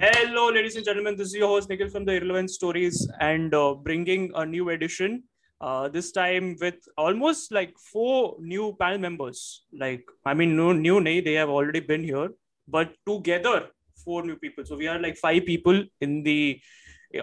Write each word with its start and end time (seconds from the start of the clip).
Hello, 0.00 0.48
ladies 0.50 0.74
and 0.74 0.84
gentlemen. 0.84 1.16
This 1.16 1.28
is 1.28 1.34
your 1.34 1.46
host 1.46 1.68
Nikhil 1.68 1.88
from 1.88 2.04
the 2.04 2.14
Irrelevant 2.14 2.50
Stories, 2.50 3.08
and 3.20 3.54
uh, 3.54 3.74
bringing 3.74 4.32
a 4.34 4.44
new 4.44 4.70
edition. 4.70 5.22
Uh, 5.60 5.88
this 5.88 6.10
time 6.10 6.56
with 6.60 6.74
almost 6.98 7.52
like 7.52 7.72
four 7.92 8.36
new 8.40 8.76
panel 8.80 8.98
members. 8.98 9.64
Like, 9.72 10.04
I 10.26 10.34
mean, 10.34 10.56
no 10.56 10.72
new, 10.72 11.00
nay, 11.00 11.20
they 11.20 11.34
have 11.34 11.48
already 11.48 11.78
been 11.78 12.02
here, 12.02 12.30
but 12.66 12.92
together 13.06 13.68
four 14.04 14.24
new 14.26 14.34
people. 14.36 14.64
So 14.64 14.76
we 14.76 14.88
are 14.88 14.98
like 14.98 15.16
five 15.16 15.46
people 15.46 15.84
in 16.00 16.24
the 16.24 16.60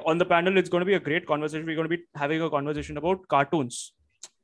on 0.06 0.18
the 0.18 0.26
panel. 0.26 0.58
It's 0.58 0.70
going 0.70 0.82
to 0.82 0.86
be 0.86 0.94
a 0.94 1.00
great 1.00 1.28
conversation. 1.28 1.66
We're 1.66 1.76
going 1.76 1.90
to 1.90 1.98
be 1.98 2.04
having 2.16 2.42
a 2.42 2.50
conversation 2.50 2.96
about 2.96 3.28
cartoons. 3.28 3.94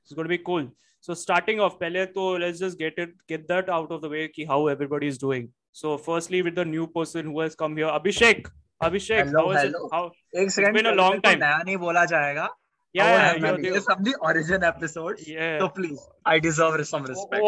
It's 0.04 0.14
going 0.14 0.26
to 0.26 0.38
be 0.38 0.44
cool. 0.44 0.68
So 1.00 1.14
starting 1.14 1.62
off, 1.62 1.80
pehle 1.80 2.14
to 2.14 2.22
let's 2.40 2.60
just 2.60 2.78
get 2.78 2.98
it 2.98 3.12
get 3.28 3.48
that 3.48 3.70
out 3.70 3.90
of 3.90 4.02
the 4.02 4.10
way. 4.10 4.28
Ki 4.28 4.44
how 4.44 4.68
everybody 4.68 5.08
is 5.08 5.18
doing. 5.18 5.50
So 5.77 5.97
firstly, 6.07 6.43
with 6.47 6.55
the 6.57 6.65
new 6.71 6.87
person 6.97 7.31
who 7.33 7.41
has 7.41 7.55
come 7.63 7.77
here, 7.77 7.93
Abhishek. 7.99 8.49
Abhishek, 8.81 9.21
Hello, 9.27 9.45
how 9.47 9.53
is 9.53 9.63
hello. 9.63 9.85
it? 9.87 9.95
How 9.95 10.41
एक 10.43 10.51
second 10.51 10.77
been 10.79 10.87
a 10.91 10.95
long 11.03 11.21
time. 11.27 11.39
नया 11.41 11.63
नहीं 11.67 11.77
बोला 11.87 12.05
जाएगा 12.13 12.49
yeah, 12.95 13.11
yeah, 13.11 13.27
Our 13.27 13.37
you're 13.43 13.53
name 13.53 13.63
the- 13.67 13.79
is 13.81 13.85
from 13.91 14.01
the 14.09 14.13
origin 14.31 14.65
episode 14.71 15.21
yeah. 15.27 15.53
so 15.61 15.69
please 15.77 16.01
I 16.33 16.35
deserve 16.47 16.83
some 16.89 17.07
respect 17.11 17.47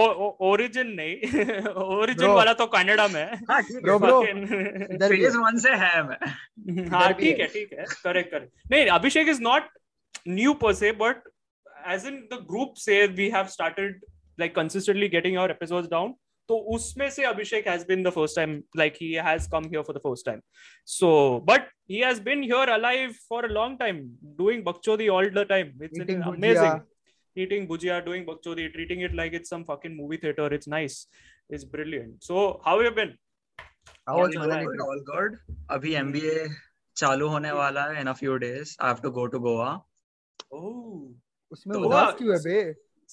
origin 0.50 0.92
नहीं 1.00 1.72
origin 1.82 2.26
Bro. 2.26 2.34
वाला 2.36 2.52
तो 2.60 2.66
Canada 2.76 3.06
में 3.16 3.20
है 3.20 3.36
हाँ 3.50 3.60
ठीक 3.62 3.82
Bro, 3.86 3.92
है 3.92 3.98
bro. 4.06 4.14
Fucking- 4.22 4.94
इधर 4.94 5.08
भी 5.10 5.16
फेज 5.16 5.34
है। 5.36 5.42
वन 5.44 5.58
से 5.66 5.74
है 5.84 6.02
मैं 6.08 6.18
हाँ 6.94 7.04
इधर 7.10 7.12
भी 7.20 7.24
ठीक 7.24 7.38
है। 7.40 7.44
है 7.44 7.52
ठीक 7.52 7.72
है 7.78 7.84
करेक्ट 8.04 8.30
करेक्ट 8.30 8.72
नहीं 8.72 8.86
अभिषेक 8.98 9.28
is 9.28 9.40
not 9.50 9.68
new 10.28 10.54
per 10.64 10.72
se 10.80 10.92
but 11.04 11.30
as 11.94 12.04
in 12.12 12.14
the 12.32 12.40
group 12.52 12.78
say 12.86 12.98
we 13.22 13.28
have 13.36 13.50
started 13.58 14.00
like 14.42 14.54
consistently 14.60 15.08
getting 15.16 15.36
our 15.42 15.50
episodes 15.58 15.88
down 15.96 16.14
तो 16.49 16.57
उसमें 16.75 17.09
से 17.11 17.23
Abhishek 17.25 17.67
has 17.67 17.85
been 17.87 18.03
the 18.03 18.09
first 18.11 18.35
time 18.35 18.61
like 18.77 18.93
he 19.01 19.11
has 19.27 19.49
come 19.51 19.65
here 19.65 19.83
for 19.87 19.95
the 19.95 20.01
first 20.03 20.25
time 20.25 20.41
so 20.87 21.09
but 21.49 21.67
he 21.91 21.99
has 21.99 22.21
been 22.23 22.43
here 22.43 22.69
alive 22.69 23.13
for 23.29 23.45
a 23.45 23.53
long 23.53 23.79
time 23.79 24.05
doing 24.37 24.63
बकचोदी 24.65 25.07
all 25.17 25.29
the 25.33 25.45
time 25.49 25.83
it's 25.83 25.99
amazing 25.99 26.87
eating 27.35 27.65
bhujia 27.67 27.97
doing 28.05 28.23
bakchodi 28.27 28.63
treating 28.71 29.01
it 29.07 29.13
like 29.17 29.35
it's 29.37 29.51
some 29.53 29.61
fucking 29.65 29.93
movie 29.97 30.17
theater 30.23 30.47
it's 30.55 30.69
nice 30.73 30.95
it's 31.49 31.65
brilliant 31.75 32.25
so 32.27 32.45
how 32.65 32.73
have 32.73 32.85
you 32.85 32.93
been 32.95 33.13
how 34.07 34.15
was 34.21 34.35
my 34.45 34.57
all 34.87 35.05
good 35.11 35.37
abhi 35.75 35.93
mba 36.01 36.33
चालू 36.97 37.27
होने 37.29 37.51
वाला 37.51 37.83
है 37.85 38.01
in 38.01 38.07
a 38.07 38.13
few 38.13 38.35
days 38.37 38.75
I 38.81 38.87
have 38.89 39.01
to 39.03 39.09
go 39.17 39.25
to 39.33 39.39
Goa 39.39 39.67
oh 40.53 41.53
उसमें 41.53 41.75
उदास 41.77 42.13
क्यों 42.17 42.33
है 42.33 42.39
बे 42.43 42.57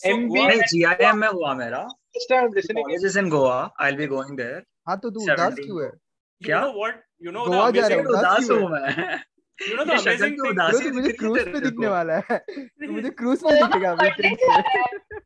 so 0.00 0.14
MBA 0.14 0.47
नहीं 0.48 0.62
GIM 0.72 1.14
में 1.20 1.28
हुआ 1.28 1.55
मेरा 1.61 1.83
First 2.16 2.30
time 2.33 2.50
listening. 2.56 2.84
college 2.89 3.06
is 3.11 3.16
in 3.22 3.30
Goa 3.34 3.56
I'll 3.84 4.00
be 4.00 4.08
going 4.14 4.36
there 4.42 4.61
हाँ 4.89 4.97
तो 5.05 5.11
तू 5.11 5.22
उदास 5.22 5.52
17 5.52 5.64
क्यों 5.64 5.83
है 5.84 5.91
you 5.91 6.47
क्या? 6.47 6.61
know 6.64 6.72
what 6.80 7.00
you 7.27 7.33
know 7.36 7.47
Goa 7.47 7.66
the 7.70 7.80
जा 7.80 7.86
रहा 7.86 7.98
amazing, 7.98 7.98
है, 7.98 8.05
उदास 8.06 8.22
उदास 8.22 8.47
क्यों 8.47 8.61
हूँ 8.62 8.70
मैं 8.70 9.20
you 9.69 9.77
know 9.77 9.84
the 9.84 9.92
ये 9.92 9.98
शक्ल 9.98 10.11
amazing 10.11 10.33
पे 10.33 10.41
thing 10.41 10.50
उदास 10.50 10.70
ब्रो 10.70 10.80
ही 10.80 10.91
तू 10.91 10.94
मुझे 10.97 11.08
रही 11.08 11.17
क्रूज 11.17 11.39
तेरे 11.39 11.52
पे 11.52 11.61
को। 11.61 11.67
दिखने 11.69 11.86
वाला 11.97 12.17
है 12.30 12.39
तू 12.48 12.92
मुझे 12.92 13.11
क्रूज 13.20 13.44
पे 13.44 13.55
दिखेगा 13.62 13.92
अभी 13.92 14.11
ट्रिप 14.11 14.39
पे 14.42 15.24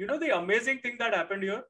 you 0.00 0.06
know 0.08 0.16
the 0.22 0.30
amazing 0.38 0.78
thing 0.86 0.96
that 1.02 1.14
happened 1.20 1.44
here 1.50 1.62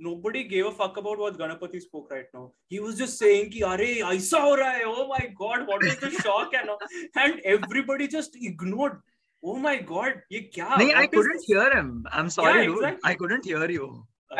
nobody 0.00 0.40
gave 0.50 0.66
a 0.66 0.72
fuck 0.78 0.98
about 1.02 1.20
what 1.24 1.36
ganapati 1.42 1.80
spoke 1.84 2.10
right 2.14 2.26
now 2.38 2.42
he 2.72 2.80
was 2.86 2.98
just 3.02 3.20
saying 3.22 3.48
ki 3.54 3.62
are 3.68 3.78
aisa 4.10 4.40
ho 4.46 4.50
raha 4.60 4.80
hai 4.80 4.90
oh 4.94 5.06
my 5.12 5.22
god 5.40 5.64
what 5.70 5.86
is 5.90 5.96
the 6.02 6.10
shock 6.16 6.56
and 6.60 6.72
all 6.74 6.82
and 7.24 7.40
everybody 7.54 8.08
just 8.16 8.36
ignored 8.50 8.98
oh 9.44 9.56
my 9.64 9.76
god 9.90 10.14
ye 10.34 10.40
kya 10.54 10.68
नहीं 10.80 10.94
I 11.02 11.06
couldn't 11.14 11.40
this? 11.40 11.48
hear 11.50 11.66
him 11.78 11.90
I'm 12.18 12.30
sorry 12.36 12.54
Yeah, 12.60 12.70
dude. 12.70 13.00
I 13.10 13.14
couldn't 13.22 13.44
hear 13.50 13.66
you 13.78 13.88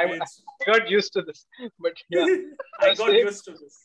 I, 0.00 0.04
I- 0.04 0.28
got 0.70 0.88
used 0.94 1.12
to 1.16 1.20
this. 1.28 1.38
But 1.84 2.00
yeah, 2.14 2.26
I 2.86 2.94
got 3.02 3.12
used 3.18 3.44
to 3.48 3.52
this 3.60 3.76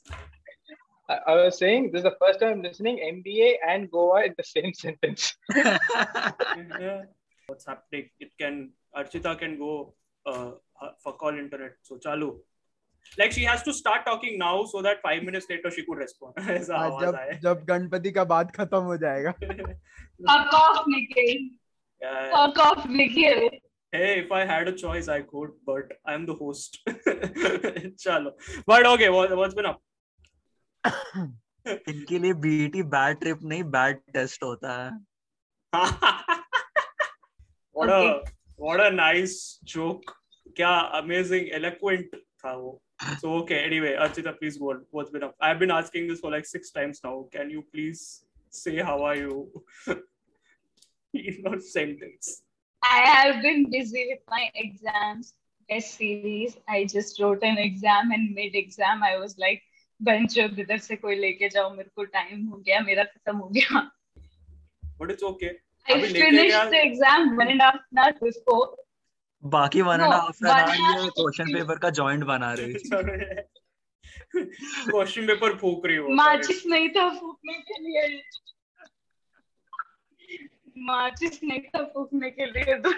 I, 1.13 1.16
I 1.31 1.34
was 1.41 1.57
saying 1.62 1.91
this 1.91 2.00
is 2.01 2.07
the 2.09 2.16
first 2.24 2.40
time 2.44 2.62
listening 2.66 2.97
MBA 3.13 3.50
and 3.74 3.90
Goa 3.94 4.19
in 4.28 4.34
the 4.40 4.46
same 4.56 4.74
sentence. 4.84 5.24
yeah. 5.56 7.01
what's 7.47 7.66
happening 7.72 8.09
it 8.25 8.31
can 8.41 8.56
archita 9.01 9.31
can 9.44 9.57
go 9.63 9.72
uh, 10.31 10.51
fuck 11.03 11.22
all 11.28 11.38
internet 11.45 11.74
so 11.90 11.97
chalu 12.07 12.30
like 13.19 13.32
she 13.32 13.44
has 13.44 13.62
to 13.62 13.72
start 13.72 14.04
talking 14.06 14.38
now 14.38 14.65
so 14.72 14.82
that 14.82 15.00
five 15.03 15.22
minutes 15.28 15.47
later 15.50 15.71
she 15.76 15.84
could 15.87 15.99
respond 15.99 16.41
ऐसा 16.56 16.76
हाँ, 16.76 16.91
आवाज 16.91 17.04
जब 17.04 17.16
आए 17.16 17.38
जब 17.43 17.65
गणपति 17.69 18.10
का 18.19 18.25
बात 18.34 18.54
खत्म 18.56 18.82
हो 18.91 18.97
जाएगा 19.06 19.34
Fuck 20.21 20.54
off, 20.59 20.87
Nikhil. 20.88 21.43
Yeah. 22.03 22.31
Fuck 22.31 22.59
off, 22.59 22.87
Nikhil. 22.87 23.50
Hey, 23.93 24.21
if 24.21 24.32
I 24.32 24.44
had 24.44 24.69
a 24.69 24.72
choice, 24.72 25.09
I 25.09 25.21
could, 25.22 25.50
but 25.65 25.93
I'm 26.04 26.26
the 26.26 26.34
host. 26.34 26.78
Chalo. 28.04 28.32
But 28.66 28.87
okay, 28.87 29.09
what, 29.09 29.37
what's 29.37 29.54
been 29.54 29.66
up? 29.66 29.81
इनके 31.69 32.19
लिए 32.19 32.32
बीटी 32.43 32.82
बैड 32.94 33.19
ट्रिप 33.21 33.38
नहीं 33.44 33.62
बैड 33.76 34.00
टेस्ट 34.15 34.43
होता 34.43 34.75
है 34.82 34.91
what 37.72 37.91
a 37.94 38.00
what 38.66 38.81
a 38.81 38.91
nice 38.91 39.59
joke. 39.75 40.15
क्या 40.56 40.71
amazing, 41.00 41.49
eloquent 41.60 42.15
था 42.44 42.53
वो. 42.53 42.81
So 43.21 43.32
okay, 43.43 43.59
anyway, 43.65 43.94
Archita, 43.97 44.37
please 44.38 44.56
go 44.59 44.71
on. 44.71 44.84
What's 44.91 45.10
been 45.10 45.22
up? 45.22 45.34
I've 45.41 45.59
been 45.59 45.71
asking 45.71 46.09
this 46.09 46.21
for 46.21 46.31
like 46.31 46.47
six 46.47 46.71
times 46.71 47.00
now. 47.04 47.26
Can 47.32 47.50
you 47.50 47.62
please 47.72 48.25
say 48.50 48.76
how 48.78 49.03
are 49.04 49.15
you? 49.16 49.34
In 51.15 51.44
a 51.47 51.60
sentence. 51.60 52.43
I 52.82 52.99
have 53.10 53.43
been 53.43 53.71
busy 53.71 54.06
with 54.10 54.21
my 54.31 54.50
exams, 54.54 55.32
test 55.71 55.94
series. 55.97 56.56
I 56.69 56.84
just 56.84 57.21
wrote 57.21 57.43
an 57.43 57.56
exam 57.59 58.10
and 58.12 58.34
mid 58.34 58.54
exam 58.54 59.03
I 59.03 59.16
was 59.19 59.37
like, 59.38 59.62
bench 60.00 60.38
अब 60.38 60.59
इधर 60.60 60.78
से 60.78 60.97
कोई 60.97 61.16
लेके 61.21 61.49
जाओ 61.54 61.71
मेरे 61.76 61.91
को 61.97 62.04
time 62.16 62.44
हो 62.49 62.56
गया 62.66 62.81
मेरा 62.88 63.04
खत्म 63.04 63.37
हो 63.37 63.49
गया 63.56 63.81
But 65.00 65.10
it's 65.15 65.22
okay. 65.31 65.50
I 65.88 65.93
अभी 65.94 66.09
लेके 66.09 66.21
finished 66.25 66.50
क्या- 66.50 66.71
the 66.75 66.82
exam 66.91 67.37
one 67.41 67.50
and 67.54 67.60
a 67.60 67.65
half 67.65 67.81
an 67.93 67.99
hour 68.04 68.12
before. 68.21 68.69
बाकी 69.44 69.81
वन 69.81 70.02
एंड 70.02 70.14
हाफ़ 70.14 70.44
वरना 70.46 70.74
ये 70.74 71.09
क्वेश्चन 71.09 71.54
पेपर 71.54 71.78
का 71.80 71.90
जॉइंट 72.00 72.24
बना 72.26 72.54
रहे 72.59 72.74
क्वेश्चन 74.36 75.28
पेपर 75.28 75.56
फूक 75.58 75.86
रही 75.86 75.96
हो 75.98 76.08
माचिस 76.16 76.66
नहीं 76.68 76.90
था 76.90 77.09
फूकने 77.20 77.54
के 77.54 77.81
लिए। 77.84 78.22
माचिस 80.86 81.40
नहीं 81.44 81.59
था 81.62 81.84
फूकने 81.94 82.30
के 82.31 82.46
लिए 82.46 82.78
तो। 82.86 82.92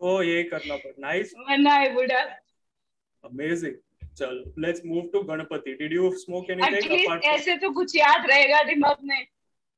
ओ 0.00 0.20
ये 0.22 0.42
करना 0.44 0.76
पड़। 0.76 0.92
Nice 1.00 1.32
one 1.50 1.66
I 1.68 1.88
would 1.94 2.10
amazing 2.10 3.74
चल 4.18 4.42
let's 4.64 4.80
move 4.86 5.08
to 5.12 5.22
Ganpati 5.30 5.72
did 5.74 5.92
you 5.92 6.10
smoke 6.18 6.50
anything 6.50 6.92
apart 6.98 7.24
ऐसे 7.24 7.56
तो 7.56 7.70
कुछ 7.74 7.96
याद 7.96 8.26
रहेगा 8.30 8.62
दिमाग 8.62 8.96
में। 9.04 9.24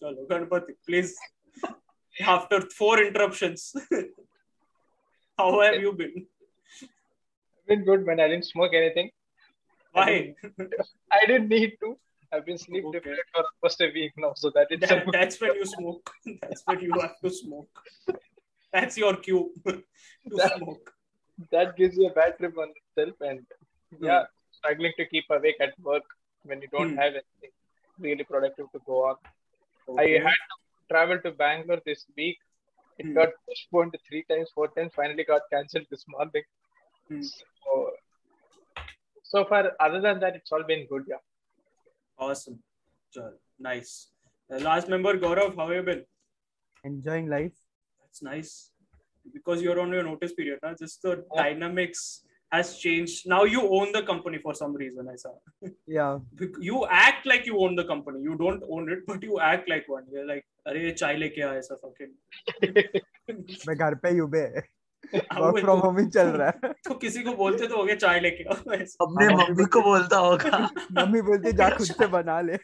चलो 0.03 0.27
Ganpati 0.31 0.73
please 0.87 1.15
after 2.15 2.61
four 2.79 3.03
interruptions 3.03 3.73
how 5.39 5.61
have 5.61 5.81
you 5.81 5.93
been? 5.93 6.27
I've 6.83 7.67
been 7.69 7.85
good, 7.85 8.07
man. 8.07 8.21
I 8.21 8.29
didn't 8.29 8.47
smoke 8.47 8.73
anything. 8.75 9.11
Why? 9.93 10.35
I 11.13 11.27
didn't 11.27 11.49
need 11.49 11.77
to. 11.81 11.97
I've 12.33 12.45
been 12.45 12.59
sleep 12.59 12.85
Okay. 12.87 12.99
deprived 12.99 13.29
for 13.35 13.45
almost 13.63 13.81
a 13.81 13.91
week 13.95 14.13
now, 14.17 14.33
so 14.35 14.51
that 14.51 14.69
That, 14.81 15.05
that's 15.13 15.41
when 15.41 15.55
you 15.55 15.65
smoke. 15.67 16.11
That's 16.43 16.63
when 16.67 16.81
you 16.81 16.93
have 17.01 17.19
to 17.25 17.31
smoke. 17.31 17.83
That's 18.73 18.97
your 18.99 19.17
cue 19.17 19.53
to 19.67 19.83
That- 20.37 20.57
smoke. 20.59 20.93
that 21.53 21.77
gives 21.77 21.97
you 21.99 22.07
a 22.09 22.13
bad 22.19 22.37
trip 22.39 22.57
on 22.59 22.71
itself, 22.81 23.17
and 23.21 23.41
yeah, 24.01 24.25
struggling 24.59 24.93
to 24.99 25.05
keep 25.07 25.25
awake 25.31 25.57
at 25.61 25.79
work 25.89 26.05
when 26.45 26.61
you 26.63 26.69
don't 26.77 26.91
Hmm. 26.95 27.03
have 27.03 27.13
anything 27.21 27.53
really 28.07 28.25
productive 28.25 28.71
to 28.73 28.81
go 28.87 28.97
on. 29.09 29.17
Okay. 29.89 30.19
I 30.19 30.23
had 30.29 30.41
to 30.53 30.57
travel 30.93 31.19
to 31.27 31.31
Bangalore 31.43 31.81
this 31.85 32.05
week. 32.17 32.39
It 32.99 33.07
Hmm. 33.07 33.15
got 33.15 33.29
postponed 33.49 33.95
three 34.09 34.25
times, 34.31 34.51
four 34.55 34.69
times. 34.69 34.93
Finally, 34.95 35.25
got 35.25 35.43
cancelled 35.53 35.87
this 35.91 36.05
morning. 36.09 36.45
Hmm. 37.09 37.23
So, 37.23 37.91
so 39.23 39.45
far, 39.45 39.73
other 39.81 40.01
than 40.01 40.21
that, 40.21 40.37
it's 40.37 40.53
all 40.53 40.63
been 40.65 40.87
good. 40.93 41.05
Yeah. 41.09 41.23
Awesome. 42.19 42.63
Chalo, 43.15 43.33
nice. 43.59 44.11
The 44.49 44.61
last 44.61 44.89
member, 44.89 45.15
Gaurav, 45.19 45.57
how 45.57 45.67
have 45.69 45.77
you 45.77 45.83
been? 45.83 46.05
enjoying 46.85 47.27
life 47.29 47.55
That's 48.03 48.23
nice. 48.23 48.71
Because 49.33 49.61
you're 49.61 49.81
on 49.81 49.93
your 49.93 50.05
notice 50.05 50.33
period, 50.35 50.61
huh? 50.63 50.75
just 50.79 51.03
the 51.03 51.25
dynamics 51.35 52.03
has 52.52 52.70
changed. 52.78 53.28
Now 53.34 53.44
you 53.46 53.62
own 53.80 53.92
the 53.98 54.02
company 54.08 54.40
for 54.46 54.54
some 54.62 54.74
reason, 54.84 55.10
I 55.12 55.16
saw. 55.16 55.34
yeah 55.98 56.18
Bec- 56.42 56.58
You 56.70 56.86
act 57.04 57.26
like 57.32 57.46
you 57.52 57.60
own 57.66 57.76
the 57.82 57.86
company. 57.92 58.22
You 58.30 58.36
don't 58.42 58.64
own 58.78 58.90
it, 58.96 59.06
but 59.12 59.24
you 59.30 59.40
act 59.52 59.70
like 59.74 59.88
one. 59.96 60.04
You're 60.16 60.26
like, 60.34 60.46
अरे 60.68 60.92
चाय 61.02 61.16
लेके 61.18 61.42
आया 61.42 61.60
ऐसा 61.60 61.76
fucking. 61.86 62.12
मैं 63.68 63.76
घर 63.78 63.96
पे 64.04 64.10
ही 64.10 64.18
हूँ 64.18 64.30
बे 64.32 64.42
हाँ, 65.14 65.40
वर्क 65.42 65.54
वही 65.54 65.62
फ्रॉम 65.64 65.80
तो- 65.80 65.86
होम 65.86 65.98
ही 66.00 66.06
चल 66.16 66.28
रहा 66.42 66.48
है 66.66 66.72
तो 66.88 66.94
किसी 67.04 67.24
को 67.24 67.32
बोलते 67.40 67.68
तो 67.68 67.78
हो 67.78 67.84
गया 67.86 67.96
चाय 68.04 68.20
लेके 68.20 68.44
आओ 68.54 68.74
ऐसा. 68.74 69.06
अपने 69.06 69.28
मम्मी 69.36 69.66
को 69.76 69.82
बोलता 69.88 70.18
होगा 70.26 70.60
मम्मी 71.00 71.22
बोलती 71.30 71.52
जा 71.62 71.70
खुद 71.78 71.88
से 71.88 72.08
बना 72.18 72.40
ले 72.50 72.58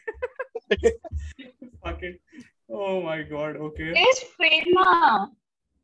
Fucking. 1.86 2.16
Oh 2.68 2.94
my 3.02 3.22
god. 3.32 3.56
Okay. 3.68 3.92
Where's 3.96 4.22
Prerna? 4.38 4.86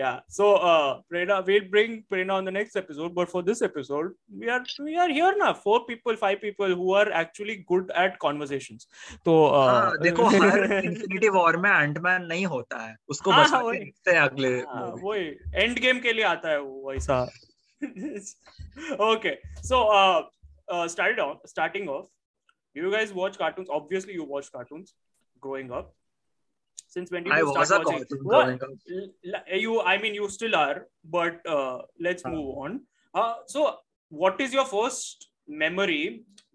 Yeah. 0.00 0.20
So 0.28 0.54
uh 0.70 1.00
Prerna, 1.12 1.36
we'll 1.46 1.68
bring 1.72 2.04
Prerna 2.10 2.34
on 2.34 2.46
the 2.48 2.54
next 2.56 2.76
episode. 2.80 3.14
But 3.14 3.30
for 3.32 3.42
this 3.42 3.60
episode, 3.60 4.12
we 4.42 4.48
are 4.48 4.60
we 4.86 4.96
are 4.96 5.08
here 5.08 5.32
now. 5.40 5.52
Four 5.64 5.78
people, 5.88 6.16
five 6.16 6.40
people 6.40 6.74
who 6.80 6.92
are 7.00 7.08
actually 7.22 7.56
good 7.72 7.90
at 8.04 8.18
conversations. 8.24 8.86
So 9.24 9.34
uh, 9.46 9.66
हाँ, 9.70 9.98
देखो 10.02 10.28
हर 10.36 10.72
Infinity 10.84 11.28
War 11.36 11.56
में 11.66 11.70
Ant Man 11.70 12.24
नहीं 12.32 12.46
होता 12.54 12.82
है 12.86 12.96
उसको 13.10 13.30
हाँ। 13.30 13.44
रखते 13.44 14.10
हैं 14.10 14.20
अगले 14.20 14.56
हाँ। 14.72 14.90
वही 15.04 15.26
एंड 15.54 15.78
गेम 15.86 16.00
के 16.06 16.12
लिए 16.12 16.24
आता 16.32 16.48
है 16.50 16.60
वो 16.60 16.90
वैसा 16.90 17.20
okay 19.00 19.36
so 19.66 19.76
uh, 19.98 20.22
uh 20.68 20.86
started 20.94 21.20
off 21.24 21.46
starting 21.52 21.86
off 21.92 22.08
you 22.78 22.90
guys 22.94 23.14
watch 23.20 23.38
cartoons 23.42 23.70
obviously 23.76 24.16
you 24.18 24.26
watch 24.32 24.50
cartoons 24.56 24.92
growing 25.46 25.72
up 25.78 25.94
since 26.94 27.10
when 27.14 27.24
did 27.24 27.32
I 27.34 27.38
you 27.40 27.50
was 27.50 27.68
start 27.68 27.82
a 27.82 27.84
watching 27.88 27.98
cartoon 28.04 28.24
What- 28.30 28.46
growing 28.46 28.62
up. 28.62 28.70
L- 29.00 29.34
l- 29.34 29.58
you 29.64 29.74
i 29.92 29.96
mean 30.04 30.14
you 30.20 30.28
still 30.36 30.54
are 30.60 30.76
but 31.16 31.50
uh 31.56 31.78
let's 32.06 32.24
Huh. 32.26 32.32
move 32.36 32.48
on 32.64 32.78
uh 33.22 33.34
so 33.54 33.64
what 34.22 34.40
is 34.46 34.52
your 34.58 34.64
first 34.72 35.28
memory 35.64 36.02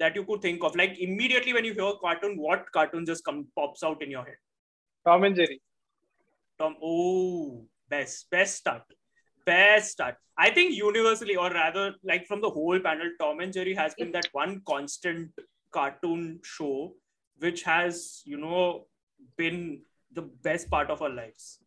that 0.04 0.16
you 0.20 0.24
could 0.32 0.42
think 0.48 0.64
of 0.70 0.76
like 0.82 0.98
immediately 1.08 1.54
when 1.58 1.66
you 1.70 1.74
hear 1.80 1.92
cartoon 2.04 2.36
what 2.48 2.72
cartoon 2.80 3.06
just 3.12 3.26
come 3.30 3.40
pops 3.62 3.84
out 3.92 4.02
in 4.08 4.12
your 4.18 4.26
head 4.32 4.42
Tom 5.08 5.24
and 5.26 5.36
Jerry. 5.40 5.62
Tom, 6.60 6.76
oh, 6.82 7.64
best, 7.90 8.30
best 8.32 8.56
start, 8.62 8.84
best 9.46 9.92
start. 9.92 10.16
I 10.38 10.50
think 10.50 10.74
universally, 10.76 11.36
or 11.36 11.50
rather, 11.52 11.84
like 12.12 12.26
from 12.30 12.42
the 12.46 12.50
whole 12.50 12.80
panel, 12.80 13.12
Tom 13.20 13.42
and 13.42 13.54
Jerry 13.58 13.74
has 13.76 13.94
been 14.00 14.12
that 14.14 14.30
one 14.32 14.62
constant 14.68 15.30
cartoon 15.72 16.40
show 16.44 16.94
which 17.40 17.62
has, 17.64 18.24
you 18.26 18.38
know, 18.38 18.88
been 19.38 19.82
the 20.15 20.23
best 20.44 20.69
part 20.69 20.89
of 20.89 21.01
our 21.01 21.09
lives. 21.09 21.59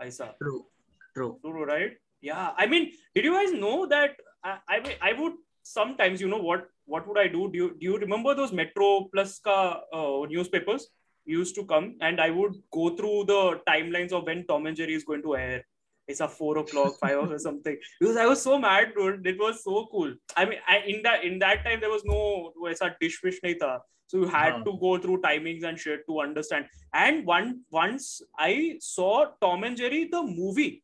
Aisa. 0.00 0.34
True. 0.42 0.66
True. 1.14 1.38
True, 1.42 1.64
right? 1.64 1.92
Yeah. 2.20 2.52
I 2.56 2.66
mean, 2.66 2.92
did 3.14 3.24
you 3.24 3.32
guys 3.32 3.52
know 3.52 3.86
that 3.86 4.16
I, 4.42 4.58
I, 4.68 4.96
I 5.10 5.12
would 5.20 5.34
sometimes, 5.62 6.20
you 6.20 6.28
know, 6.28 6.38
what 6.38 6.68
what 6.86 7.06
would 7.08 7.18
I 7.18 7.28
do? 7.28 7.50
Do 7.50 7.58
you, 7.58 7.68
do 7.80 7.86
you 7.86 7.98
remember 7.98 8.34
those 8.34 8.52
Metro 8.52 9.08
Plus 9.12 9.38
ka, 9.38 9.80
uh, 9.92 10.26
newspapers 10.28 10.88
used 11.24 11.54
to 11.54 11.64
come? 11.64 11.96
And 12.00 12.20
I 12.20 12.30
would 12.30 12.56
go 12.70 12.90
through 12.96 13.24
the 13.24 13.60
timelines 13.66 14.12
of 14.12 14.26
when 14.26 14.46
Tom 14.46 14.66
and 14.66 14.76
Jerry 14.76 14.94
is 14.94 15.04
going 15.04 15.22
to 15.22 15.36
air. 15.36 15.64
It's 16.06 16.20
a 16.20 16.28
four 16.28 16.58
o'clock, 16.58 16.98
five 17.00 17.16
or 17.30 17.38
something. 17.38 17.78
Because 17.98 18.16
I 18.18 18.26
was 18.26 18.42
so 18.42 18.58
mad, 18.58 18.92
dude. 18.94 19.26
It 19.26 19.38
was 19.38 19.64
so 19.64 19.86
cool. 19.90 20.14
I 20.36 20.44
mean, 20.44 20.58
I, 20.68 20.78
in 20.86 21.02
that 21.04 21.24
in 21.24 21.38
that 21.38 21.64
time 21.64 21.80
there 21.80 21.90
was 21.90 22.04
no 22.04 22.52
ऐसा 22.68 22.94
dish 23.00 23.22
wish 23.22 23.40
nahi 23.40 23.58
tha 23.58 23.80
So 24.07 24.17
you 24.17 24.27
had 24.27 24.53
हाँ. 24.53 24.65
to 24.65 24.71
go 24.83 24.97
through 24.97 25.21
timings 25.21 25.63
and 25.63 25.77
shit 25.77 26.05
to 26.07 26.19
understand. 26.21 26.65
And 26.93 27.25
one 27.25 27.61
once 27.69 28.21
I 28.37 28.77
saw 28.79 29.25
Tom 29.41 29.63
and 29.63 29.77
Jerry 29.77 30.05
the 30.05 30.21
movie, 30.23 30.83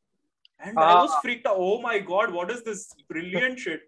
and 0.60 0.78
I 0.78 0.94
was 1.02 1.12
Ah. 1.16 1.22
freaked 1.22 1.48
out. 1.48 1.58
Oh 1.58 1.82
my 1.82 2.00
god, 2.00 2.32
what 2.32 2.52
is 2.52 2.64
this 2.64 2.84
brilliant 3.10 3.60
shit? 3.60 3.82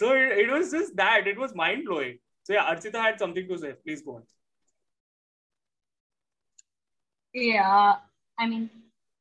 So 0.00 0.12
it, 0.14 0.32
it 0.44 0.50
was 0.50 0.72
just 0.72 0.96
that. 0.96 1.26
It 1.26 1.38
was 1.38 1.54
mind 1.54 1.84
blowing. 1.84 2.18
So 2.42 2.54
yeah, 2.54 2.74
Archita 2.74 2.96
had 2.96 3.18
something 3.18 3.46
to 3.48 3.58
say. 3.58 3.72
Please 3.84 4.02
go 4.02 4.16
on. 4.16 4.22
Yeah, 7.34 7.96
I 8.38 8.46
mean, 8.46 8.68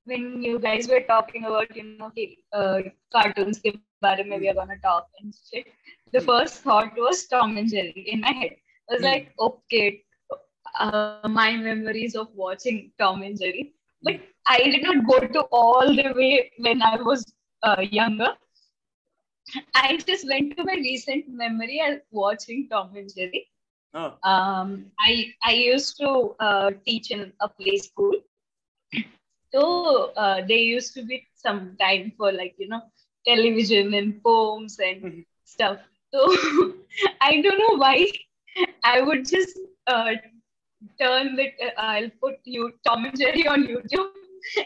when 0.05 0.41
you 0.43 0.59
guys 0.59 0.87
were 0.87 1.01
talking 1.01 1.45
about, 1.45 1.75
you 1.75 1.83
know, 1.83 2.09
कि, 2.17 2.37
uh, 2.53 2.81
cartoons 3.13 3.59
के 3.59 3.71
बारे 4.03 4.27
में 4.27 4.39
we 4.39 4.49
are 4.49 4.53
gonna 4.53 4.77
talk 4.83 5.07
and 5.21 5.33
shit. 5.51 5.67
The 6.11 6.21
first 6.21 6.63
thought 6.63 6.97
was 6.97 7.27
Tom 7.27 7.57
and 7.57 7.69
Jerry 7.69 8.05
in 8.15 8.21
my 8.21 8.31
head. 8.31 8.57
I 8.88 8.94
was 8.94 9.02
Hmm. 9.08 9.24
like, 9.24 9.32
okay, 9.38 10.02
uh, 10.80 11.26
my 11.28 11.56
memories 11.56 12.14
of 12.16 12.28
watching 12.34 12.92
Tom 12.98 13.22
and 13.22 13.38
Jerry, 13.38 13.72
but 14.02 14.14
I 14.48 14.58
did 14.64 14.82
not 14.82 15.06
go 15.06 15.20
to 15.20 15.40
all 15.52 15.94
the 15.94 16.12
way 16.16 16.50
when 16.58 16.82
I 16.82 16.96
was 17.02 17.24
uh, 17.62 17.80
younger. 17.82 18.30
I 19.74 19.96
just 19.98 20.28
went 20.28 20.56
to 20.56 20.64
my 20.64 20.74
recent 20.74 21.26
memory 21.28 21.80
as 21.86 21.98
watching 22.10 22.68
Tom 22.70 22.94
and 22.96 23.08
Jerry. 23.14 23.46
Huh. 23.94 24.16
um, 24.22 24.86
I 25.00 25.32
I 25.44 25.52
used 25.52 25.96
to 25.98 26.34
uh, 26.40 26.70
teach 26.86 27.10
in 27.10 27.32
a 27.40 27.48
play 27.48 27.76
school. 27.78 28.14
So 29.52 30.12
uh, 30.16 30.40
there 30.48 30.58
used 30.76 30.94
to 30.94 31.02
be 31.04 31.26
some 31.34 31.76
time 31.80 32.12
for 32.16 32.32
like 32.32 32.54
you 32.58 32.68
know 32.68 32.82
television 33.26 33.94
and 33.94 34.22
poems 34.22 34.78
and 34.78 35.04
Mhm. 35.04 35.24
stuff. 35.44 35.78
So 36.12 36.20
I 37.20 37.40
don't 37.42 37.58
know 37.58 37.76
why 37.78 38.06
I 38.84 39.00
would 39.00 39.26
just 39.28 39.58
uh, 39.86 40.12
turn 41.00 41.36
the. 41.36 41.48
Uh, 41.64 41.70
I'll 41.78 42.10
put 42.20 42.36
you 42.44 42.72
Tom 42.86 43.04
and 43.04 43.18
Jerry 43.18 43.46
on 43.46 43.66
YouTube, 43.66 44.10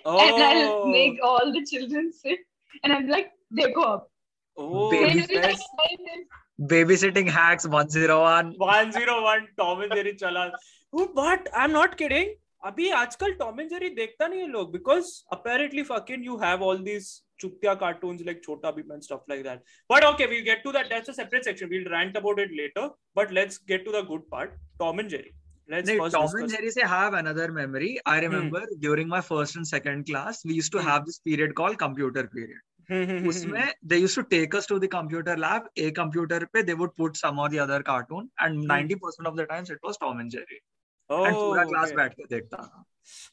oh. 0.05 0.19
and 0.35 0.43
I'll 0.43 0.83
oh. 0.83 0.87
make 0.87 1.19
all 1.23 1.53
the 1.53 1.65
children 1.65 2.13
sit, 2.13 2.39
and 2.85 2.93
I'm 2.93 3.09
like, 3.09 3.33
they 3.51 3.73
go 3.73 3.83
up. 3.83 4.11
Oh, 4.57 4.91
babysitting 6.69 7.29
hacks 7.29 7.67
101 7.67 8.55
101 8.59 9.49
tom 9.59 9.81
and 9.81 9.93
jerry 9.93 10.15
chala 10.23 10.51
oh, 10.93 11.09
but 11.15 11.49
i'm 11.55 11.73
not 11.73 11.97
kidding 11.97 12.35
अभी 12.63 12.89
आजकल 12.93 13.33
Tom 13.35 13.61
and 13.61 13.69
Jerry 13.71 13.89
देखता 13.91 14.27
नहीं 14.29 14.41
है 14.41 14.47
लोग 14.49 14.73
because 14.73 15.07
apparently 15.33 15.83
fucking 15.83 16.25
you 16.27 16.37
have 16.39 16.63
all 16.63 16.79
this 16.85 17.11
चुपतिया 17.41 17.75
cartoon 17.83 18.17
like 18.23 18.43
Chhota 18.45 18.71
Bheem 18.89 19.01
stuff 19.01 19.31
like 19.31 19.43
that 19.45 19.61
but 19.91 20.05
okay 20.05 20.27
we 20.27 20.41
get 20.43 20.63
to 20.65 20.73
that 20.73 20.89
that's 20.89 21.11
a 21.11 21.13
separate 21.13 21.45
section 21.45 21.67
we 21.67 21.79
will 21.79 21.89
rant 21.93 22.17
about 22.17 22.41
it 22.41 22.51
later 22.55 22.89
but 23.17 23.33
let's 23.33 23.61
get 23.69 23.85
to 23.85 23.93
the 23.93 24.05
good 24.07 24.29
part 24.31 24.51
Tom 24.79 25.01
and 25.01 25.09
Jerry 25.09 25.33
उसमें 33.29 33.73
they 33.87 34.01
to 34.07 34.23
take 34.31 34.57
us 34.57 34.69
to 34.69 34.79
the 34.79 34.89
computer 34.93 35.37
lab 35.39 35.69
a 35.79 35.91
computer 35.97 36.45
पे 36.53 36.63
they 36.63 36.73
would 36.81 36.95
put 36.97 37.17
some 37.17 37.39
और 37.39 37.51
the 37.51 37.59
other 37.61 37.83
cartoon 37.85 38.29
and 38.43 38.61
90% 38.71 39.27
of 39.27 39.37
the 39.37 39.47
times 39.49 39.71
it 39.71 39.79
was 39.85 39.99
Tom 40.01 40.21
and 40.21 40.31
Jerry 40.31 40.61
oh, 41.10 41.24
and 41.24 41.36
पूरा 41.36 41.64
class 41.70 41.88
okay. 41.92 41.98
बैठ 41.98 42.14
के 42.14 42.28
देखता 42.36 42.58
था. 42.58 42.86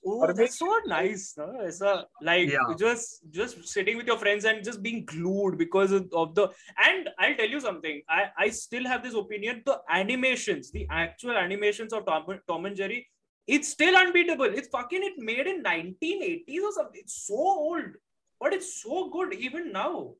Oh, 0.05 0.17
Or 0.21 0.35
that's 0.35 0.59
so 0.59 0.67
nice. 0.87 1.35
No? 1.39 1.45
It's 1.67 1.81
a, 1.81 2.07
like 2.21 2.51
Yeah. 2.51 2.75
just 2.81 3.23
just 3.37 3.62
sitting 3.69 3.97
with 3.97 4.07
your 4.07 4.19
friends 4.23 4.45
and 4.45 4.62
just 4.62 4.83
being 4.83 5.05
glued 5.12 5.57
because 5.57 5.93
of, 5.93 6.11
of 6.12 6.35
the 6.35 6.49
and 6.87 7.09
I'll 7.19 7.37
tell 7.37 7.49
you 7.49 7.61
something. 7.67 8.03
I 8.09 8.25
I 8.47 8.49
still 8.51 8.85
have 8.91 9.03
this 9.03 9.15
opinion. 9.15 9.62
The 9.71 9.79
animations, 9.89 10.71
the 10.73 10.87
actual 10.91 11.39
animations 11.45 11.95
of 11.95 12.05
Tom, 12.11 12.27
Tom 12.53 12.67
and 12.67 12.77
Jerry, 12.83 13.01
it's 13.47 13.69
still 13.69 13.97
unbeatable. 14.03 14.45
It's 14.61 14.69
fucking 14.69 15.03
it 15.11 15.19
made 15.31 15.47
in 15.55 15.62
1980s 15.62 16.69
or 16.71 16.73
something. 16.73 17.01
It's 17.07 17.17
so 17.31 17.35
old, 17.39 17.97
but 18.45 18.53
it's 18.53 18.75
so 18.83 19.09
good 19.17 19.33
even 19.49 19.73
now. 19.73 20.12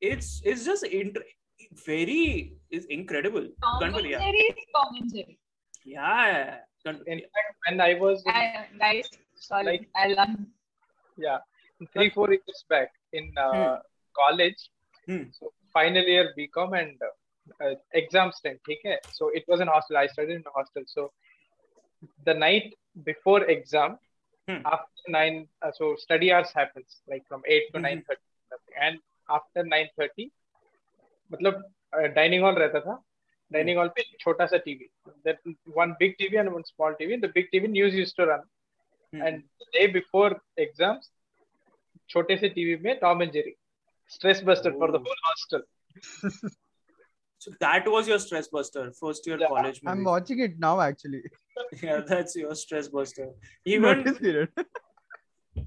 It's 0.00 0.40
it's 0.44 0.64
just 0.64 0.84
int- 0.84 1.18
very 1.84 2.56
is 2.70 2.86
incredible. 2.86 3.46
Tom 3.62 3.82
and 3.82 3.94
Ganpati, 3.94 4.10
yeah. 4.16 4.18
Jerry 4.26 4.38
is 4.38 4.66
Tom 4.74 4.94
and 5.02 5.14
Jerry. 5.14 5.38
Yeah. 5.86 6.58
Gan- 6.84 7.02
In 7.06 7.20
fact, 7.20 7.56
when 7.68 7.80
I 7.80 7.94
was 7.94 8.22
in, 8.26 8.32
I, 8.34 8.66
guys, 8.78 9.08
sorry, 9.34 9.64
Like- 9.66 9.88
I 9.94 10.06
love 10.08 10.30
yeah, 11.16 11.38
three 11.92 12.10
four 12.10 12.28
years 12.30 12.64
back 12.68 12.90
in 13.12 13.32
uh, 13.38 13.78
college, 14.16 14.60
Hmm. 15.06 15.24
so 15.38 15.52
final 15.72 16.02
year 16.04 16.32
BCom 16.38 16.78
and 16.80 17.00
uh, 17.08 17.64
uh, 17.64 17.74
exams 17.92 18.40
time. 18.40 18.58
Okay, 18.68 18.98
so 19.12 19.28
it 19.28 19.44
was 19.48 19.60
in 19.60 19.68
hostel. 19.68 19.96
I 19.96 20.06
studied 20.06 20.36
in 20.36 20.44
a 20.46 20.54
hostel. 20.58 20.84
So 20.86 21.12
the 22.24 22.34
night 22.34 22.74
before 23.10 23.40
exam, 23.56 23.98
Hmm. 24.48 24.62
after 24.66 25.04
nine, 25.08 25.36
uh, 25.62 25.70
so 25.78 25.94
study 25.96 26.32
hours 26.32 26.50
happens 26.60 27.00
like 27.08 27.24
from 27.28 27.42
eight 27.46 27.66
to 27.72 27.78
Mhm. 27.78 27.82
nine 27.82 28.00
thirty, 28.08 28.76
and 28.86 28.98
after 29.38 29.64
nine 29.74 29.88
thirty, 29.96 30.30
मतलब 31.32 31.62
dining 32.14 32.42
hall 32.44 32.54
रहता 32.58 32.80
था 32.86 32.94
dining 33.50 33.78
hall 33.78 33.88
पे 33.96 34.00
एक 34.00 34.16
छोटा 34.20 34.46
सा 34.52 34.56
TV 34.66 34.88
that 35.28 35.40
one 35.78 35.94
big 36.02 36.14
TV 36.20 36.38
and 36.42 36.52
one 36.58 36.64
small 36.68 36.94
TV. 37.00 37.16
The 37.24 37.30
big 37.38 37.50
TV 37.54 37.68
news 37.74 37.96
used 38.02 38.16
to 38.20 38.26
run. 38.30 38.40
Hmm. 39.12 39.22
And 39.28 39.42
the 39.62 39.66
day 39.76 39.86
before 39.96 40.30
exams, 40.66 41.10
छोटे 42.14 42.36
से 42.36 42.48
TV 42.58 42.76
में 42.86 42.98
Tom 43.00 43.22
and 43.22 43.32
Jerry 43.32 43.54
stress 44.16 44.42
buster 44.50 44.78
for 44.78 44.90
the 44.96 45.00
Oh. 45.00 45.06
Whole 45.08 45.22
hostel 45.26 46.50
So 47.42 47.50
that 47.62 47.88
was 47.92 48.08
your 48.08 48.18
stress 48.22 48.48
buster, 48.56 48.82
first 48.98 49.26
year 49.28 49.36
Yeah. 49.42 49.48
college 49.52 49.78
movie. 49.82 49.92
I'm 49.92 50.04
watching 50.08 50.42
it 50.46 50.58
now 50.64 50.74
actually. 50.84 51.22
yeah, 51.82 52.02
that's 52.10 52.36
your 52.40 52.54
stress 52.60 52.88
buster. 52.98 53.26
Even 53.76 54.02
Notice 54.02 54.20
period. 54.26 54.64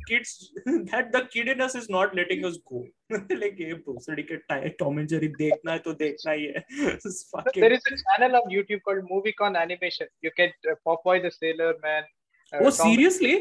kids, 0.10 0.52
that 0.92 1.12
the 1.12 1.22
kid 1.34 1.48
in 1.48 1.62
us 1.62 1.76
is 1.76 1.90
not 1.90 2.16
letting 2.16 2.44
us 2.46 2.58
go. 2.70 2.80
like, 3.12 3.58
hey, 3.58 3.74
bro, 3.74 3.96
सड़ी 4.06 4.24
के 4.32 4.38
tie- 4.52 4.72
Tom 4.80 4.98
and 5.02 5.10
Jerry 5.14 5.30
देखना 5.42 5.72
है 5.72 5.80
तो 5.88 5.94
देखना 6.00 6.32
ही 6.32 6.46
है. 6.46 6.64
It's 6.94 7.20
fucking- 7.34 7.62
there 7.66 7.74
is 7.78 7.86
a 7.92 7.98
channel 8.06 8.38
on 8.42 8.50
YouTube 8.56 8.82
called 8.88 9.06
Moviecon 9.12 9.60
Animation. 9.62 10.08
You 10.28 10.32
get 10.42 10.56
uh, 10.72 10.76
Popeye 10.90 11.22
the 11.28 11.32
Sailor 11.38 11.70
Man. 11.84 12.04
uh, 12.54 12.58
oh, 12.62 12.64
Tom- 12.64 12.72
seriously? 12.72 13.36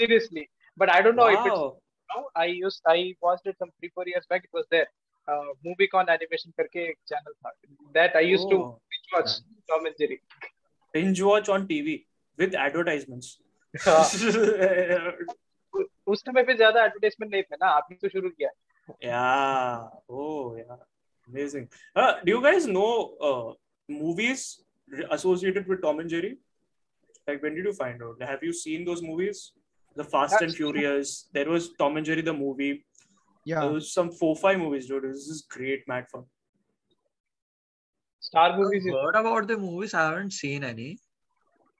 Seriously. 0.00 0.48
But 0.76 0.92
I 0.94 1.00
don't 1.06 1.16
know 1.22 1.26
if 1.36 1.40
it's 1.50 1.58
Wow. 1.60 1.80
now. 2.14 2.22
I 2.42 2.46
used 2.46 2.80
I 2.94 2.96
watched 3.28 3.46
it 3.52 3.58
some 3.64 3.72
three 3.80 3.90
four 3.94 4.06
years 4.12 4.26
back. 4.34 4.44
It 4.50 4.60
was 4.60 4.66
there. 4.76 4.86
Uh, 5.32 5.48
MovieCon 5.66 6.08
animation 6.16 6.54
करके 6.60 6.84
एक 6.90 6.96
channel 7.12 7.34
था. 7.46 7.52
That 7.98 8.14
I 8.22 8.24
used 8.28 8.48
to 8.54 8.60
Oh. 8.62 8.68
watch 9.16 9.34
Tom 9.72 9.90
and 9.90 9.98
Jerry. 10.04 10.20
binge 10.94 11.20
watch 11.32 11.48
on 11.56 11.66
TV 11.74 11.98
with 12.44 12.54
advertisements. 12.68 13.34
हाँ, 15.75 15.85
उस 16.07 16.21
समय 16.21 16.43
पे 16.43 16.53
ज़्यादा 16.55 16.83
advertisement 16.85 17.31
नहीं 17.33 17.43
थे 17.43 17.55
ना 17.61 17.69
आपने 17.79 17.97
तो 18.01 18.09
शुरू 18.09 18.29
किया 18.29 18.49
yeah. 19.01 19.87
Oh, 20.09 20.55
yeah. 20.55 20.75
Amazing. 21.27 21.69
Uh, 21.95 22.15
do 22.25 22.31
you 22.33 22.41
guys 22.41 22.67
know 22.67 23.15
uh, 23.21 23.53
movies 23.87 24.61
associated 25.09 25.67
with 25.67 25.81
Tom 25.81 25.99
and 25.99 26.09
Jerry? 26.09 26.37
Like, 27.27 27.41
when 27.41 27.55
did 27.55 27.65
you 27.65 27.73
find 27.73 28.01
out? 28.03 28.21
Have 28.21 28.43
you 28.43 28.53
seen 28.53 28.83
those 28.83 29.01
movies? 29.01 29.53
The 29.95 30.03
Fast 30.03 30.41
and 30.41 30.53
Furious. 30.53 31.29
There 31.31 31.49
was 31.49 31.69
Tom 31.79 31.97
and 31.97 32.05
Jerry 32.05 32.21
the 32.21 32.33
movie. 32.33 32.85
Yeah. 33.45 33.61
There 33.61 33.71
was 33.71 33.93
some 33.93 34.11
four 34.11 34.35
five 34.35 34.59
movies, 34.59 34.87
dude. 34.87 35.03
This 35.03 35.27
is 35.27 35.45
great, 35.49 35.87
mad 35.87 36.09
fun. 36.11 36.25
Star 38.23 38.51
Movies 38.57 38.87
I've 38.89 39.01
heard 39.05 39.15
about 39.19 39.47
the 39.47 39.57
movies. 39.57 39.93
I 39.93 40.03
haven't 40.09 40.33
seen 40.33 40.63
any. 40.63 40.97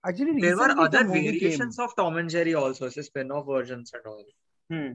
Actually, 0.06 0.42
There 0.42 0.58
were 0.58 0.72
other 0.72 1.04
the 1.04 1.04
variations 1.14 1.78
came. 1.78 1.86
of 1.86 1.96
Tom 1.96 2.18
and 2.18 2.30
Jerry 2.30 2.56
also, 2.56 2.90
so 2.90 3.02
spin-off 3.02 3.46
versions 3.46 3.92
and 3.94 4.06
all. 4.06 4.24
Hmm. 4.70 4.92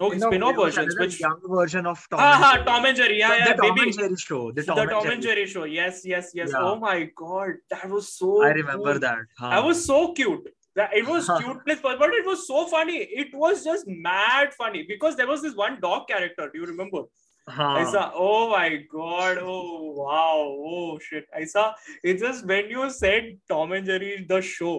Oh, 0.00 0.12
You 0.12 0.20
spin-off 0.20 0.56
versions. 0.56 0.92
another 0.94 1.00
Which 1.06 1.20
young 1.20 1.40
version 1.48 1.86
of 1.86 2.04
Tom 2.10 2.18
ah, 2.20 2.34
and 2.34 2.44
ha, 2.44 2.52
Jerry. 2.54 2.64
Tom 2.66 2.84
and 2.84 2.96
Jerry. 2.96 3.18
Yeah, 3.18 3.28
the, 3.30 3.36
yeah, 3.38 3.44
the 3.56 3.62
Tom 3.62 3.74
baby. 3.74 3.88
and 3.88 3.98
Jerry 3.98 4.16
show. 4.16 4.52
The 4.52 4.60
The 4.62 4.66
Tom, 4.66 4.88
Tom, 4.88 5.04
and, 5.04 5.12
and 5.14 5.22
Jerry. 5.22 5.34
Jerry 5.36 5.46
show. 5.46 5.64
Yes, 5.64 6.02
yes, 6.04 6.32
yes. 6.34 6.50
Yeah. 6.52 6.58
Oh 6.60 6.76
my 6.76 7.08
god, 7.16 7.52
that 7.70 7.88
was 7.88 8.08
so. 8.12 8.42
I 8.42 8.48
remember 8.50 8.92
cool. 8.92 9.00
that. 9.00 9.18
huh. 9.38 9.50
That 9.50 9.64
was 9.64 9.84
so 9.84 10.12
cute. 10.12 10.48
That 10.76 10.92
it 10.92 11.06
was 11.06 11.26
cuteness, 11.38 11.78
but 11.82 11.98
but 12.00 12.10
it 12.12 12.26
was 12.26 12.46
so 12.46 12.66
funny. 12.66 12.96
It 12.98 13.32
was 13.34 13.64
just 13.64 13.84
mad 13.86 14.52
funny 14.52 14.84
because 14.88 15.16
there 15.16 15.28
was 15.28 15.40
this 15.40 15.54
one 15.54 15.78
dog 15.80 16.08
character. 16.08 16.50
Do 16.52 16.58
you 16.60 16.66
remember? 16.66 17.02
हाँ. 17.48 17.78
ऐसा 17.80 18.04
oh 18.16 18.50
my 18.50 18.76
God 18.94 19.38
oh 19.38 19.56
wow 19.96 20.44
oh 20.68 20.98
shit 21.02 21.26
ऐसा 21.42 21.74
it's 22.04 22.22
just 22.22 22.44
when 22.46 22.70
you 22.72 22.88
said 22.90 23.36
Tom 23.48 23.74
and 23.74 23.84
Jerry 23.86 24.16
the 24.30 24.40
show 24.50 24.72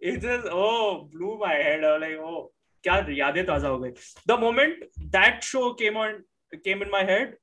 it's 0.00 0.22
just 0.24 0.46
oh 0.46 0.94
blew 1.14 1.36
my 1.44 1.62
head 1.62 1.84
like 2.00 2.20
oh 2.20 2.42
क्या 2.84 3.04
यादें 3.16 3.44
ताज़ा 3.46 3.68
हो 3.68 3.78
गई 3.78 3.90
the 4.28 4.38
moment 4.40 4.84
that 5.16 5.42
show 5.52 5.70
came 5.80 5.96
on 5.98 6.22
came 6.64 6.82
in 6.82 6.90
my 6.92 7.04
head 7.10 7.36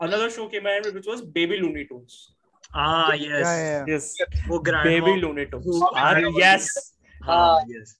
another 0.00 0.30
show 0.30 0.48
came 0.48 0.66
out 0.66 0.92
which 0.92 1.06
was 1.06 1.22
Baby 1.22 1.60
Looney 1.60 1.84
Tunes 1.86 2.32
ah 2.74 3.12
yes 3.12 3.28
yeah, 3.28 3.56
yeah. 3.56 3.84
yes 3.86 4.14
oh, 4.50 4.60
Baby 4.60 5.20
Looney 5.20 5.46
Tunes 5.46 5.80
ah, 5.94 6.16
yes 6.38 6.68
ah 7.22 7.60
yes 7.66 7.96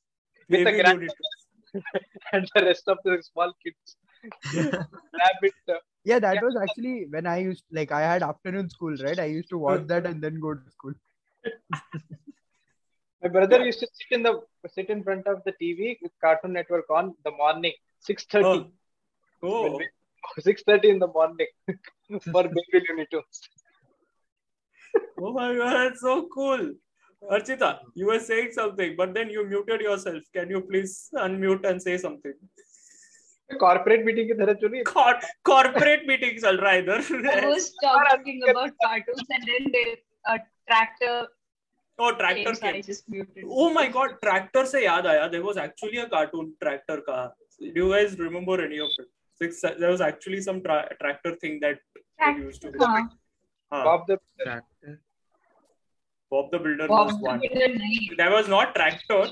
Baby 0.50 0.82
Looney 0.82 1.08
Tunes 1.08 1.84
and 2.32 2.48
the 2.54 2.64
rest 2.64 2.88
of 2.88 2.98
the 3.04 3.22
small 3.22 3.52
kids 3.62 3.96
rabbit 4.54 5.54
uh, 5.68 5.74
Yeah, 6.04 6.18
that 6.20 6.34
Yeah. 6.34 6.40
was 6.42 6.56
actually 6.62 7.06
when 7.10 7.26
I 7.26 7.38
used 7.38 7.64
like 7.70 7.92
I 7.92 8.00
had 8.00 8.22
afternoon 8.22 8.70
school, 8.70 8.96
right? 9.06 9.18
I 9.18 9.26
used 9.26 9.50
to 9.50 9.58
watch 9.58 9.86
that 9.88 10.06
and 10.06 10.22
then 10.22 10.40
go 10.40 10.54
to 10.54 10.70
school. 10.70 10.94
my 13.22 13.28
brother 13.28 13.58
used 13.64 13.80
to 13.80 13.88
sit 13.98 14.14
in 14.16 14.22
the 14.22 14.32
sit 14.74 14.88
in 14.94 15.02
front 15.02 15.26
of 15.32 15.42
the 15.46 15.52
tv 15.60 15.96
with 16.02 16.12
cartoon 16.24 16.52
network 16.58 16.88
on 16.98 17.14
the 17.24 17.32
morning 17.42 17.74
6:30 18.08 18.70
oh, 19.42 19.48
oh. 19.48 19.80
6:30 20.38 20.84
in 20.94 20.98
the 21.04 21.10
morning 21.18 21.50
for 22.32 22.42
baby 22.56 22.80
looney 22.88 23.06
tunes 23.10 23.40
oh 25.24 25.32
my 25.38 25.48
god 25.60 25.74
that's 25.78 26.04
so 26.08 26.14
cool 26.36 26.64
archita 27.36 27.70
you 28.00 28.06
were 28.12 28.22
saying 28.30 28.50
something 28.60 28.94
but 29.00 29.14
then 29.16 29.30
you 29.36 29.44
muted 29.52 29.80
yourself 29.88 30.22
can 30.38 30.50
you 30.56 30.60
please 30.70 30.94
unmute 31.26 31.64
and 31.70 31.86
say 31.88 31.96
something 32.06 32.36
corporate 33.54 34.04
meeting 34.04 34.28
की 34.28 34.34
तरह 34.34 34.52
चली 34.62 34.82
corporate 35.48 36.06
meeting 36.10 36.40
चल 36.42 36.56
रहा 36.56 36.72
है 36.72 36.78
इधर 36.82 37.00
I 37.32 37.46
was 37.46 37.72
talking 37.82 38.42
about 38.50 38.72
cartoons 38.84 39.34
and 39.38 39.50
then 39.50 39.72
the 39.76 39.84
uh, 40.32 40.38
tractor 40.68 41.26
oh 41.98 42.12
tractor 42.12 42.54
came. 42.54 42.82
Oh 43.48 43.72
my 43.72 43.86
god, 43.88 44.16
tractor 44.22 44.64
से 44.72 44.84
याद 44.84 45.06
आया 45.06 45.30
there 45.30 45.44
was 45.44 45.56
actually 45.56 45.98
a 45.98 46.08
cartoon 46.08 46.54
tractor 46.64 47.00
का. 47.10 47.32
Do 47.60 47.84
you 47.84 47.92
guys 47.92 48.18
remember 48.18 48.60
any 48.64 48.80
of 48.80 48.90
it? 48.98 49.08
Six, 49.40 49.60
there 49.60 49.90
was 49.90 50.00
actually 50.00 50.40
some 50.40 50.62
tra- 50.62 50.88
tractor 51.00 51.34
thing 51.36 51.60
that 51.60 51.78
they 52.20 52.32
used 52.42 52.62
to. 52.62 52.72
हाँ, 52.82 53.00
हाँ, 53.72 53.84
Bob 53.84 54.06
the 54.06 54.18
Tractor. 54.42 55.00
Bob 56.30 56.50
the 56.50 56.58
Builder 56.58 56.88
Bob 56.88 57.06
was 57.06 57.18
the 57.18 57.26
one. 57.26 57.40
Builder. 57.40 58.16
There 58.16 58.30
was 58.30 58.48
not 58.48 58.74
tractor. 58.74 59.26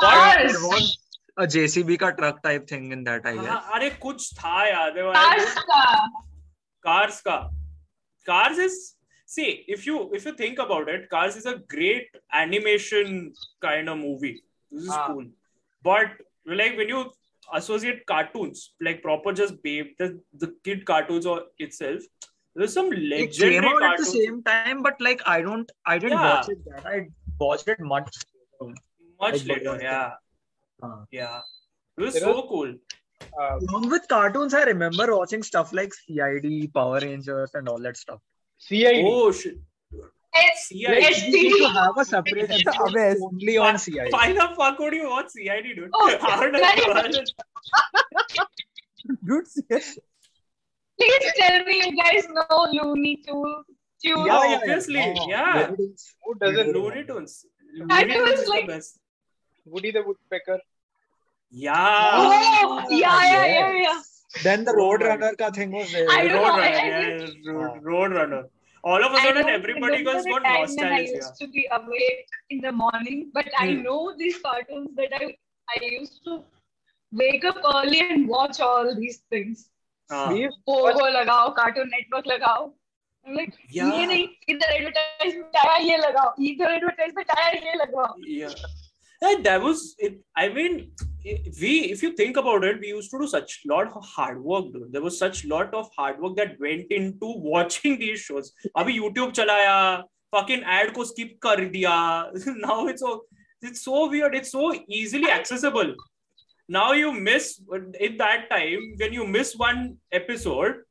Cars. 0.00 0.52
There 0.52 0.68
was 0.68 0.98
JCB 1.40 1.96
का 1.96 2.10
truck 2.10 2.40
type 2.44 2.66
thing 2.70 2.92
in 2.92 3.04
that 3.04 3.26
I 3.26 3.38
guess 3.38 3.48
अरे 3.48 3.90
कुछ 3.90 4.34
था 4.34 4.66
यार 4.66 4.90
देखो 4.90 5.12
Cars 5.12 5.54
का। 5.58 6.06
Cars 6.82 7.20
का। 7.20 7.36
Cars 8.26 8.58
is 8.58 8.94
see 9.26 9.42
if 9.42 9.82
you 9.86 10.12
if 10.14 10.28
you 10.28 10.34
think 10.34 10.60
about 10.60 10.88
it 10.88 11.06
Cars 11.10 11.36
is 11.36 11.48
a 11.48 11.52
great 11.52 12.20
animation 12.34 13.32
kind 13.62 13.88
of 13.88 13.98
movie 13.98 14.28
this 14.28 14.82
is 14.82 14.90
cool 14.90 15.24
but 15.86 16.22
like 16.48 16.76
when 16.76 16.90
you 16.90 17.12
associate 17.56 18.04
cartoons 18.08 18.74
like 18.82 19.02
proper 19.02 19.34
just 19.34 19.54
babe 19.54 19.94
the 20.02 20.56
kid 20.64 20.84
cartoons 20.84 21.26
और 21.26 21.54
itself 21.60 22.06
There's 22.56 22.72
some 22.72 22.90
legendary 22.90 23.56
it 23.56 23.62
came 23.62 23.64
out 23.64 23.82
at 23.82 23.98
the 23.98 24.04
same 24.04 24.42
time, 24.42 24.82
but 24.82 25.00
like 25.00 25.22
I 25.26 25.40
don't, 25.42 25.72
I 25.84 25.98
didn't 25.98 26.18
yeah. 26.18 26.34
watch 26.34 26.48
it. 26.48 26.58
That. 26.64 26.86
I 26.86 27.08
watched 27.40 27.66
it 27.68 27.80
yeah. 31.10 31.40
It 31.96 32.02
was 32.02 32.14
There 32.14 32.22
so 32.22 32.32
was- 32.34 32.46
cool. 32.48 32.74
uh, 33.40 33.58
Along 33.68 33.88
with 33.88 34.06
cartoons, 34.08 34.54
I 34.54 34.64
remember 34.64 35.16
watching 35.16 35.42
stuff 35.42 35.72
like 35.72 35.92
CID, 35.94 36.72
Power 36.74 37.00
Rangers, 37.00 37.50
and 37.54 37.68
all 37.68 37.78
that 37.80 37.96
stuff. 37.96 38.20
CID 38.58 39.04
Oh 39.06 39.30
shit. 39.32 39.58
S- 40.34 40.66
CID. 40.68 40.90
We 40.90 41.02
STD. 41.04 41.30
need 41.32 41.58
to 41.58 41.68
have 41.68 41.96
a 41.96 42.04
separate 42.04 42.50
episode 42.50 42.96
Abe, 42.96 43.16
only 43.22 43.56
on 43.58 43.78
CID. 43.78 44.08
Why 44.10 44.32
the 44.32 44.48
fuck 44.56 44.78
would 44.80 44.92
you 44.94 45.08
watch 45.08 45.28
CID, 45.28 45.76
dude? 45.76 45.90
Oh, 45.94 46.16
How 46.20 46.40
did 46.42 46.54
right. 46.54 46.80
I 46.86 46.88
watch 47.02 47.16
it? 47.16 47.30
Dude, 49.24 49.46
yes. 49.70 49.98
Please 50.98 51.32
tell 51.36 51.64
me 51.64 51.76
you 51.86 52.02
guys 52.02 52.26
know 52.28 52.68
Looney 52.72 53.16
Tunes. 53.16 53.64
Tunes. 54.04 54.26
Yeah, 54.26 54.48
yeah, 54.50 54.56
obviously, 54.56 55.14
yeah. 55.28 55.66
who 56.24 56.34
doesn't 56.40 56.72
know 56.72 56.80
Looney 56.80 57.04
Tunes. 57.04 57.46
That 57.86 58.06
Looney 58.08 58.20
was 58.20 58.28
Tunes 58.30 58.40
is 58.40 58.44
the 58.46 58.50
like- 58.50 58.66
best. 58.68 58.98
Woody 59.65 59.91
the 59.91 60.03
Woodpecker 60.03 60.59
Yeah. 61.51 62.13
Oh, 62.15 62.87
yeah, 62.89 63.25
yeah, 63.25 63.45
yeah, 63.45 63.71
yeah. 63.81 64.01
Then 64.43 64.63
the 64.63 64.73
Roadrunner 64.73 65.35
ka 65.37 65.49
thing 65.51 65.71
was 65.71 65.91
there. 65.91 66.07
I 66.09 66.27
don't 66.27 66.33
know, 66.33 66.43
Roadrunner, 66.43 66.63
I- 66.63 66.81
I 66.81 66.89
yeah, 66.89 67.53
road, 67.53 67.83
Roadrunner. 67.83 68.41
All 68.83 69.03
of 69.03 69.11
a 69.11 69.15
I 69.15 69.23
sudden, 69.23 69.41
don't 69.41 69.49
everybody 69.51 69.97
remember 69.97 70.13
has 70.17 70.23
the 70.25 70.29
got 70.31 70.43
time 70.43 70.59
when 70.59 70.93
I 70.97 70.99
nostalgia. 70.99 71.15
used 71.15 71.39
to 71.39 71.47
be 71.55 71.67
awake 71.77 72.27
in 72.49 72.61
the 72.67 72.71
morning, 72.81 73.23
but 73.33 73.49
I 73.57 73.67
Hmm. 73.71 73.81
know 73.87 74.15
these 74.21 74.37
cartoons 74.45 74.95
that 75.01 75.15
I 75.21 75.35
I 75.77 75.79
used 75.85 76.23
to 76.27 76.37
wake 77.23 77.43
up 77.53 77.57
early 77.73 77.99
and 78.05 78.27
watch 78.35 78.59
all 78.67 78.93
these 79.01 79.17
things. 79.33 79.65
हाँ, 80.11 80.27
we 80.33 80.47
Pogo 80.69 81.07
लगाओ 81.17 81.49
cartoon 81.57 81.89
network 81.95 82.27
लगाओ 82.27 82.63
I'm 83.25 83.35
like 83.35 83.57
Yeah. 83.77 83.89
ये 83.95 84.05
नहीं 84.11 84.27
इधर 84.53 84.71
advertisement 84.75 85.55
आया 85.63 85.75
ये 85.87 85.97
लगाओ 85.97 86.33
इधर 86.51 86.71
एडवर्टाइजमेंट 86.75 87.31
आया 87.37 87.49
ये 87.65 87.73
लगाओ 87.83 88.07
yeah. 88.25 88.53
Yeah, 88.53 88.55
that 89.20 89.62
was 89.62 89.94
it, 89.98 90.20
i 90.36 90.48
mean 90.48 90.90
we 91.60 91.72
if 91.92 92.02
you 92.02 92.12
think 92.12 92.36
about 92.36 92.64
it 92.64 92.80
we 92.80 92.88
used 92.88 93.10
to 93.10 93.18
do 93.18 93.26
such 93.26 93.60
lot 93.66 93.92
of 93.96 94.04
hard 94.04 94.42
work 94.42 94.64
dude. 94.72 94.92
there 94.92 95.02
was 95.02 95.18
such 95.18 95.44
lot 95.46 95.72
of 95.74 95.88
hard 95.96 96.20
work 96.20 96.36
that 96.36 96.58
went 96.60 96.90
into 96.90 97.32
watching 97.52 97.98
these 97.98 98.20
shows. 98.20 98.52
abhi 98.76 98.96
youtube 99.00 99.32
chalaya 99.32 100.02
fucking 100.30 100.62
ad 100.64 100.92
ko 100.94 101.04
skip 101.04 101.38
kar 101.40 101.56
diya 101.76 101.96
now 102.66 102.86
it's 102.86 103.00
so 103.00 103.22
it's 103.64 103.82
so 103.82 104.08
weird. 104.10 104.34
It's 104.34 104.52
so 104.52 104.74
easily 104.88 105.30
accessible. 105.30 105.94
Now 106.68 106.92
you 106.92 107.12
miss 107.12 107.60
in 107.98 108.16
that 108.18 108.50
time 108.50 108.94
when 108.98 109.12
you 109.12 109.26
miss 109.26 109.54
one 109.56 109.96
episode 110.12 110.82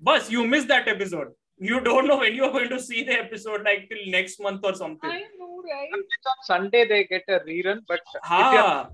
bus 0.00 0.30
you 0.30 0.46
miss 0.46 0.64
that 0.66 0.88
episode. 0.88 1.28
You 1.58 1.80
don't 1.80 2.06
know 2.06 2.18
when 2.18 2.34
you 2.34 2.44
are 2.44 2.52
going 2.52 2.68
to 2.68 2.78
see 2.78 3.02
the 3.02 3.12
episode 3.12 3.62
like 3.64 3.88
till 3.88 4.10
next 4.10 4.40
month 4.40 4.60
or 4.62 4.74
something. 4.74 5.10
I 5.10 5.24
right 5.65 5.93
on 5.93 6.03
Sunday 6.45 6.87
they 6.87 7.03
get 7.05 7.23
a 7.27 7.39
rerun, 7.41 7.81
but 7.87 7.99
if 8.15 8.21
Ha. 8.23 8.39
you're 8.53 8.89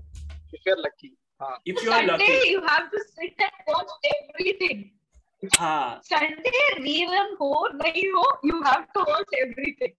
if 0.52 0.60
you're 0.66 0.80
lucky, 0.82 1.12
हाँ. 1.40 1.54
if 1.64 1.82
you 1.82 1.90
are 1.90 2.00
Sunday 2.06 2.12
lucky. 2.12 2.50
you 2.50 2.60
have 2.66 2.90
to 2.90 3.00
sit 3.14 3.34
and 3.38 3.52
watch 3.66 3.88
everything 4.16 4.90
हाँ. 5.56 6.00
Sunday 6.04 6.64
rerun 6.80 7.36
हो 7.40 7.52
नहीं 7.82 8.10
हो 8.12 8.24
you 8.44 8.62
have 8.62 8.86
to 8.94 9.04
watch 9.14 9.40
everything 9.46 9.94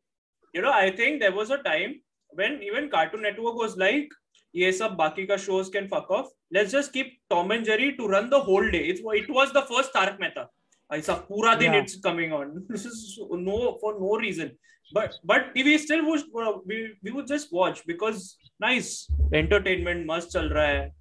You 0.57 0.61
know, 0.63 0.71
I 0.73 0.89
think 0.89 1.19
there 1.21 1.31
was 1.31 1.51
a 1.51 1.57
time 1.59 1.91
when 2.29 2.61
even 2.63 2.89
Cartoon 2.89 3.21
Network 3.21 3.55
was 3.63 3.75
like, 3.77 4.09
ये 4.55 4.71
सब 4.77 4.95
बाकी 4.97 5.25
का 5.27 5.35
shows 5.39 5.69
can 5.69 5.87
fuck 5.87 6.09
off. 6.09 6.31
Let's 6.51 6.71
just 6.71 6.91
keep 6.91 7.11
Tom 7.29 7.51
and 7.51 7.63
Jerry 7.63 7.95
to 7.97 8.07
run 8.07 8.31
the 8.31 8.39
whole 8.39 8.67
day. 8.71 8.81
It's, 8.93 9.01
it 9.19 9.29
was 9.29 9.53
the 9.53 9.61
first 9.73 9.93
Tarak 9.93 10.19
Mehta. 10.19 10.47
ऐसा 10.91 11.13
पूरा 11.27 11.53
दिन 11.59 11.73
Yeah. 11.73 11.81
it's 11.83 11.99
coming 12.07 12.33
on. 12.33 12.65
This 12.67 12.85
is 12.85 13.19
no 13.31 13.77
for 13.81 13.93
no 13.99 14.17
reason. 14.23 14.49
But 14.92 15.14
but 15.24 15.46
we 15.54 15.78
still 15.78 16.04
would 16.06 16.24
we 16.66 16.92
we 17.02 17.10
would 17.10 17.26
just 17.26 17.52
watch 17.52 17.84
because 17.86 18.36
nice 18.60 19.08
entertainment 19.32 20.06
मस्त 20.06 20.28
चल 20.30 20.48
रहा 20.50 20.66
है. 20.66 20.92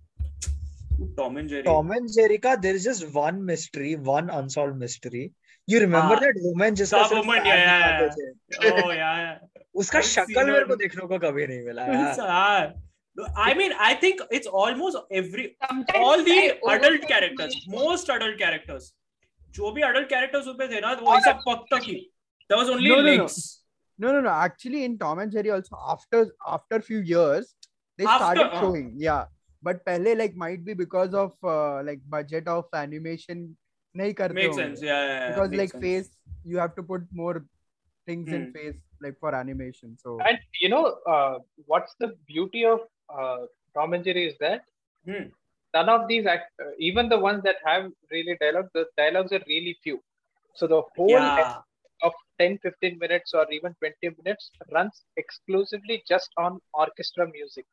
Tom 1.18 1.38
and 1.38 1.50
Jerry. 1.50 1.63
Tom 1.63 1.92
and 1.92 2.08
Jerry 2.13 2.38
का 2.38 2.62
there 2.62 2.75
is 2.75 2.84
just 2.84 3.08
one 3.13 3.44
mystery, 3.46 3.96
one 3.96 4.30
unsolved 4.30 4.78
mystery. 4.78 5.32
You 5.68 5.80
remember 5.80 6.16
हाँ. 6.16 6.22
that 6.22 6.40
woman 6.46 6.75
जिसका 6.75 7.10
The 7.10 7.16
woman, 7.16 7.42
पैर 7.42 7.46
yeah, 7.46 8.10
yeah, 8.62 8.84
Oh 8.84 8.92
yeah. 8.92 9.40
उसका 9.75 10.02
शक्ल 10.02 10.46
मेरे. 10.52 10.66
को 10.68 10.75
देखने 10.75 11.08
को 11.08 11.20
कभी 11.20 11.48
नहीं 11.48 11.66
मिला 11.66 11.86
यार. 11.86 12.74
uh, 13.18 13.28
I 13.36 13.54
mean, 13.54 13.74
I 13.80 13.94
think 13.96 14.22
it's 14.32 14.48
almost 14.48 14.98
every 15.12 15.56
Sometimes 15.68 16.00
all 16.00 16.24
the 16.24 16.38
I 16.68 16.75
adult 16.75 17.08
characters, 17.08 17.56
most 17.68 18.10
adult 18.10 18.38
characters. 18.38 18.94
जो 19.56 19.72
भी 19.72 19.82
adult 19.90 20.10
characters 20.10 20.48
उसपे 20.48 20.68
थे 20.75 20.80
ना 20.82 20.94
वो 21.02 21.16
ऐसा 21.18 21.32
पक्का 21.48 21.80
की. 21.88 22.00
There 22.50 22.58
was 22.58 22.70
only 22.70 22.90
No, 22.90 23.02
no, 23.02 23.16
no. 23.18 23.28
legs. 23.93 23.99
No, 23.99 24.12
no, 24.12 24.21
no. 24.21 24.31
Actually, 24.31 24.85
in 24.85 24.99
Tom 24.99 25.19
and 25.19 25.33
Jerry, 25.33 25.50
also 25.50 25.76
after 25.88 26.26
after 26.47 26.81
few 26.81 26.99
years, 26.99 27.55
they 27.97 28.05
After, 28.05 28.25
started 28.25 28.52
uh. 28.52 28.61
showing. 28.61 28.95
Yeah, 28.97 29.25
but 29.62 29.85
पहले 29.85 30.17
like 30.19 30.37
might 30.37 30.64
be 30.64 30.75
because 30.75 31.14
of 31.14 31.33
uh, 31.43 31.83
like 31.83 32.00
budget 32.09 32.49
of 32.49 32.67
animation 32.73 33.57
नहीं 33.97 34.14
करते 34.14 34.35
Makes 34.35 34.57
होंगे. 34.57 34.57
sense. 34.57 34.83
Yeah, 34.83 35.07
yeah, 35.07 35.19
yeah. 35.21 35.28
because 35.28 35.50
makes 35.50 35.59
like 35.59 35.71
sense. 35.71 35.83
face 35.85 36.11
you 36.45 36.59
have 36.59 36.75
to 36.76 36.83
put 36.83 37.02
more 37.12 37.45
things 38.07 38.28
in 38.28 38.47
Hmm. 38.47 38.52
face 38.52 38.76
like 39.00 39.19
for 39.19 39.35
animation. 39.35 39.97
So 39.99 40.19
And 40.21 40.38
you 40.61 40.69
know 40.69 40.99
uh, 41.07 41.38
what's 41.67 41.95
the 41.99 42.17
beauty 42.26 42.64
of 42.64 42.81
uh, 43.09 43.47
Tom 43.75 43.93
and 43.95 44.05
Jerry 44.05 44.26
is 44.26 44.37
that 44.40 44.62
Hmm. 45.07 45.28
none 45.75 45.88
of 45.88 46.09
these 46.09 46.26
act, 46.26 46.50
uh, 46.61 46.71
even 46.78 47.09
the 47.09 47.19
ones 47.19 47.43
that 47.45 47.57
have 47.64 47.90
really 48.11 48.37
dialogue, 48.40 48.69
the 48.75 48.87
dialogues 48.97 49.33
are 49.33 49.43
really 49.47 49.76
few. 49.83 50.02
So 50.55 50.67
the 50.67 50.83
whole 50.97 51.12
Yeah. 51.12 51.61
of 52.02 52.14
10 52.40 52.60
15 52.60 52.98
minutes 53.00 53.34
or 53.34 53.46
even 53.52 53.74
20 53.80 54.16
minutes 54.18 54.52
runs 54.72 55.04
exclusively 55.18 56.04
just 56.08 56.30
on 56.38 56.60
orchestra 56.74 57.28
music. 57.32 57.66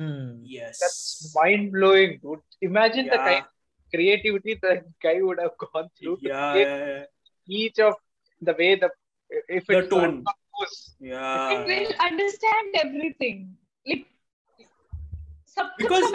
Mm, 0.00 0.40
yes. 0.44 0.78
That's 0.80 1.34
mind 1.34 1.72
blowing 1.72 2.18
dude. 2.22 2.40
Imagine 2.60 3.06
yeah. 3.06 3.12
the 3.12 3.18
kind 3.18 3.44
of 3.44 3.50
creativity 3.94 4.58
the 4.62 4.82
guy 5.02 5.20
would 5.20 5.38
have 5.40 5.56
gone 5.58 5.88
through 5.98 6.18
yeah, 6.20 6.54
yeah, 6.54 7.04
each 7.46 7.78
of 7.78 7.94
the 8.40 8.54
way 8.58 8.74
the 8.76 8.90
if 9.48 9.66
the 9.66 9.82
tone. 9.82 10.24
yeah. 11.00 11.52
It 11.52 11.66
will 11.66 11.92
understand 12.00 12.74
everything. 12.74 13.56
Like 13.86 14.06
because, 15.78 16.12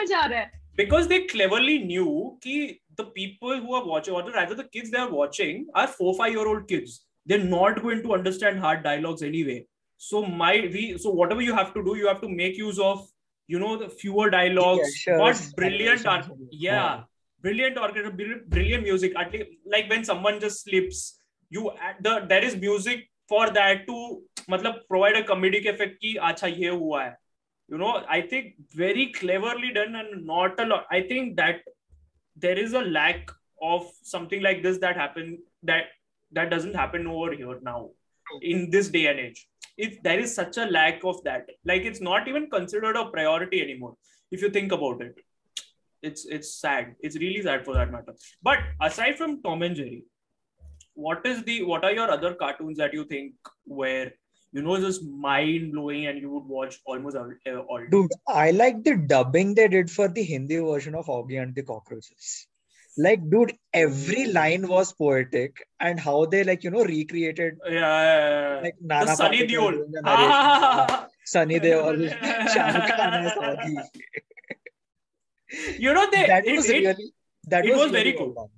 because 0.76 1.08
they 1.08 1.26
cleverly 1.26 1.80
knew 1.80 2.38
that 2.44 2.76
the 2.98 3.06
people 3.06 3.60
who 3.60 3.74
are 3.74 3.86
watching 3.86 4.14
or 4.14 4.24
rather 4.32 4.56
the 4.56 4.64
kids 4.64 4.90
they 4.92 4.98
are 4.98 5.10
watching 5.10 5.68
are 5.76 5.88
four 5.88 6.16
five 6.16 6.32
year 6.32 6.48
old 6.48 6.68
kids 6.68 7.06
They're 7.27 7.45
not 7.45 7.83
going 7.83 8.03
to 8.03 8.15
understand 8.15 8.59
hard 8.59 8.83
dialogues 8.83 9.23
anyway. 9.23 9.67
So 9.97 10.25
my 10.25 10.53
we 10.73 10.99
so 10.99 11.11
whatever 11.11 11.41
you 11.41 11.55
have 11.55 11.73
to 11.75 11.85
do, 11.85 11.97
you 11.97 12.09
have 12.09 12.21
to 12.21 12.29
make 12.29 12.57
use 12.59 12.79
of 12.79 13.07
you 13.47 13.59
know 13.59 13.77
the 13.77 13.89
fewer 13.89 14.31
dialogues, 14.31 14.93
Gestures, 14.95 15.19
but 15.19 15.57
brilliant 15.57 16.07
art. 16.07 16.25
animations. 16.25 16.49
Yeah, 16.51 17.03
brilliant 17.41 17.79
orchestra, 17.79 18.11
brilliant, 18.11 18.51
brilliant 18.51 18.83
music. 18.83 19.13
At 19.17 19.33
least, 19.33 19.51
like 19.67 19.89
when 19.89 20.05
someone 20.05 20.41
just 20.41 20.65
slips, 20.65 21.21
you 21.51 21.71
add 21.81 21.97
the 22.01 22.27
there 22.29 22.45
is 22.45 22.57
music 22.57 23.09
for 23.29 23.49
that 23.51 23.87
to 23.87 24.23
मतलब 24.51 24.81
provide 24.89 25.17
a 25.17 25.23
comedic 25.23 25.67
effect 25.75 26.01
कि 26.03 26.15
अच्छा 26.31 26.47
ये 26.47 26.69
हुआ 26.69 27.03
है 27.05 27.17
you 27.73 27.79
know 27.83 27.93
i 28.15 28.21
think 28.31 28.49
very 28.79 29.05
cleverly 29.19 29.73
done 29.77 29.95
and 30.01 30.27
not 30.31 30.59
a 30.65 30.67
lot 30.73 30.91
i 30.97 31.01
think 31.13 31.37
that 31.37 31.63
there 32.45 32.59
is 32.65 32.75
a 32.81 32.83
lack 32.97 33.31
of 33.71 33.87
something 34.11 34.43
like 34.47 34.63
this 34.63 34.81
that 34.83 34.99
happen 35.03 35.31
that 35.71 35.95
that 36.32 36.50
doesn't 36.50 36.76
happen 36.76 37.08
over 37.08 37.34
here 37.34 37.60
now 37.62 37.90
in 38.42 38.70
this 38.70 38.90
day 38.90 39.08
and 39.08 39.20
age. 39.20 39.48
If 39.78 40.02
there 40.02 40.20
is 40.20 40.34
such 40.34 40.58
a 40.58 40.66
lack 40.66 41.04
of 41.04 41.24
that 41.24 41.48
like 41.66 41.84
it's 41.84 42.02
not 42.02 42.28
even 42.28 42.50
considered 42.50 42.96
a 42.96 43.06
priority 43.06 43.62
anymore 43.62 43.96
if 44.32 44.42
you 44.42 44.50
think 44.50 44.72
about 44.72 45.02
it. 45.02 45.16
It's 46.02 46.26
it's 46.26 46.54
sad. 46.60 46.96
It's 47.00 47.18
really 47.18 47.42
sad 47.42 47.66
for 47.66 47.74
that 47.74 47.92
matter. 47.92 48.14
But 48.42 48.60
aside 48.82 49.18
from 49.18 49.42
tom 49.42 49.64
and 49.64 49.76
jerry 49.76 50.04
what 51.06 51.26
is 51.32 51.44
the 51.44 51.64
what 51.64 51.84
are 51.86 51.92
your 51.92 52.10
other 52.12 52.34
cartoons 52.34 52.78
that 52.78 52.94
you 52.94 53.04
think 53.06 53.34
were 53.66 54.12
you 54.52 54.62
know 54.64 54.78
just 54.86 55.04
mind 55.26 55.72
blowing 55.74 56.08
and 56.08 56.20
you 56.20 56.32
would 56.32 56.46
watch 56.46 56.80
almost 56.86 57.16
all, 57.16 57.32
uh, 57.48 57.60
all 57.60 57.86
Dude, 57.92 58.12
I 58.28 58.52
like 58.52 58.84
the 58.84 58.98
dubbing 58.98 59.54
they 59.54 59.68
did 59.68 59.92
for 59.92 60.08
the 60.08 60.24
Hindi 60.24 60.58
version 60.58 60.96
of 60.96 61.06
Oggy 61.06 61.42
and 61.42 61.54
the 61.54 61.62
Cockroaches. 61.62 62.48
Like, 62.98 63.30
dude, 63.30 63.54
every 63.74 64.26
line 64.34 64.68
was 64.68 64.92
poetic, 64.94 65.64
and 65.80 66.00
how 66.00 66.26
they 66.26 66.44
like 66.44 66.64
you 66.64 66.72
know 66.72 66.84
recreated 66.84 67.58
yeah, 67.66 67.72
yeah, 67.74 68.56
yeah. 68.56 68.62
like 68.64 68.76
Nana 68.82 69.06
the 69.06 69.16
Sunny 69.16 69.48
Deol. 69.48 69.76
Ah, 70.04 71.08
Sunny 71.26 71.60
Deol, 71.60 72.10
Shah 72.54 72.68
Rukh 72.78 72.96
Khan 72.96 73.76
you 75.80 75.94
know 75.94 76.10
they 76.12 76.26
That 76.28 76.46
it- 76.48 76.56
was 76.58 76.70
it- 76.70 76.84
really 76.86 77.12
that 77.50 77.66
it 77.66 77.72
was, 77.72 77.84
was 77.84 77.92
very 77.92 78.14
cool. 78.14 78.34
done. 78.34 78.50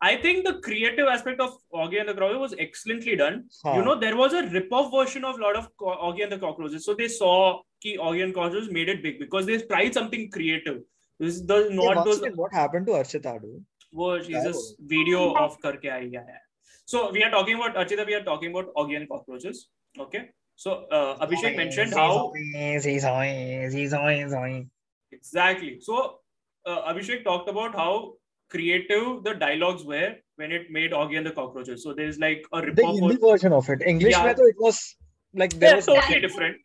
I 0.00 0.16
think 0.16 0.44
the 0.46 0.54
creative 0.64 1.08
aspect 1.08 1.40
of 1.40 1.54
Oggy 1.74 1.98
and 2.00 2.08
the 2.08 2.12
Cockroaches 2.14 2.38
was 2.38 2.54
excellently 2.64 3.16
done. 3.16 3.46
Huh. 3.64 3.72
You 3.76 3.82
know, 3.84 3.98
there 3.98 4.16
was 4.16 4.32
a 4.32 4.42
rip-off 4.46 4.92
version 4.92 5.24
of 5.24 5.38
a 5.38 5.42
lot 5.42 5.56
of 5.56 5.68
Oggy 5.80 6.22
and 6.22 6.30
the 6.30 6.38
Cockroaches. 6.38 6.84
So 6.84 6.94
they 6.94 7.08
saw 7.08 7.62
कि 7.84 7.96
Oggy 7.98 8.22
and 8.22 8.32
Cockroaches 8.34 8.70
made 8.70 8.88
it 8.88 9.02
big 9.02 9.18
because 9.18 9.46
they 9.46 9.56
tried 9.58 9.94
something 9.94 10.30
creative 10.30 10.82
this 11.18 11.40
not 11.42 12.04
those, 12.04 12.20
what 12.34 12.52
happened 12.52 12.86
to 12.86 12.92
Archita, 12.92 13.40
dude? 13.40 13.64
Well, 13.92 14.22
she's 14.22 14.42
just 14.44 14.76
video 14.80 15.34
of 15.34 15.60
Karke 15.60 15.86
Aaya 15.86 16.20
Hai. 16.20 16.40
So 16.84 17.10
we 17.10 17.22
are 17.22 17.30
talking 17.30 17.56
about 17.56 17.74
Archita, 17.74 18.06
we 18.06 18.14
are 18.14 18.24
talking 18.24 18.50
about 18.50 18.72
Augean 18.74 19.08
cockroaches. 19.08 19.68
Okay. 19.98 20.30
So 20.56 20.86
uh, 20.90 21.24
Abhishek 21.24 21.56
mentioned 21.56 21.94
how 21.94 22.32
exactly. 25.12 25.78
So 25.80 26.18
uh, 26.66 26.92
Abhishek 26.92 27.24
talked 27.24 27.48
about 27.48 27.74
how 27.74 28.14
creative 28.50 29.22
the 29.24 29.34
dialogues 29.34 29.84
were 29.84 30.14
when 30.36 30.52
it 30.52 30.70
made 30.70 30.92
Oggy 30.92 31.16
and 31.18 31.26
the 31.26 31.30
Cockroaches. 31.30 31.82
So 31.82 31.92
there's 31.92 32.18
like 32.18 32.44
a 32.52 32.62
the 32.62 32.86
Hindi 32.86 33.16
version 33.16 33.52
of 33.52 33.68
it. 33.68 33.82
English, 33.82 34.12
yeah. 34.12 34.30
it 34.30 34.56
was 34.58 34.96
like 35.34 35.52
there 35.54 35.70
yeah, 35.70 35.76
was 35.76 35.86
totally 35.86 36.20
different. 36.20 36.56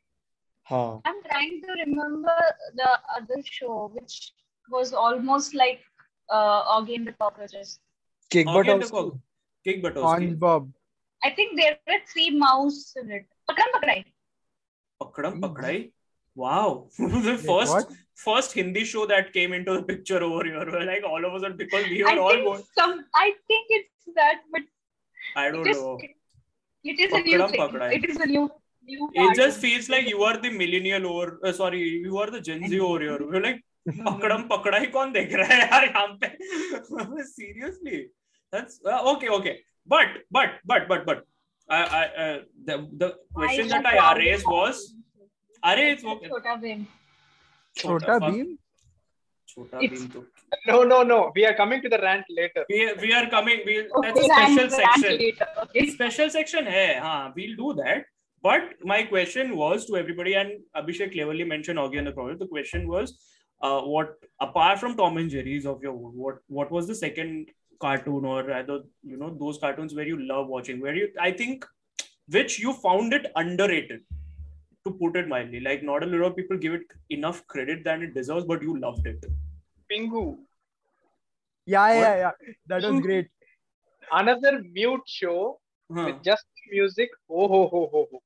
Huh. 0.63 0.99
I'm 1.05 1.21
trying 1.29 1.61
to 1.61 1.71
remember 1.85 2.35
the 2.75 2.89
other 3.15 3.43
show, 3.43 3.91
which 3.93 4.31
was 4.77 4.93
almost 5.05 5.55
like 5.63 5.81
uh, 6.29 6.77
Oggy 6.77 6.95
and 6.99 7.07
the 7.07 7.13
Cockroaches. 7.23 7.79
Kick 8.29 8.47
Oggy 8.47 8.73
and 8.73 8.81
the 8.83 8.85
Buttowski. 8.87 8.91
Cock- 8.91 9.19
Kick 9.65 9.83
Buttowski. 9.83 10.37
SpongeBob. 10.37 10.71
I 11.23 11.29
think 11.39 11.59
there 11.59 11.77
were 11.87 11.99
three 12.13 12.29
mouse 12.45 12.79
in 13.01 13.11
it. 13.19 13.25
Pakram 13.49 13.69
Pakrai. 13.75 13.99
Pakadam 15.01 15.39
Pakadai. 15.43 15.91
Wow. 16.35 16.87
the 16.97 17.37
first 17.37 17.71
what? 17.73 17.91
first 18.15 18.53
Hindi 18.53 18.83
show 18.91 19.05
that 19.11 19.31
came 19.37 19.53
into 19.53 19.73
the 19.77 19.83
picture 19.83 20.21
over 20.23 20.43
here. 20.45 20.65
We're 20.71 20.85
like 20.91 21.03
all 21.11 21.23
of 21.29 21.33
us 21.39 21.43
are 21.49 21.53
because 21.61 21.87
we 21.93 22.03
I 22.03 22.15
were 22.15 22.21
all 22.21 22.31
think 22.31 22.45
going. 22.45 22.63
some. 22.79 23.05
I 23.15 23.33
think 23.51 23.67
it's 23.79 24.09
that, 24.15 24.41
but 24.51 24.61
I 25.35 25.51
don't 25.51 25.67
it 25.67 25.71
is. 25.75 25.77
know. 25.77 25.99
It 26.83 26.99
is 26.99 27.13
a 27.13 27.21
new 27.21 27.37
Pakram 27.37 27.51
thing. 27.51 27.61
Pakrai. 27.61 27.91
It 27.99 28.09
is 28.09 28.17
a 28.17 28.25
new. 28.33 28.49
new 28.87 29.09
It 29.25 29.35
just 29.41 29.59
feels 29.65 29.89
like 29.95 30.09
you 30.13 30.23
are 30.29 30.37
the 30.45 30.49
millennial 30.63 31.05
or 31.11 31.39
Uh, 31.43 31.53
sorry, 31.59 31.83
you 32.07 32.17
are 32.23 32.29
the 32.37 32.41
Gen 32.41 32.67
Z 32.67 32.79
over 32.79 32.99
here. 33.07 33.19
We're 33.33 33.41
like 33.49 33.61
पकड़म 33.89 34.43
पकड़ा 34.51 34.77
ही 34.77 34.85
कौन 34.87 35.11
देख 35.11 35.33
रहा 35.33 35.47
है 35.47 35.59
यार 35.59 35.83
यहाँ 35.83 36.07
पे? 36.23 36.37
Seriously 37.23 38.03
okay 39.11 39.27
okay 39.27 39.55
but, 39.91 40.07
but. 40.35 40.49
But 40.67 40.87
but 40.87 41.05
but 41.05 41.23
the 41.69 43.17
question 43.33 43.67
that 43.67 43.85
I 43.85 44.13
raised 44.17 44.45
was 44.45 44.93
अरे 45.63 45.95
it's 45.95 46.03
okay 46.03 46.29
छोटा 46.29 46.55
भीम। 46.55 46.85
छोटा 47.77 48.17
भीम? 48.19 48.57
छोटा 49.47 49.79
Bhim 49.79 50.25
no 50.67 50.83
no 50.83 51.03
no. 51.03 51.31
We 51.35 51.45
are 51.45 51.53
coming 51.53 51.81
to 51.81 51.89
the 51.89 51.99
rant 51.99 52.25
later. 52.29 52.65
We 52.69 52.89
are, 52.89 52.95
we 53.01 53.13
are 53.13 53.29
coming 53.29 53.59
that's 54.01 54.19
a 54.19 54.23
special 54.23 54.69
section. 54.69 55.91
special 55.91 56.29
section 56.29 56.67
hai 56.67 56.99
हाँ 56.99 57.33
we'll 57.35 57.55
do 57.55 57.73
that. 57.83 58.05
But 58.41 58.73
my 58.83 59.03
question 59.03 59.55
was 59.55 59.85
to 59.85 59.95
everybody 59.95 60.33
and 60.33 60.59
Abhishek 60.75 61.13
cleverly 61.13 61.45
mentioned 61.45 61.79
Oggy 61.79 62.03
the 62.03 62.11
problem. 62.11 62.37
The 62.39 62.47
question 62.47 62.87
was 62.87 63.13
uh, 63.63 63.81
what 63.81 64.17
apart 64.39 64.79
from 64.79 64.95
Tom 64.95 65.17
and 65.17 65.29
Jerry's 65.29 65.65
of 65.65 65.81
your 65.81 65.93
own 65.93 66.17
what 66.23 66.39
what 66.47 66.71
was 66.71 66.87
the 66.87 66.95
second 66.95 67.51
cartoon 67.79 68.25
or 68.25 68.43
rather 68.43 68.81
you 69.01 69.17
know 69.17 69.35
those 69.39 69.57
cartoons 69.57 69.95
where 69.95 70.07
you 70.07 70.19
love 70.33 70.47
watching 70.47 70.81
where 70.81 70.95
you 70.95 71.09
I 71.19 71.31
think 71.31 71.65
which 72.27 72.59
you 72.59 72.73
found 72.73 73.13
it 73.13 73.31
underrated 73.35 74.01
to 74.85 74.91
put 74.91 75.15
it 75.15 75.27
mildly 75.27 75.61
like 75.61 75.83
not 75.83 76.03
a 76.03 76.05
lot 76.05 76.27
of 76.27 76.35
people 76.35 76.57
give 76.57 76.73
it 76.73 76.95
enough 77.09 77.45
credit 77.47 77.83
than 77.83 78.03
it 78.03 78.13
deserves 78.13 78.45
but 78.45 78.61
you 78.61 78.79
loved 78.79 79.07
it 79.07 79.25
Pingu. 79.91 80.37
Yeah, 81.65 81.93
yeah, 81.93 82.15
yeah. 82.15 82.31
That 82.67 82.83
was 82.83 83.01
great. 83.01 83.27
Another 84.11 84.61
mute 84.71 85.01
show 85.05 85.59
huh. 85.93 86.05
with 86.05 86.23
just 86.23 86.45
music. 86.69 87.09
Oh, 87.29 87.47
ho, 87.47 87.67
ho, 87.67 87.89
ho, 87.91 88.07
ho. 88.11 88.21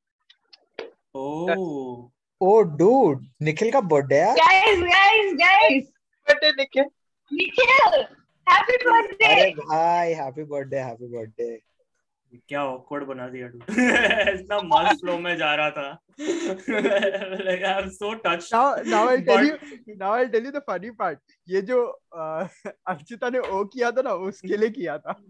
oh 1.14 2.12
oh 2.42 2.62
dude 2.80 3.26
Nikhil 3.42 3.72
का 3.72 3.82
birthday 3.92 4.20
guys 4.40 4.80
guys 4.80 5.34
guys 5.36 5.88
birthday 6.28 6.52
Nikhil 6.52 6.86
Nikhil 7.32 8.02
happy 8.48 8.78
birthday 8.86 9.26
अरे 9.26 9.50
भाई 9.52 10.14
happy 10.14 10.44
birthday 10.44 10.78
happy 10.78 11.08
birthday 11.08 11.60
क्या 12.50 12.64
awkward 12.66 13.04
बना 13.04 13.28
दिया 13.28 13.48
dude 13.48 13.64
इतना 14.34 14.60
मस्त 14.64 15.00
flow 15.00 15.18
में 15.20 15.38
जा 15.38 15.54
रहा 15.56 15.70
था। 15.70 16.00
Like 16.20 17.64
I 17.64 17.82
am 17.84 17.90
so 17.90 18.14
touch 18.26 18.50
now 18.54 18.76
now 18.86 19.10
I 19.10 19.18
tell 19.30 19.48
you 19.48 19.96
now 19.96 20.14
I 20.14 20.26
tell 20.26 20.46
you 20.46 20.52
the 20.52 20.62
funny 20.70 20.92
part 20.92 21.20
ये 21.50 21.62
जो 21.62 21.86
अर्चिता 22.16 23.30
ने 23.30 23.40
ओ 23.40 23.64
किया 23.66 23.92
था 23.92 24.02
ना 24.02 24.14
उसके 24.30 24.58
लिए 24.58 24.70
किया 24.70 24.98
था। 24.98 25.14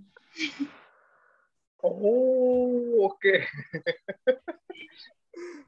oh, 1.86 3.06
okay 3.06 3.40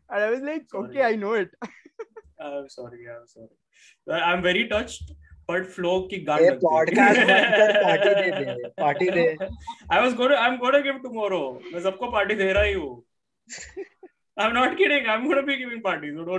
And 0.10 0.24
I 0.24 0.30
was 0.32 0.42
like, 0.42 0.68
sorry. 0.72 0.90
okay, 0.90 1.04
I 1.04 1.16
know 1.16 1.34
it. 1.34 1.50
I'm 2.42 2.70
sorry. 2.70 3.06
I'm 3.08 3.28
sorry. 3.28 4.22
I'm 4.22 4.42
very 4.42 4.68
touched. 4.68 5.12
But 5.50 5.70
flow 5.76 5.94
की 6.10 6.18
गांड 6.26 6.42
ये 6.42 6.50
पॉडकास्ट 6.64 7.20
पार्टी 7.84 8.10
दे 8.16 8.32
दे 8.40 8.68
party 8.82 9.06
दे 9.14 9.24
I 9.96 10.02
was 10.02 10.16
gonna 10.18 10.36
I 10.40 10.50
am 10.50 10.58
gonna 10.58 10.80
give 10.80 11.00
मैं 11.74 11.82
सबको 11.84 12.10
पार्टी 12.12 12.36
दे 12.42 12.52
रहा 12.54 12.64
ही 12.64 12.74
हूँ 12.74 12.92
I 13.48 14.46
am 14.48 14.54
not 14.58 14.78
kidding 14.78 15.08
I 15.08 15.16
am 15.16 15.26
gonna 15.28 15.42
be 15.48 15.56
giving 15.58 15.82
party 15.84 16.12
so 16.12 16.38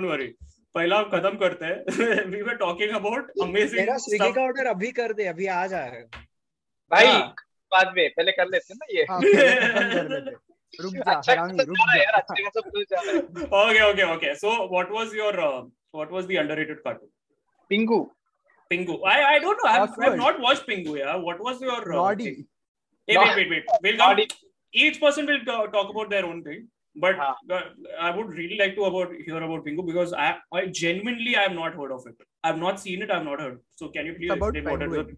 पहला 0.75 1.03
खत्म 1.15 1.37
करते 1.39 1.65
हैं 1.65 2.27
we 2.33 2.43
वर 2.49 2.57
टॉकिंग 2.57 2.95
अबाउट 2.97 3.33
मेरा 3.47 3.97
का 4.35 4.43
ऑर्डर 4.43 4.67
अभी 4.67 4.91
कर 5.01 5.13
दे 5.13 5.27
अभी 5.27 5.47
आ 5.47 5.67
जाएगा 5.67 6.23
भाई 6.91 7.07
हाँ। 7.07 7.35
बाद 7.73 7.93
में 7.97 8.09
पहले 8.11 8.33
कर 8.33 8.49
लेते 8.49 8.75
हैं 8.75 8.79
ना 8.79 8.87
ये 8.99 9.07
हाँ, 9.11 9.21
हाँ, 10.80 10.82
पहले 10.82 10.82
खत्म 10.82 10.82
कर 10.82 10.82
लेते 10.82 10.84
रुक 10.84 10.94
जा 10.96 11.14
अच्छा 11.14 11.32
हरामी 11.32 11.58
खासा 11.58 11.64
रुक 11.70 11.78
जा 11.78 11.86
रहा 11.86 11.96
है 11.96 12.04
यार 12.04 12.14
जा 12.14 12.22
अच्छा 12.22 12.36
खासा 12.44 12.62
खुल 12.70 12.84
जा 12.92 13.02
रहा 13.02 13.14
है 13.14 13.48
okay 13.62 13.84
okay 13.92 14.06
okay 14.16 14.34
so 14.44 14.54
what 14.76 14.92
was 14.98 15.14
your 15.22 15.34
uh, 15.48 15.62
what 16.00 16.12
was 16.18 16.28
the 16.34 16.38
underrated 16.44 16.84
cartoon 16.88 17.12
पिंगू 17.74 18.00
Pingu 18.72 18.94
I 19.10 19.16
I 19.32 19.40
don't 19.42 19.60
know 19.64 19.70
I've, 19.72 19.82
I've 19.82 19.92
Oswald. 19.98 20.18
not 20.20 20.40
watched 20.44 20.64
Pingu 20.70 20.94
yeah 21.00 21.16
what 21.28 21.42
was 21.48 21.60
your 21.66 21.82
uh, 21.82 21.98
Noddy 21.98 22.24
thing? 22.30 22.46
Hey, 23.10 23.18
wait, 23.18 23.36
wait, 23.40 23.50
wait. 23.56 23.68
We'll 23.84 23.98
come. 24.00 24.08
Noddy. 24.12 24.26
Each 24.84 24.96
person 25.02 25.28
will 25.32 25.44
ta- 25.50 25.68
talk 25.76 25.92
about 25.94 26.10
their 26.14 26.26
own 26.30 26.40
thing. 26.48 26.64
But 27.04 27.20
हाँ. 27.24 27.28
uh, 27.58 27.60
I 28.08 28.10
would 28.16 28.30
really 28.40 28.58
like 28.62 28.74
to 28.80 28.86
about 28.90 29.12
hear 29.28 29.42
about 29.50 29.64
Pingu 29.68 29.86
because 29.90 30.14
I, 30.14 30.30
I 30.62 30.66
genuinely 30.80 31.36
I 31.42 31.44
have 31.44 31.56
not 31.60 31.76
heard 31.82 31.92
of 31.98 32.08
it. 32.12 32.16
I've 32.44 32.58
not 32.64 32.80
seen 32.86 33.04
it. 33.08 33.12
I've 33.18 33.28
not 33.30 33.40
heard. 33.46 33.60
So 33.82 33.90
can 33.98 34.10
you 34.12 34.16
please 34.16 34.32
It's 34.32 34.38
about 34.42 34.58
explain 34.62 34.80
what 34.80 34.88
it 34.88 34.92
is? 34.92 34.98
penguin. 34.98 35.18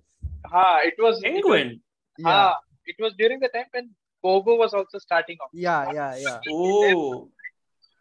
हाँ 0.56 0.74
it 0.90 1.02
was 1.06 1.24
it 1.24 1.32
was, 1.32 1.42
Penguin. 1.46 1.72
yeah 2.18 2.28
हाँ, 2.28 2.54
it 2.96 3.06
was 3.06 3.16
during 3.24 3.40
the 3.46 3.52
time 3.56 3.72
when 3.78 3.90
Pogo 4.25 4.59
was 4.59 4.75
also 4.75 4.99
starting 4.99 5.37
off. 5.43 5.51
Yeah, 5.53 5.93
yeah, 5.93 6.17
yeah. 6.17 6.41
Oh. 6.51 7.29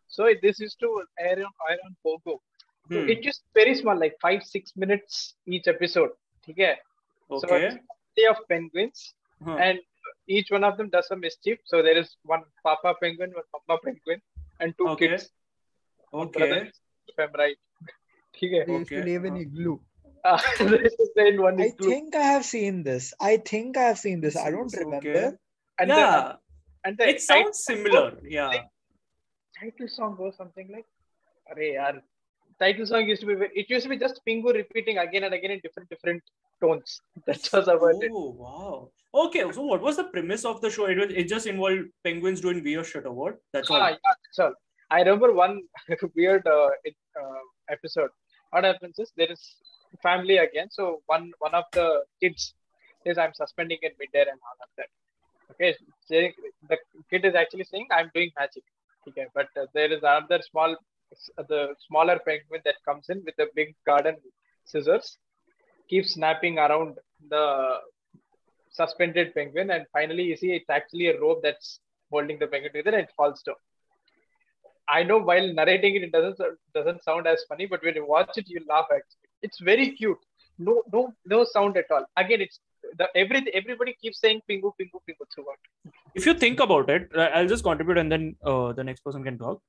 So 0.08 0.30
this 0.42 0.60
used 0.60 0.80
to 0.82 1.04
air 1.18 1.38
on, 1.40 1.52
air 1.70 1.78
on 1.86 1.96
Pogo. 2.06 2.40
Hmm. 2.88 3.10
It 3.10 3.24
just 3.24 3.44
very 3.54 3.76
small, 3.76 3.98
like 3.98 4.16
five, 4.22 4.44
six 4.44 4.74
minutes 4.76 5.36
each 5.48 5.68
episode. 5.68 6.12
Okay. 6.50 6.76
So 7.30 7.48
day 7.48 8.26
of 8.30 8.38
penguins, 8.50 9.14
huh. 9.44 9.56
and 9.56 9.80
each 10.28 10.52
one 10.52 10.64
of 10.64 10.78
them 10.78 10.90
does 10.90 11.08
a 11.12 11.16
mischief. 11.16 11.60
So 11.66 11.82
there 11.82 11.98
is 11.98 12.18
one 12.24 12.44
Papa 12.64 12.96
penguin, 13.02 13.32
one 13.34 13.46
Mama 13.68 13.80
penguin, 13.84 14.22
and 14.60 14.74
two 14.78 14.88
okay. 14.90 15.08
kids. 15.08 15.30
Okay. 16.14 16.70
If 17.08 17.16
I'm 17.18 17.32
right. 17.38 17.58
okay. 18.70 19.18
Hmm. 19.18 19.74
Ah, 20.24 20.40
I 20.60 21.70
think 21.80 22.16
I 22.16 22.22
have 22.22 22.46
seen 22.46 22.84
this. 22.84 23.14
I 23.20 23.38
think 23.38 23.78
I 23.78 23.84
have 23.84 23.98
seen 23.98 24.22
this. 24.22 24.36
I 24.36 24.52
don't 24.52 24.72
remember. 24.78 25.10
Okay 25.10 25.32
and 25.82 25.90
yeah. 25.90 25.98
the 25.98 26.38
and 26.86 26.98
the 26.98 27.10
It 27.10 27.22
sounds 27.22 27.64
similar. 27.72 28.06
Yeah. 28.38 28.54
title 29.60 29.90
song 29.98 30.16
goes 30.22 30.36
something 30.42 30.68
like 30.76 30.88
Arey 31.52 31.70
yaar 31.78 31.94
title 32.62 32.88
song 32.92 33.10
used 33.12 33.24
to 33.24 33.28
be 33.30 33.36
it 33.62 33.70
used 33.74 33.86
to 33.88 33.92
be 33.94 33.98
just 34.06 34.22
Pingu 34.28 34.54
repeating 34.62 34.98
again 35.04 35.24
and 35.28 35.36
again 35.38 35.54
in 35.56 35.62
different 35.66 35.90
different 35.94 36.24
tones 36.64 36.90
that 37.28 37.50
was 37.54 37.68
about 37.76 38.08
it 38.08 38.12
Oh 38.22 38.30
wow. 38.44 38.74
Okay. 39.24 39.44
So 39.58 39.64
what 39.72 39.82
was 39.88 39.98
the 40.02 40.08
premise 40.16 40.46
of 40.52 40.62
the 40.64 40.70
show? 40.76 40.86
It 40.94 41.00
was 41.04 41.12
it 41.22 41.28
just 41.36 41.48
involved 41.54 41.88
penguins 42.06 42.42
doing 42.46 42.64
weird 42.68 42.86
shit 42.92 43.06
or 43.10 43.16
what? 43.22 43.38
That's 43.54 43.70
all. 43.70 43.82
ah, 43.88 43.90
yeah, 43.90 44.18
so 44.38 44.54
I 44.96 45.00
remember 45.00 45.32
one 45.34 45.56
weird 46.20 46.48
uh, 46.56 46.70
it, 46.90 46.96
uh, 47.22 47.44
episode 47.78 48.12
what 48.52 48.64
happens 48.70 49.00
is 49.04 49.12
there 49.18 49.32
is 49.36 49.44
family 50.08 50.38
again 50.48 50.70
so 50.78 50.84
one 51.14 51.32
one 51.46 51.56
of 51.62 51.66
the 51.78 51.88
kids 52.22 52.54
is 53.06 53.18
I'm 53.18 53.34
suspending 53.34 53.80
in 53.88 53.94
midair 54.02 54.28
and 54.32 54.40
all 54.48 54.58
of 54.66 54.72
that 54.78 54.90
okay 55.52 55.76
saying, 56.10 56.34
the 56.70 56.78
kid 57.10 57.26
is 57.26 57.36
actually 57.36 57.66
saying 57.72 57.88
I'm 57.92 58.12
doing 58.14 58.32
magic 58.40 58.64
okay 59.08 59.28
but 59.34 59.48
uh, 59.62 59.66
there 59.74 59.92
is 59.92 60.04
another 60.04 60.40
small 60.50 60.76
the 61.52 61.62
smaller 61.88 62.20
penguin 62.28 62.62
that 62.66 62.76
comes 62.88 63.10
in 63.10 63.22
with 63.26 63.38
a 63.40 63.48
big 63.56 63.76
garden 63.86 64.16
scissors 64.66 65.18
keeps 65.90 66.14
snapping 66.14 66.58
around 66.58 66.98
the 67.30 67.46
suspended 68.72 69.34
penguin 69.36 69.72
and 69.72 69.86
finally 69.92 70.24
you 70.24 70.38
see 70.38 70.52
it's 70.60 70.70
actually 70.70 71.08
a 71.08 71.20
rope 71.20 71.42
that's 71.44 71.80
holding 72.10 72.40
the 72.40 72.48
penguin 72.48 72.72
together 72.72 72.96
and 72.98 73.08
it 73.08 73.14
falls 73.18 73.42
down 73.44 73.62
I 74.92 75.04
know 75.04 75.20
while 75.20 75.54
narrating 75.54 75.96
it, 75.96 76.04
it 76.04 76.12
doesn't 76.12 76.40
doesn't 76.74 77.04
sound 77.04 77.28
as 77.28 77.44
funny, 77.48 77.66
but 77.66 77.84
when 77.84 77.96
you 77.96 78.06
watch 78.06 78.38
it, 78.38 78.50
you 78.50 78.62
laugh. 78.68 78.88
Actually, 78.94 79.30
it's 79.42 79.60
very 79.60 79.92
cute. 79.92 80.18
No, 80.68 80.74
no, 80.94 81.02
no 81.34 81.40
sound 81.54 81.78
at 81.82 81.90
all. 81.96 82.06
Again, 82.24 82.42
it's 82.46 82.60
the 83.00 83.08
every 83.22 83.40
everybody 83.60 83.94
keeps 84.02 84.20
saying 84.24 84.40
pingu, 84.50 84.70
pingu, 84.80 85.00
pingu 85.08 85.26
throughout. 85.34 85.60
if 86.20 86.26
you 86.30 86.34
think 86.44 86.60
about 86.66 86.90
it, 86.96 87.04
I'll 87.26 87.48
just 87.52 87.64
contribute 87.68 88.00
and 88.02 88.12
then 88.14 88.24
uh, 88.52 88.74
the 88.80 88.84
next 88.88 89.02
person 89.08 89.24
can 89.28 89.38
talk. 89.44 89.62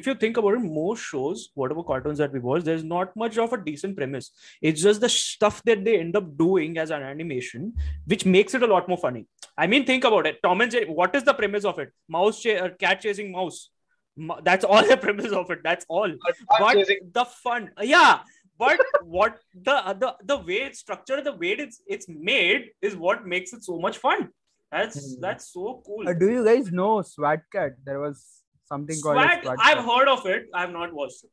If 0.00 0.06
you 0.08 0.14
think 0.24 0.36
about 0.42 0.54
it, 0.58 0.64
most 0.78 1.00
shows, 1.12 1.44
whatever 1.60 1.84
cartoons 1.90 2.18
that 2.22 2.32
we 2.32 2.40
watch, 2.48 2.64
there's 2.64 2.84
not 2.84 3.14
much 3.22 3.38
of 3.44 3.52
a 3.58 3.60
decent 3.68 3.96
premise. 4.00 4.30
It's 4.60 4.82
just 4.88 5.00
the 5.06 5.08
stuff 5.08 5.62
that 5.70 5.84
they 5.86 5.98
end 6.00 6.16
up 6.22 6.28
doing 6.42 6.76
as 6.84 6.90
an 6.98 7.02
animation, 7.12 7.72
which 8.06 8.26
makes 8.26 8.54
it 8.60 8.62
a 8.62 8.66
lot 8.74 8.88
more 8.94 8.98
funny. 9.06 9.24
I 9.56 9.66
mean, 9.74 9.86
think 9.92 10.04
about 10.04 10.26
it. 10.32 10.42
Tom 10.42 10.60
and 10.66 10.70
Jerry, 10.76 10.86
what 11.00 11.16
is 11.22 11.24
the 11.24 11.34
premise 11.34 11.64
of 11.64 11.78
it? 11.78 11.92
Mouse, 12.18 12.42
ch- 12.42 12.58
uh, 12.66 12.70
cat 12.86 13.00
chasing 13.00 13.32
mouse. 13.32 13.70
Mo- 14.18 14.40
That's 14.42 14.64
all 14.64 14.86
the 14.86 14.96
premise 15.06 15.32
of 15.32 15.50
it. 15.50 15.60
That's 15.62 15.86
all. 15.88 16.10
But, 16.26 16.34
But 16.58 16.76
the 17.20 17.24
fun, 17.24 17.70
yeah. 17.80 18.18
But 18.58 18.80
what 19.02 19.38
the 19.54 19.76
the 20.02 20.14
the 20.24 20.36
way 20.38 20.58
it's 20.68 20.78
structured, 20.80 21.24
the 21.24 21.32
way 21.32 21.52
it's 21.64 21.82
it's 21.86 22.06
made 22.08 22.70
is 22.80 22.96
what 22.96 23.26
makes 23.26 23.52
it 23.52 23.64
so 23.64 23.78
much 23.78 23.98
fun. 23.98 24.28
That's 24.72 24.96
Hmm. 25.14 25.20
that's 25.20 25.52
so 25.52 25.82
cool. 25.86 26.08
Uh, 26.08 26.14
do 26.14 26.30
you 26.30 26.44
guys 26.44 26.70
know 26.72 27.02
Swat 27.02 27.42
Cat? 27.52 27.76
There 27.84 28.00
was 28.00 28.22
something 28.64 29.00
called 29.02 29.16
SWAT, 29.16 29.42
Swat 29.42 29.58
I've 29.60 29.76
Cat. 29.78 29.84
heard 29.90 30.08
of 30.14 30.26
it. 30.26 30.46
I've 30.54 30.72
not 30.72 30.92
watched 30.92 31.24
it. 31.24 31.30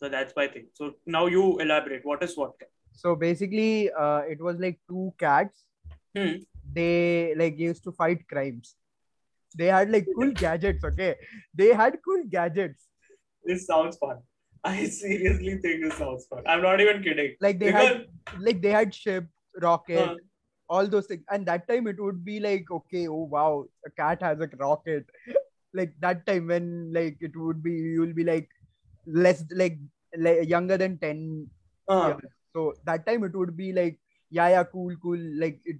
So 0.00 0.08
that's 0.08 0.34
my 0.36 0.46
thing. 0.48 0.66
So 0.74 0.92
now 1.06 1.26
you 1.26 1.58
elaborate. 1.58 2.04
What 2.04 2.22
is 2.22 2.34
SWAT? 2.34 2.58
Cat? 2.60 2.68
So 2.92 3.14
basically, 3.16 3.90
uh, 3.92 4.20
it 4.34 4.40
was 4.40 4.58
like 4.58 4.78
two 4.88 5.12
cats. 5.18 5.64
Hmm. 6.16 6.34
They 6.72 7.34
like 7.36 7.58
used 7.58 7.84
to 7.84 7.92
fight 7.92 8.26
crimes. 8.28 8.74
They 9.56 9.66
had 9.66 9.90
like 9.90 10.06
cool 10.14 10.32
gadgets. 10.32 10.84
Okay, 10.84 11.14
they 11.54 11.72
had 11.82 11.98
cool 12.04 12.24
gadgets. 12.28 12.86
This 13.44 13.66
sounds 13.66 13.96
fun. 13.96 14.16
I 14.66 14.86
seriously 14.86 15.58
think 15.58 15.84
this 15.84 15.94
sounds 15.94 16.26
fun. 16.26 16.42
I'm 16.46 16.62
not 16.62 16.80
even 16.80 17.02
kidding. 17.02 17.36
Like 17.40 17.58
they 17.60 17.66
Because, 17.66 17.88
had 17.88 18.06
like 18.40 18.62
they 18.62 18.70
had 18.70 18.94
ship, 18.94 19.26
rocket, 19.62 20.08
uh, 20.10 20.14
all 20.68 20.86
those 20.86 21.06
things. 21.06 21.24
And 21.30 21.46
that 21.46 21.68
time 21.68 21.86
it 21.86 22.00
would 22.00 22.24
be 22.24 22.40
like, 22.40 22.70
okay, 22.70 23.06
oh 23.08 23.28
wow, 23.36 23.66
a 23.86 23.90
cat 23.90 24.22
has 24.22 24.40
a 24.40 24.48
rocket. 24.58 25.06
like 25.78 25.92
that 26.00 26.24
time 26.26 26.46
when 26.48 26.92
like 26.92 27.18
it 27.20 27.36
would 27.36 27.62
be 27.62 27.72
you 27.72 28.00
will 28.00 28.14
be 28.18 28.24
like 28.24 28.48
less 29.06 29.44
like, 29.50 29.78
like 30.18 30.48
younger 30.48 30.76
than 30.76 30.98
10 30.98 31.48
uh, 31.88 32.06
years. 32.06 32.32
So 32.54 32.74
that 32.84 33.06
time 33.06 33.24
it 33.24 33.36
would 33.36 33.56
be 33.56 33.72
like, 33.72 33.98
yeah, 34.30 34.48
yeah, 34.48 34.64
cool, 34.64 34.96
cool. 35.02 35.18
Like 35.44 35.60
it 35.64 35.76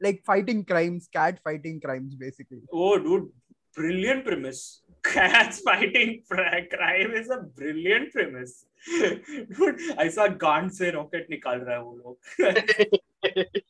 like 0.00 0.22
fighting 0.24 0.64
crimes, 0.64 1.08
cat 1.12 1.40
fighting 1.42 1.80
crimes, 1.80 2.14
basically. 2.14 2.62
oh, 2.72 2.98
dude, 2.98 3.30
brilliant 3.74 4.24
premise 4.24 4.82
cats 5.12 5.60
fighting 5.60 6.22
crime 6.28 7.12
is 7.12 7.30
a 7.30 7.38
brilliant 7.38 8.12
premise. 8.12 8.66
Dude, 8.86 9.80
I 9.98 10.08
saw 10.08 10.28
गांड 10.28 10.70
से 10.72 10.90
rocket 10.90 11.30
निकाल 11.30 11.58
रहा 11.60 11.76
है 11.76 11.82
वो 11.82 11.96
लोग. 11.96 12.18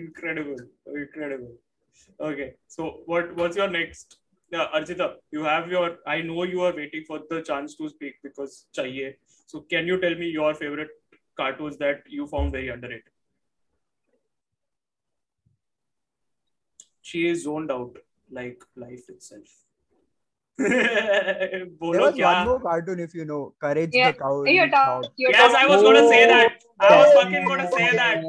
incredible, 0.00 0.56
incredible. 1.02 1.54
Okay, 2.20 2.54
so 2.68 3.00
what 3.06 3.34
what's 3.36 3.56
your 3.56 3.68
next? 3.68 4.18
Uh, 4.54 4.66
Archita, 4.78 5.14
you 5.32 5.42
have 5.44 5.70
your. 5.70 5.96
I 6.06 6.20
know 6.20 6.44
you 6.44 6.62
are 6.62 6.74
waiting 6.74 7.04
for 7.10 7.20
the 7.30 7.42
chance 7.42 7.74
to 7.76 7.88
speak 7.88 8.14
because 8.22 8.66
chahiye. 8.78 9.14
So 9.46 9.60
can 9.74 9.86
you 9.86 10.00
tell 10.00 10.14
me 10.14 10.26
your 10.38 10.54
favorite 10.54 10.90
cartoons 11.36 11.76
that 11.78 12.02
you 12.06 12.26
found 12.26 12.52
very 12.52 12.68
underrated? 12.68 13.12
She 17.02 17.26
is 17.28 17.44
zoned 17.44 17.70
out 17.70 17.96
like 18.30 18.62
life 18.74 19.08
itself. 19.08 19.65
there 20.58 21.68
was 21.80 22.14
kya? 22.14 22.24
one 22.24 22.46
more 22.46 22.60
cartoon 22.60 23.00
if 23.00 23.14
you 23.14 23.24
know 23.24 23.54
courage 23.60 23.90
yeah. 23.92 24.12
the 24.12 24.18
cow 24.18 24.42
yes 24.44 24.70
talk. 24.70 25.54
i 25.54 25.66
was 25.66 25.82
going 25.82 25.96
to 25.96 26.08
say 26.08 26.26
that 26.26 26.62
i 26.80 26.96
was 26.96 27.12
fucking 27.12 27.44
going 27.44 27.60
to 27.60 27.70
say 27.72 27.90
that 27.94 28.24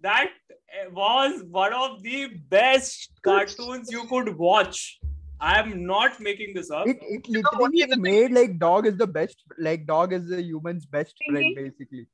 that 0.00 0.30
eh, 0.48 0.86
was 0.92 1.42
one 1.50 1.72
of 1.72 2.00
the 2.04 2.28
best 2.48 3.10
cartoons 3.22 3.90
you 3.90 4.04
could 4.04 4.36
watch 4.36 5.00
I 5.40 5.58
am 5.58 5.84
not 5.84 6.20
making 6.20 6.54
this 6.54 6.70
up. 6.70 6.86
It, 6.86 6.98
it 7.02 7.28
literally 7.28 7.80
is 7.80 7.96
made 7.98 8.32
like 8.32 8.58
dog 8.58 8.86
is 8.86 8.96
the 8.96 9.06
best, 9.06 9.36
like 9.58 9.86
dog 9.86 10.12
is 10.14 10.28
the 10.28 10.40
human's 10.42 10.86
best 10.86 11.14
friend, 11.28 11.54
basically. 11.54 12.06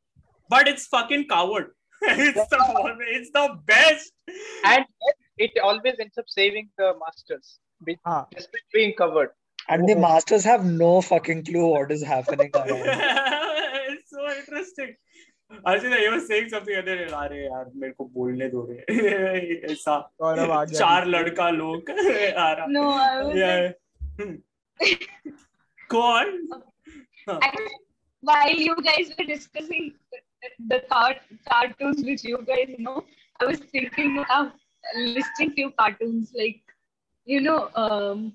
But 0.48 0.66
it's 0.66 0.86
fucking 0.86 1.28
coward. 1.28 1.70
it's 2.02 2.48
the 2.48 2.96
it's 3.08 3.30
the 3.30 3.58
best. 3.66 4.12
And 4.64 4.84
it 5.36 5.52
always 5.62 5.94
ends 6.00 6.18
up 6.18 6.24
saving 6.28 6.70
the 6.76 6.94
masters, 6.98 7.60
despite 7.86 8.00
ah. 8.04 8.26
being 8.72 8.94
covered 8.94 9.30
And 9.69 9.87
the 9.89 9.95
Oh. 9.95 9.99
masters 10.01 10.43
have 10.43 10.65
no 10.65 11.01
fucking 11.01 11.43
clue 11.45 11.67
what 11.67 11.91
is 11.91 12.03
happening 12.03 12.51
around. 12.53 12.89
it's 13.93 14.09
so 14.11 14.27
interesting. 14.39 14.95
Archana, 15.71 16.01
you 16.01 16.11
were 16.11 16.19
saying 16.27 16.49
something 16.49 16.75
and 16.75 16.87
then 16.87 16.99
अरे 17.13 17.39
यार 17.45 17.65
मेरे 17.81 17.93
को 17.97 18.05
बोलने 18.13 18.47
दो 18.51 18.61
रे 18.69 18.77
ऐसा 19.71 19.97
गौरव 20.21 20.51
आ 20.51 20.63
गया 20.65 20.79
चार 20.79 21.05
लड़का 21.15 21.49
लोग 21.57 21.89
आ 21.89 22.51
रहा 22.59 22.67
No, 22.75 22.85
I 22.91 23.23
was 23.23 23.35
yeah 23.41 23.57
like, 23.57 23.79
Hmm. 24.21 24.35
go 25.89 26.01
on 26.01 26.31
I, 27.27 27.51
while 28.21 28.55
you 28.67 28.75
guys 28.87 29.11
were 29.17 29.25
discussing 29.25 29.93
the, 30.11 30.49
the 30.73 30.79
cart, 30.91 31.17
cartoons 31.51 32.03
which 32.03 32.23
you 32.23 32.39
guys 32.47 32.73
know, 32.79 33.03
I 33.41 33.45
was 33.45 33.59
thinking 33.75 34.17
of 34.39 34.51
listing 34.95 35.51
few 35.51 35.71
cartoons 35.71 36.31
like, 36.35 36.61
you 37.25 37.41
know, 37.41 37.69
um, 37.75 38.33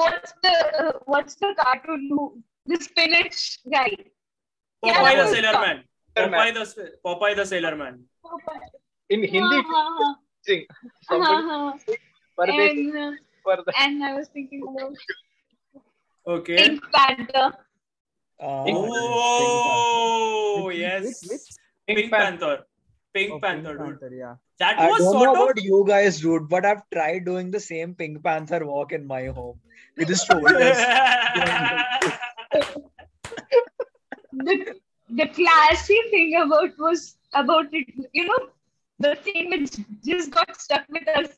what's 0.00 0.32
the 0.44 0.54
uh, 0.82 0.92
what's 1.12 1.34
the 1.42 1.50
cartoon 1.60 2.02
who 2.10 2.22
the 2.66 2.76
spinach 2.86 3.38
guy? 3.74 3.90
Yeah, 4.82 4.94
Popeye 5.02 5.16
the 5.22 5.26
Sailor 5.34 5.52
was 5.58 5.66
Man 5.66 5.78
Popeye 6.16 6.52
the 6.58 6.64
Popeye 7.04 7.34
the 7.36 7.46
Sailor 7.52 7.74
Man 7.76 7.94
In 9.08 9.20
Hindi, 9.22 9.56
Uh-huh, 9.56 10.14
sing 10.42 10.66
uh-huh, 10.70 10.88
somebody. 11.08 11.98
Pardesi 12.38 12.84
And 12.94 12.96
uh, 12.96 13.12
and 13.82 13.94
I 14.04 14.06
was 14.18 14.28
thinking 14.28 14.62
about 14.70 14.94
okay 16.34 16.56
Pink 16.56 16.80
Panther. 16.96 17.48
Oh 18.40 20.64
Which- 20.66 20.78
yes 20.78 21.02
which- 21.04 21.30
which? 21.30 21.46
Pink, 21.86 21.96
Pink 21.98 22.10
Panther. 22.12 22.56
Panther 23.16 23.30
Pink 23.30 23.30
Oh, 23.32 23.40
Pink 23.40 23.64
Panther 23.64 23.78
dude 23.78 24.00
Panther, 24.00 24.14
yeah. 24.14 24.34
that 24.58 24.78
I 24.78 24.88
was 24.90 24.98
don't 24.98 25.12
sort 25.12 25.24
know 25.24 25.34
of 25.34 25.50
about 25.50 25.62
you 25.62 25.84
guys, 25.86 26.20
dude, 26.20 26.48
but 26.48 26.64
I've 26.64 26.82
tried 26.92 27.24
doing 27.24 27.50
the 27.50 27.60
same 27.60 27.94
Pink 27.94 28.22
Panther 28.22 28.64
walk 28.66 28.92
in 28.92 29.06
my 29.06 29.26
home 29.26 29.60
with 29.96 30.08
the 30.08 30.16
shoulders. 30.16 30.76
the 34.32 34.74
the 35.10 35.26
classy 35.28 35.98
thing 36.10 36.34
about 36.40 36.76
was 36.78 37.16
about 37.32 37.66
it 37.72 37.86
you 38.12 38.24
know 38.26 38.48
the 38.98 39.14
thing 39.16 39.50
which 39.50 39.76
just 40.04 40.30
got 40.30 40.60
stuck 40.60 40.84
with 40.88 41.06
us 41.08 41.28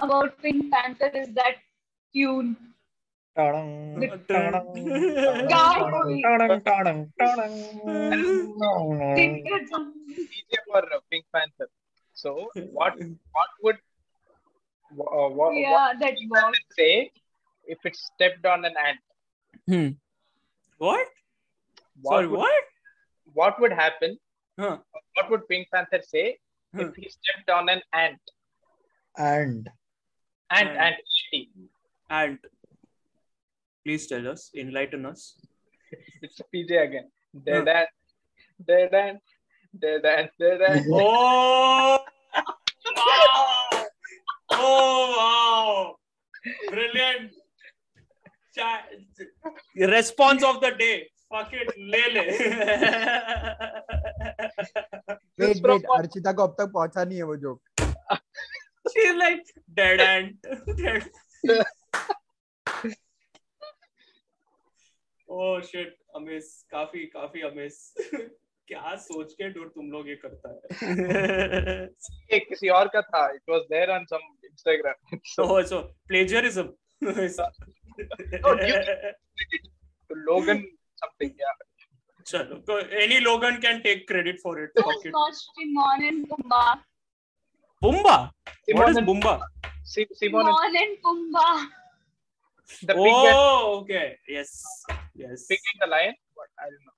about 0.00 0.40
Pink 0.42 0.72
Panther 0.72 1.10
is 1.14 1.28
that 1.34 1.56
tune. 2.14 2.56
DJ 9.16 10.56
for 10.72 10.82
Pink 11.10 11.24
Panther. 11.32 11.68
So 12.14 12.50
what 12.72 12.94
what 13.32 13.50
would 13.62 13.76
uh, 13.76 15.28
what, 15.28 15.54
yeah, 15.54 15.70
what 15.70 15.98
was 16.00 16.16
would 16.30 16.54
say 16.76 17.12
if 17.66 17.78
it 17.84 17.94
stepped 17.94 18.44
on 18.44 18.64
an 18.64 18.74
ant? 18.86 18.98
Hmm. 19.66 19.88
what 20.78 21.06
What 22.02 22.12
sorry 22.12 22.26
would, 22.26 22.38
what 22.38 22.64
what 23.34 23.60
would 23.60 23.72
happen? 23.72 24.18
huh 24.58 24.78
What 25.14 25.30
would 25.30 25.48
Pink 25.48 25.68
Panther 25.72 26.00
say 26.02 26.38
if 26.74 26.94
he 26.96 27.08
stepped 27.08 27.50
on 27.50 27.68
an 27.68 27.82
ant? 27.92 28.20
And 29.16 29.68
Ant, 30.50 30.70
Ant. 30.70 30.96
ant, 31.32 31.48
ant. 32.10 32.40
and 33.87 33.87
please 33.87 34.07
tell 34.07 34.27
us 34.27 34.49
enlighten 34.55 35.05
us 35.05 35.23
It's 36.25 36.39
a 36.39 36.43
PJ 36.53 36.71
again. 36.83 37.07
Dead 37.45 37.67
ant, 37.67 37.89
dead 38.67 38.93
ant, 38.93 39.19
dead 39.83 40.05
ant, 40.05 40.31
dead 40.39 40.61
ant. 40.61 40.85
Oh, 40.91 41.99
wow. 42.95 43.83
Oh, 44.49 45.15
wow. 45.17 45.95
Brilliant. 46.69 47.31
Cha- 48.55 48.85
Response 49.75 50.43
of 50.43 50.61
the 50.61 50.71
day. 50.79 50.95
Fuck 51.29 51.53
it. 51.53 51.69
ले 51.77 52.01
ले. 52.15 52.25
Wait, 55.37 55.61
from 55.61 55.71
wait, 55.71 55.87
what- 55.87 55.99
Archita 55.99 56.31
को 56.39 56.43
अब 56.47 56.55
तक 56.59 56.71
पहुंचा 56.73 57.03
नहीं 57.03 57.17
है 57.17 57.23
वो 57.31 57.35
joke 57.45 57.61
She's 58.93 59.15
like 59.21 59.45
dead 59.81 59.99
end. 59.99 60.33
Dead. 60.77 61.03
Oh 65.28 65.60
shit 65.60 65.96
amaze 66.16 66.44
काफ़ी 66.70 67.04
काफ़ी 67.06 67.40
अमेज 67.48 67.74
क्या 68.68 68.94
सोच 68.98 69.32
के 69.32 69.48
डूड 69.50 69.68
तुम 69.70 69.90
लोग 69.92 70.08
ये 70.08 70.14
करता 70.16 70.50
है 70.50 71.84
ये 72.32 72.38
किसी 72.40 72.68
और 72.78 72.88
का 72.94 73.00
था 73.02 73.24
it 73.34 73.50
was 73.50 73.62
there 73.70 73.90
on 73.90 74.04
some 74.04 74.26
Instagram 74.44 75.18
so 75.26 75.62
so 75.68 75.80
plagiarism 76.08 76.62
तो 80.08 80.14
लोगन 80.14 80.62
समथिंग 80.96 81.30
या 81.40 81.52
चलो 82.26 82.56
तो 82.68 82.78
any 83.02 83.18
Logan 83.20 83.60
can 83.60 83.80
take 83.80 84.06
credit 84.08 84.40
for 84.42 84.62
it 84.62 84.80
fuck 84.80 85.06
it 85.06 85.12
Bumba 87.82 88.16
what 88.68 88.88
is 88.88 89.00
Bumba 89.04 89.38
Simone 89.86 90.76
and 90.76 90.96
Bumba 91.02 91.50
The 92.82 92.94
oh, 92.94 93.80
okay. 93.80 94.18
Yes. 95.18 95.46
and 95.50 95.82
the 95.82 95.88
lion. 95.88 96.14
What? 96.34 96.48
I 96.58 96.70
don't 96.70 96.84
know. 96.86 96.96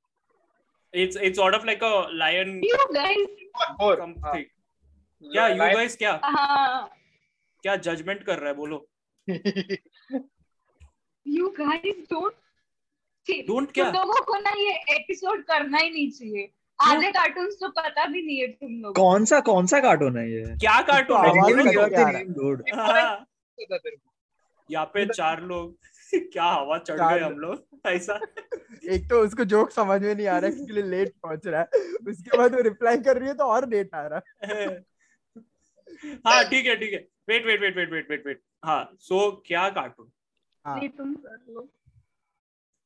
It's 0.95 1.17
it's 1.17 1.39
sort 1.39 1.55
of 1.55 1.65
like 1.65 1.83
a 1.83 1.93
lion 2.13 2.61
You 2.63 2.79
guys, 2.95 3.27
Or 3.81 3.97
something. 3.97 4.47
क्या 5.23 5.47
you 5.49 5.71
guys 5.77 5.97
क्या 5.97 6.13
uh, 6.21 6.89
क्या 7.65 7.75
judgment 7.87 8.25
कर 8.27 8.39
रहा 8.39 8.49
है 8.49 8.55
बोलो 8.57 8.79
you 11.27 11.53
guys 11.59 11.99
don't. 12.13 12.35
See, 13.27 13.43
Don't 13.49 13.67
तुम 13.67 13.73
क्या? 13.75 13.91
लोगों 13.93 14.23
को 14.25 14.39
ना 14.41 14.51
ये 14.59 14.73
एपिसोड 14.97 15.43
करना 15.51 15.79
ही 15.79 15.91
नहीं 15.91 16.11
चाहिए 16.11 16.51
आधे 16.79 17.11
कार्टून्स 17.13 17.57
तो 17.61 17.69
पता 17.79 18.05
भी 18.13 18.23
नहीं 18.23 18.39
है 18.41 18.47
तुम 18.53 18.71
लोग 18.83 18.95
कौन 18.97 19.25
सा 19.31 19.41
कौन 19.49 19.67
सा 19.73 19.81
कार्टून 19.81 20.17
है 20.19 20.31
ये 20.31 20.45
क्या 20.61 20.81
कार्टून 20.91 21.17
तो 21.17 21.23
है 21.23 21.31
आवाज़ 21.31 21.59
तो। 22.33 22.55
है? 22.55 22.77
हाँ, 22.77 23.27
यहाँ 24.71 24.87
पे 24.95 25.07
चार 25.07 25.43
लोग 25.51 25.77
क्या 26.33 26.45
हवा 26.45 26.79
चढ़ 26.79 27.01
गए 27.01 27.21
हम 27.21 27.39
लोग? 27.39 27.67
ऐसा? 27.87 28.21
एक 28.93 29.09
तो 29.11 29.21
उसको 29.25 29.45
जोक 29.45 29.71
समझ 29.71 30.01
में 30.03 30.15
नहीं 30.15 30.27
आ 30.27 30.39
रहा 30.39 30.51
है 30.51 30.57
इसके 30.57 30.73
लिए 30.73 30.83
लेट 30.83 31.13
पहुँच 31.23 31.47
रहा 31.47 31.61
है। 31.61 31.67
उसके 32.11 32.39
बाद 32.39 32.55
वो 32.55 32.61
रिप्लाई 32.61 32.99
कर 32.99 33.19
रही 33.19 33.29
है 33.29 33.35
तो 33.35 33.45
और 33.45 33.69
लेट 33.69 33.95
आ 33.95 34.07
रहा 34.07 34.21
है। 34.45 34.67
हाँ 36.27 36.45
ठीक 36.51 36.67
है 36.67 36.77
ठीक 36.77 36.93
है। 36.93 37.07
Wait 37.29 37.47
wait 37.47 37.61
wait 37.61 37.77
wait 37.77 37.93
wait 37.93 38.11
wait 38.11 38.27
wait 38.27 38.43
हाँ 38.65 38.97
सो 39.01 39.31
क्या 39.47 39.69
कार्टून 39.69 40.11
हाँ। 40.67 40.89
तुम 40.89 41.15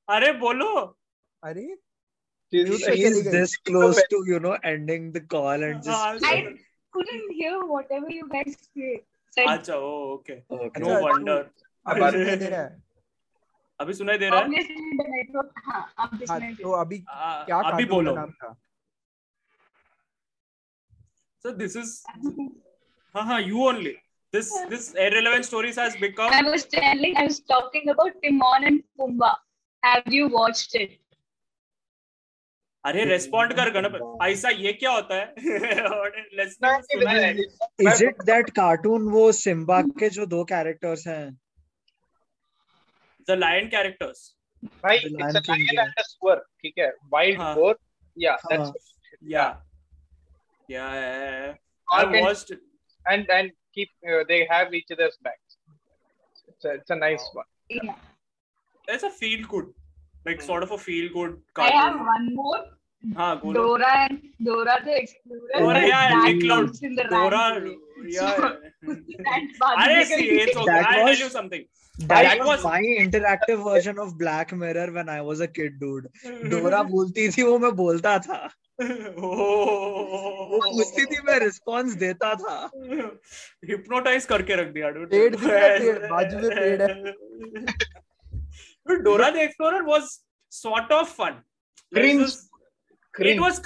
अरे 0.09 0.33
बोलो। 0.33 0.75
अरे 1.43 1.77
She's 2.53 2.69
Mute 2.69 2.81
like, 2.81 2.95
चली 2.95 3.05
She's 3.05 3.31
this 3.33 3.57
close 3.57 4.01
to, 4.11 4.19
you 4.27 4.39
know, 4.39 4.57
ending 4.63 5.13
the 5.13 5.21
call 5.21 5.63
and 5.69 5.87
हाँ, 5.87 6.15
just. 6.15 6.25
I 6.25 6.55
couldn't 6.93 7.33
hear 7.33 7.59
whatever 7.71 8.11
you 8.11 8.29
guys 8.29 8.57
said. 8.77 9.49
अच्छा 9.49 9.77
ओके 9.77 10.37
नो 10.81 11.01
वंडर 11.07 11.51
अभी 13.81 13.93
सुनाई 13.95 14.19
दे 14.19 14.29
रहा 14.29 14.41
है 14.41 14.63
तो 16.55 16.73
अभी 16.81 16.99
क्या 17.09 17.59
अभी 17.71 17.85
बोलो 17.93 18.15
सर 21.45 21.51
दिस 21.57 21.77
इज़ 21.77 21.93
हाँ 23.15 23.25
हाँ 23.27 23.41
you 23.43 23.67
only 23.69 23.95
this 24.35 24.49
this 24.71 24.87
irrelevant 24.97 25.47
stories 25.47 25.77
has 25.81 25.97
become 25.97 26.33
i 26.37 26.39
was 26.45 26.63
telling 26.71 27.13
i 27.17 27.25
was 27.27 27.37
talking 27.51 27.91
about 27.93 28.17
timon 28.23 28.65
and 28.71 28.81
pumbaa 29.01 29.29
have 29.83 30.17
you 30.17 30.29
watched 30.37 30.79
it 30.83 31.01
अरे 32.85 33.05
रेस्पॉन्ड 33.05 33.53
कर 33.57 33.71
गणपत 33.73 34.19
ऐसा 34.23 34.49
ये 34.55 34.73
क्या 34.73 34.91
होता 34.93 35.15
है 35.15 35.25
इज़ 37.83 38.03
इट 38.05 38.23
दैट 38.23 38.51
कार्टून 38.57 39.09
वो 39.13 39.31
सिम्बा 39.33 39.81
के 40.01 40.09
जो 40.17 40.27
दो 40.27 40.43
कैरेक्टर्स 40.51 41.07
हैं 41.09 41.25
the 43.27 43.37
lion 43.37 43.71
characters. 43.71 44.35
Right, 44.83 45.03
the 45.03 45.11
it's 45.19 45.35
a 45.35 45.51
lion 45.51 45.79
and 45.79 45.93
a 45.99 46.05
swerve. 46.05 46.41
Okay, 46.67 46.91
wild 47.11 47.37
huh. 47.37 47.55
boar. 47.55 47.77
Yeah, 48.17 48.37
that's. 48.49 48.69
Huh. 48.69 48.73
Yeah. 49.21 49.55
yeah. 50.69 50.93
yeah. 50.95 51.55
I 51.93 52.03
and, 52.03 52.21
watched. 52.21 52.53
And 53.07 53.29
and 53.29 53.51
keep 53.75 53.91
uh, 54.09 54.25
they 54.29 54.47
have 54.51 54.73
each 54.73 54.91
other's 54.91 55.19
backs. 55.23 55.57
It's 56.49 56.65
a, 56.65 56.71
it's 56.75 56.91
a 56.91 56.97
nice 56.97 57.29
one. 57.33 57.45
Yeah. 57.69 57.95
It's 58.89 59.03
a 59.03 59.11
feel 59.11 59.47
good, 59.47 59.67
like 60.25 60.41
hmm. 60.41 60.47
sort 60.47 60.63
of 60.63 60.71
a 60.73 60.79
feel 60.79 61.13
good. 61.13 61.41
Cartoon. 61.55 61.79
I 61.79 61.83
have 61.83 62.01
one 62.01 62.35
more. 62.35 62.65
बोलती 76.83 77.29
थी 77.29 77.43
वो 77.43 77.59
मैं 77.59 77.73
बोलता 77.73 78.19
था। 78.19 78.51
वो 78.81 80.73
पूछती 80.73 81.05
थी 81.05 81.17
मैं 81.25 81.39
रिस्पॉन्स 81.39 81.95
देता 81.95 82.35
था। 82.35 82.71
हिप्नोटाइज 83.65 84.25
करके 84.25 84.55
रख 84.55 84.67
दिया 84.67 84.91
बाजू 86.11 86.39
में 86.39 86.51
पेड़ 86.51 87.13
Dora 89.03 89.31
the 89.31 89.37
explorer 89.37 89.83
was 89.83 90.21
sort 90.51 90.93
of 90.93 91.09
fun 91.09 91.43
Cringe. 93.15 93.37
It 93.37 93.41
was 93.41 93.61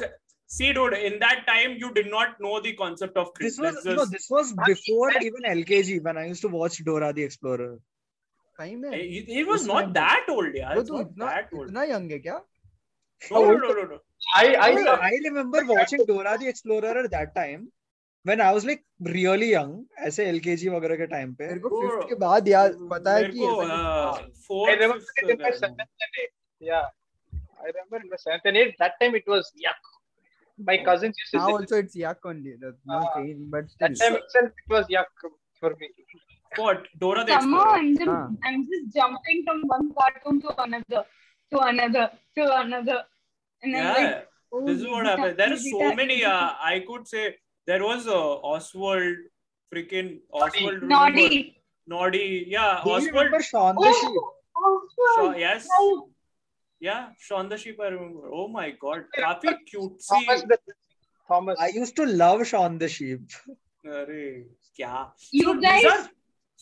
see, 0.47 0.73
dude. 0.73 0.95
In 0.95 1.19
that 1.21 1.47
time, 1.47 1.77
you 1.79 1.93
did 1.93 2.11
not 2.11 2.41
know 2.41 2.61
the 2.61 2.75
concept 2.75 3.17
of 3.17 3.33
cringe. 3.35 3.53
this 3.53 3.59
was 3.59 3.75
Let's 3.75 3.99
no 4.01 4.05
this 4.05 4.29
was 4.31 4.53
before 4.67 5.11
even 5.29 5.47
lkg 5.53 6.03
when 6.03 6.19
i 6.19 6.27
used 6.27 6.43
to 6.43 6.49
watch 6.49 6.85
dora 6.85 7.13
the 7.13 7.25
explorer 7.29 7.79
सही 8.61 8.77
में 8.77 8.91
It, 8.91 9.29
it 9.41 9.47
was 9.47 9.67
not 9.67 9.85
time 9.85 9.93
that 9.95 10.27
old, 10.29 10.55
yeah. 10.55 10.79
It's 10.79 10.91
तो 10.91 10.99
not 10.99 11.17
that 11.17 11.53
old. 11.55 11.69
इतना 11.69 11.85
young 11.85 12.13
है 12.13 12.19
क्या 12.19 12.41
No, 13.33 13.41
no, 13.45 13.57
no, 13.57 13.73
no, 13.77 13.85
no. 13.91 13.99
I 14.37 14.45
I 14.55 14.71
I, 14.71 14.97
I 15.07 15.19
remember 15.25 15.65
watching 15.69 16.05
Dora 16.07 16.37
the 16.39 16.49
Explorer 16.49 16.93
at 16.99 17.11
that 17.11 17.35
time 17.35 17.65
when 18.23 18.41
I 18.41 18.53
was 18.53 18.65
like 18.65 18.85
really 19.01 19.49
young, 19.51 19.73
ऐसे 19.99 20.27
LKG 20.33 20.69
वगैरह 20.75 20.97
के 20.97 21.07
time 21.07 21.35
पे. 21.39 21.47
मेरे 21.47 21.61
को 21.61 21.81
फिफ्थ 21.83 22.09
के 22.09 22.15
बाद 22.15 22.49
याद 22.49 22.77
पता 22.93 23.15
है 23.17 23.25
कि 23.25 23.39
को, 23.39 24.69
ऐसा 24.69 24.89
कुछ 24.89 25.63
uh, 25.63 25.71
था। 26.69 26.91
I 27.69 27.73
remember 27.77 27.97
in 28.05 28.19
seventh 28.19 28.43
and 28.45 28.57
eighth. 28.57 28.77
That 28.79 28.95
time 29.01 29.15
it 29.15 29.25
was 29.27 29.53
yuck. 29.65 29.83
My 30.59 30.79
oh. 30.81 30.85
cousins 30.85 31.17
used 31.19 31.33
to. 31.33 31.39
Now 31.39 31.51
also 31.57 31.77
it's 31.77 31.97
yuck 31.97 32.17
only. 32.25 32.55
That's 32.61 32.77
uh, 32.91 33.07
pain, 33.17 33.49
but 33.51 33.71
still. 33.71 33.89
that 33.89 33.99
time 33.99 34.17
itself 34.17 34.47
it 34.47 34.73
was 34.75 34.87
yuck 34.87 35.11
for 35.61 35.71
me. 35.81 35.91
What 36.57 36.87
Dora 36.99 37.25
the 37.25 37.35
Explorer? 37.35 37.69
I'm. 37.69 38.09
Ah. 38.09 38.29
I'm 38.45 38.65
just 38.65 38.95
jumping 38.95 39.45
from 39.47 39.63
one 39.67 39.93
cartoon 39.99 40.41
to 40.43 40.63
another, 40.63 41.05
to 41.53 41.59
another, 41.59 42.11
to 42.37 42.61
another, 42.61 43.03
and 43.63 43.75
then 43.75 43.85
yeah. 43.85 43.93
like. 43.93 44.29
Oh, 44.51 44.65
this 44.67 44.81
is 44.81 44.87
what 44.87 45.05
oh, 45.05 45.11
happened. 45.11 45.37
There 45.39 45.53
are 45.53 45.57
so 45.59 45.95
many. 45.95 46.25
Uh, 46.25 46.53
I 46.73 46.83
could 46.89 47.07
say 47.07 47.37
there 47.67 47.85
was 47.85 48.07
a 48.07 48.17
Oswald, 48.53 49.17
freaking 49.73 50.21
Oswald. 50.33 50.83
Naughty. 50.85 51.61
Naughty. 51.87 52.47
Yeah, 52.49 52.81
Do 52.83 52.91
Oswald. 52.93 53.03
You 53.03 53.13
remember 53.13 53.43
Shaun 53.43 53.75
the 53.75 53.83
oh, 53.85 54.01
Sheep? 54.01 54.23
Oswald. 54.57 55.35
So, 55.35 55.39
yes. 55.39 55.69
Oh. 55.71 56.09
Yeah, 56.81 57.09
Shaun 57.19 57.49
the 57.49 57.57
Sheep, 57.57 57.81
I 57.81 57.89
remember. 57.89 58.31
Oh 58.33 58.49
my 58.49 58.71
god, 58.71 59.05
काफी 59.19 59.55
cute. 59.71 60.03
Thomas, 60.09 60.45
Thomas. 61.27 61.59
I 61.61 61.69
used 61.69 61.97
to 61.97 62.07
love 62.07 62.47
Shaun 62.47 62.79
the 62.79 62.89
Sheep. 62.89 63.21
अरे 63.87 64.45
kya? 64.79 65.11
You 65.33 65.61
guys. 65.61 66.09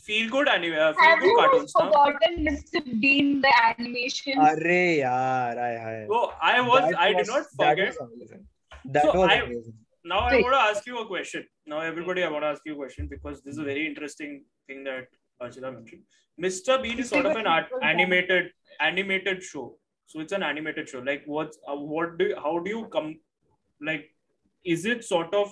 Feel 0.07 0.31
good 0.31 0.49
anime, 0.49 0.75
uh, 0.75 0.93
feel 0.93 1.17
good 1.21 1.37
cartoons. 1.37 1.73
Forgotten 1.73 2.45
now? 2.45 2.53
Mr. 2.53 3.01
Bean 3.01 3.41
the 3.41 3.53
animation? 3.63 4.39
अरे 4.39 4.99
yaar, 4.99 5.59
I 5.59 5.73
I. 5.93 6.07
Oh, 6.09 6.33
I 6.41 6.61
was, 6.61 6.91
that 6.91 7.01
I 7.01 7.13
was, 7.13 7.27
did 7.27 7.33
not 7.35 7.47
forget. 7.57 7.77
That 7.77 7.87
was 7.89 8.11
amazing. 8.11 8.47
That 8.97 9.03
so 9.03 9.15
was 9.21 9.31
I, 9.31 9.39
amazing. 9.47 9.75
Now 10.05 10.21
I 10.21 10.41
want 10.43 10.55
to 10.55 10.61
ask 10.61 10.87
you 10.87 10.99
a 10.99 11.07
question. 11.07 11.47
Now 11.67 11.81
everybody, 11.81 12.23
I 12.23 12.29
want 12.31 12.45
to 12.45 12.49
ask 12.49 12.63
you 12.65 12.75
a 12.75 12.77
question 12.77 13.09
because 13.09 13.43
this 13.43 13.55
is 13.55 13.59
a 13.59 13.65
very 13.65 13.87
interesting 13.87 14.45
thing 14.69 14.85
that 14.85 15.09
Archita 15.43 15.75
mentioned. 15.75 16.03
Mr. 16.41 16.81
Bean 16.83 17.01
is 17.01 17.09
sort 17.09 17.27
of 17.27 17.37
an 17.37 17.47
art, 17.47 17.67
animated 17.83 18.53
animated 18.81 19.43
show 19.43 19.67
So 20.08 20.20
it's 20.20 20.34
an 20.34 20.44
animated 20.44 20.90
show. 20.90 21.00
Like 21.00 21.24
what's 21.26 21.58
uh, 21.68 21.76
what 21.76 22.18
do 22.18 22.34
how 22.36 22.60
do 22.60 22.70
you 22.70 22.86
come 22.86 23.20
like 23.82 24.14
is 24.64 24.86
it 24.86 25.04
sort 25.04 25.34
of 25.34 25.52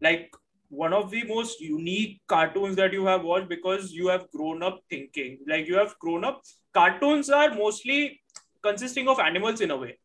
like 0.00 0.30
one 0.68 0.92
of 0.92 1.10
the 1.10 1.22
most 1.24 1.60
unique 1.60 2.20
cartoons 2.26 2.76
that 2.76 2.92
you 2.92 3.06
have 3.06 3.22
watched 3.22 3.48
because 3.48 3.92
you 3.92 4.08
have 4.08 4.30
grown 4.30 4.62
up 4.62 4.80
thinking 4.90 5.38
like 5.46 5.66
you 5.68 5.76
have 5.76 5.98
grown 5.98 6.24
up 6.24 6.42
cartoons 6.74 7.30
are 7.30 7.54
mostly 7.54 8.20
consisting 8.62 9.08
of 9.08 9.20
animals 9.20 9.60
in 9.60 9.70
a 9.70 9.76
way 9.76 9.98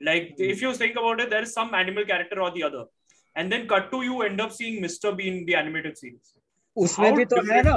like 0.00 0.34
if 0.38 0.62
you 0.62 0.72
think 0.74 0.96
about 0.96 1.20
it 1.20 1.30
there 1.30 1.42
is 1.42 1.52
some 1.52 1.74
animal 1.74 2.04
character 2.04 2.40
or 2.40 2.50
the 2.52 2.62
other 2.62 2.84
and 3.34 3.50
then 3.50 3.66
cut 3.66 3.90
to 3.90 4.02
you 4.02 4.22
end 4.22 4.40
up 4.40 4.52
seeing 4.52 4.80
mr 4.82 5.16
bean 5.16 5.44
the 5.46 5.54
animated 5.54 5.98
series 5.98 6.34
उसमें 6.76 7.08
How 7.10 7.16
भी 7.16 7.24
तो 7.24 7.36
है 7.36 7.42
different- 7.42 7.66
ना 7.66 7.76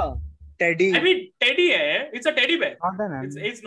teddy 0.60 0.90
i 0.96 1.02
mean 1.02 1.20
teddy 1.40 1.68
hai, 1.74 2.08
it's 2.12 2.26
a 2.26 2.32
teddy 2.32 2.56
bear 2.56 2.76
not 2.84 3.00
an 3.00 3.24
it's, 3.24 3.36
anime. 3.36 3.46
it's 3.48 3.62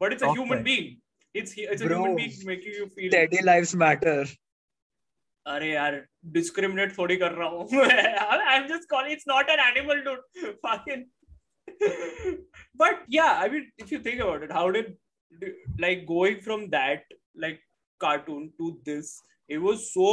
not 0.00 0.12
Yeah. 0.12 0.12
really 0.12 0.12
an 0.12 0.12
animal 0.12 0.12
but 0.12 0.12
it's 0.12 0.22
a 0.22 0.26
Soft 0.26 0.38
human 0.38 0.58
bear. 0.58 0.64
being 0.64 1.00
it's 1.34 1.54
it's 1.56 1.82
a 1.82 1.86
Bro. 1.86 1.98
human 1.98 2.16
being 2.16 2.46
making 2.52 2.74
you 2.80 2.86
feel 2.96 3.10
teddy 3.10 3.42
lives 3.44 3.74
matter 3.82 4.34
अरे 5.46 5.70
यार 5.72 5.94
discriminate 6.34 6.96
थोड़ी 6.98 7.16
कर 7.16 7.32
रहा 7.32 7.48
हूँ 7.48 7.84
I 7.84 8.56
am 8.56 8.66
just 8.66 8.88
calling 8.90 9.12
it's 9.12 9.24
not 9.28 9.50
an 9.50 9.60
animal 9.60 10.00
dude 10.08 10.22
fucking 10.66 11.04
but 12.82 13.02
yeah 13.14 13.40
i 13.44 13.48
mean 13.52 13.66
if 13.84 13.92
you 13.94 13.98
think 14.06 14.20
about 14.26 14.42
it 14.46 14.52
how 14.58 14.64
did 14.76 14.88
like 15.84 16.00
going 16.10 16.40
from 16.46 16.64
that 16.74 17.14
like 17.44 17.60
cartoon 18.04 18.42
to 18.62 18.70
this 18.88 19.10
it 19.56 19.60
was 19.66 19.84
so 19.92 20.08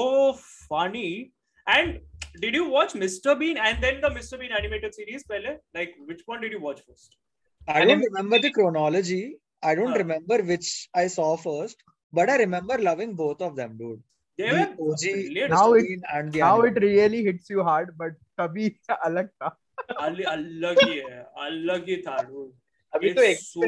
funny 0.74 1.32
and 1.76 2.00
did 2.46 2.58
you 2.60 2.66
watch 2.76 2.94
mr 3.04 3.36
bean 3.40 3.62
and 3.70 3.84
then 3.88 4.00
the 4.06 4.12
mr 4.18 4.40
bean 4.44 4.54
animated 4.60 4.98
series 5.00 5.26
pehle 5.34 5.50
like 5.80 5.96
which 6.12 6.24
one 6.34 6.46
did 6.46 6.58
you 6.58 6.62
watch 6.68 6.84
first 6.88 7.18
I 7.68 7.86
don't 7.86 8.06
remember 8.10 8.38
the 8.44 8.50
chronology. 8.60 9.24
I 9.71 9.75
don't 9.81 9.93
Huh. 9.97 10.01
remember 10.03 10.39
which 10.53 10.71
I 11.03 11.07
saw 11.15 11.29
first, 11.45 11.85
but 12.13 12.33
I 12.35 12.37
remember 12.43 12.79
loving 12.89 13.15
both 13.23 13.41
of 13.49 13.57
them, 13.61 13.79
dude. 13.85 14.03
they 14.39 14.47
The 14.51 14.63
were 14.77 14.93
OG. 14.93 15.11
Now 15.51 15.67
it- 15.81 16.07
and 16.15 16.33
the 16.37 16.41
now 16.45 16.55
anime. 16.61 16.71
it 16.71 16.79
really 16.85 17.19
hits 17.27 17.51
you 17.55 17.67
hard 17.67 17.91
but 18.03 18.17
तभी 18.41 18.69
अलग 19.09 19.29
था 19.43 19.51
अलग 20.07 20.81
ही 20.89 20.97
है 20.99 21.21
अलग 21.49 21.89
ही 21.89 21.97
था 22.09 22.17
dude 22.31 22.51
अभी 22.99 23.13
तो 23.19 23.23
It's 23.29 23.47
so- 23.53 23.63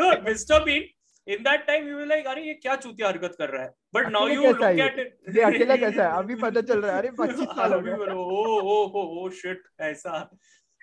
no, 0.00 0.06
Mr. 0.26 0.64
Bean, 0.66 0.84
in 1.26 1.42
that 1.48 1.66
time 1.68 1.86
you 1.88 1.96
were 2.00 2.06
like, 2.06 2.26
अरे 2.32 2.42
ये 2.46 2.54
क्या 2.62 2.74
चूतिया 2.84 3.08
हरकत 3.08 3.34
कर 3.38 3.50
रहा 3.50 3.62
है? 3.62 3.70
But 3.96 4.10
now 4.16 4.22
अकेले 4.26 4.34
you 4.34 4.42
कैसा 4.42 4.58
look 4.58 4.78
है 4.80 4.88
at 4.88 4.98
it. 5.04 5.36
ये 5.36 5.42
अकेला 5.50 5.76
कैसा 5.84 6.02
है 6.08 6.18
अभी 6.18 6.34
पता 6.42 6.60
चल 6.70 6.80
रहा 6.82 6.92
है 6.92 6.98
अरे 7.02 7.10
25 7.20 7.54
साल 7.60 7.74
हो 7.74 7.80
गए 7.80 7.92
oh, 7.92 8.28
oh, 8.74 8.84
oh, 9.00 9.08
oh, 9.22 9.56
ऐसा. 9.90 10.14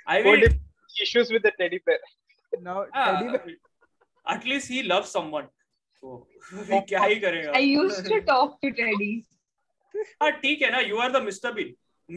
Mean, 0.10 0.44
if 0.48 0.54
issues 1.03 1.31
with 1.31 1.43
the 1.43 1.53
teddy 1.61 1.81
bear. 1.87 1.99
now 2.63 2.85
ah, 2.95 3.05
teddy 3.07 3.29
bear 3.33 3.57
at 4.27 4.45
least 4.45 4.69
he 4.69 4.83
loves 4.83 5.11
someone. 5.11 5.49
So, 6.01 6.27
क्या 6.89 7.01
ही 7.05 7.17
करेगा? 7.21 7.53
I 7.57 7.61
used 7.67 8.07
to 8.07 8.21
talk 8.31 8.61
to 8.65 8.71
Teddy. 8.81 9.13
हाँ 10.23 10.31
ठीक 10.41 10.63
है 10.63 10.71
ना, 10.73 10.81
you 10.89 10.99
are 11.05 11.11
the 11.15 11.21
Mr. 11.29 11.53
Bean, 11.55 11.71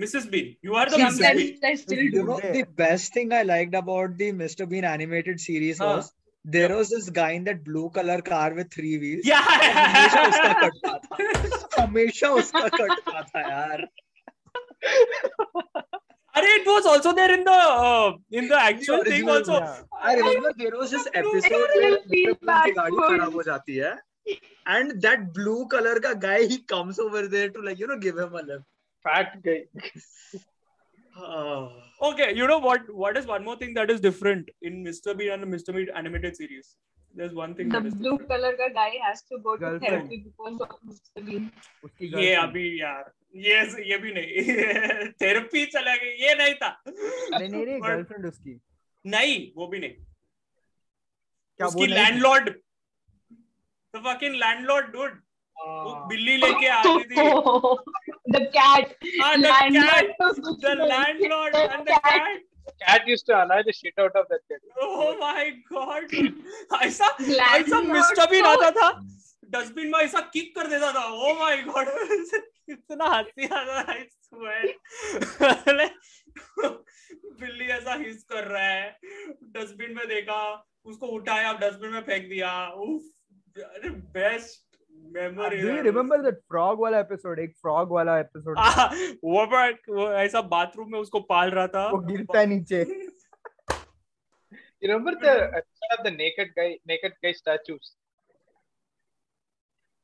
Mrs. 0.03 0.29
Bean, 0.33 0.49
you 0.61 0.75
are 0.81 0.87
the 0.89 0.97
Mrs. 0.97 1.17
Sometimes 1.19 1.41
Bean. 1.41 1.59
I 1.69 1.75
still 1.83 2.01
You 2.03 2.11
do. 2.11 2.23
know, 2.27 2.39
the 2.57 2.63
best 2.81 3.13
thing 3.13 3.33
I 3.33 3.43
liked 3.43 3.73
about 3.79 4.17
the 4.17 4.31
Mr. 4.41 4.67
Bean 4.73 4.85
animated 4.91 5.39
series 5.45 5.79
Huh. 5.85 5.87
was 5.95 6.11
there 6.57 6.69
was 6.75 6.89
this 6.89 7.09
guy 7.09 7.31
in 7.39 7.43
that 7.45 7.63
blue 7.63 7.89
color 7.97 8.19
car 8.21 8.53
with 8.59 8.71
three 8.75 8.93
wheels. 9.05 9.25
हमेशा 9.25 10.27
उसका 10.27 10.45
Yeah. 10.51 10.61
कटता 10.61 10.93
था 11.07 11.81
हमेशा 11.81 12.29
उसका 12.43 12.67
कटता 12.77 13.21
था 13.33 13.41
यार 13.49 13.87
अरे 16.35 16.51
it 16.59 16.67
was 16.67 16.85
also 16.85 17.11
there 17.13 17.33
in 17.37 17.43
the 17.43 17.55
uh, 17.55 18.11
in 18.41 18.47
the 18.47 18.59
actual 18.59 19.03
thing 19.03 19.29
original, 19.29 19.35
also. 19.37 19.59
yeah. 19.59 19.81
I 20.11 20.15
remember 20.19 20.51
there 20.61 20.77
was 20.83 20.91
this 20.91 21.07
episode 21.13 21.51
I 21.51 21.63
where 21.63 21.73
feel 21.73 21.97
Mr. 21.97 22.09
Bean 22.13 22.33
की 22.35 22.45
bad 22.51 22.75
गाड़ी 22.77 22.95
for 22.99 23.09
खराब 23.09 23.27
him. 23.27 23.33
हो 23.39 23.43
जाती 23.49 23.75
है 23.75 23.97
and 24.77 24.95
that 25.07 25.25
blue 25.39 25.67
color 25.75 25.95
का 26.07 26.13
guy 26.27 26.39
he 26.53 26.59
comes 26.73 26.99
over 27.07 27.27
there 27.35 27.49
to 27.57 27.61
like 27.69 27.79
you 27.83 27.87
know 27.91 27.99
give 28.07 28.17
him 28.25 28.35
a 28.43 28.43
lift 28.51 28.67
Fat 29.05 29.35
guy. 29.45 29.59
Ah. 31.17 31.69
Okay, 32.09 32.33
you 32.35 32.47
know 32.47 32.57
what? 32.59 32.89
What 33.03 33.17
is 33.17 33.25
one 33.25 33.43
more 33.43 33.55
thing 33.61 33.73
that 33.77 33.89
is 33.93 33.99
different 33.99 34.49
in 34.61 34.83
Mr. 34.83 35.15
Bean 35.17 35.31
and 35.31 35.43
the 35.43 35.47
Mr. 35.55 35.73
Bean 35.75 35.89
animated 36.01 36.37
series? 36.37 36.75
There's 37.16 37.34
one 37.34 37.54
thing 37.58 37.68
The 37.74 37.80
blue 38.00 38.18
color 38.30 38.52
का 38.56 38.68
guy 38.74 38.90
has 39.02 39.22
to 39.32 39.38
go 39.44 39.56
to 39.56 39.68
therapy 39.84 40.16
because 40.24 40.56
of 40.64 40.72
Mr. 40.88 41.22
Bean. 41.28 41.50
उसकी 41.84 42.08
ये. 42.14 42.34
अभी 42.42 42.64
यार 42.80 43.04
ये 43.46 43.60
ये 43.90 43.96
भी 44.02 44.12
नहीं 44.12 44.42
therapy 45.22 45.64
चला 45.76 45.94
गया 46.02 46.26
ये 46.26 46.34
नहीं 46.42 46.54
था 46.62 46.68
अरे 47.34 47.48
नहीं 47.48 47.64
रे 47.66 47.78
But- 47.78 47.88
गर्लफ्रेंड 47.88 48.26
उसकी 48.26 48.58
नहीं 49.04 49.36
वो 49.56 49.66
भी 49.74 49.78
नहीं 49.78 49.90
क्या 51.60 51.66
उसकी 51.66 51.86
landlord 51.86 52.48
the 52.50 54.02
fucking 54.06 54.34
landlord 54.44 54.92
dude 54.92 55.22
वो 55.56 55.92
Ah. 55.92 56.08
बिल्ली 56.08 56.36
लेके 56.36 56.66
आती 56.68 57.04
थी 57.10 57.14
the 58.34 58.40
cat. 58.56 58.90
हाँ 59.22 59.36
the 59.36 59.44
Landlord 59.46 60.10
cat 60.18 60.60
the 60.64 60.74
landlord 60.92 61.54
and 61.56 61.88
the 61.88 61.98
cat 62.06 62.44
Cat 62.80 63.06
used 63.06 63.26
to 63.26 63.34
annoy 63.40 63.62
the 63.62 63.72
shit 63.72 63.98
out 63.98 64.14
of 64.16 64.26
that 64.28 64.40
kid. 64.48 64.60
Oh 64.80 65.16
my 65.20 65.44
god! 65.70 66.10
ऐसा 66.82 67.06
ऐसा 67.56 67.80
मिस्टर 67.80 68.30
बीन 68.30 68.44
आता 68.44 68.70
था। 68.70 68.88
डस्टबिन 69.50 69.90
में 69.92 69.98
ऐसा 69.98 70.20
किक 70.32 70.54
कर 70.56 70.66
देता 70.66 70.92
था। 70.92 71.04
ओ 71.06 71.34
माय 71.38 71.62
गॉड 71.62 71.88
इतना 72.68 73.06
हँसी 73.06 73.46
आता 73.46 73.82
था 73.82 73.94
I 73.94 73.98
swear. 74.28 74.64
बिल्ली 77.40 77.64
ऐसा 77.64 77.94
हिस 77.94 78.22
कर 78.32 78.44
रहा 78.44 78.62
है। 78.62 78.98
डस्टबिन 79.56 79.94
में 79.96 80.06
देखा 80.08 80.40
उसको 80.84 81.06
उठाया 81.06 81.52
डस्टबिन 81.52 81.90
में 81.90 82.02
फेंक 82.02 82.28
दिया। 82.28 82.52
उफ 82.68 83.02
अरे 83.58 83.90
best 84.16 84.65
memory 85.06 85.60
you 85.60 85.82
remember 85.82 86.22
that 86.22 86.34
frog 86.34 86.80
वाला 86.80 86.98
एपिसोड 86.98 87.38
एक 87.38 87.50
फ्रॉग 87.50 87.92
वाला 87.92 88.18
एपिसोड 88.18 88.58
वो 89.24 89.46
पर 89.46 89.78
वो 89.88 90.12
ऐसा 90.12 90.40
बाथरूम 90.40 90.92
में 90.92 90.98
उसको 90.98 91.20
पाल 91.20 91.50
रहा 91.50 91.68
था। 91.68 91.90
वो 91.90 91.98
गिरता 91.98 92.40
है 92.40 92.46
नीचे। 92.46 92.80
You 92.80 93.10
remember 94.82 95.14
the 95.14 95.52
episode 95.56 95.92
of 95.92 96.08
the 96.08 96.16
naked 96.16 96.50
guy 96.50 96.78
naked 96.88 97.12
guy 97.12 97.32
statues 97.32 97.96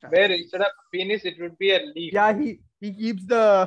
where 0.05 0.33
instead 0.33 0.63
of 0.63 0.89
penis 0.93 1.27
it 1.27 1.41
would 1.41 1.57
be 1.59 1.71
a 1.71 1.79
leaf 1.79 2.15
या 2.15 2.29
ही 2.29 2.59
ही 2.83 2.95
कीप्स 2.95 3.29
द 3.33 3.67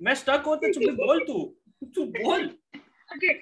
मैं 0.00 0.14
स्टक 0.14 0.42
होता 0.46 0.68
तू 0.72 0.80
भी 0.80 0.90
बोल 0.96 1.20
तू। 1.26 1.38
तू 1.94 2.04
बोल। 2.04 2.44
Okay 3.10 3.32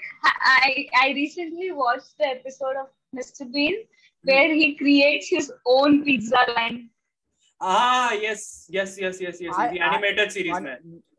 I 0.51 0.87
I 1.01 1.13
recently 1.13 1.71
watched 1.71 2.23
the 2.23 2.29
episode 2.31 2.77
of 2.77 2.89
Mister 3.15 3.45
Bean 3.57 3.83
where 4.25 4.51
he 4.51 4.73
creates 4.73 5.31
his 5.33 5.51
own 5.77 6.01
pizza 6.03 6.43
line 6.53 6.89
uh 7.61 8.11
yes 8.23 8.45
yes 8.71 8.97
yes 9.03 9.19
yes 9.23 9.39
yes 9.43 9.57
the 9.59 9.77
animated 9.83 10.31
series 10.31 10.61
में 10.61 10.77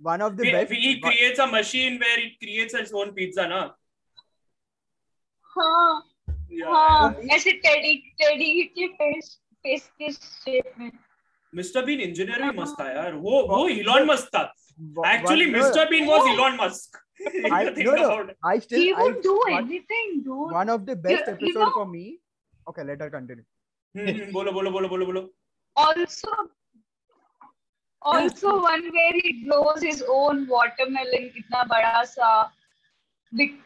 one 0.07 0.21
of 0.21 0.33
the 0.33 0.41
best 0.41 0.71
he 0.73 0.93
creates 1.05 1.39
a 1.39 1.45
machine 1.53 1.97
where 2.03 2.19
it 2.19 2.37
creates 2.39 2.75
his 2.75 2.91
own 3.01 3.11
pizza 3.13 3.47
ना 3.47 3.61
हाँ 5.55 6.03
mister 11.53 11.85
Bean 11.85 11.99
engineer 12.01 12.41
भी 12.41 12.57
मस्त 12.59 12.81
है 12.81 12.95
यार। 12.95 13.13
वो 13.13 13.41
वो 13.47 13.67
Elon 13.69 14.05
मस्त 14.07 14.27
था। 14.27 14.43
one- 14.98 15.10
actually 15.14 15.46
no, 15.50 15.56
mister 15.58 15.88
been 15.90 16.08
was 16.08 16.20
Oh. 16.20 16.34
Elon 16.34 16.56
Musk 16.62 16.98
I, 17.56 17.64
no, 17.86 17.94
no, 17.96 18.34
I 18.50 18.58
still 18.66 18.80
he 18.82 18.92
I, 18.92 19.02
would 19.02 19.16
do 19.24 19.32
one, 19.40 19.56
anything 19.56 20.12
dude 20.28 20.52
one 20.58 20.70
of 20.74 20.86
the 20.86 20.94
best 21.06 21.26
You- 21.26 21.26
you 21.26 21.34
episode 21.34 21.64
know- 21.64 21.72
for 21.74 21.86
me. 21.90 22.04
Okay, 22.70 22.84
let 22.90 23.02
her 23.04 23.10
continue. 23.16 23.44
बोलो 24.36 24.52
बोलो 24.52 24.70
बोलो 24.76 24.88
बोलो 24.88 25.06
बोलो 25.06 25.22
also 25.76 26.32
also 28.02 28.54
one 28.62 28.84
where 28.96 29.12
he 29.24 29.32
grows 29.44 29.82
his 29.82 30.02
own 30.18 30.46
watermelon 30.54 31.28
कितना 31.34 31.62
बड़ा 31.74 32.02
सा 32.14 32.30
big 33.40 33.58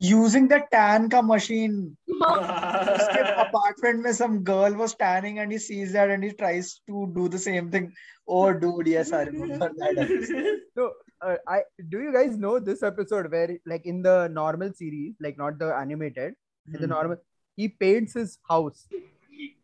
using 0.00 0.48
the 0.54 0.58
tan 0.72 1.08
ka 1.14 1.22
machine 1.22 1.76
उसके 2.08 3.22
हाँ। 3.22 3.44
apartment 3.46 4.02
में 4.06 4.12
some 4.22 4.36
girl 4.50 4.74
was 4.82 4.94
tanning 5.04 5.38
and 5.44 5.52
he 5.52 5.58
sees 5.58 5.92
that 5.92 6.10
and 6.16 6.24
he 6.24 6.32
tries 6.42 6.72
to 6.90 7.06
do 7.18 7.28
the 7.36 7.38
same 7.46 7.70
thing 7.76 7.92
Oh, 8.27 8.53
dude, 8.53 8.87
yes, 8.87 9.11
I 9.11 9.23
remember 9.23 9.71
that. 9.77 10.61
So, 10.75 10.93
uh, 11.21 11.35
I 11.47 11.61
do 11.89 11.99
you 11.99 12.13
guys 12.13 12.37
know 12.37 12.59
this 12.59 12.83
episode 12.83 13.31
where, 13.31 13.57
like, 13.65 13.85
in 13.85 14.01
the 14.01 14.29
normal 14.29 14.73
series, 14.73 15.15
like 15.19 15.37
not 15.37 15.59
the 15.59 15.73
animated, 15.73 16.33
mm. 16.69 16.73
the 16.73 16.79
hmm. 16.79 16.87
normal, 16.87 17.17
he 17.55 17.67
paints 17.67 18.13
his 18.13 18.39
house. 18.47 18.87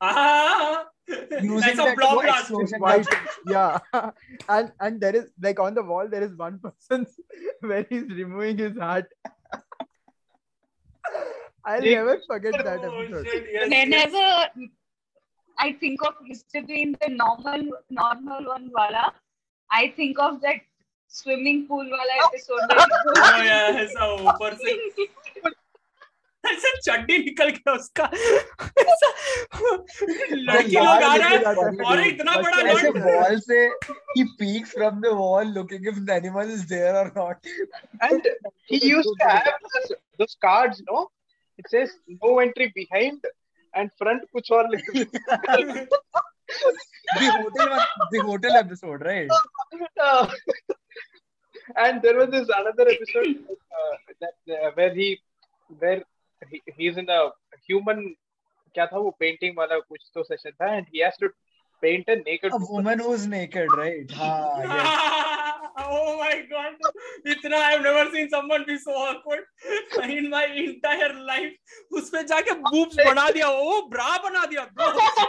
Ah! 0.01 0.85
Using 1.41 1.77
like 2.79 3.05
yeah, 3.47 3.79
and 4.47 4.71
and 4.79 5.01
there 5.01 5.15
is 5.15 5.31
like 5.41 5.59
on 5.59 5.73
the 5.73 5.81
wall 5.81 6.07
there 6.07 6.21
is 6.21 6.35
one 6.35 6.59
person 6.63 7.07
where 7.61 7.85
he's 7.89 8.07
removing 8.09 8.57
his 8.57 8.77
heart. 8.77 9.07
I'll 11.65 11.81
never 11.81 12.19
forget 12.27 12.53
that 12.63 12.83
episode. 12.83 13.27
Whenever 13.69 14.49
I 15.59 15.73
think 15.73 16.01
of 16.07 16.13
Mr. 16.31 16.65
The 16.67 16.95
normal 17.09 17.63
normal 17.89 18.45
one 18.55 18.71
wala 18.75 19.13
I 19.69 19.93
think 19.95 20.19
of 20.19 20.41
that 20.41 20.61
swimming 21.07 21.67
pool 21.67 21.85
wala 21.95 22.15
episode 22.25 22.63
where 22.69 22.87
he 22.87 22.99
Oh, 23.23 23.41
yeah, 23.49 23.79
ऐसा 23.83 24.05
ऊपर 24.31 24.55
से 24.61 24.75
ऐसा 26.43 26.69
चड्डी 26.85 27.17
निकल 27.23 27.49
गया 27.55 27.73
उसका 27.73 28.05
लड़की 30.31 30.75
लोग 30.75 31.03
आ 31.07 31.15
रहा 31.15 31.29
है 31.29 31.39
और 31.91 31.99
इतना 32.07 32.35
बड़ा 32.41 32.61
ऐसे 32.73 32.91
wall 32.99 33.39
से 33.47 33.59
he 34.15 34.23
peeks 34.41 34.71
from 34.77 35.01
the 35.07 35.13
wall 35.21 35.51
looking 35.57 35.89
if 35.93 35.99
the 36.05 36.13
animal 36.19 36.53
is 36.57 36.65
there 36.73 36.95
or 37.01 37.11
not 37.17 37.51
And 38.09 38.29
he 38.67 38.79
used 38.85 39.13
to 39.19 39.27
have 39.27 39.53
those 40.17 40.35
cards, 40.47 40.81
no? 40.89 41.09
It 41.57 41.69
says 41.69 41.89
no 42.23 42.39
entry 42.39 42.71
behind 42.75 43.25
and 43.75 43.91
front 43.97 44.21
kuch 44.35 44.51
aur 44.51 44.65
likh 44.73 44.89
the 47.19 47.27
hotel 47.31 47.69
one, 47.69 47.85
the 48.11 48.19
hotel 48.29 48.55
episode 48.55 49.01
right 49.01 49.29
and 51.77 52.01
there 52.01 52.17
was 52.17 52.29
this 52.31 52.49
another 52.61 52.87
episode 52.95 53.35
uh, 53.79 53.95
that 54.21 54.55
uh, 54.57 54.71
where 54.73 54.93
he 54.93 55.19
where 55.79 56.01
he, 56.49 56.61
he's 56.77 56.97
in 56.97 57.09
a 57.09 57.21
human 57.67 58.15
क्या 58.75 58.85
था 58.85 58.97
वो 59.03 59.09
painting 59.19 59.57
वाला 59.57 59.77
कुछ 59.79 60.09
तो 60.15 60.23
session 60.23 60.51
था 60.61 60.67
and 60.77 60.87
he 60.93 60.99
has 61.05 61.15
to 61.21 61.29
paint 61.81 62.09
a 62.09 62.15
naked 62.17 62.53
a 62.53 62.59
woman 62.73 62.99
who's 62.99 63.25
naked 63.27 63.75
right 63.77 64.11
हाँ 64.11 65.28
oh 65.85 66.17
my 66.19 66.35
god. 66.49 66.73
इतना 67.27 67.57
I've 67.69 67.81
never 67.81 68.05
seen 68.11 68.29
someone 68.29 68.65
be 68.65 68.77
so 68.77 68.91
awkward 68.91 69.43
in 70.03 70.29
my 70.29 70.45
entire 70.63 71.13
life. 71.29 71.53
उसमें 71.91 72.25
जाके 72.25 72.51
boobs 72.67 72.95
बना 73.05 73.29
दिया 73.29 73.49
वो 73.49 73.81
ब्रा 73.89 74.17
बना 74.23 74.45
दिया 74.45 74.67
bro. 74.73 74.87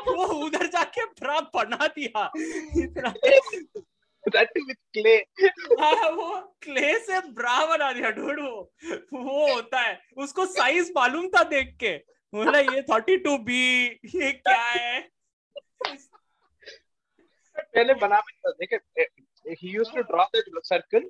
वो 0.09 0.25
उधर 0.47 0.67
जाके 0.67 1.05
ब्रा 1.21 1.41
बना 1.55 1.87
दिया। 1.87 2.31
इतना 2.85 3.15
that 4.33 4.49
with 4.67 4.81
clay. 4.97 5.21
हाँ 5.81 6.11
वो 6.11 6.29
क्ले 6.63 6.99
से 7.05 7.21
ब्रा 7.33 7.65
बना 7.67 7.93
दिया 7.93 8.11
ढूंढ 8.11 8.41
वो। 8.41 8.73
वो 9.13 9.53
होता 9.55 9.81
है। 9.81 10.01
उसको 10.17 10.47
साइज़ 10.47 10.93
मालूम 10.97 11.29
था 11.29 11.43
देख 11.55 11.77
के। 11.81 11.97
बोला 12.35 12.59
ये 12.59 12.83
थर्टी 12.83 13.17
टू 13.17 13.37
बी 13.47 13.65
ये 14.15 14.33
क्या 14.33 14.63
है? 14.63 15.01
पहले 17.57 17.95
बना 17.95 18.21
भी 18.21 18.33
था 18.33 18.51
देखे 18.51 18.79
he 19.60 19.70
used 19.70 19.93
to 19.93 20.04
draw 20.04 20.26
the 20.34 20.43
circle 20.64 21.02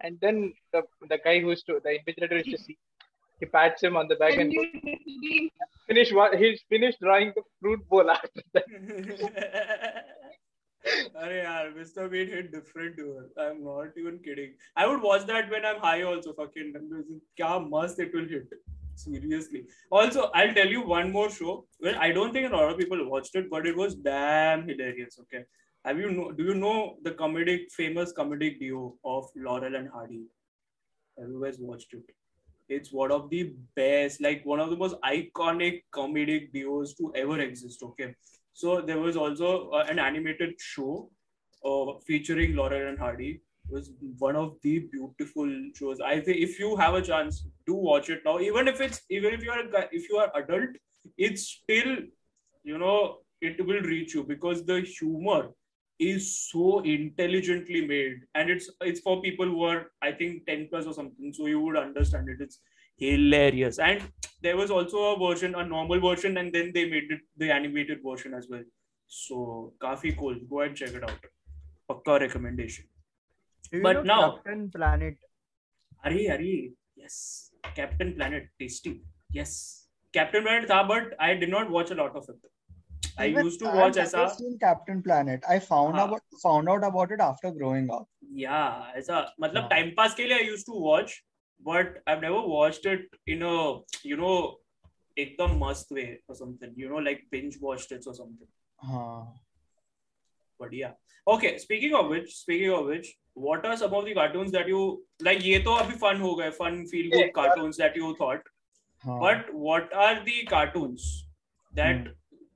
and 0.00 0.18
then 0.20 0.52
the 0.72 0.82
the 1.08 1.18
guy 1.24 1.40
who 1.40 1.50
used 1.50 1.66
to 1.66 1.80
the 1.84 1.98
invigilator 1.98 2.38
used 2.44 2.50
to 2.56 2.62
see 2.64 2.78
he 3.40 3.46
pats 3.46 3.82
him 3.82 3.96
on 3.96 4.08
the 4.08 4.16
back 4.16 4.32
and 4.32 4.42
and 4.42 4.52
you 4.52 4.64
Bean 5.22 5.50
finish 5.86 6.12
what 6.12 6.38
he's 6.42 6.62
finished 6.68 7.00
drawing 7.00 7.32
the 7.36 7.44
fruit 7.60 7.88
bowl 7.88 8.10
after 8.10 8.42
that 8.54 8.66
अरे 11.22 11.38
यार 11.42 11.72
Mr. 11.76 12.08
Bean 12.10 12.28
hit 12.28 12.50
different 12.52 12.96
dude. 12.96 13.30
I'm 13.44 13.62
not 13.64 13.96
even 14.02 14.18
kidding. 14.26 14.52
I 14.76 14.86
would 14.86 15.02
watch 15.02 15.26
that 15.26 15.50
when 15.50 15.64
I'm 15.70 15.80
high 15.80 16.02
also. 16.02 16.32
Fucking 16.32 16.72
क्या 17.40 17.68
must 17.68 17.98
it 17.98 18.14
will 18.14 18.28
hit. 18.28 18.54
Seriously. 18.94 19.64
Also, 19.90 20.30
I'll 20.34 20.54
tell 20.54 20.66
you 20.66 20.82
one 20.82 21.12
more 21.12 21.30
show. 21.30 21.66
Well, 21.80 21.96
I 21.98 22.10
don't 22.12 22.32
think 22.32 22.50
a 22.50 22.56
lot 22.56 22.70
of 22.70 22.78
people 22.78 23.04
watched 23.08 23.34
it, 23.34 23.50
but 23.50 23.66
it 23.66 23.76
was 23.76 23.94
damn 23.94 24.66
hilarious. 24.68 25.18
Okay. 25.20 25.44
Have 25.85 25.99
you 25.99 26.11
know? 26.11 26.31
Do 26.31 26.43
you 26.43 26.53
know 26.55 26.97
the 27.03 27.11
comedic, 27.11 27.71
famous 27.71 28.13
comedic 28.13 28.59
duo 28.59 28.95
of 29.03 29.29
Laurel 29.35 29.75
and 29.75 29.89
Hardy? 29.89 30.21
Have 31.19 31.29
you 31.29 31.41
guys 31.43 31.57
watched 31.59 31.93
it? 31.93 32.03
It's 32.69 32.91
one 32.91 33.11
of 33.11 33.29
the 33.29 33.53
best, 33.75 34.21
like 34.21 34.45
one 34.45 34.61
of 34.61 34.69
the 34.69 34.77
most 34.77 34.95
iconic 35.03 35.81
comedic 35.93 36.53
duos 36.53 36.93
to 36.95 37.11
ever 37.15 37.39
exist. 37.39 37.83
Okay. 37.83 38.15
So 38.53 38.79
there 38.81 38.99
was 38.99 39.17
also 39.17 39.71
uh, 39.71 39.85
an 39.89 39.99
animated 39.99 40.53
show 40.57 41.09
uh, 41.65 41.99
featuring 42.07 42.55
Laurel 42.55 42.87
and 42.87 42.97
Hardy. 42.97 43.41
It 43.65 43.73
was 43.73 43.91
one 44.19 44.37
of 44.37 44.55
the 44.61 44.79
beautiful 44.91 45.49
shows. 45.75 45.99
I 45.99 46.21
think 46.21 46.37
if 46.37 46.59
you 46.59 46.77
have 46.77 46.93
a 46.93 47.01
chance, 47.01 47.45
do 47.65 47.73
watch 47.73 48.09
it 48.09 48.21
now. 48.23 48.39
Even 48.39 48.69
if 48.69 48.79
it's 48.79 49.01
even 49.09 49.33
if 49.33 49.43
you 49.43 49.51
are 49.51 49.63
if 49.91 50.09
you 50.09 50.15
are 50.17 50.31
adult, 50.35 50.69
it's 51.17 51.43
still 51.43 51.97
you 52.63 52.77
know 52.77 53.17
it 53.41 53.65
will 53.65 53.81
reach 53.81 54.13
you 54.13 54.23
because 54.23 54.65
the 54.65 54.79
humor 54.81 55.49
is 56.11 56.27
so 56.51 56.79
intelligently 56.93 57.81
made 57.93 58.21
and 58.35 58.49
it's 58.55 58.69
it's 58.91 59.01
for 59.07 59.21
people 59.21 59.45
who 59.45 59.63
are 59.71 59.79
I 60.01 60.11
think 60.11 60.45
10 60.45 60.67
plus 60.69 60.85
or 60.85 60.93
something. 60.93 61.33
So 61.33 61.47
you 61.47 61.59
would 61.61 61.77
understand 61.77 62.29
it. 62.29 62.45
It's 62.47 62.59
hilarious 62.97 63.79
and 63.79 64.01
there 64.43 64.57
was 64.57 64.71
also 64.71 65.03
a 65.13 65.19
version, 65.19 65.55
a 65.55 65.65
normal 65.65 65.99
version, 66.01 66.37
and 66.37 66.53
then 66.53 66.71
they 66.73 66.85
made 66.93 67.09
it 67.09 67.21
the 67.37 67.49
animated 67.49 67.99
version 68.05 68.33
as 68.33 68.47
well. 68.49 68.63
So, 69.07 69.73
kafi 69.81 70.17
cool. 70.17 70.35
Go 70.49 70.61
ahead 70.61 70.69
and 70.71 70.77
check 70.77 70.93
it 70.93 71.03
out. 71.09 71.29
Pakka 71.89 72.19
recommendation. 72.19 72.85
You 73.71 73.81
But 73.81 74.05
now- 74.05 74.35
Captain 74.35 74.69
Planet? 74.75 75.15
Are, 76.03 76.11
are, 76.11 76.41
yes. 76.95 77.51
Captain 77.75 78.13
Planet, 78.15 78.49
tasty. 78.59 79.01
Yes. 79.31 79.87
Captain 80.11 80.43
Planet 80.43 80.67
tha, 80.67 80.83
but 80.87 81.15
I 81.19 81.33
did 81.35 81.49
not 81.49 81.69
watch 81.69 81.91
a 81.91 81.95
lot 81.95 82.15
of 82.15 82.27
it. 82.29 82.52
I 83.17 83.25
Even 83.27 83.45
used 83.45 83.59
to 83.59 83.67
I've 83.69 83.75
watch 83.79 83.97
ऐसा 83.97 84.25
seen 84.35 84.57
Captain 84.59 85.01
Planet. 85.03 85.43
I 85.47 85.59
found 85.59 85.95
हाँ. 85.95 86.05
out 86.07 86.21
found 86.43 86.69
out 86.69 86.83
about 86.83 87.11
it 87.11 87.19
after 87.19 87.51
growing 87.51 87.91
up. 87.91 88.07
yeah 88.43 88.91
ऐसा 88.97 89.17
मतलब 89.41 89.61
हाँ. 89.61 89.69
time 89.69 89.91
pass 89.97 90.15
के 90.15 90.27
लिए 90.27 90.37
I 90.39 90.47
used 90.49 90.65
to 90.71 90.79
watch 90.87 91.13
but 91.69 91.97
I've 92.07 92.21
never 92.21 92.41
watched 92.53 92.85
it 92.93 93.03
in 93.27 93.43
a 93.49 93.55
you 94.11 94.17
know 94.17 94.35
ekdam 95.17 95.57
must 95.59 95.91
way 95.91 96.19
or 96.27 96.35
something. 96.35 96.71
You 96.75 96.89
know, 96.89 97.01
like 97.07 97.19
binge 97.31 97.57
watched 97.61 97.91
it 97.91 98.07
or 98.07 98.13
something. 98.19 98.47
हाँ 98.85 99.33
But 100.59 100.73
yeah. 100.73 100.93
Okay. 101.27 101.57
Speaking 101.57 101.93
of 101.99 102.09
which, 102.09 102.33
speaking 102.37 102.71
of 102.71 102.85
which, 102.87 103.07
what 103.33 103.65
are 103.65 103.75
some 103.77 103.93
of 103.93 104.05
the 104.05 104.13
cartoons 104.13 104.51
that 104.57 104.67
you 104.67 104.81
like? 105.27 105.39
ये 105.43 105.59
तो 105.63 105.75
अभी 105.83 105.99
fun 105.99 106.19
हो 106.21 106.33
गए, 106.39 106.49
fun 106.57 106.81
feel 106.93 107.11
good 107.11 107.19
Yeah. 107.25 107.31
cartoons 107.37 107.77
that 107.83 107.95
you 108.01 108.11
thought. 108.23 108.49
हाँ 109.05 109.19
But 109.23 109.53
what 109.69 109.93
are 110.07 110.15
the 110.25 110.37
cartoons 110.51 111.07
that 111.81 112.07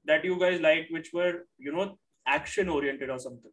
that 0.06 0.24
you 0.24 0.38
guys 0.38 0.60
liked, 0.60 0.92
which 0.92 1.10
were 1.12 1.46
you 1.58 1.72
know 1.72 1.98
action 2.26 2.68
oriented 2.68 3.10
or 3.10 3.18
something? 3.18 3.50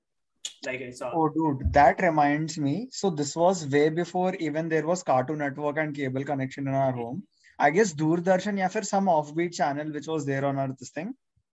Like 0.66 0.82
ऐसा. 0.82 1.12
Oh, 1.14 1.30
dude, 1.30 1.74
that 1.74 2.02
reminds 2.02 2.58
me. 2.58 2.88
So 2.92 3.10
this 3.10 3.36
was 3.36 3.66
way 3.68 3.90
before 3.90 4.36
even 4.36 4.70
there 4.70 4.86
was 4.86 5.04
Cartoon 5.04 5.40
Network 5.40 5.78
and 5.78 5.96
cable 5.96 6.24
connection 6.24 6.68
in 6.68 6.74
our 6.74 6.92
home. 6.92 7.24
I 7.60 7.70
guess 7.72 7.94
Doordarshan 7.94 8.58
या 8.60 8.68
फिर 8.72 8.86
some 8.86 9.06
offbeat 9.08 9.54
channel 9.54 9.92
which 9.92 10.08
was 10.08 10.26
there 10.26 10.46
on 10.46 10.58
our 10.58 10.76
this 10.80 10.92
thing. 10.92 11.14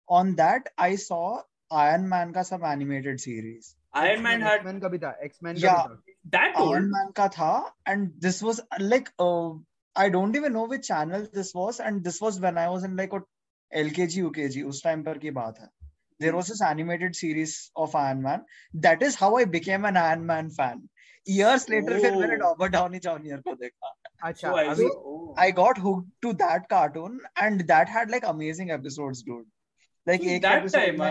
On 0.09 0.35
that, 0.35 0.69
I 0.77 0.95
saw 0.95 1.41
Iron 1.71 2.07
Man 2.09 2.33
का 2.33 2.45
some 2.45 2.63
animated 2.63 3.19
series. 3.19 3.75
Iron 3.93 4.23
Man 4.23 4.41
had 4.41 4.59
X-Men 4.61 4.79
का 4.81 4.89
भी 4.89 4.99
था 4.99 5.13
X-Men 5.23 5.55
का 5.55 5.61
Yeah. 5.61 5.83
भी 5.87 5.93
था 5.93 6.31
that 6.31 6.57
Iron 6.57 6.67
old. 6.67 6.89
Man 6.95 7.13
का 7.13 7.29
था, 7.37 7.51
and 7.85 8.11
this 8.19 8.41
was 8.41 8.59
uh, 8.59 8.77
like 8.79 9.11
uh, 9.19 9.53
I 9.95 10.09
don't 10.09 10.35
even 10.35 10.53
know 10.53 10.65
which 10.65 10.87
channel 10.87 11.27
this 11.33 11.53
was, 11.53 11.79
and 11.79 12.03
this 12.03 12.19
was 12.21 12.39
when 12.39 12.57
I 12.57 12.69
was 12.69 12.83
in 12.83 12.95
like 12.95 13.13
L 13.72 13.90
K 13.90 14.06
G 14.06 14.20
UKG 14.20 14.48
जी 14.48 14.62
उस 14.62 14.82
time 14.84 15.02
पर 15.02 15.18
की 15.18 15.30
बात 15.30 15.58
है। 15.60 15.68
There 16.20 16.34
was 16.34 16.48
this 16.48 16.62
animated 16.62 17.14
series 17.14 17.56
of 17.76 17.96
Iron 17.96 18.18
Man 18.18 18.44
that 18.76 19.02
is 19.02 19.16
how 19.20 19.38
I 19.38 19.44
became 19.44 19.86
an 19.86 19.96
Iron 19.96 20.20
Man 20.20 20.48
fan 20.50 20.88
years 21.26 21.68
later 21.70 22.00
फिर 22.00 22.16
मैंने 22.16 22.36
Robert 22.36 22.72
Downey 22.72 22.98
Junior 22.98 23.40
को 23.40 23.54
देखा। 23.54 23.94
अच्छा 24.22 24.50
अभी 24.50 24.88
I 25.38 25.52
got 25.52 25.78
hook 25.78 26.08
to 26.22 26.32
that 26.32 26.66
cartoon 26.70 27.20
and 27.38 27.62
that 27.62 27.88
had 27.88 28.10
like 28.10 28.24
amazing 28.24 28.70
episodes 28.70 29.22
dude 29.26 29.46
like 30.08 30.20
एक 30.20 30.44
episode 30.44 30.98
में 30.98 31.08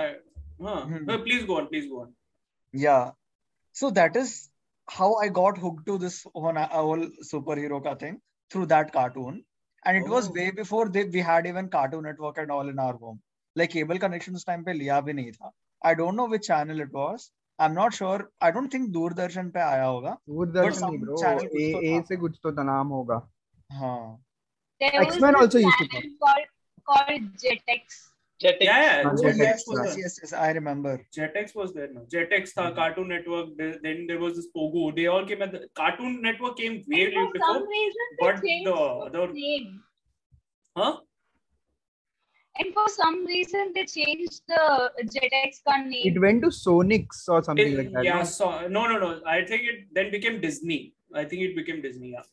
हाँ 0.61 1.17
please 1.17 1.45
go 1.45 1.57
on 1.57 1.65
please 1.65 1.87
go 1.87 2.01
on 2.01 2.13
या 2.73 3.15
so 3.75 3.91
that 3.91 4.17
is 4.17 4.35
how 4.87 5.13
how 5.13 5.23
I 5.23 5.29
got 5.37 5.57
hooked 5.57 5.85
to 5.85 5.95
whole 6.73 7.11
super 7.21 7.59
hero 7.59 7.79
का 7.79 7.93
thing 7.95 8.17
through 8.51 8.65
that 8.65 8.89
cartoon 8.89 9.41
and 9.85 9.97
it 9.97 10.09
was 10.09 10.27
way 10.35 10.49
before 10.57 10.89
they 10.89 11.03
we 11.15 11.19
had 11.29 11.47
even 11.47 11.67
Cartoon 11.77 12.05
Network 12.05 12.39
and 12.39 12.51
all 12.51 12.69
in 12.69 12.79
our 12.79 12.99
home 13.01 13.19
like 13.55 13.71
cable 13.71 13.97
connection 13.97 14.35
उस 14.35 14.45
time 14.47 14.63
पे 14.63 14.73
लिया 14.73 14.99
भी 15.01 15.13
नहीं 15.13 15.31
था। 15.31 15.51
I 15.81 15.95
don't 15.95 16.15
know 16.15 16.27
which 16.27 16.47
channel 16.47 16.81
it 16.81 16.91
was 16.95 17.29
I 17.59 17.67
am 17.67 17.73
not 17.73 17.93
sure 17.93 18.29
I 18.43 18.51
don't 18.51 18.73
think 18.73 18.89
Doordarshan 18.91 19.49
पे 19.49 19.59
आया 19.59 19.85
होगा 19.85 20.17
दूरदर्शन 20.29 20.85
नहीं 20.85 20.99
ब्रो 20.99 21.15
ए 21.61 21.95
ए 21.95 22.01
से 22.07 22.17
कुछ 22.17 22.39
तो 22.43 22.63
नाम 22.63 22.87
होगा। 22.99 23.27
हाँ। 23.71 24.23
X-Men 24.81 25.35
also 25.35 25.59
used 25.59 25.79
to 25.91 25.99
called 26.23 26.49
called 26.87 27.23
Jetix 27.43 27.95
Jetix. 28.43 28.57
Yeah, 28.61 28.81
yeah. 28.81 29.03
हाँ, 29.03 29.13
Jetix 29.21 29.37
yes, 29.37 29.63
was 29.67 29.79
Yes, 29.79 29.93
there. 29.95 30.03
yes, 30.03 30.19
yes. 30.23 30.33
I 30.33 30.51
remember. 30.51 30.91
Jetix 31.17 31.55
was 31.55 31.73
there 31.73 31.87
now. 31.93 32.01
Jetix 32.15 32.53
tha, 32.57 32.65
Mhm. 32.65 32.75
Cartoon 32.79 33.07
Network. 33.13 33.49
Then 33.57 34.05
there 34.11 34.19
was 34.23 34.35
this 34.39 34.47
Pogo. 34.57 34.83
They 34.99 35.07
all 35.13 35.25
came 35.31 35.41
at 35.47 35.51
the 35.57 35.61
Cartoon 35.81 36.21
Network 36.27 36.57
came 36.57 36.77
way 36.87 37.01
And 37.05 37.15
for 37.15 37.33
before. 37.37 37.53
some 37.55 37.67
reason, 37.75 38.11
they 38.19 38.25
but 38.27 38.41
changed 38.43 38.67
the- 38.67 39.09
the 39.17 39.25
the- 39.27 39.33
name. 39.41 39.83
Huh? 40.81 40.93
And 42.61 42.73
for 42.77 42.87
some 42.89 43.17
reason, 43.31 43.73
they 43.73 43.85
changed 43.85 44.39
the 44.47 44.61
Jetix 45.15 45.59
ka 45.65 45.77
name. 45.89 46.05
it 46.11 46.19
went 46.27 46.41
to 46.43 46.53
Sonics 46.61 47.27
or 47.29 47.41
something 47.43 47.73
It- 47.73 47.77
like 47.79 47.91
that 47.97 48.03
yeah. 48.11 48.17
no? 48.19 48.23
So 48.37 48.47
no, 48.77 48.87
no, 48.93 48.97
no. 49.03 49.11
I 49.25 49.43
think 49.51 49.63
it 49.73 49.83
then 49.99 50.09
became 50.11 50.39
Disney. 50.47 50.79
I 51.13 51.25
think 51.25 51.41
it 51.49 51.55
became 51.55 51.81
Disney. 51.81 52.11
Yeah. 52.17 52.23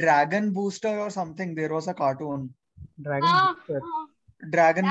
Dragon 0.00 0.50
Booster 0.50 0.88
और 0.88 1.10
something 1.10 1.56
a 1.88 1.92
cartoon 1.92 2.50
dragon 3.00 3.54
dragon 4.44 4.84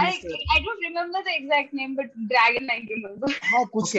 कुछ 3.66 3.96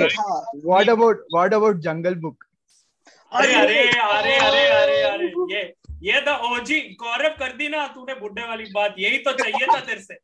about 1.54 1.76
Jungle 1.76 2.14
Book 2.14 2.44
अरे 3.32 3.54
अरे 3.54 3.78
अरे 3.88 4.36
अरे 4.38 4.66
अरे 4.66 5.02
अरे 5.02 5.26
ये 5.54 5.74
ये 6.02 6.20
तो 6.20 6.30
था 6.30 6.56
ओजी 6.56 6.80
गौरव 6.80 7.28
कर 7.28 7.56
दी 7.56 7.68
ना 7.68 7.86
तूने 7.86 8.14
बुढ़े 8.14 8.48
वाली 8.48 8.64
बात। 8.74 8.94
यही 8.98 9.18
तो 9.18 9.32
चाहिए 9.32 9.66
था 9.66 9.80
तेरे 9.80 10.00
से। 10.00 10.14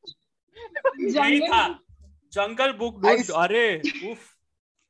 यही 1.20 1.40
था। 1.40 1.78
जंगल 2.32 2.72
बुक 2.72 3.06
अरे 3.34 3.82
उफ। 4.12 4.35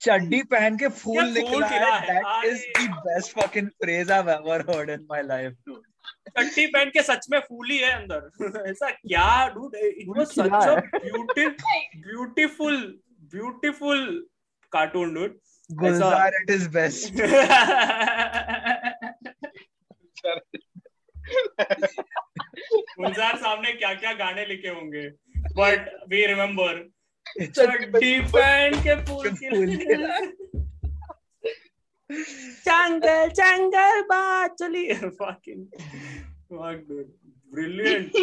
चड्डी 0.06 0.42
पहन 0.52 0.76
के 0.78 0.88
फूल 1.00 1.24
निकला 1.32 1.68
that 2.00 2.44
is 2.52 2.62
the 2.78 2.90
best 3.06 3.38
fucking 3.40 3.68
phrase 3.82 4.10
I 4.10 4.18
have 4.18 4.30
ever 4.30 4.64
heard 4.70 4.90
in 4.90 5.06
my 5.10 5.22
life 5.22 5.56
चड्डी 6.38 6.66
पहन 6.66 6.90
के 6.90 7.02
सच 7.02 7.26
में 7.30 7.38
फूल 7.40 7.70
ही 7.70 7.78
है 7.78 7.90
अंदर। 7.92 8.66
ऐसा 8.70 8.90
क्या 8.90 9.26
dude 9.54 9.74
it 9.76 10.06
was 10.08 10.26
such 10.26 10.68
a 10.68 10.74
beautiful 10.96 11.56
beautiful 12.06 12.76
beautiful 13.34 14.04
cartoon 14.72 15.14
dude 15.14 15.38
Gulzar 15.70 16.34
at 16.40 16.50
best 16.72 17.22
Gulzar 22.98 23.36
सामने 23.36 23.72
क्या 23.72 23.92
क्या 23.94 24.12
गाने 24.20 24.44
लिखे 24.46 24.68
होंगे? 24.68 25.08
बट 25.56 25.88
वी 26.08 26.26
रिमेम्बर 26.26 26.84
के 27.37 28.95
फूल 29.05 29.29
के 29.29 29.49
फूल 29.49 29.75
खिला 29.77 30.19
जंगल 32.67 33.29
जंगल 33.39 34.01
बात 34.11 34.55
चली 34.61 34.87
fucking 35.19 35.61
fuck 36.53 36.81
dude 36.89 37.11
brilliant 37.55 38.17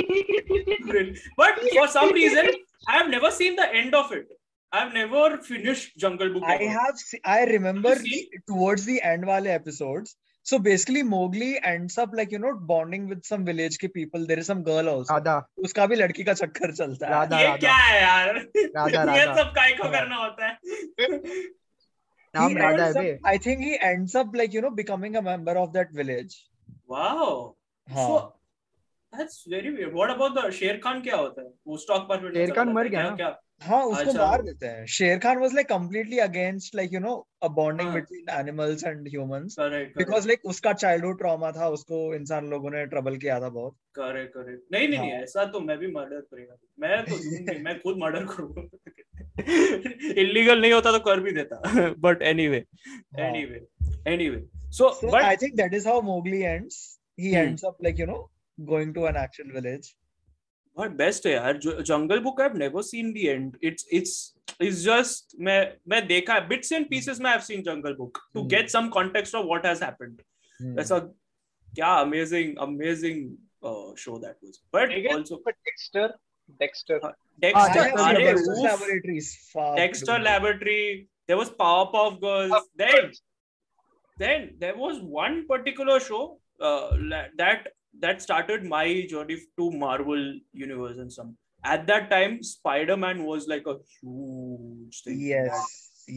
brilliant 0.88 1.22
but 1.40 1.62
for 1.76 1.86
some 1.94 2.12
reason 2.18 2.50
i 2.88 2.96
have 2.98 3.09
never 3.14 3.30
seen 3.38 3.56
the 3.62 3.68
end 3.82 3.94
of 4.02 4.12
it 4.18 4.34
i've 4.72 4.92
never 4.98 5.24
finished 5.48 5.96
jungle 6.04 6.32
book 6.34 6.44
I 6.44 6.56
ever. 6.56 6.68
have 6.78 6.98
se- 7.04 7.20
I 7.24 7.38
remember 7.52 7.94
You 7.94 8.04
see? 8.04 8.40
towards 8.52 8.84
the 8.90 8.98
end 9.12 9.26
wale 9.32 9.48
episodes 9.54 10.16
so 10.49 10.57
basically 10.59 11.01
Mowgli 11.09 11.49
ends 11.71 11.97
up 12.03 12.15
like 12.19 12.31
you 12.35 12.39
know 12.43 12.53
bonding 12.71 13.07
with 13.11 13.23
some 13.31 13.43
village 13.49 13.77
ke 13.83 13.89
people 13.97 14.25
there 14.31 14.41
is 14.43 14.49
some 14.51 14.63
girl 14.69 14.89
also 14.93 15.13
Radha 15.13 15.35
उसका 15.67 15.85
भी 15.91 15.95
लड़की 15.95 16.23
का 16.29 16.33
चक्कर 16.41 16.73
चलता 16.79 17.07
है 17.07 17.13
राधा 17.13 17.39
ये 17.39 17.45
राधा 17.47 17.57
क्या 17.57 17.75
है 17.75 18.01
यार 18.01 18.35
राधा, 18.35 18.89
ये 18.89 19.25
राधा। 19.25 19.35
सब 19.41 19.51
काय 19.55 19.71
को 19.81 19.89
करना 19.97 20.15
होता 20.25 20.47
है 20.47 20.57
नाम 22.35 22.57
राधा 22.57 22.85
है 22.85 22.93
बे 22.93 23.17
I 23.33 23.37
think 23.47 23.65
he 23.69 23.73
ends 23.91 24.15
up 24.23 24.35
like 24.41 24.53
you 24.59 24.63
know 24.67 24.73
becoming 24.83 25.15
a 25.15 25.25
member 25.31 25.57
of 25.65 25.73
that 25.79 25.97
village 26.01 26.37
wow 26.95 27.55
हाँ 27.87 28.07
So 28.07 28.21
that's 29.13 29.43
very 29.47 29.71
weird. 29.73 29.93
What 29.93 30.11
about 30.11 30.35
the 30.35 30.51
Sher 30.59 30.75
Khan 30.83 31.01
क्या 31.01 31.15
होता 31.17 31.41
है? 31.41 31.49
वो 31.67 31.77
stock 31.81 32.07
market 32.11 32.35
शेर 32.35 32.47
चलता 32.47 32.63
मर 32.77 32.87
गया 32.93 33.01
ना? 33.03 33.15
क्या? 33.15 33.27
हाँ 33.64 33.82
उसको 33.86 34.09
अच्छा, 34.09 34.26
मार 34.26 34.41
देते 34.41 34.68
हैं। 34.68 34.86
Shere 34.93 35.18
Khan 35.20 35.38
was 35.38 35.53
like 35.55 35.68
completely 35.68 36.18
against 36.20 36.76
like 36.76 36.93
you 36.93 36.99
know 36.99 37.14
a 37.43 37.47
bonding 37.57 37.89
between 37.93 38.30
animals 38.39 38.84
and 38.84 39.07
humans 39.07 39.55
because 39.59 40.28
like 40.28 40.45
उसका 40.45 40.74
चाइल्डहुड 40.74 41.18
ट्रॉमा 41.18 41.51
था 41.51 41.68
उसको 41.70 41.99
इंसान 42.16 42.49
लोगों 42.49 42.72
ने 42.72 42.86
ट्रबल 42.86 43.18
किया 43.18 43.39
था 43.41 43.49
बहुत। 43.49 43.76
करेक्ट 43.95 44.34
करेक्ट 44.34 44.64
नहीं 44.72 44.88
नहीं, 44.88 44.97
हाँ. 44.99 45.05
नहीं 45.07 45.24
ऐसा 45.24 45.45
तो 45.45 45.59
मैं 45.59 45.78
भी 45.78 45.88
मर्डर 45.91 46.20
करेगा। 46.22 46.57
मैं 46.80 47.03
तो 47.05 47.59
मैं 47.64 47.80
खुद 47.80 47.97
मर्डर 47.97 48.26
करूँगा। 48.26 48.68
इलीगल 50.22 50.61
नहीं 50.61 50.72
होता 50.74 50.91
तो 50.91 50.99
कर 50.99 51.20
भी 51.20 51.32
देता। 51.32 51.61
But 51.99 52.22
anyway 52.47 52.64
anyway 53.45 53.66
anyway 54.30 54.43
so 54.72 55.16
I 55.16 55.36
think 55.36 55.55
that 55.55 55.74
is 55.74 55.88
how 55.88 56.01
Mowgli 56.11 56.41
ends 56.41 56.78
he 57.20 57.36
ends 57.36 57.66
up 57.66 57.84
like 57.84 57.99
you 57.99 58.05
know 58.05 58.22
going 58.57 58.89
to 58.95 59.03
an 59.09 59.16
actual 59.20 59.47
village. 59.53 59.88
But 60.76 60.90
best 60.96 61.26
है 61.26 61.32
यार 61.32 61.56
Jungle 61.62 62.18
Book 62.22 62.40
I 62.40 62.48
have 62.48 62.56
never 62.59 62.82
seen 62.88 63.12
the 63.12 63.24
end 63.26 63.56
it's 63.70 63.86
it's 63.92 64.12
it's 64.62 64.82
just 64.84 65.34
मैं 65.48 65.59
मैं 65.88 66.06
देखा 66.06 66.34
है 66.34 66.46
bits 66.48 66.72
and 66.72 66.88
pieces 66.90 67.20
में 67.20 67.30
I 67.30 67.36
have 67.36 67.44
seen 67.46 67.62
Jungle 67.62 67.94
Book 67.94 68.18
to 68.34 68.40
Hmm. 68.40 68.50
Gate 68.50 68.68
some 68.70 68.88
context 68.98 69.34
of 69.34 69.44
what 69.46 69.66
has 69.66 69.82
happened 69.82 70.20
Hmm. 70.61 70.78
ऐसा 70.80 70.98
क्या 71.68 71.92
amazing 72.00 72.56
amazing 72.68 73.26
show 73.98 74.18
that 74.18 74.36
was 74.44 74.59
but 74.74 74.92
Again, 74.98 75.14
also 75.14 75.42
but 75.48 75.56
Dexter, 75.68 76.06
Dexter. 76.61 76.98
हाँ, 77.04 77.12
Dexter 77.42 77.80
Dexter 77.80 78.06
अरे 78.09 78.24
Dexter's 78.24 78.59
oof, 78.59 78.66
laboratories. 78.66 79.30
Fuck, 79.54 79.72
Dexter 79.80 80.14
dude. 80.14 80.26
laboratory 80.28 80.82
there 81.30 81.38
was 81.38 81.50
Powerpuff 81.62 82.14
Girls 82.20 82.52
Of 82.59 82.68
then 82.82 82.92
course. 82.94 83.18
then 84.16 84.46
there 84.62 84.76
was 84.76 85.00
one 85.16 85.34
particular 85.50 85.98
show 86.00 86.20
uh, 86.61 86.86
la- 87.11 87.26
that 87.42 87.68
that 88.06 88.22
started 88.22 88.64
my 88.72 88.84
journey 89.11 89.36
to 89.61 89.70
Marvel 89.82 90.24
universe 90.64 90.98
and 91.04 91.12
some 91.18 91.36
at 91.64 91.86
that 91.86 92.09
time 92.11 92.34
Spider-Man 92.48 93.24
was 93.28 93.46
like 93.52 93.66
a 93.66 93.76
huge 93.98 95.02
thing 95.04 95.20
Yes. 95.28 95.68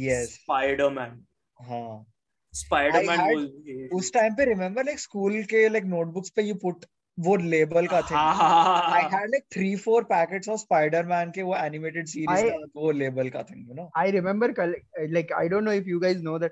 Yes. 0.05 0.33
Spider-Man 0.43 1.19
हाँ. 1.69 2.05
Spider-Man 2.53 3.19
I 3.19 3.23
had- 3.23 3.35
was 3.35 3.91
उस 3.99 4.11
time 4.13 4.33
पे 4.35 4.45
remember 4.53 4.83
like 4.89 4.99
school 4.99 5.37
के 5.53 5.67
like 5.75 5.85
notebooks 5.93 6.29
पे 6.39 6.45
you 6.49 6.55
put 6.63 6.85
वो 7.25 7.35
label 7.53 7.87
का 7.91 7.99
thing. 8.09 8.17
I 8.17 8.33
हाँ, 8.41 9.09
had 9.13 9.29
like 9.35 9.45
three 9.55 9.75
four 9.85 10.03
packets 10.11 10.47
of 10.53 10.59
Spider-Man 10.61 11.31
के 11.37 11.43
वो 11.49 11.55
animated 11.61 12.09
series 12.11 12.29
I- 12.35 12.49
का 12.49 12.69
वो 12.75 12.91
label 12.99 13.29
का 13.35 13.43
thing, 13.49 13.65
you 13.71 13.75
know. 13.79 13.87
I 14.03 14.05
remember 14.15 14.49
coll- 14.59 14.75
like 15.17 15.33
I 15.41 15.47
don't 15.53 15.69
know 15.69 15.75
if 15.81 15.89
you 15.93 15.99
guys 16.05 16.21
know 16.27 16.37
that 16.45 16.51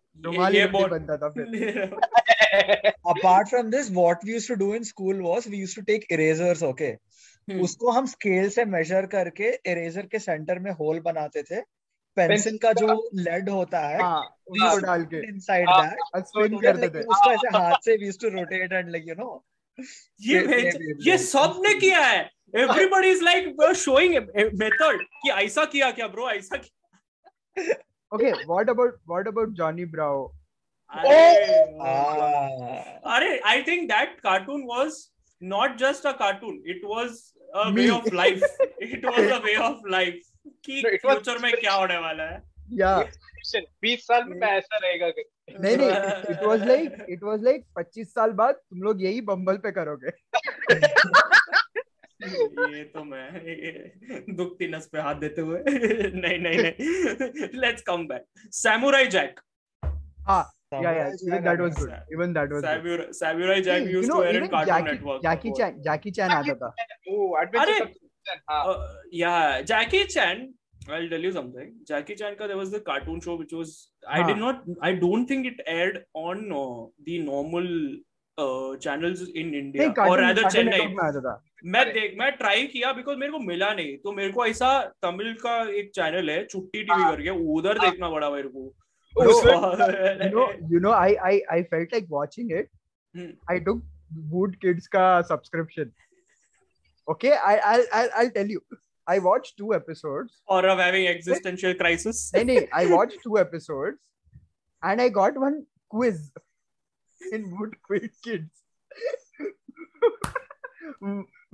ये 0.17 0.61
रोटी 0.61 0.71
बहुत 0.71 0.91
बनता 0.91 1.17
था 1.17 1.29
फिर. 1.29 1.45
Apart 3.11 3.49
from 3.49 3.69
this, 3.71 3.89
what 3.89 4.23
we 4.23 4.33
used 4.35 4.47
to 4.47 4.55
do 4.55 4.73
in 4.73 4.83
school 4.83 5.21
was 5.27 5.47
we 5.47 5.57
used 5.57 5.75
to 5.75 5.83
take 5.91 6.05
erasers, 6.11 6.63
okay? 6.63 6.97
Hmm. 7.47 7.61
उसको 7.61 7.91
हम 7.91 8.05
scale 8.05 8.49
से 8.49 8.65
major 8.65 9.05
करके 9.05 9.49
eraser 9.71 10.05
के 10.05 10.19
सेंटर 10.19 10.59
में 10.59 10.71
होल 10.71 10.99
बनाते 10.99 11.43
थे। 11.43 11.61
पेंसिल 12.17 12.57
का 12.57 12.71
जो 12.73 13.09
लेड 13.15 13.49
होता 13.49 13.79
है 13.79 14.01
हाँ 14.01 14.21
उसको 14.47 14.77
डाल 14.77 15.03
के 15.03 15.17
इनसाइड 15.27 15.69
दैट 15.69 15.99
we 16.41 16.61
करते 16.61 16.87
थे. 16.87 17.03
उसको 17.03 17.31
ऐसे 17.31 17.57
हाथ 17.57 17.75
से 17.85 17.97
we 17.97 18.09
used 18.11 18.23
to 18.25 18.31
rotate 18.35 18.75
and 18.79 18.91
like 18.95 19.07
you 19.11 19.17
know 19.21 19.31
ये 20.21 20.39
ये- 20.41 20.63
ये- 20.63 21.07
ये 21.07 21.17
किया 21.79 21.99
है। 21.99 22.29
Everybody 22.55 23.09
is 23.09 23.23
like 23.23 23.73
showing 23.75 24.13
method 24.59 25.05
कि 25.23 25.29
ऐसा 25.29 25.65
किया 25.65 25.91
क्या 25.91 26.07
ब्रो 26.07 26.29
ऐसा 26.29 26.57
किया। 26.57 27.73
Okay, 28.11 28.33
what 28.45 28.69
about 28.69 28.95
what 29.05 29.27
about 29.27 29.53
Johnny 29.53 29.85
Bravo? 29.85 30.31
अरे 30.91 31.19
ah. 31.79 33.45
I 33.47 33.61
think 33.67 33.87
that 33.89 34.19
cartoon 34.23 34.63
was 34.69 34.95
not 35.41 35.77
just 35.77 36.05
a 36.05 36.11
cartoon 36.21 36.61
it 36.71 36.81
was 36.85 37.21
a 37.55 37.67
way 37.75 37.87
of 37.89 38.13
life 38.15 38.57
it 38.81 39.05
was 39.05 39.31
a 39.31 39.37
way 39.45 39.55
of 39.67 39.87
life 39.91 40.19
कि 40.65 40.81
No, 40.81 40.89
it 40.89 41.05
was 41.05 41.13
future 41.13 41.37
में 41.43 41.51
क्या 41.59 41.73
होने 41.73 41.97
वाला 41.97 42.23
है 42.23 42.41
Yeah. 42.81 43.03
बीस 43.81 44.05
साल 44.07 44.23
में 44.23 44.47
ऐसा 44.47 44.77
रहेगा 44.77 45.07
नहीं 45.59 45.77
नहीं 45.77 45.91
it 46.33 46.43
was 46.49 46.61
like 46.71 46.99
it 47.15 47.23
was 47.29 47.47
like 47.47 47.63
25 47.79 48.13
साल 48.13 48.31
बाद 48.41 48.55
तुम 48.55 48.83
लोग 48.83 49.01
यही 49.03 49.21
बम्बल 49.29 49.57
पे 49.65 49.71
करोगे. 49.71 50.11
ये 52.23 52.83
तो 52.93 53.03
मैं 53.03 53.25
ये 53.45 53.71
दुखती 54.35 54.67
नस 54.67 54.87
पे 54.93 54.99
हाथ 55.01 55.15
देते 55.25 55.41
हुए 55.41 55.59
नहीं 55.67 56.37
नहीं 56.39 56.57
नहीं 56.63 57.47
let's 57.61 57.81
come 57.87 58.07
back 58.07 58.25
Samurai 58.61 59.07
Jack 59.17 59.39
हाँ 60.29 60.43
yeah 60.73 60.93
yeah 60.95 61.07
even 61.27 61.43
that 61.45 61.61
was 61.61 61.73
good. 61.77 61.89
Even 62.15 62.33
that 62.35 62.51
was 62.55 62.65
good. 62.83 63.01
Samurai 63.13 63.61
Jack 63.61 63.83
Hey, 63.83 63.93
used 63.93 64.05
you 64.05 64.11
to 64.11 64.15
know 64.15 64.23
air 64.25 64.35
in 64.35 64.41
even 64.41 64.51
cartoon 64.51 64.73
Jackie 64.73 64.91
network 64.91 65.21
Jackie 65.25 65.53
Chan 65.59 65.81
Jackie 65.87 66.13
Chan 66.19 66.31
आता 66.37 66.55
था. 66.61 66.73
Oh, 67.13 67.27
अरे! 67.63 67.77
हाँ। 68.49 68.63
uh, 68.65 68.77
yeah, 69.21 69.61
Jackie 69.73 70.05
Chan. 70.15 70.43
I'll 70.89 71.09
tell 71.09 71.25
you 71.27 71.31
something. 71.31 71.73
Jackie 71.89 72.15
Chan 72.21 72.35
ka 72.37 72.47
there 72.51 72.57
was 72.61 72.71
the 72.75 72.79
cartoon 72.85 73.19
show 73.25 73.35
which 73.41 73.51
was 73.53 73.73
I 74.19 74.21
did 74.29 74.39
not 74.43 74.63
I 74.81 74.93
don't 75.03 75.27
think 75.33 75.49
it 75.51 75.59
aired 75.73 75.99
on 76.13 76.39
uh, 76.51 76.85
the 77.09 77.19
normal 77.25 77.67
channels 78.39 79.21
in 79.35 79.53
India 79.55 80.09
और 80.09 80.21
rather 80.21 80.49
Chennai 80.49 80.85
मैं 81.65 81.85
देख 81.93 82.15
मैं 82.19 82.31
try 82.31 82.67
किया 82.67 82.93
because 82.93 83.17
मेरे 83.17 83.31
को 83.31 83.39
मिला 83.39 83.73
नहीं। 83.73 83.97
तो 83.97 84.11
मेरे 84.11 84.31
को 84.31 84.45
ऐसा 84.45 84.83
तमिल 85.01 85.33
का 85.33 85.69
एक 85.79 85.91
चैनल 85.95 86.29
है 86.29 86.45
चुट्टी 86.45 86.83
टीवी 86.83 87.01
हाँ। 87.01 87.11
करके 87.15 87.29
उधर 87.29 87.77
हाँ। 87.77 87.89
देखना 87.89 88.09
पड़ा 88.09 88.29
मेरे 88.29 88.49
को। 88.55 88.73
You 90.73 90.79
know 90.79 90.91
I 90.91 91.15
I 91.15 91.39
I 91.51 91.63
felt 91.63 91.93
like 91.93 92.07
watching 92.11 92.51
it 92.51 92.69
I 93.51 93.59
took 93.59 93.83
would 94.13 94.55
kids 94.55 94.87
का 94.87 95.21
subscription 95.21 95.91
okay 97.11 97.29
I 97.29 97.55
I 97.55 97.83
I 97.93 98.07
I 98.07 98.29
tell 98.29 98.51
you 98.51 98.61
I 99.07 99.19
watched 99.19 99.57
two 99.57 99.73
episodes. 99.75 100.41
Or 100.47 100.65
of 100.71 100.79
having 100.79 101.07
existential 101.07 101.73
crisis. 101.73 102.19
no, 102.35 102.43
no, 102.43 102.59
I 102.71 102.85
watched 102.85 103.23
two 103.23 103.37
episodes, 103.39 103.97
and 104.83 105.01
I 105.01 105.09
got 105.09 105.39
one 105.43 105.65
quiz. 105.89 106.19
In 107.37 107.49
Wood 107.57 107.73
Quiz 107.87 108.09
Kids. 108.23 108.49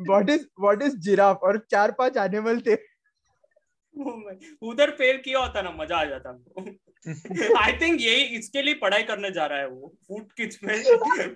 what 0.09 0.29
is 0.29 0.45
what 0.65 0.81
is 0.81 0.95
giraffe? 1.07 1.41
और 1.43 1.57
चार 1.71 1.91
पाँच 1.99 2.17
animal 2.17 2.61
थे। 2.67 2.75
Oh 3.95 4.13
उधर 4.69 4.91
fail 4.97 5.17
किया 5.25 5.39
होता 5.39 5.61
ना 5.61 5.71
मज़ा 5.77 5.97
आ 5.97 6.05
जाता 6.05 6.29
आई 7.59 7.73
थिंक 7.81 8.01
यही 8.01 8.23
इसके 8.37 8.61
लिए 8.61 8.73
पढ़ाई 8.81 9.03
करने 9.03 9.31
जा 9.31 9.45
रहा 9.45 9.59
है 9.59 9.67
वो। 9.67 9.93
फ़ूड 10.07 10.31
किड्स 10.37 10.63
में 10.63 10.73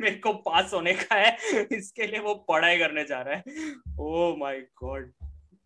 मेरे 0.01 0.15
को 0.25 0.34
पास 0.47 0.73
होने 0.73 0.93
का 0.93 1.15
है। 1.15 1.38
इसके 1.77 2.07
लिए 2.07 2.19
वो 2.19 2.34
पढ़ाई 2.49 2.77
करने 2.79 3.03
जा 3.11 3.21
रहा 3.21 3.36
है। 3.36 3.43
ओ 3.99 4.36
माय 4.39 4.59
गॉड 4.84 5.11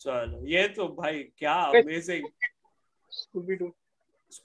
चलो 0.02 0.46
ये 0.48 0.68
तो 0.78 0.88
भाई 1.02 1.24
क्या 1.38 1.54
amazing. 1.82 2.28
Scooby 3.12 3.58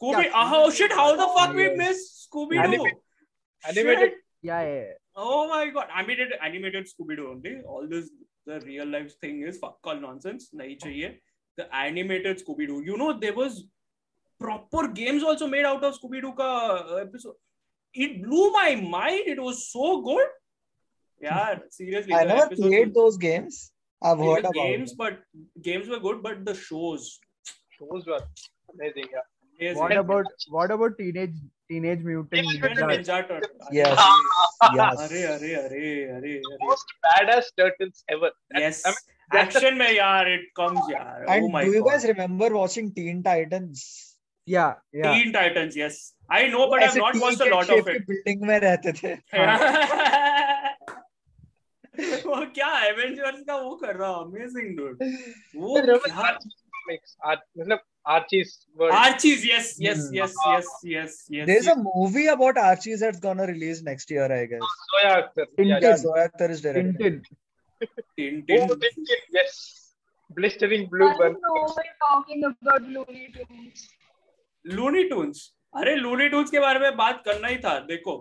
oh 0.00 0.70
shit 0.70 0.92
how 0.92 1.16
the 1.16 1.26
fuck 1.36 1.54
we 1.54 1.64
Yes. 1.66 1.78
missed 1.78 2.10
scooby 2.24 2.56
doo 2.56 2.64
Anime- 2.64 2.98
Animated. 3.68 4.12
yeah 4.42 4.62
yeah, 4.62 4.74
yeah. 4.74 4.92
Oh 5.16 5.48
my 5.48 5.68
god, 5.70 5.88
animated 5.96 6.32
animated 6.42 6.86
Scooby 6.92 7.16
Doo 7.16 7.28
only. 7.30 7.61
All 7.66 7.86
this 7.88 8.11
the 8.46 8.61
real 8.61 8.86
life 8.86 9.12
thing 9.20 9.42
is 9.42 9.58
fuck 9.58 9.78
all 9.84 10.00
nonsense. 10.06 10.48
nahi 10.61 10.78
chahiye 10.84 11.11
The 11.56 11.66
animated 11.74 12.42
Scooby 12.42 12.66
Doo. 12.68 12.82
You 12.90 12.96
know 12.96 13.12
there 13.24 13.34
was 13.34 13.64
proper 14.44 14.88
games 14.88 15.22
also 15.22 15.46
made 15.54 15.66
out 15.70 15.84
of 15.84 15.98
Scooby 15.98 16.22
Doo 16.26 16.32
ka 16.42 16.50
uh, 16.76 16.94
episode. 17.06 17.34
It 17.92 18.22
blew 18.22 18.50
my 18.52 18.68
mind. 18.76 19.28
It 19.34 19.42
was 19.48 19.64
so 19.72 20.00
good. 20.00 20.26
Yeah, 21.20 21.58
seriously. 21.70 22.14
I 22.14 22.24
never 22.24 22.48
played 22.54 22.88
were- 22.88 22.94
those 23.02 23.18
games 23.26 23.61
I've 24.02 24.18
heard 24.18 24.44
about 24.46 24.54
games, 24.54 24.90
them. 24.90 24.96
but 25.04 25.18
games 25.70 25.88
were 25.88 25.98
good. 26.08 26.22
But 26.22 26.44
the 26.46 26.54
shows. 26.54 27.08
Those 27.80 28.06
were 28.06 28.20
amazing. 28.74 29.08
Yeah. 29.16 29.26
amazing. 29.58 29.78
What 29.82 29.96
about 30.04 30.26
what 30.58 30.70
about 30.76 30.96
teenage 30.98 31.34
Teenage 31.70 32.04
Mutant 32.04 32.78
Ninja 32.80 33.20
Turtles 33.20 33.68
yes 33.72 33.98
अरे 35.00 35.22
अरे 35.22 35.54
अरे 35.54 36.04
अरे 36.10 36.36
most 36.62 36.94
baddest 37.06 37.56
turtles 37.56 38.04
ever 38.10 38.62
yes 38.62 38.82
action 39.30 39.74
में 39.74 39.90
यार 39.92 40.30
it 40.32 40.48
comes 40.56 40.92
यार 40.92 41.26
ओह 41.36 41.60
do 41.60 41.72
you 41.72 41.82
guys 41.82 42.04
remember 42.04 42.52
watching 42.52 42.90
Teen 42.92 43.22
Titans 43.22 43.84
yeah 44.48 44.66
yeah 44.94 45.12
Teen 45.12 45.32
Titans 45.32 45.76
yes 45.76 46.00
I 46.32 46.48
know 46.48 46.66
but 46.66 46.82
I 46.82 46.88
have 46.88 46.96
not 46.98 47.16
watched 47.16 47.42
a 47.42 47.44
lot 47.44 47.70
of 47.70 47.90
it 47.90 48.06
building 48.06 48.42
में 48.42 48.58
रहते 48.58 48.92
थे। 48.92 49.14
वो 52.26 52.36
क्या 52.54 52.68
Avengers 52.84 53.40
का 53.46 53.56
वो 53.56 53.74
कर 53.76 53.96
रहा 53.96 54.10
अमेजिंग 54.10 54.76
डूड 54.76 55.02
वो 55.56 55.78
मतलब 57.58 57.80
Archie's 58.07 58.66
world. 58.76 58.92
Archie's 58.94 59.44
yes 59.44 59.76
yes 59.78 59.98
Hmm. 60.09 60.14
yes 60.14 60.34
yes 60.46 60.66
yes 60.82 61.16
yes 61.28 61.46
there's 61.46 61.66
yes. 61.66 61.76
a 61.76 61.82
movie 61.94 62.26
about 62.28 62.57
Archie's 62.59 63.01
that's 63.01 63.20
gonna 63.20 63.46
release 63.46 63.82
next 63.82 64.11
year 64.11 64.24
I 64.32 64.46
guess 64.46 64.61
Zoya 64.92 65.12
Akhtar. 65.22 65.46
Yeah, 65.59 65.78
yeah 65.82 65.96
Zoya 65.96 66.28
Akhtar 66.28 66.51
is 66.51 66.61
directing 66.62 66.94
Tintin. 66.94 67.22
Tin 68.16 68.44
yeah. 68.48 68.66
Tin 68.66 68.70
Oh, 68.70 68.74
Tintin, 68.74 69.22
yes. 69.38 69.92
Blistering 70.30 70.88
blue 70.88 71.09
I 71.09 71.16
bun. 71.18 71.32
know 71.32 71.55
we're 71.76 71.94
talking 72.09 72.44
about 72.44 72.82
Looney 72.82 73.32
Tunes. 73.36 73.88
Looney 74.64 75.09
Tunes 75.09 75.46
अरे 75.76 75.94
Looney 76.03 76.28
Tunes 76.30 76.51
के 76.51 76.61
बारे 76.61 76.78
में 76.80 76.96
बात 76.96 77.22
करना 77.24 77.48
ही 77.48 77.57
था 77.64 77.78
देखो 77.92 78.16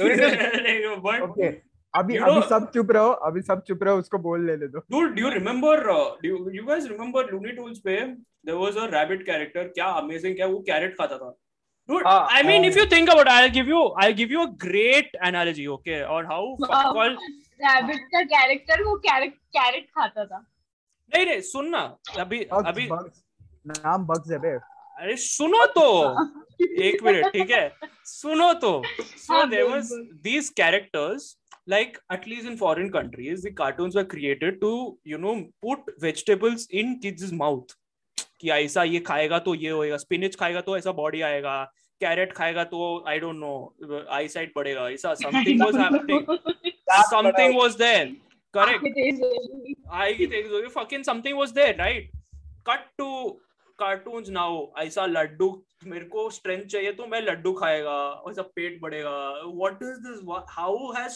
Okay. 0.00 1.62
अभी 1.94 2.14
you 2.14 2.22
know, 2.22 2.36
अभी 2.36 2.48
सब 2.48 2.70
चुप 2.74 2.90
रहो 2.90 3.10
अभी 3.10 3.42
सब 3.42 3.62
चुप 3.62 3.82
रहो 3.82 3.96
उसको 3.98 4.18
बोल 4.18 4.46
ले 4.46 4.56
ले 4.56 4.66
दो 4.68 4.78
do 4.78 5.00
do 5.00 5.22
you 5.22 5.28
remember 5.28 5.80
do 6.22 6.50
you 6.54 6.64
guys 6.64 6.86
remember 6.86 7.30
Looney 7.30 7.52
Tunes 7.52 7.78
पे 7.78 7.96
there 8.00 8.56
was 8.56 8.76
a 8.76 8.84
rabbit 8.84 9.26
character 9.26 9.68
क्या 9.68 9.86
अमेजिंग 9.86 10.36
क्या 10.36 10.46
वो 10.46 10.58
कैरेट 10.58 10.94
खाता 10.98 11.16
था? 11.16 11.38
Dude 11.88 12.06
I 12.06 12.42
mean 12.42 12.64
if 12.64 12.78
you 12.78 12.86
think 12.86 13.10
about 13.10 13.28
I 13.28 13.42
will 13.42 13.52
give 13.52 13.68
you 13.68 13.94
I 14.02 14.06
will 14.06 14.16
give 14.16 14.32
you 14.32 14.46
a 14.46 14.50
great 14.50 15.16
analogy 15.26 15.66
okay 15.66 16.02
और 16.02 16.26
how 16.26 16.54
fuck 16.54 17.16
rabbit 17.64 17.96
का 17.96 18.22
character 18.22 18.82
वो 18.82 18.96
carrot 18.96 19.86
खाता 19.86 20.24
था। 20.24 20.46
नहीं 21.14 21.26
नहीं 21.26 21.40
सुन 21.40 21.68
ना 21.68 21.96
अभी 22.18 22.38
bugs, 22.52 22.66
अभी 22.66 22.88
bugs. 22.88 23.18
नाम 23.66 24.06
बग्स 24.06 24.30
है 24.30 24.38
बे। 24.38 24.48
अरे 25.02 25.16
सुनो 25.16 25.66
तो 25.66 25.84
एक 26.86 27.02
मिनट 27.04 27.26
ठीक 27.26 27.50
है? 27.50 27.72
सुनो 28.04 28.52
तो। 28.54 28.82
So 29.00 29.44
there 29.46 29.64
was 29.64 29.88
these 30.22 30.50
characters 30.50 31.41
like 31.66 31.98
at 32.10 32.26
least 32.26 32.46
in 32.46 32.56
foreign 32.56 32.90
countries 32.92 33.42
the 33.42 33.50
cartoons 33.52 33.94
were 33.94 34.04
created 34.04 34.60
to 34.60 34.70
you 35.04 35.18
know 35.18 35.34
put 35.66 35.78
vegetables 36.04 36.66
in 36.80 36.98
kids 37.04 37.32
mouth 37.32 37.74
कि 38.40 38.50
ऐसा 38.50 38.82
ये 38.84 39.00
खाएगा 39.06 39.38
तो 39.38 39.54
ये 39.54 39.70
होएगा 39.70 39.96
स्पिनच 39.96 40.36
खाएगा 40.36 40.60
तो 40.68 40.76
ऐसा 40.78 40.92
बॉडी 40.92 41.20
आएगा 41.28 41.52
कैरेट 42.00 42.32
खाएगा 42.36 42.64
तो 42.72 43.04
I 43.08 43.18
don't 43.24 43.36
know 43.36 44.06
I 44.12 44.28
site 44.28 44.52
बढ़ेगा 44.56 44.88
ऐसा 44.90 45.14
something 45.22 45.62
was 45.62 45.76
happening 45.76 46.38
something 47.10 47.54
was 47.60 47.76
there 47.84 48.08
correct 48.56 48.82
It 48.90 48.98
is 49.04 49.20
really- 49.26 49.76
I 50.00 50.08
think 50.16 50.48
so. 50.54 50.68
Fucking 50.74 51.04
something 51.04 51.36
was 51.36 51.52
there, 51.52 51.74
right? 51.78 52.10
To 53.72 53.78
cartoons 53.78 54.28
now 54.28 54.66
ऐसा 54.78 55.06
लड्डू 55.06 55.64
मेरे 55.84 56.04
को 56.04 56.30
स्ट्रेंथ 56.30 56.66
चाहिए 56.66 56.92
तो 56.92 57.06
मैं 57.06 57.20
लड्डू 57.20 57.52
खाएगा 57.52 58.24
ऐसा 58.30 58.42
पेट 58.42 58.80
बढ़ेगा 58.80 59.42
what 59.46 59.78
is 59.82 59.90
this 59.90 60.44
how 60.50 60.92
has 60.92 61.12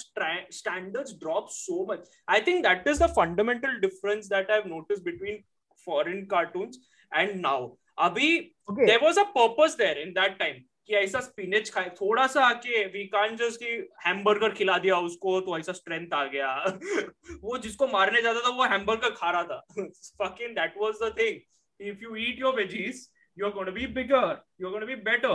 standards 0.50 1.12
drop 1.12 1.46
so 1.50 1.92
much 1.92 2.10
I 2.28 2.40
think 2.40 2.66
that 2.66 2.88
is 2.88 3.04
the 3.04 3.06
fundamental 3.06 3.80
difference 3.80 4.26
that 4.26 4.50
I 4.50 4.56
have 4.58 4.68
notice 4.68 5.00
between 5.02 5.44
foreign 5.86 6.26
cartoons 6.26 6.78
and 7.14 7.40
now 7.40 7.76
अभी. 7.98 8.38
There 8.70 9.00
was 9.04 9.18
a 9.18 9.22
purpose 9.22 9.76
there 9.78 9.98
in 9.98 10.10
that 10.10 10.38
time 10.38 10.54
कि 10.86 10.94
ऐसा 10.94 11.20
spinach 11.20 11.70
खाए 11.70 11.88
थोड़ा 11.90 12.26
सा 12.26 12.44
आके 12.44 12.84
we 12.84 13.04
can't 13.04 13.38
just 13.38 13.60
कि 13.60 13.88
hamburger 14.06 14.50
खिला 14.50 14.78
दिया 14.78 14.98
उसको 14.98 15.40
तो 15.40 15.58
ऐसा 15.58 15.72
स्ट्रेंथ 15.72 16.14
आ 16.14 16.24
गया। 16.24 16.64
वो 17.42 17.58
जिसको 17.58 17.86
मारने 17.86 18.22
जाता 18.22 18.40
था 18.40 18.48
वो 18.48 18.64
हैमबर्गर 18.64 19.10
खा 19.10 19.30
रहा 19.30 19.42
था। 19.42 19.66
Fucking 20.22 20.54
that 20.54 20.70
was 20.82 20.98
the 21.04 21.10
thing 21.20 21.38
if 21.80 22.00
you 22.00 22.16
eat 22.16 22.38
your 22.38 22.52
veggies 22.52 23.08
you're 23.36 23.52
going 23.52 23.66
to 23.66 23.72
be 23.72 23.86
bigger 23.86 24.38
you're 24.58 24.70
going 24.70 24.80
to 24.80 24.86
be 24.86 25.00
better 25.08 25.34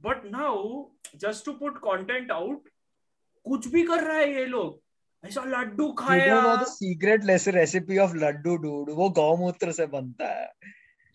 but 0.00 0.24
now 0.30 0.88
just 1.24 1.44
to 1.44 1.54
put 1.54 1.80
content 1.80 2.30
out 2.30 2.70
कुछ 3.46 3.66
भी 3.68 3.82
कर 3.86 4.02
रहा 4.04 4.16
है 4.16 4.32
ये 4.34 4.44
लोग 4.46 4.80
ऐसा 5.26 5.44
लड्डू 5.44 5.90
खाया 5.98 6.40
know 6.42 6.56
the 6.56 6.70
secret 6.70 7.24
les- 7.24 7.48
recipe 7.56 7.98
of 7.98 8.14
वो 8.98 9.08
गौमूत्र 9.10 9.72
से 9.72 9.86
बनता 9.86 10.28
है 10.28 10.50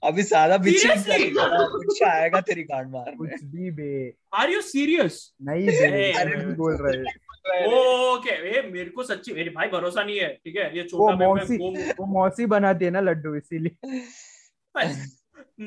अभी 0.04 0.24
बिच्छी 0.64 0.90
कुछ 1.30 2.04
आएगा 2.04 2.42
तेरी 2.42 2.64
गांड 2.64 2.92
मारने 2.92 3.16
कुछ 3.18 3.44
भी 3.44 3.72
बे 3.72 4.14
are 4.34 4.50
you 4.50 4.62
serious 4.62 5.34
नहीं 5.42 5.68
बे 5.68 5.90
Hey, 5.92 6.56
बोल 6.58 6.78
रहे 6.82 7.26
ओके 7.68 8.36
ये 8.54 8.62
मेरे 8.72 8.90
को 8.90 9.04
सच्ची 9.04 9.34
मेरे 9.34 9.50
भाई 9.50 9.68
भरोसा 9.68 10.04
नहीं 10.04 10.20
है 10.20 10.34
ठीक 10.46 10.56
है 10.56 10.78
ये 10.78 10.84
छोटा 10.84 11.16
मैं- 11.16 11.20
मैं 11.20 11.28
मौसी 11.28 11.58
वो- 11.58 11.96
वो 12.00 12.06
मौसी 12.14 12.46
बनाती 12.46 12.86
है 12.86 12.92
ना 12.92 13.00
लड्डू 13.02 13.36
इसीलिए 13.36 14.02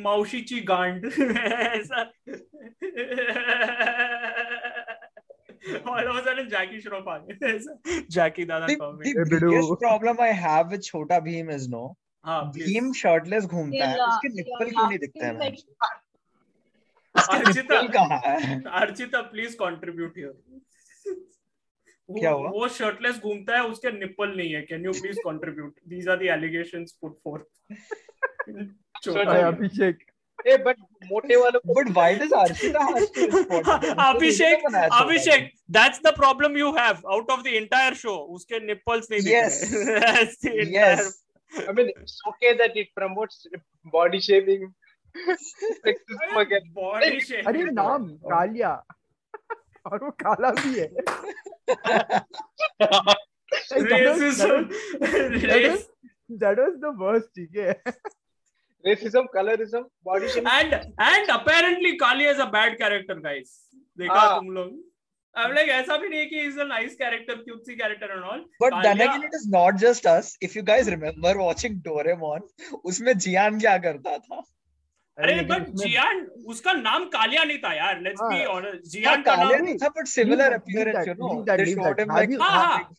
मावशीची 0.03 0.61
गांड 0.61 1.07
ऐसा। 1.07 2.05
all 5.85 6.07
of 6.09 6.17
a 6.17 6.23
sudden 6.25 6.47
Jackie 6.49 6.81
Shroff 6.81 7.09
आ 7.09 7.17
गया 7.19 7.49
Jackie 8.09 8.45
दादा 8.45 8.67
The, 8.67 8.77
coming 8.77 9.15
the 9.15 9.25
biggest 9.31 9.73
problem 9.81 10.21
I 10.21 10.33
have 10.33 10.71
with 10.71 10.83
Chota 10.83 11.21
Bheem 11.21 11.51
is 11.57 11.69
no 11.69 11.83
हाँ 12.25 12.41
भीम 12.55 12.93
शर्टलेस 12.93 13.45
घूमता 13.45 13.87
है 13.89 13.97
उसके 14.07 14.29
निप्पल 14.29 14.71
क्यों 14.71 14.89
नहीं 14.89 14.99
दिखते 14.99 15.25
हैं? 15.27 15.35
Archita 17.15 17.79
Archita 18.81 19.21
please 19.31 19.57
contribute 19.57 20.13
here 20.19 20.35
क्या 22.09 22.31
हुआ? 22.31 22.49
वो 22.51 22.69
शर्टलेस 22.69 23.17
घूमता 23.19 23.57
है 23.57 23.63
उसके 23.67 23.91
निप्पल 23.99 24.37
नहीं 24.37 24.53
है। 24.53 24.63
Can 24.63 24.85
you 24.85 24.93
please 24.93 25.19
contribute 25.25 25.73
these 25.89 26.09
are 26.09 26.17
the 26.17 26.23
allegations 26.37 26.93
put 27.01 27.19
forth 27.25 27.49
Abhishek. 29.09 29.99
A 30.49 30.57
but 30.57 30.77
मोटे 31.05 31.37
वालों 31.37 31.61
को 31.61 31.75
but 31.75 31.89
why 31.91 32.15
does 32.15 32.33
Archita 32.33 32.81
Abhishek 34.09 34.65
Abhishek 34.93 35.51
that's 35.71 36.01
the 36.07 36.13
problem 36.17 36.57
you 36.57 36.71
have 36.73 36.95
out 37.13 37.31
of 37.31 37.43
the 37.43 37.47
entire 37.47 37.95
show 37.95 38.17
उसके 38.35 38.61
nipples 38.67 39.11
नहीं 39.11 39.21
दिख। 39.21 39.33
रहे 39.33 39.41
yes 40.23 40.39
yes 40.77 41.25
I 41.55 41.73
mean 41.73 41.89
okay 42.29 42.53
that 42.55 42.77
it 42.77 42.91
promotes 42.95 43.47
body 43.87 44.21
shaping 44.21 44.73
अरे 47.47 47.65
नाम 47.65 48.09
कालिया। 48.09 48.73
और 49.87 50.05
वो 50.05 50.11
काला 50.11 50.51
भी 50.51 50.81
है। 50.81 50.89
That 56.41 56.59
was, 56.59 56.75
that, 56.81 56.95
was, 56.99 57.23
ठीक 57.37 57.57
है. 57.57 57.73
Racism, 58.85 59.27
colorism, 59.35 59.83
body 60.05 60.29
shaming. 60.29 60.47
and 60.53 60.75
and 60.99 61.33
apparently 61.39 61.97
Kali 61.97 62.25
is 62.35 62.39
a 62.39 62.47
bad 62.47 62.79
character, 62.85 63.17
guys. 63.27 63.51
देखा 63.99 64.21
हाँ. 64.21 64.39
तुम 64.39 64.51
लोग 64.53 64.79
I'm 65.35 65.53
like 65.57 65.69
ऐसा 65.73 65.97
भी 66.03 66.09
नहीं 66.09 66.27
कि 66.29 66.39
he's 66.45 66.57
a 66.57 66.65
nice 66.69 66.95
character, 67.01 67.35
cutesy 67.49 67.75
character 67.81 68.07
and 68.15 68.25
all. 68.31 68.41
But 68.63 68.73
then 68.85 68.97
Kalia- 68.99 69.11
again, 69.11 69.27
it 69.27 69.35
is 69.41 69.45
not 69.57 69.77
just 69.83 70.07
us. 70.13 70.31
If 70.49 70.57
you 70.57 70.63
guys 70.71 70.89
remember 70.95 71.35
watching 71.41 71.77
Doraemon, 71.89 72.49
उसमें 72.93 73.13
जियान 73.27 73.61
क्या 73.61 73.77
करता 73.85 74.17
था? 74.25 74.41
अरे 75.19 75.41
बट 75.53 75.69
जियान 75.83 76.21
उसका 76.55 76.73
नाम 76.73 77.05
कालिया 77.15 77.45
नहीं 77.45 77.59
था 77.65 77.73
यार 77.75 78.01
लेट्स 78.03 78.21
बी 78.23 78.37
हाँ. 78.37 78.45
ऑनेस्ट 78.57 78.75
हाँ, 78.75 78.91
जियान 78.93 79.23
का 79.23 79.35
नाम 79.37 79.55
नहीं 79.65 79.77
था, 79.83 79.89
but 79.97 80.09
similar 80.09 80.37
Leave 80.37 80.51
that, 80.51 80.63
appearance, 80.63 81.07
leave 81.07 81.07
you 81.07 81.15
know. 81.23 81.45
that, 81.45 81.59
They 81.59 81.67
leave 81.67 81.83
showed 81.83 81.97
that. 81.97 82.01
him 82.01 82.09
like 82.09 82.21
Have 82.21 82.31
you- 82.31 82.41
हाँ, 82.43 82.77
a 82.77 82.79
big 82.79 82.97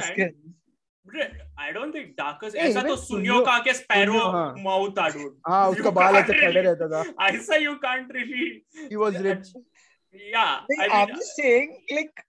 fat 0.00 0.34
I 1.16 1.72
don't 1.72 1.94
think 1.94 2.14
Darkus 2.18 2.54
ऐसा 2.54 2.82
तो 2.82 2.96
सुनियो 2.96 3.40
का 3.44 3.58
के 3.64 3.74
स्पैरो 3.74 4.22
माउथ 4.62 4.90
था 4.98 5.08
डूड 5.08 5.36
हाँ 5.48 5.68
उसका 5.70 5.90
बाल 6.00 6.16
ऐसे 6.16 6.40
खड़े 6.40 6.60
रहता 6.60 6.88
था 6.88 7.28
ऐसा 7.28 7.56
you 7.56 7.74
can't 7.84 8.12
really 8.16 8.48
he 8.80 8.96
was 8.96 9.22
rich 9.26 9.52
yeah 10.34 10.44
I 10.80 11.02
am 11.02 11.14
saying 11.30 11.72
like 11.92 12.20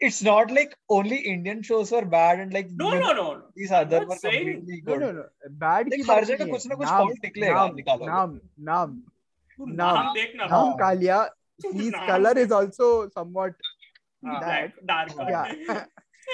it's 0.00 0.18
not 0.22 0.50
like 0.56 0.74
only 0.96 1.16
Indian 1.28 1.62
shows 1.68 1.88
were 1.90 2.04
bad 2.10 2.40
and 2.40 2.52
like 2.56 2.68
no 2.82 2.90
no 2.98 3.12
no 3.12 3.22
these 3.56 3.72
other 3.78 4.00
were 4.00 4.16
completely 4.16 4.76
good. 4.80 5.00
No 5.00 5.06
no 5.06 5.08
no 5.12 5.24
bad 5.62 5.88
की 5.94 6.02
हर 6.10 6.24
जगह 6.24 6.50
कुछ 6.50 6.66
ना 6.66 6.74
कुछ 6.74 6.88
point 6.88 7.24
निकलेगा 7.24 7.66
निकालो 7.76 8.06
नाम 8.06 8.38
नाम 8.68 9.00
नाम 9.80 10.12
देखना 10.14 10.46
नाम 10.52 10.72
Kaliya 10.82 11.18
his 11.60 11.94
color 12.08 12.34
is 12.38 12.52
also 12.52 13.08
somewhat 13.08 13.54
that 14.22 14.78
dark 14.86 15.10
yeah 15.30 15.84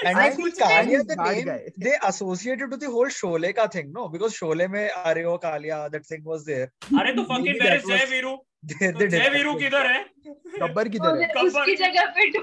And 0.03 0.17
I 0.17 0.29
think 0.31 0.57
Kalia, 0.57 1.07
the 1.07 1.15
name, 1.15 1.45
guy. 1.45 1.69
they 1.77 1.93
associated 2.03 2.71
to 2.71 2.77
the 2.77 2.89
whole 2.89 3.07
Sholay 3.07 3.55
ka 3.55 3.67
thing, 3.67 3.91
no? 3.93 4.09
Because 4.09 4.33
Sholay 4.33 4.69
mein 4.69 4.89
Areo 5.05 5.41
Kalia, 5.41 5.89
that 5.91 6.05
thing 6.05 6.21
was 6.23 6.43
there. 6.45 6.71
अरे 7.01 7.13
तो 7.15 7.23
fucking 7.27 7.45
Maybe 7.45 7.59
there 7.59 7.77
is 7.77 7.83
तो 7.83 7.89
they 7.89 9.07
जय 9.09 9.29
वीरू. 9.29 9.53
किधर 9.59 9.85
है 9.91 10.03
गब्बर 10.59 10.89
किधर 10.89 11.21
है 11.21 11.27
उसकी 11.43 11.75
जगह 11.75 12.05
पे 12.17 12.29
तो 12.31 12.41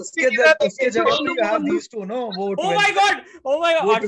उसके 0.00 0.30
जगह 0.30 0.66
उसके 0.66 0.90
जगह 0.90 1.58
पे 1.58 1.70
these 1.70 1.88
two, 1.88 2.04
no? 2.04 2.20
वो 2.36 2.48
ओ. 2.52 2.72
My 2.74 2.90
God 2.98 3.16
oh 3.46 3.60
my 3.60 3.80
God. 3.80 4.04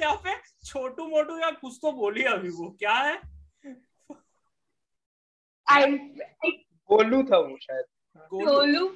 यहाँ 0.00 0.14
पे 0.24 0.34
छोटू 0.66 1.06
मोटू 1.08 1.38
या 1.40 1.50
कुछ 1.62 1.78
तो 1.82 1.92
बोली 1.92 2.24
अभी 2.36 2.48
वो 2.60 2.68
क्या 2.78 2.94
है 3.08 3.18
I 5.66 5.86
गोलू 6.90 7.22
था 7.30 7.38
वो 7.38 7.56
शायद 7.62 7.84
Golu 8.32 8.86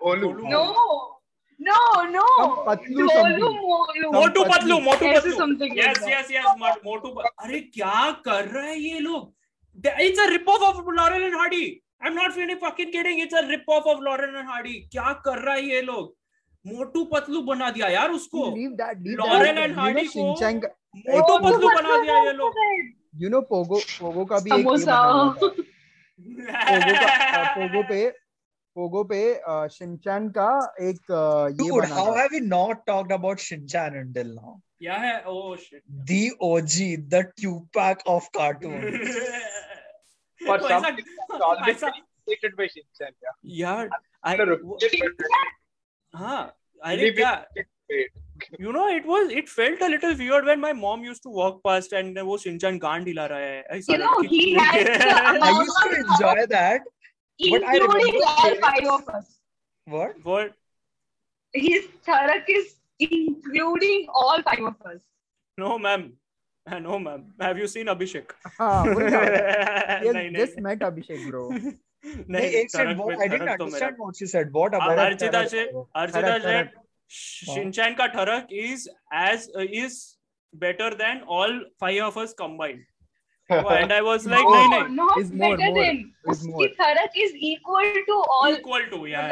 Molu 0.00 0.32
No, 1.60 1.72
no. 2.12 2.22
Motu 4.12 4.44
Patlu 4.44 4.78
Motu 4.80 5.04
Patlu 5.16 5.36
yes. 5.78 5.98
Yes 6.10 6.30
yes 6.30 6.44
Motu 6.84 7.08
अरे 7.44 7.60
क्या 7.76 8.10
कर 8.24 8.44
रहे 8.46 8.68
हैं 8.68 8.76
ये 8.76 8.98
लोग? 9.00 9.32
It's 10.00 10.20
a 10.20 10.26
rip 10.30 10.48
off 10.48 10.62
off 10.62 10.90
Laurel 10.96 11.22
and 11.22 11.34
Hardy 11.36 11.62
I 12.02 12.08
am 12.10 12.14
not 12.14 12.32
feeling 12.32 12.58
fucking 12.64 12.92
kidding 12.92 13.20
it's 13.20 13.34
a 13.34 13.40
rip 13.50 13.70
off 13.70 13.84
off 13.84 14.00
Laurel 14.00 14.34
and 14.36 14.48
Hardy 14.48 14.72
क्या 14.92 15.12
कर 15.26 15.38
रहा 15.38 15.54
है 15.54 15.64
ये 15.68 15.82
लोग? 15.82 16.14
मोटू 16.64 17.04
पतलू 17.12 17.40
बना 17.42 17.70
दिया 17.70 17.88
यार 17.88 18.10
उसको। 18.10 18.44
You 19.12 19.16
know 19.20 19.28
Hardy 19.78 20.06
को- 20.16 20.26
मोटू 21.08 21.38
पतलू 21.38 21.68
बना 21.68 21.96
दिया 22.02 22.18
ये 22.24 22.32
लोग। 22.32 22.52
यू 23.22 23.28
नो 23.30 23.40
पोगो 23.52 23.78
पोगो 24.00 24.24
का 24.24 24.38
भी 24.38 24.50
एक 24.60 24.66
पोगो 26.26 26.94
का 27.00 27.12
अ, 27.38 27.54
पोगो 27.54 27.82
पे 27.88 28.08
पोगो 28.76 29.02
पे 29.12 29.22
अ, 29.34 29.66
शिनचैन 29.76 30.28
का 30.38 30.48
एक 30.90 31.10
अ, 31.10 31.48
ये 31.48 31.56
Dude, 31.62 31.80
बना 31.82 31.94
how 31.94 32.06
था 32.10 32.20
have 32.22 32.32
we 32.36 32.40
not 32.52 32.84
talked 32.90 33.12
about 33.18 33.42
Shinchan 33.46 33.96
until 34.02 34.34
now? 34.36 34.54
क्या 34.82 34.94
है 35.06 35.14
ओह 35.32 35.56
shit 35.56 35.82
The 36.10 36.22
OG, 36.46 36.86
the 37.14 37.22
Tupac 37.40 38.00
of 38.14 38.28
cartoons. 38.36 39.18
For 40.40 40.58
तो 40.58 40.68
some 40.68 40.84
ऐसा- 40.84 40.94
reason, 40.96 41.12
it's 41.26 41.44
always 41.48 41.76
ऐसा- 41.76 41.92
been 41.92 42.32
hated 42.32 42.56
by 42.60 42.68
Shinchan. 42.74 43.12
Yeah. 43.22 43.36
यार 43.60 43.88
I- 44.24 44.36
वो- 44.62 44.78
it's 44.80 44.96
हाँ 46.14 46.40
अरे 46.84 46.96
really 46.96 47.16
क्या 47.16 47.30
been 47.32 47.46
hated. 47.58 47.66
you 48.63 48.71
know 48.77 48.85
it 48.95 49.05
was 49.11 49.31
it 49.41 49.47
felt 49.49 49.81
a 49.81 49.87
little 49.91 50.15
weird 50.21 50.45
when 50.49 50.59
my 50.63 50.71
mom 50.79 51.03
used 51.09 51.23
to 51.27 51.31
walk 51.37 51.55
past 51.67 51.93
and 51.99 52.17
वो 52.29 52.37
Shinchan 52.43 52.77
गांड 52.85 53.07
हिला 53.07 53.25
रहा 53.31 53.39
है 53.39 53.63
ऐसा 53.77 53.93
You 53.93 53.99
know, 54.01 54.11
लड़की- 54.17 54.29
he 54.33 54.53
has 54.59 54.89
the 55.03 55.09
I 55.13 55.31
amount 55.35 55.61
used 55.63 55.79
to 55.85 55.95
enjoy 56.01 56.45
that. 56.53 56.87
But 57.39 57.65
I 57.71 57.77
including 57.77 57.89
remember 57.95 58.29
all 58.33 58.43
kids- 58.43 58.61
five 58.67 58.87
of 58.93 59.09
us. 59.17 59.33
What? 59.95 60.21
what 60.29 60.53
His 61.53 61.83
Tarak 62.07 62.49
is 62.59 62.71
including 63.09 64.07
all 64.21 64.41
five 64.51 64.63
of 64.71 64.87
us. 64.93 65.01
no 65.57 65.75
ma'am 65.83 66.01
no 66.85 66.97
ma'am 67.03 67.21
have 67.47 67.59
you 67.63 67.67
seen 67.73 67.91
Abhishek 67.93 68.33
हाँ 68.59 68.71
वही 68.87 69.11
था 69.11 69.21
नहीं 69.27 70.31
Yes, 70.31 70.39
just 70.41 70.59
met 70.65 70.83
Abhishek 70.89 71.23
bro 71.29 71.43
नहीं, 71.51 72.25
नहीं 72.35 72.49
एक 72.63 72.71
second, 72.71 72.89
तरक 72.89 72.99
what? 73.03 73.13
में- 73.13 73.23
I 73.25 73.29
didn't 73.33 73.47
तरक 73.47 73.59
तो 73.61 73.65
मेरा- 73.65 73.87
understand 73.87 74.03
what 74.05 74.19
she 74.21 74.27
said. 74.33 74.51
What 74.57 74.75
a- 74.75 74.81
about 74.81 74.99
Archita 75.05 75.31
Tarak? 75.37 75.49
से 75.53 75.63
अर्चिता 76.01 76.35
शिनचैन 77.12 77.94
का 77.94 78.06
ठरक 78.08 78.52
is 78.64 78.88
age 79.22 79.50
is 79.74 80.00
better 80.54 80.94
than 80.96 81.20
all 81.30 81.58
five 81.80 82.04
of 82.04 82.18
us 82.18 82.32
combined 82.38 82.84
and 83.50 83.92
I 83.92 84.00
was 84.02 84.28
like 84.28 84.46
नहीं 84.48 84.68
नहीं 84.68 85.20
is 85.20 85.32
more 85.34 85.56
more 85.58 86.30
is 86.30 86.46
more 86.48 86.68
ठरक 86.78 87.18
is 87.24 87.36
equal 87.46 88.00
to 88.06 88.20
all 88.34 88.54
equal 88.54 88.84
to 88.86 89.06
yeah 89.06 89.26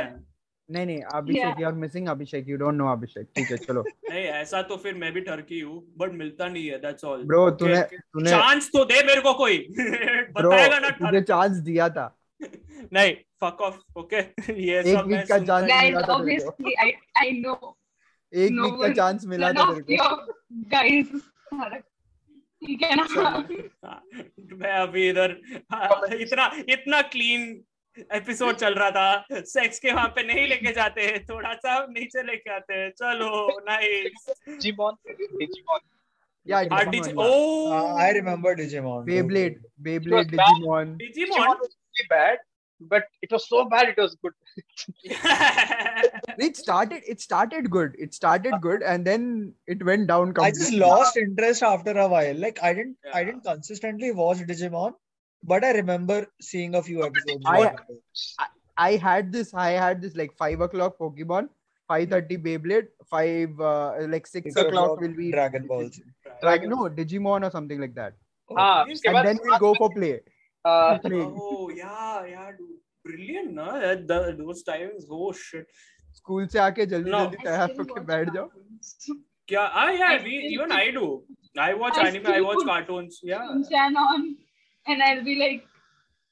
नहीं 0.69 0.87
नहीं 0.87 1.03
Abhishek 1.15 1.61
you 1.61 1.67
are 1.67 1.73
missing 1.75 2.09
Abhishek 2.09 2.49
you 2.49 2.57
don't 2.57 2.75
know 2.75 2.91
Abhishek 2.93 3.27
ठीक 3.37 3.51
है 3.51 3.57
चलो 3.59 3.83
नहीं 4.11 4.25
ऐसा 4.25 4.63
तो 4.63 4.77
फिर 4.77 4.95
मैं 4.95 5.13
भी 5.13 5.21
टर्की 5.21 5.61
हूँ 5.61 5.83
बट 5.99 6.13
मिलता 6.15 6.49
नहीं 6.49 6.67
है 6.67 6.79
दैट्स 6.81 7.05
ऑल 7.05 7.23
ब्रो 7.25 7.51
तूने 7.63 7.81
तूने 7.83 8.31
चांस 8.31 8.71
तो 8.73 8.85
दे 8.85 9.03
मेरे 9.07 9.21
को 9.21 9.33
कोई 9.35 9.59
बताएगा 10.31 10.79
ना 10.79 10.91
तूने 11.01 11.23
चांस 11.23 11.57
दिया 11.69 11.89
था 11.89 12.07
नहीं 12.41 13.15
फक 13.43 13.61
ऑफ़ 13.69 13.79
ओके 13.99 14.21
ये 14.63 14.79
एक 14.81 14.87
सब 14.97 15.07
मैं 15.07 15.23
week 15.25 15.29
का। 15.29 15.37
Guys, 15.39 15.93
मिला 15.93 16.01
था 16.09 16.15
obviously, 16.17 16.75
I 16.87 16.91
I 17.25 17.31
know. 17.45 17.57
एक 18.33 18.51
No 18.53 18.65
वीक 18.65 18.81
का 18.83 18.93
चांस 18.95 19.25
मिला 19.27 19.53
था 19.53 19.73
तेरे 19.73 19.97
को 19.97 20.33
guys 20.75 21.21
ठीक 22.63 22.83
है 22.83 22.95
ना 22.97 23.05
हाँ, 23.17 24.03
मैं 24.61 24.73
अभी 24.81 25.09
इधर 25.09 25.31
हाँ, 25.73 26.07
इतना 26.21 26.51
इतना 26.69 27.01
क्लीन 27.15 27.45
एपिसोड 28.17 28.57
चल 28.57 28.75
रहा 28.75 28.91
था 28.97 29.41
सेक्स 29.53 29.79
के 29.85 29.93
वहाँ 29.93 30.09
पे 30.17 30.23
नहीं 30.27 30.47
लेके 30.49 30.73
जाते 30.73 31.07
हैं 31.07 31.25
थोड़ा 31.27 31.55
सा 31.65 31.79
नीचे 31.91 32.23
लेके 32.27 32.51
आते 32.55 32.75
हैं 32.75 32.91
चलो 32.99 33.31
नाइस 33.69 34.27
Digimon, 34.49 34.95
Digimon. 35.41 35.81
या 36.47 36.59
हाँ, 36.59 36.65
Digimon, 36.67 36.91
digi- 36.93 37.15
yeah. 37.15 37.25
Oh 37.25 37.73
Uh, 37.79 37.95
I 38.05 38.11
remember 38.19 38.55
Digimon. 38.61 39.03
Beyblade 39.09 39.57
Beyblade. 39.89 40.31
Digimon 40.37 40.95
Digimon 40.97 40.97
Digimon 41.03 41.61
was 41.65 41.75
really 41.75 42.07
bad, 42.15 42.39
but 42.89 43.05
it 43.23 43.31
was 43.31 43.49
so 43.49 43.65
bad 43.69 43.89
it 43.89 43.97
was 43.97 44.17
good 44.23 44.33
it 46.39 46.57
started 46.57 47.03
it 47.07 47.21
started 47.21 47.71
good 47.71 47.95
it 47.99 48.15
started 48.15 48.55
good 48.61 48.83
and 48.83 49.05
then 49.05 49.53
it 49.67 49.85
went 49.85 50.07
down 50.07 50.33
completely. 50.33 50.49
i 50.49 50.51
just 50.51 50.73
lost 50.73 51.17
interest 51.17 51.63
after 51.63 51.93
a 51.99 52.09
while 52.09 52.37
like 52.37 52.59
i 52.63 52.73
didn't 52.73 52.97
yeah. 53.05 53.17
i 53.17 53.25
didn't 53.25 53.45
consistently 53.45 54.11
watch 54.13 54.39
digimon 54.39 54.93
but 55.43 55.65
i 55.65 55.73
remember 55.73 56.27
seeing 56.41 56.75
a 56.75 56.83
few 56.83 57.05
episodes 57.05 57.45
I, 57.47 57.75
I, 58.77 58.97
had 58.97 59.33
this 59.33 59.55
i 59.55 59.71
had 59.71 60.01
this 60.01 60.17
like 60.17 60.37
five 60.37 60.61
o'clock 60.61 60.99
pokemon 60.99 61.49
5.30 61.91 62.39
Beyblade, 62.45 62.87
5, 63.11 63.61
uh, 63.61 64.07
like 64.07 64.25
6 64.25 64.55
o'clock 64.55 65.01
will 65.01 65.13
be... 65.13 65.33
Dragon 65.33 65.67
Balls. 65.67 66.01
Dragon, 66.41 66.71
no, 66.71 66.89
Digimon 66.89 67.45
or 67.45 67.51
something 67.51 67.81
like 67.81 67.97
that. 67.97 68.13
Ah, 68.57 68.85
and 68.85 69.27
then 69.27 69.41
we'll 69.43 69.59
go 69.59 69.75
for 69.75 69.91
play. 69.91 70.21
School 76.13 76.47
से 76.47 76.59
आके 76.59 76.87
जल्दी 76.87 77.11
जल्दी 77.11 78.01
बैठ 78.01 78.31
जाओ। 78.31 78.51
क्या? 79.49 79.63
Even 80.55 80.73
I 80.73 80.91
do 80.91 81.27
I 81.61 81.73
watch 81.73 81.99
anime 81.99 82.33
I 82.33 82.41
watch 82.41 82.57
cartoons 82.67 83.21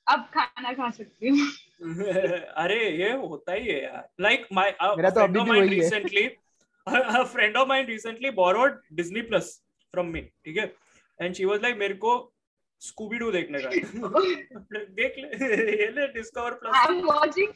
अब 0.09 0.20
खाना 0.35 0.72
खा 0.72 0.91
सकती 0.91 1.53
अरे 2.57 2.91
ये 2.91 3.12
होता 3.12 3.53
ही 3.53 3.66
है 3.66 3.83
यार। 3.83 4.09
प्लस 9.22 9.62
फ्रॉम 9.93 10.07
मी 10.07 10.20
ठीक 10.20 10.74
को 11.95 12.33
स्कूबी 12.86 13.18
डू 13.18 13.32
देखने 13.32 13.60
का 13.64 13.70
है। 13.70 13.80
देख 14.96 15.16
ले 15.18 15.48
ये 15.82 15.88
ले 15.98 16.08
discover 16.14 16.54
plus 16.64 16.74
I'm 16.86 16.98
watching 17.10 17.54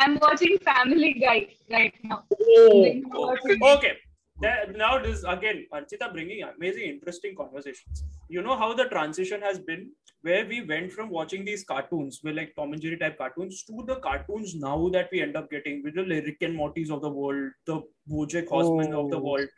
I'm 0.00 0.16
watching 0.24 0.58
Family 0.66 1.12
Guy 1.22 1.36
right 1.74 2.02
now. 2.10 2.18
Oh, 2.40 3.72
okay. 3.76 3.94
That- 4.44 4.72
now 4.80 4.88
this 5.02 5.22
again, 5.34 5.60
Archita 5.76 6.08
bringing 6.14 6.42
amazing, 6.46 6.88
interesting 6.94 7.36
conversations. 7.36 8.02
You 8.34 8.42
know 8.46 8.56
how 8.62 8.68
the 8.80 8.84
transition 8.90 9.46
has 9.48 9.60
been, 9.68 9.86
where 10.28 10.42
we 10.50 10.58
went 10.72 10.92
from 10.96 11.08
watching 11.18 11.46
these 11.46 11.62
cartoons, 11.70 12.18
where 12.26 12.34
like 12.38 12.52
Tom 12.58 12.74
and 12.76 12.82
Jerry 12.86 12.98
type 13.04 13.16
cartoons, 13.22 13.62
to 13.70 13.84
the 13.92 13.96
cartoons 14.08 14.52
now 14.66 14.76
that 14.96 15.14
we 15.16 15.22
end 15.28 15.38
up 15.42 15.48
getting 15.56 15.82
with 15.86 15.94
the 16.00 16.04
like, 16.10 16.28
Rick 16.32 16.44
and 16.50 16.58
Morty's 16.62 16.90
of 16.98 17.00
the 17.06 17.12
world, 17.20 17.48
the 17.72 17.78
BoJack 18.12 18.52
Horseman 18.56 18.92
of 19.04 19.08
the 19.14 19.22
Oh. 19.22 19.30
world. 19.30 19.48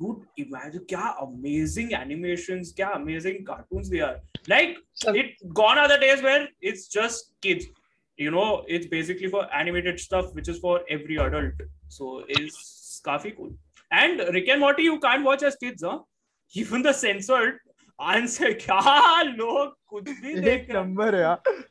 Dude, 0.00 0.20
imagine 0.42 0.84
क्या 0.92 1.06
amazing 1.22 1.90
animations, 1.96 2.72
क्या 2.80 2.92
amazing 2.98 3.44
cartoons 3.48 3.90
they 3.94 4.00
are. 4.08 4.16
Like 4.52 4.78
So- 5.04 5.14
it 5.22 5.42
gone 5.60 5.78
are 5.78 5.88
the 5.88 5.98
days 6.04 6.22
where 6.28 6.48
it's 6.70 6.86
just 6.98 7.32
kids. 7.46 7.66
You 8.16 8.30
know, 8.30 8.46
it's 8.76 8.86
basically 8.94 9.28
for 9.34 9.42
animated 9.58 9.98
stuff, 10.00 10.32
which 10.38 10.48
is 10.54 10.58
for 10.64 10.72
every 10.96 11.18
adult. 11.26 11.60
So 11.98 12.08
it's 12.28 13.02
काफ़ी 13.06 13.36
cool. 13.36 13.52
And 14.00 14.20
Rick 14.38 14.48
and 14.54 14.60
Morty, 14.60 14.82
you 14.88 14.98
can't 15.04 15.24
watch 15.24 15.42
as 15.50 15.56
kids, 15.64 15.82
huh? 15.82 15.98
Even 16.62 16.82
the 16.88 16.92
censored 17.02 17.58
answer, 18.14 18.50
क्या 18.64 19.22
लोग 19.36 19.72
कुछ 19.92 20.08
भी 20.20 20.34
देख 20.40 20.68
हैं. 20.68 20.74
Number 20.74 21.14
है 21.14 21.20
यार 21.20 21.64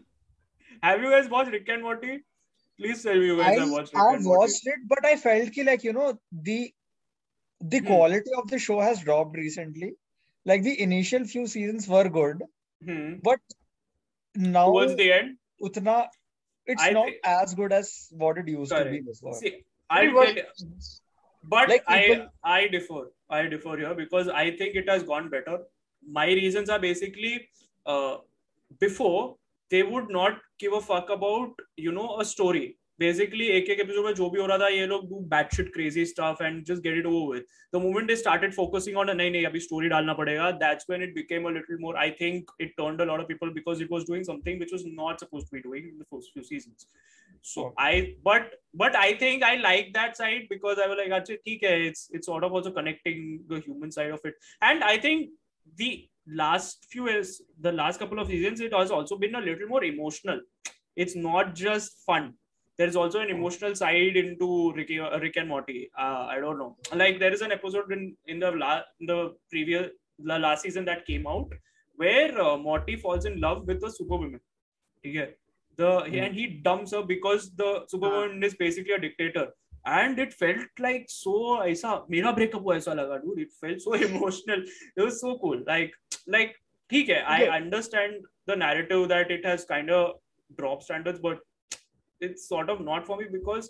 Have 0.84 1.02
you 1.06 1.10
guys 1.12 1.30
watched 1.36 1.52
Rick 1.58 1.70
and 1.76 1.84
Morty? 1.84 2.18
Please 2.82 3.04
tell 3.04 3.18
me 3.22 3.26
you 3.30 3.38
guys 3.38 3.58
I, 3.58 3.62
have 3.62 3.72
watched 3.78 3.94
Rick 3.94 4.04
I've 4.04 4.16
and 4.18 4.26
Morty. 4.26 4.40
watched 4.40 4.68
it, 4.74 4.84
but 4.94 5.06
I 5.06 5.16
felt 5.24 5.52
ki 5.56 5.64
like 5.70 5.84
you 5.88 5.94
know 6.00 6.10
the 6.50 6.58
the 7.62 7.80
Hmm. 7.80 7.88
quality 7.88 8.32
of 8.38 8.50
the 8.50 8.60
show 8.60 8.80
has 8.80 9.02
dropped 9.02 9.36
recently. 9.38 9.94
Like 10.46 10.64
the 10.64 10.82
initial 10.82 11.26
few 11.26 11.48
seasons 11.48 11.88
were 11.88 12.08
good, 12.10 12.44
Hmm. 12.84 13.16
but 13.24 13.40
now 14.36 14.66
Towards 14.68 14.96
the 14.96 15.12
end, 15.12 15.38
utna 15.62 16.08
it's 16.66 16.82
I 16.82 16.92
not 16.92 17.06
think- 17.06 17.20
as 17.26 17.54
good 17.54 17.74
as 17.74 18.08
what 18.12 18.38
it 18.38 18.48
used 18.48 18.72
to 18.72 18.86
be 18.86 19.02
before. 19.02 19.34
see, 19.34 19.64
I'll 19.90 20.14
was- 20.14 21.02
but 21.44 21.70
Like 21.70 21.84
I 21.88 22.02
people- 22.08 22.28
I 22.44 22.68
differ. 22.68 23.02
I 23.30 23.48
differ 23.48 23.76
here 23.78 23.94
because 23.96 24.28
I 24.30 24.52
think 24.58 24.76
it 24.76 24.90
has 24.90 25.04
gone 25.04 25.30
better. 25.30 25.60
My 26.20 26.26
reasons 26.28 26.70
are 26.70 26.80
basically 26.80 27.50
uh, 27.86 28.18
before 28.80 29.38
they 29.70 29.82
would 29.84 30.10
not 30.10 30.42
give 30.60 30.74
a 30.74 30.82
fuck 30.82 31.10
about 31.10 31.62
you 31.78 31.92
know 31.92 32.20
a 32.20 32.26
story 32.26 32.78
basically 33.02 33.48
ek 33.58 33.70
ek 33.74 33.82
episode 33.84 34.06
mein 34.08 34.16
jo 34.20 34.28
bhi 34.34 34.42
ho 34.44 34.48
raha 34.52 34.62
tha 34.64 34.70
ye 34.76 34.88
do 34.94 35.20
batshit 35.34 35.72
crazy 35.76 36.06
stuff 36.12 36.42
and 36.48 36.66
just 36.70 36.84
get 36.88 36.98
it 37.02 37.08
over 37.12 37.22
with. 37.34 37.46
The 37.76 37.80
moment 37.86 38.12
they 38.12 38.18
started 38.22 38.56
focusing 38.58 38.98
on 39.04 39.12
nahi 39.12 39.30
nahi 39.36 39.50
abhi 39.50 39.62
story 39.68 39.92
dalna 39.94 40.16
padega 40.22 40.50
that's 40.64 40.90
when 40.94 41.06
it 41.08 41.16
became 41.20 41.48
a 41.52 41.54
little 41.58 41.80
more 41.86 41.96
i 42.06 42.10
think 42.22 42.54
it 42.68 42.76
turned 42.82 43.06
a 43.06 43.10
lot 43.12 43.24
of 43.26 43.30
people 43.32 43.54
because 43.60 43.86
it 43.88 43.96
was 43.96 44.06
doing 44.12 44.28
something 44.32 44.60
which 44.64 44.76
was 44.78 44.86
not 45.02 45.26
supposed 45.26 45.50
to 45.52 45.58
be 45.58 45.64
doing 45.68 45.90
in 45.92 45.98
the 46.04 46.10
first 46.14 46.34
few 46.34 46.46
seasons. 46.52 46.88
So 47.54 47.66
i 47.78 48.16
but 48.30 48.56
but 48.84 48.96
i 49.02 49.10
think 49.24 49.44
i 49.50 49.56
like 49.66 49.94
that 49.98 50.18
side 50.22 50.48
because 50.54 50.80
i 50.86 50.88
was 50.94 51.04
like 51.04 51.18
actually 51.20 51.40
theek 51.50 51.68
hai 51.72 51.76
it's 51.92 52.08
it's 52.20 52.32
sort 52.34 52.48
of 52.50 52.58
also 52.60 52.74
connecting 52.80 53.22
the 53.54 53.62
human 53.68 53.98
side 54.00 54.18
of 54.18 54.32
it. 54.32 54.50
And 54.72 54.84
i 54.84 54.98
think 54.98 55.30
the 55.84 55.92
last 56.44 56.86
few 56.92 57.08
is 57.08 57.42
the 57.62 57.72
last 57.72 58.00
couple 58.00 58.20
of 58.20 58.28
seasons 58.28 58.62
it 58.68 58.74
has 58.74 58.92
also 58.92 59.18
been 59.18 59.36
a 59.36 59.42
little 59.42 59.68
more 59.68 59.84
emotional. 59.84 60.42
It's 60.96 61.16
not 61.16 61.56
just 61.56 62.06
fun 62.06 62.34
there's 62.79 62.97
also 62.97 63.21
an 63.21 63.31
emotional 63.31 63.75
side 63.75 64.17
into 64.17 64.73
Ricky, 64.77 64.99
Rick 65.25 65.37
and 65.37 65.49
Morty 65.49 65.91
uh, 65.99 66.27
I 66.35 66.41
don't 66.41 66.59
know 66.59 66.77
like 66.93 67.19
there 67.21 67.33
is 67.33 67.43
an 67.49 67.53
episode 67.53 67.93
in 67.93 68.17
in 68.27 68.41
the 68.41 68.51
la- 68.63 68.83
in 69.01 69.07
the 69.07 69.35
previous 69.51 69.91
the 70.19 70.39
last 70.39 70.63
season 70.63 70.85
that 70.87 71.07
came 71.07 71.27
out 71.27 71.49
where 71.97 72.33
uh, 72.41 72.57
Morty 72.57 72.97
falls 72.97 73.25
in 73.25 73.41
love 73.41 73.67
with 73.69 73.85
a 73.85 73.91
superwoman 73.99 74.41
okay 75.07 75.29
the 75.77 75.91
and 76.25 76.35
he 76.35 76.47
dumps 76.67 76.93
her 76.93 77.03
because 77.03 77.51
the 77.63 77.71
superwoman 77.93 78.43
is 78.49 78.55
basically 78.65 78.95
a 78.95 78.99
dictator 79.07 79.47
and 79.87 80.19
it 80.25 80.33
felt 80.43 80.83
like 80.89 81.07
so 81.15 81.33
ऐसा 81.63 81.95
मेरा 82.11 82.35
breakup 82.37 82.63
हुआ 82.67 82.77
ऐसा 82.77 82.93
लगा 83.01 83.17
dude 83.25 83.41
it 83.47 83.51
felt 83.63 83.81
so 83.87 83.95
emotional 84.11 84.63
it 84.97 85.03
was 85.07 85.21
so 85.25 85.39
cool 85.47 85.65
like 85.73 85.93
like 86.37 86.55
ठीक 86.91 87.09
है 87.09 87.19
I 87.25 87.41
Okay. 87.43 87.51
understand 87.57 88.25
the 88.51 88.57
narrative 88.63 89.03
that 89.11 89.31
it 89.39 89.45
has 89.51 89.65
kind 89.73 89.91
of 89.99 90.15
dropped 90.61 90.83
standards 90.89 91.21
but 91.27 91.39
it's 92.22 92.48
sort 92.48 92.70
of 92.70 92.82
not 92.82 93.06
for 93.06 93.18
me 93.18 93.26
because 93.32 93.70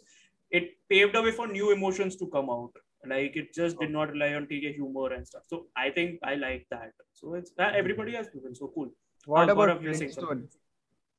it 0.52 0.70
paved 0.90 1.16
a 1.16 1.22
way 1.22 1.32
for 1.32 1.48
new 1.48 1.72
emotions 1.72 2.16
to 2.22 2.28
come 2.28 2.50
out 2.50 2.72
like 3.12 3.36
it 3.42 3.54
just 3.54 3.80
did 3.80 3.92
not 3.92 4.12
rely 4.12 4.34
on 4.38 4.46
TK 4.48 4.74
humor 4.76 5.14
and 5.14 5.28
stuff 5.28 5.44
so 5.48 5.66
I 5.76 5.90
think 5.90 6.20
I 6.24 6.36
like 6.36 6.66
that 6.72 6.92
so 7.14 7.34
it's 7.36 7.52
uh, 7.60 7.72
everybody 7.82 8.14
has 8.16 8.30
given 8.30 8.56
so 8.56 8.72
cool 8.76 8.90
what 9.26 9.50
Uh, 9.50 9.54
about 9.54 9.70
Gaurav, 9.70 9.84
you're 9.84 9.94
Flintstone 9.94 10.48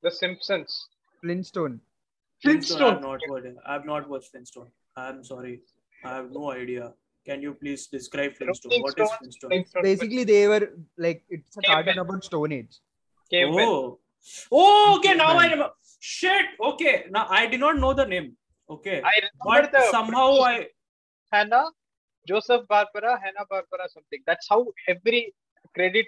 The 0.02 0.10
Simpsons. 0.10 0.88
Flintstone 1.22 1.80
Flintstone, 2.42 2.94
I've 2.96 3.02
not 3.02 3.20
watched. 3.28 3.46
I've 3.66 3.84
not 3.84 4.08
watched 4.08 4.30
Flintstone. 4.30 4.68
I'm 4.96 5.22
sorry. 5.22 5.60
I 6.04 6.14
have 6.16 6.30
no 6.32 6.50
idea. 6.52 6.94
Can 7.26 7.42
you 7.42 7.52
please 7.52 7.86
describe 7.86 8.34
Flintstone? 8.38 8.80
What 8.80 8.98
is 8.98 9.10
Flintstones, 9.10 9.48
Flintstone? 9.50 9.82
Basically 9.82 10.24
they 10.24 10.48
were 10.48 10.62
like 10.96 11.22
it's 11.28 11.58
a 11.58 11.60
Cavemen. 11.60 11.84
cartoon 11.84 11.98
about 12.04 12.24
Stone 12.24 12.52
Age 12.52 12.78
Cavemen. 13.30 13.68
Oh. 13.68 13.98
oh, 14.50 14.96
okay. 14.98 15.14
Now 15.14 15.36
I 15.36 15.48
Caveman. 15.48 15.50
remember 15.50 15.74
shit. 16.00 16.46
Okay. 16.60 17.04
Now 17.10 17.26
i 17.28 17.46
did 17.46 17.60
not 17.60 17.78
know 17.78 17.92
the 17.94 18.06
name. 18.06 18.36
Okay. 18.68 19.02
I 19.04 19.12
but 19.44 19.74
somehow 19.90 20.28
i 20.40 20.66
hanna 21.32 21.62
joseph 22.28 22.66
barbera 22.72 23.12
hanna 23.24 23.44
barbera 23.52 23.88
something. 23.88 24.22
That's 24.26 24.46
how 24.48 24.66
every 24.88 25.34
credit 25.74 26.06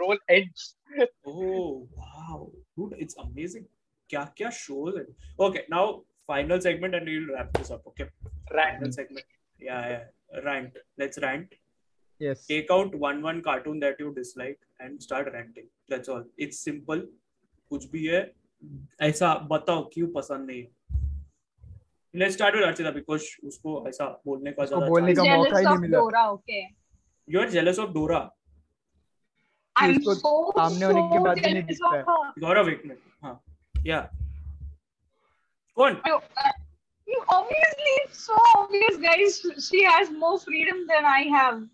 roll 0.00 0.18
ends. 0.28 0.74
Oh 1.26 1.86
wow. 1.96 2.50
Dude 2.76 2.96
it's 2.98 3.16
amazing. 3.16 3.66
Kya 4.12 4.24
kya 4.36 4.52
shows 4.52 4.96
it? 4.96 5.08
Okay 5.38 5.64
now 5.68 6.02
final 6.26 6.60
segment 6.60 6.94
and 6.94 7.06
we'll 7.06 7.34
wrap 7.34 7.52
this 7.52 7.70
up 7.70 7.82
okay? 7.88 8.08
Final 8.50 8.92
segment. 8.92 9.26
Yeah, 9.58 9.88
yeah. 9.88 10.42
Rant. 10.44 10.72
Let's 10.98 11.18
rant. 11.22 11.52
Yes. 12.18 12.46
Take 12.46 12.70
out 12.70 12.94
one 12.94 13.22
one 13.22 13.42
cartoon 13.42 13.80
that 13.80 13.96
you 13.98 14.12
dislike 14.14 14.58
and 14.80 15.02
start 15.02 15.30
ranting. 15.32 15.68
That's 15.88 16.08
all. 16.08 16.24
It's 16.38 16.60
simple. 16.60 17.02
कुछ 17.70 17.84
भी 17.90 18.04
है 18.06 18.20
ऐसा 19.02 19.34
बताओ 19.50 19.82
क्यों 19.94 20.08
पसंद 20.12 20.50
नहीं 20.50 20.64
let's 22.14 22.34
start 22.34 22.54
with 22.54 22.64
Archita 22.64 22.90
because 22.90 23.24
उसको 23.46 23.84
ऐसा 23.88 24.06
बोलने 24.26 24.52
का 24.52 24.64
ज़्यादा 24.64 24.86
बोलने 24.88 25.14
का 25.14 25.24
मौका 25.24 25.58
ही 25.58 25.64
नहीं 25.64 25.78
मिला। 25.78 25.98
Dora 25.98 26.26
okay 26.30 26.60
you 27.28 27.40
are 27.40 27.50
jealous 27.50 27.78
of 27.78 27.90
Dora 27.92 28.18
I 29.76 29.88
am 29.90 29.98
so 30.00 30.14
सामने 30.50 30.84
होने 30.86 31.02
के 31.12 31.18
बाद 31.24 31.38
नहीं 31.38 31.62
दिखता 31.62 31.96
है। 31.96 32.02
गौरव 32.38 32.68
एक 32.70 32.82
मिनट 32.86 32.98
हाँ 33.22 33.40
या। 33.86 34.00
कौन? 35.76 36.00
Obviously 37.34 37.96
so 38.14 38.34
obvious 38.58 38.98
guys 39.00 39.40
she 39.62 39.82
has 39.84 40.12
more 40.18 40.38
freedom 40.38 40.84
than 40.86 41.04
I 41.04 41.28
have 41.30 41.68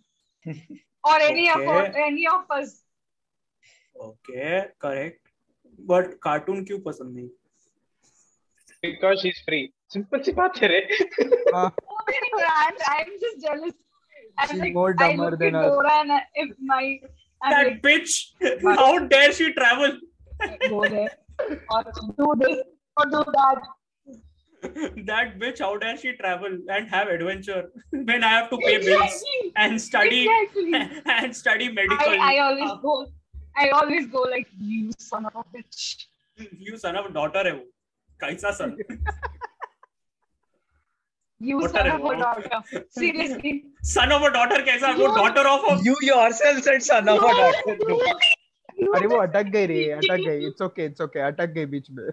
और 1.04 1.22
any 1.22 1.48
of 1.50 1.96
any 1.98 2.26
of 2.26 2.52
us 2.54 2.72
okay 3.96 4.60
correct 4.60 5.28
but 5.86 6.20
cartoon 6.26 6.64
क्यों 6.66 6.78
पसंद 6.86 7.14
नहीं 7.16 7.28
because 8.82 9.20
she's 9.20 9.38
free. 9.46 9.72
Simple 9.94 10.22
सी 10.24 10.32
बात 10.32 10.58
है 10.62 10.68
रे. 10.68 10.80
हाँ, 11.54 11.70
I'm, 11.70 12.74
I'm 12.88 13.08
just 13.20 13.40
jealous. 13.46 13.74
I'm 14.38 14.48
She's 14.48 14.60
like, 14.60 14.72
more 14.74 14.90
I 14.98 15.08
dumber 15.08 15.30
look 15.30 15.38
than 15.40 15.54
at 15.54 15.64
us. 15.64 15.70
Dora 15.72 15.92
and 16.00 16.12
if 16.34 16.56
my 16.60 16.98
I'm 17.42 17.50
that 17.50 17.66
like, 17.66 17.82
bitch 17.82 18.14
how 18.78 18.98
dare 18.98 19.32
she 19.32 19.52
travel 19.52 19.98
go 20.68 20.80
there 20.88 21.10
or 21.70 21.82
do 22.18 22.32
this 22.38 22.58
or 22.96 23.04
do 23.16 23.22
that. 23.36 23.60
that 25.06 25.38
bitch 25.38 25.60
how 25.60 25.76
dare 25.76 25.96
she 25.96 26.12
travel 26.16 26.58
and 26.68 26.88
have 26.88 27.08
adventure 27.08 27.70
when 27.92 28.22
I 28.24 28.28
have 28.28 28.50
to 28.50 28.58
pay 28.58 28.76
exactly. 28.76 28.96
bills 28.96 29.24
and 29.56 29.80
study 29.80 30.26
Exactly. 30.28 30.72
and 31.18 31.36
study 31.36 31.72
medical 31.72 32.10
I, 32.10 32.34
I 32.34 32.38
always 32.48 32.70
go. 32.82 33.06
I 33.60 33.68
always 33.78 34.06
go 34.12 34.20
like 34.34 34.48
you 34.58 34.90
son 34.98 35.26
of 35.26 35.34
a 35.40 35.44
bitch. 35.56 36.06
you 36.66 36.76
son 36.78 36.96
of 36.96 37.06
a 37.06 37.12
daughter 37.18 37.42
है 37.46 37.52
वो 37.52 37.64
कैसा 38.22 38.52
son 38.58 38.76
You 41.40 41.58
Daughter 41.60 41.72
son 41.74 41.90
of 41.90 42.04
a 42.04 42.16
daughter. 42.20 42.84
Seriously. 42.90 43.52
son 43.90 44.12
of 44.12 44.22
a 44.22 44.30
daughter 44.32 44.62
कैसा 44.70 44.92
वो 44.96 45.06
daughter 45.16 45.44
of 45.52 45.64
a 45.70 45.76
You 45.88 45.96
yourself 46.08 46.62
said 46.68 46.82
son 46.82 47.08
of 47.08 47.22
a 47.30 47.32
daughter. 47.40 47.78
अरे 48.96 49.06
वो 49.06 49.16
अटक 49.22 49.48
गई 49.54 49.66
रे 49.66 49.78
अटक 49.92 50.20
गई 50.26 50.46
इट्स 50.46 50.62
ओके 50.62 50.84
इट्स 50.84 51.00
ओके 51.00 51.20
अटक 51.20 51.50
गई 51.56 51.66
बीच 51.72 51.90
में 51.96 52.04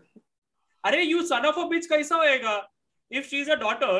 अरे 0.85 1.03
you 1.09 1.21
son 1.29 1.45
of 1.51 1.59
a 1.63 1.65
bitch 1.73 1.85
कैसा 1.91 2.15
होएगा 2.15 2.55
if 3.19 3.29
she 3.29 3.39
is 3.43 3.51
a 3.55 3.57
daughter 3.61 3.93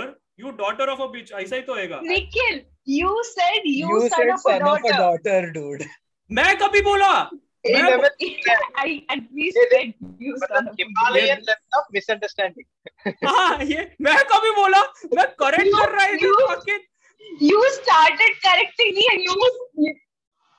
you 0.44 0.52
daughter 0.64 0.88
of 0.96 1.04
a 1.06 1.08
bitch 1.14 1.32
ऐसा 1.44 1.56
ही 1.56 1.62
तो 1.70 1.74
होएगा 1.74 2.00
Nikhil, 2.10 2.60
you 2.98 3.14
said 3.30 3.62
you, 3.64 3.88
You 3.94 4.02
son, 4.10 4.34
said 4.48 4.62
of, 4.66 4.82
a 4.86 5.48
मैं 6.32 6.56
कभी 6.58 6.82
बोला 6.82 7.12
ये 7.66 7.82
मैं 14.02 14.18
कभी 14.32 14.52
बोला 14.56 14.82
मैं 15.16 15.28
करेक्ट 15.42 15.76
कर 15.76 15.92
रहा 15.92 16.06
हूँ 16.06 16.80
you 17.40 17.62
started 17.72 18.36
correcting 18.44 18.94
me 18.96 19.06
and 19.12 19.22
you 19.24 19.34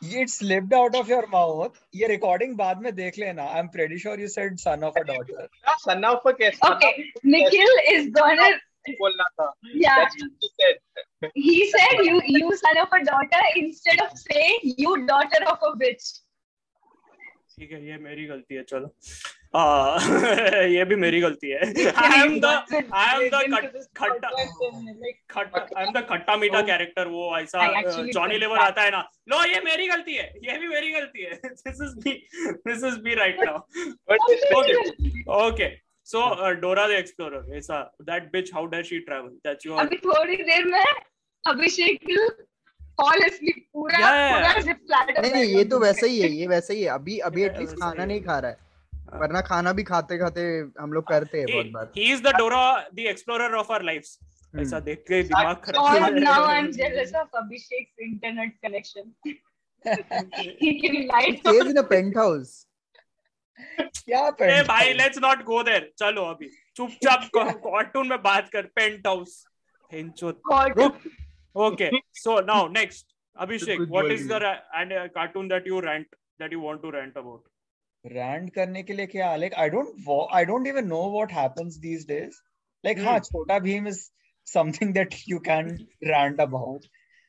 it 0.02 0.30
slipped 0.30 0.72
out 0.72 0.94
of 0.94 1.08
your 1.08 1.22
mouth 1.26 1.78
ये 1.94 2.08
recording 2.08 2.54
बाद 2.56 2.82
में 2.82 2.94
देख 2.96 3.18
लेना 3.18 3.46
I'm 3.54 3.70
pretty 3.76 3.98
sure 3.98 4.18
you 4.18 4.28
said 4.28 4.60
son 4.60 4.84
of 4.88 4.96
a 4.96 5.04
daughter 5.04 5.48
son 5.84 6.04
of 6.04 6.26
a 6.26 6.34
कैसे 6.40 6.70
okay 6.70 6.92
Nikhil 7.34 7.72
is 7.94 8.10
gonna 8.18 8.50
बोलना 9.00 9.24
था. 9.40 9.52
yeah. 9.74 9.96
That's 9.98 10.16
what 10.22 10.30
he 10.40 10.48
said. 10.60 10.76
He 11.34 11.56
said 11.74 12.04
you 12.08 12.20
you 12.36 12.56
son 12.62 12.76
of 12.84 12.96
a 13.00 13.04
daughter 13.04 13.42
instead 13.56 14.00
of 14.06 14.16
saying 14.24 14.58
you 14.84 14.96
daughter 15.06 15.44
of 15.54 15.58
a 15.70 15.76
bitch. 15.84 16.08
ठीक 17.58 17.72
है 17.72 17.78
ये 17.86 17.96
मेरी 17.98 18.24
गलती 18.26 18.54
है 18.54 18.62
चलो। 18.62 18.88
आ, 19.56 19.62
ये 20.74 20.84
भी 20.84 20.96
मेरी 21.04 21.20
गलती 21.20 21.50
है। 21.50 21.58
I 22.02 22.20
am 22.20 22.38
the 22.40 22.44
I 22.94 23.14
am 23.14 23.28
the 23.30 23.34
खट्टा 23.96 24.28
खट्टा 25.30 25.60
आई 25.76 25.84
एम 25.84 25.92
द 25.92 26.04
खट्टा 26.10 26.36
मीठा 26.36 26.60
कैरेक्टर 26.70 27.08
वो 27.08 27.38
ऐसा 27.38 27.66
जॉनी 28.02 28.38
लेवर 28.38 28.58
आता 28.58 28.82
है 28.82 28.90
ना। 28.90 29.00
लो 29.28 29.42
ये 29.52 29.60
मेरी 29.64 29.86
गलती 29.88 30.14
है 30.14 30.26
ये 30.44 30.58
भी 30.58 30.68
मेरी 30.68 30.92
गलती 30.92 31.22
है। 31.22 31.40
This 31.44 31.82
is 31.88 31.96
me 32.06 32.12
this 32.68 32.84
is 32.92 33.00
me 33.04 33.14
right 33.14 33.40
now 33.44 33.58
But 34.08 34.18
okay 36.14 36.46
so 36.46 36.52
Dora 36.52 36.88
the 36.88 36.90
Explorer 36.90 37.56
ऐसा 37.56 37.96
that 38.02 38.32
bitch 38.32 38.54
how 38.54 38.66
dare 38.66 38.82
she 38.82 38.98
travel 38.98 39.28
that's 39.28 39.66
your 39.66 39.80
अभी 39.80 39.96
थोड़ी 39.96 40.36
देर 40.36 40.64
में 40.64 40.84
अभिषेक 41.46 42.00
fall 43.00 43.24
asleep 43.24 43.58
पूरा 43.72 43.98
Yeah. 43.98 44.54
पूरा 44.54 44.74
platter 44.74 45.22
नहीं 45.22 45.32
नहीं 45.32 45.56
ये 45.56 45.64
तो 45.64 45.78
वैसा 45.78 46.06
ही 46.06 46.20
है 46.20 46.28
ये 46.28 46.46
वैसा 46.46 46.74
ही 46.74 46.82
है। 46.82 46.88
अभी 46.88 47.18
अभी 47.18 47.42
एटलीस्ट 47.42 47.76
खाना 47.76 48.04
नहीं 48.04 48.20
खा 48.20 48.38
रहा 48.38 48.50
है। 48.50 48.56
वरना 49.20 49.40
खाना 49.40 49.72
भी 49.72 49.82
खाते 49.82 50.18
खाते 50.18 50.40
हम 50.80 50.92
लोग 50.92 51.08
करते 51.08 51.38
हैं 51.38 51.46
बहुत 51.52 51.66
बार। 51.66 51.92
He 51.96 52.12
is 52.12 52.22
the 52.22 52.26
Dora 52.26 52.88
the 52.94 52.98
Explorer 52.98 53.54
of 53.54 53.72
our 53.72 53.90
hmm. 53.90 54.62
ऐसा 54.62 54.80
देख 54.80 54.98
के 54.98 55.22
दिमाग 55.22 55.56
Or 55.56 55.64
खराब 55.64 56.18
now 56.18 56.44
I'm 56.44 56.72
jealous 56.72 57.12
of 57.14 57.28
Abhishek's 57.34 57.98
internet 57.98 58.52
connection. 58.64 59.14
he 60.60 60.80
can 60.80 61.06
light 61.06 61.46
up. 61.46 61.54
stays 61.54 61.66
in 61.66 61.76
a 61.76 61.82
penthouse 61.82 62.67
क्या 63.80 64.26
ए 64.28 64.30
पेंट 64.30 64.66
भाई 64.66 64.92
लेट्स 64.92 65.18
नॉट 65.18 65.42
गो 65.44 65.62
देयर 65.62 65.90
चलो 65.98 66.24
अभी। 66.24 66.50
चुपचाप 66.76 67.28
कार्टून 67.36 68.08
में 68.08 68.22
बात 68.22 68.48
कर 68.48 68.62
penthouse. 69.06 69.44
Okay 71.56 71.90
so 72.14 72.40
now 72.40 72.68
next 72.68 73.06
Abhishek 73.36 73.80
what 73.80 74.04
is 74.04 74.28
the 74.32 74.42
end 74.74 74.92
cartoon 75.10 75.48
that 75.48 75.66
you 75.66 75.80
rent 75.80 76.06
that 76.40 76.52
you 76.52 76.60
want 76.60 76.82
to 76.82 76.90
rent 76.90 77.16
about 77.18 77.44
rant 78.06 78.54
करने 78.54 78.82
के 78.82 78.92
लिए 78.92 79.06
क्या 79.06 79.34
like 79.36 79.54
I 79.54 79.68
don't 79.68 80.28
I 80.32 80.44
don't 80.44 80.66
even 80.66 80.86
know 80.86 81.02
what 81.12 81.32
happens 81.32 81.76
these 81.76 82.06
days 82.08 82.40
like 82.84 82.98
हाँ. 82.98 83.18
Chhota 83.18 83.58
Bheem 83.58 83.88
is 83.88 84.10
something 84.46 84.94
that 84.94 85.14
you 85.28 85.38
can 85.38 85.76
rant 86.04 86.40
about 86.40 86.86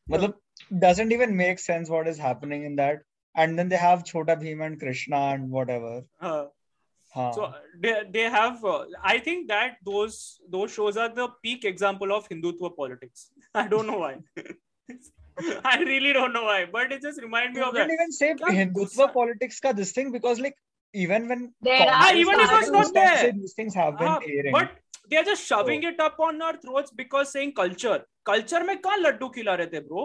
मतलब 0.08 0.40
doesn't 0.72 1.12
even 1.12 1.36
make 1.36 1.60
sense 1.60 1.90
what 1.90 2.08
is 2.08 2.18
happening 2.18 2.64
in 2.64 2.76
that. 2.76 2.98
and 3.35 3.59
then 3.59 3.69
they 3.75 3.81
have 3.85 4.05
chota 4.11 4.37
bhim 4.43 4.61
and 4.67 4.79
krishna 4.81 5.21
and 5.37 5.51
whatever 5.59 5.95
हाँ 6.27 7.33
so 7.35 7.47
they, 7.83 7.93
they 8.15 8.23
have 8.35 8.65
uh, 8.65 8.85
i 9.03 9.19
think 9.27 9.49
that 9.49 9.77
those 9.89 10.17
those 10.55 10.73
shows 10.77 10.97
are 11.05 11.09
the 11.19 11.27
peak 11.47 11.65
example 11.71 12.13
of 12.19 12.29
hindutva 12.29 12.71
politics 12.79 13.31
i 13.63 13.67
don't 13.75 13.87
know 13.93 13.99
why 14.05 14.15
i 15.73 15.79
really 15.91 16.13
don't 16.13 16.33
know 16.39 16.45
why 16.45 16.59
but 16.77 16.93
it 16.97 17.03
just 17.03 17.21
remind 17.27 17.53
me 17.55 17.61
you 17.61 17.67
of 17.69 17.75
can 17.75 17.89
that 17.89 17.95
even 17.97 18.13
say 18.19 18.31
क्या 18.43 18.55
hindutva 18.59 18.81
गुस्सा- 18.81 19.13
politics 19.19 19.61
ka 19.67 19.73
this 19.83 19.93
thing 19.99 20.11
because 20.17 20.41
like 20.47 20.59
even 21.05 21.29
when 21.33 21.41
There 21.69 21.77
are 21.83 21.87
Congress 21.93 22.19
even 22.25 22.41
if 22.47 22.51
was 22.57 22.65
it's 22.65 22.73
not 22.75 22.93
there, 22.99 23.15
there. 23.23 23.33
these 23.39 23.55
things 23.61 23.75
have 23.83 23.95
been 24.03 24.13
Ah, 24.17 24.21
airing 24.35 24.53
but 24.59 24.77
they 25.13 25.17
are 25.23 25.25
just 25.31 25.49
shoving 25.53 25.83
it 25.93 25.99
up 26.09 26.21
on 26.27 26.41
our 26.49 26.59
throats 26.67 26.93
because 27.01 27.33
saying 27.37 27.55
culture 27.63 27.97
culture 28.33 28.63
में 28.69 28.77
कहाँ 28.85 28.99
लड्डू 29.07 29.29
खिला 29.39 29.55
रहे 29.63 29.67
थे 29.73 29.81
bro 29.89 30.05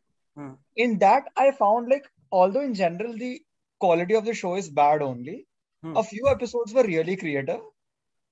हाँ. 0.37 0.57
in 0.75 0.97
that 0.99 1.25
I 1.35 1.51
found 1.51 1.89
like 1.89 2.05
although 2.31 2.61
in 2.61 2.73
general 2.73 3.17
the 3.17 3.41
quality 3.79 4.15
of 4.15 4.25
the 4.25 4.33
show 4.33 4.55
is 4.55 4.69
bad 4.69 5.01
only 5.01 5.45
Hmm. 5.83 5.95
a 5.97 6.03
few 6.03 6.27
episodes 6.29 6.73
were 6.73 6.83
really 6.83 7.15
creative 7.17 7.61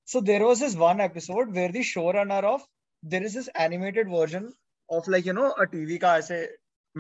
so 0.06 0.20
there 0.22 0.45
was 0.45 0.60
this 0.60 0.76
one 0.76 1.00
episode 1.06 1.54
where 1.56 1.72
the 1.72 1.80
showrunner 1.91 2.43
of 2.43 2.62
there 3.04 3.24
is 3.24 3.34
this 3.34 3.47
animated 3.56 4.10
version 4.10 4.54
of 4.89 5.08
like 5.08 5.26
you 5.26 5.34
know 5.34 5.52
a 5.64 5.66
TV 5.68 6.00
ka 6.04 6.12
aise 6.20 6.47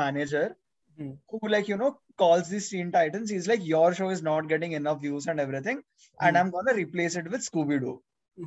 manager 0.03 0.55
Hmm. 0.97 1.11
who 1.29 1.39
like 1.55 1.67
you 1.71 1.77
know 1.77 1.91
calls 2.17 2.49
these 2.49 2.69
Teen 2.69 2.91
Titans. 2.91 3.29
He's 3.29 3.47
like, 3.47 3.65
your 3.65 3.93
show 3.93 4.09
is 4.09 4.21
not 4.21 4.49
getting 4.49 4.73
enough 4.73 4.99
views 5.01 5.27
and 5.27 5.39
everything, 5.39 5.77
and 6.19 6.35
Hmm. 6.35 6.39
I'm 6.41 6.49
gonna 6.55 6.73
replace 6.79 7.15
it 7.15 7.29
with 7.35 7.45
Scooby 7.45 7.79
Doo. 7.83 7.93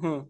Huh. 0.03 0.22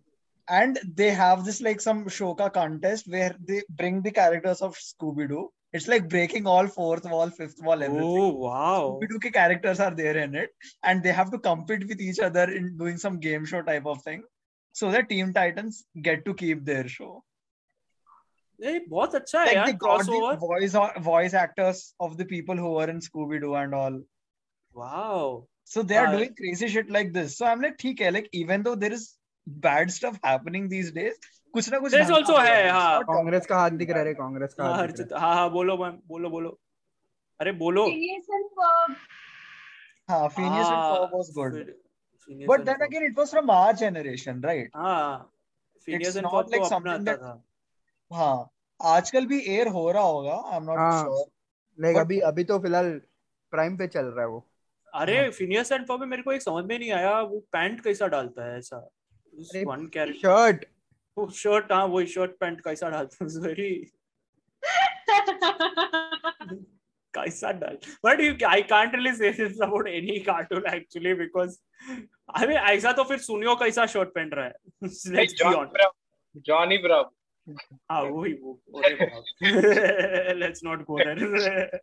And 0.49 0.79
they 1.01 1.11
have 1.11 1.45
this 1.45 1.61
like 1.61 1.81
some 1.81 2.09
show 2.09 2.35
ka 2.35 2.49
contest 2.51 3.09
where 3.09 3.35
they 3.49 3.63
bring 3.83 4.03
the 4.03 4.13
characters 4.21 4.61
of 4.69 4.77
Scooby 4.77 5.29
Doo 5.33 5.43
it's 5.73 5.89
like 5.89 6.09
breaking 6.09 6.47
all 6.47 6.67
fourth 6.67 7.05
wall, 7.05 7.31
fifth 7.31 7.63
wall, 7.63 7.83
everything. 7.83 8.07
Oh 8.07 8.29
wow! 8.29 8.99
Scooby-Doo 9.03 9.31
characters 9.31 9.81
are 9.81 9.95
there 9.95 10.17
in 10.17 10.35
it, 10.35 10.51
and 10.83 11.03
they 11.03 11.13
have 11.13 11.31
to 11.31 11.39
compete 11.39 11.87
with 11.89 12.01
each 12.01 12.19
other 12.19 12.45
in 12.51 12.77
doing 12.77 12.99
some 12.99 13.19
game 13.19 13.45
show 13.45 13.63
type 13.63 13.87
of 13.87 14.03
thing, 14.03 14.23
so 14.73 14.91
the 14.91 15.03
Teen 15.03 15.33
Titans 15.33 15.85
get 16.01 16.25
to 16.25 16.35
keep 16.35 16.65
their 16.65 16.89
show. 16.89 17.25
Hey, 18.61 18.81
बहुत 18.91 19.15
अच्छा 19.15 19.43
है 19.45 19.55
यार 19.55 19.67
the 19.67 20.37
Voice 20.39 20.75
voice 21.05 21.35
actors 21.35 21.95
of 21.99 22.17
the 22.17 22.25
people 22.25 22.57
who 22.57 22.71
were 22.73 22.89
in 22.89 23.01
Scooby 23.01 23.41
Doo 23.41 23.55
and 23.55 23.75
all. 23.75 24.01
Wow. 24.73 25.49
So 25.65 25.83
they 25.83 25.97
are 25.97 26.07
uh, 26.07 26.17
doing 26.17 26.35
crazy 26.39 26.69
shit 26.69 26.91
like 26.91 27.13
this. 27.13 27.37
So 27.39 27.47
I'm 27.47 27.61
like, 27.61 27.77
ठीक 27.79 28.13
like 28.13 28.29
even 28.33 28.63
though 28.63 28.75
there 28.75 28.93
is 28.93 29.15
bad 29.47 29.91
stuff 29.91 30.19
happening 30.23 30.69
these 30.69 30.93
days, 30.93 31.15
कुछ 31.55 31.69
ना 31.73 31.79
कुछ 31.79 31.95
also 31.95 32.31
हो 32.31 32.37
है, 32.39 32.69
हाँ। 32.71 33.03
कांग्रेस 33.05 33.47
का 33.47 33.57
हाथ 33.57 33.71
दिख 33.81 33.91
रहा 33.91 34.03
है 34.03 34.15
कांग्रेस 34.15 34.55
का 34.55 34.65
हाँ 34.65 34.77
हाथ 34.77 34.89
दिख 34.89 35.13
रहा 35.13 35.21
हाँ। 35.21 35.35
हाँ 35.35 35.51
बोलो 35.51 35.77
मैम 35.77 35.99
बोलो 36.09 36.31
बोलो। 36.31 36.59
अरे 37.41 37.53
बोलो. 37.53 37.85
हाँ 40.09 40.29
Phineas 40.29 40.69
and 40.69 40.77
हाँ, 40.77 40.99
Ferb 41.01 41.13
was 41.13 41.31
good 41.31 41.59
but 42.49 42.65
then 42.65 42.83
again 42.87 43.05
it 43.09 43.17
was 43.17 43.31
from 43.35 43.51
our 43.51 43.73
generation 43.75 44.41
right? 44.41 44.71
हाँ 44.77 45.31
Phineas 45.89 46.17
and 46.17 46.27
Ferb 46.27 46.51
like 46.51 46.63
तो 46.63 46.69
something 46.69 47.05
that- 47.05 47.23
हाँ 48.11 48.35
आजकल 48.81 49.27
भी 49.27 49.39
एयर 49.49 49.69
हो 49.77 49.91
रहा 49.93 50.03
होगा 50.03 50.35
I 50.47 50.57
am 50.57 50.63
not. 50.65 50.79
Sure 50.95 51.25
like 51.79 51.97
अभी 51.97 52.19
अभी 52.31 52.45
तो 52.45 52.59
फ़िलहाल 52.59 52.91
प्राइम 53.53 53.77
पे 53.77 53.87
चल 53.87 54.05
रहा 54.07 54.21
है 54.21 54.29
वो। 54.29 54.45
अरे। 54.93 55.29
फिनियस 55.31 55.73
एंड 55.73 55.87
फॉर्म 55.87 56.01
में 56.01 56.09
मेरे 56.09 56.23
को 56.23 56.33
एक 56.33 56.43
समझ 56.43 56.65
में 56.65 56.79
नहीं 56.79 56.91
आया 56.93 57.21
वो 57.21 57.39
पैंट 57.53 57.81
कैसा 57.85 58.07
डालता 58.15 58.45
है 58.45 58.59
ऐसा? 58.59 58.77
वन 59.67 59.87
कैरेक्टर 59.95 60.29
शर्ट 60.29 60.65
वो 61.17 61.29
शर्ट 61.37 61.73
हाँ 61.73 61.85
वही 61.87 62.07
शर्ट 62.07 62.37
पैंट 62.41 62.61
कैसा 62.65 62.89
डालता 62.91 63.25
है 63.25 63.41
वेरी 63.41 63.73
कैसा 67.15 67.51
डाल 67.53 67.77
but 68.05 68.21
you 68.21 68.35
I 68.49 68.63
can't 68.73 68.95
really 68.95 69.13
say 69.17 69.31
this 69.33 69.61
about 69.63 69.89
any 69.89 70.19
cartoon 70.29 70.67
actually 70.75 71.15
because 71.15 71.59
अरे 72.41 72.55
ऐसा 72.75 72.93
तो 72.93 73.05
फिर 73.05 73.19
सुनियो 73.19 73.55
कैसा 73.57 73.87
शर्ट 73.87 74.09
पहन 74.15 74.31
रहा 74.31 74.45
है। 74.47 74.53
Let's 74.83 75.33
be 75.33 75.39
John 75.39 75.55
on 75.55 75.69
Johnny 76.47 76.79
Bravo 76.79 77.11
हाँ 77.91 78.03
वही 78.03 78.33
वो 78.33 78.61
let's 80.35 80.65
not 80.65 80.85
go 80.91 80.99
there 81.01 81.81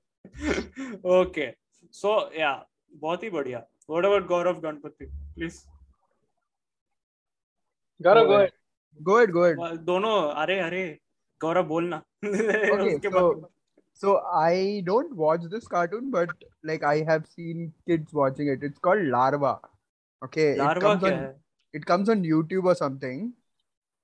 okay 1.19 1.51
so 1.93 2.13
yeah 2.37 2.51
बहुत 2.93 3.23
ही 3.23 3.29
बढ़िया। 3.29 3.59
What 3.89 4.05
about 4.05 4.25
Gaurav 4.27 4.59
Ganpati 4.61 5.05
please 5.05 5.59
Gaurav 7.99 8.27
go 8.27 8.37
ahead. 8.98 9.04
Go 9.04 9.20
it 9.22 9.30
go 9.30 9.46
it 9.46 9.80
दोनों 9.86 10.16
अरे 10.42 10.58
अरे 10.60 10.82
गौरव 11.40 11.64
बोलना 11.68 12.02
okay 12.24 12.94
उसके 12.94 13.08
so 13.08 13.14
बाद 13.14 13.48
so 14.02 14.12
i 14.38 14.82
don't 14.86 15.12
watch 15.22 15.42
this 15.50 15.66
cartoon 15.72 16.06
but 16.14 16.30
like 16.70 16.84
i 16.92 16.94
have 17.08 17.26
seen 17.32 17.60
kids 17.90 18.16
watching 18.20 18.48
it 18.54 18.64
it's 18.68 18.80
called 18.86 19.04
larva 19.14 19.52
okay 20.22 20.46
it 20.52 20.58
larva 20.60 20.80
comes 20.86 21.04
क्या 21.04 21.12
on 21.12 21.20
है 21.20 21.78
it 21.78 21.86
comes 21.90 22.10
on 22.14 22.24
youtube 22.30 22.70
or 22.72 22.74
something 22.80 23.20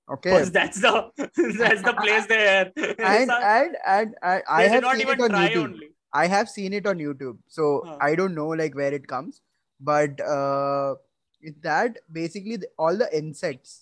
okay 0.09 0.31
Because 0.35 0.53
that's 0.59 0.81
the 0.85 0.93
that's 1.63 1.83
the 1.89 1.95
place 2.03 2.29
there. 2.35 2.63
and 3.11 3.35
and 3.51 3.77
and, 3.97 4.15
and 4.23 4.55
i 4.59 4.63
they 4.63 4.69
did 4.69 4.73
have 4.77 4.83
not 4.87 4.97
seen 4.97 5.07
even 5.09 5.21
it 5.21 5.27
on 5.29 5.35
try 5.37 5.43
youtube 5.49 5.67
only. 5.67 5.91
i 6.23 6.25
have 6.37 6.49
seen 6.55 6.79
it 6.81 6.87
on 6.95 7.03
youtube 7.09 7.39
so 7.59 7.69
Huh. 7.89 7.99
i 8.09 8.15
don't 8.23 8.35
know 8.43 8.49
like 8.63 8.81
where 8.83 8.95
it 9.01 9.07
comes 9.15 9.43
but 9.81 10.25
uh 10.39 10.95
with 11.43 11.61
that 11.63 12.01
basically 12.21 12.57
the, 12.65 12.69
all 12.79 12.97
the 13.05 13.11
insects 13.23 13.77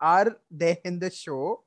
are 0.00 0.36
there 0.50 0.78
in 0.84 0.98
the 0.98 1.10
show. 1.10 1.62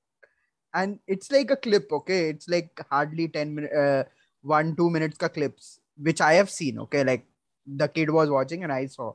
And 0.74 1.00
it's 1.08 1.32
like 1.32 1.52
a 1.52 1.56
clip 1.56 1.92
okay? 1.92 2.30
It's 2.30 2.50
like 2.50 2.80
hardly 2.90 3.28
10 3.28 3.54
minutes 3.56 3.74
uh, 3.76 4.04
one 4.42 4.76
two 4.76 4.90
minutes 4.90 5.18
ka 5.18 5.28
clips 5.30 5.80
which 5.98 6.20
i 6.20 6.34
have 6.34 6.50
seen 6.50 6.80
okay? 6.80 7.04
Like 7.04 7.26
the 7.66 7.88
kid 7.88 8.10
was 8.10 8.30
watching 8.30 8.64
and 8.64 8.74
i 8.74 8.88
saw. 8.88 9.14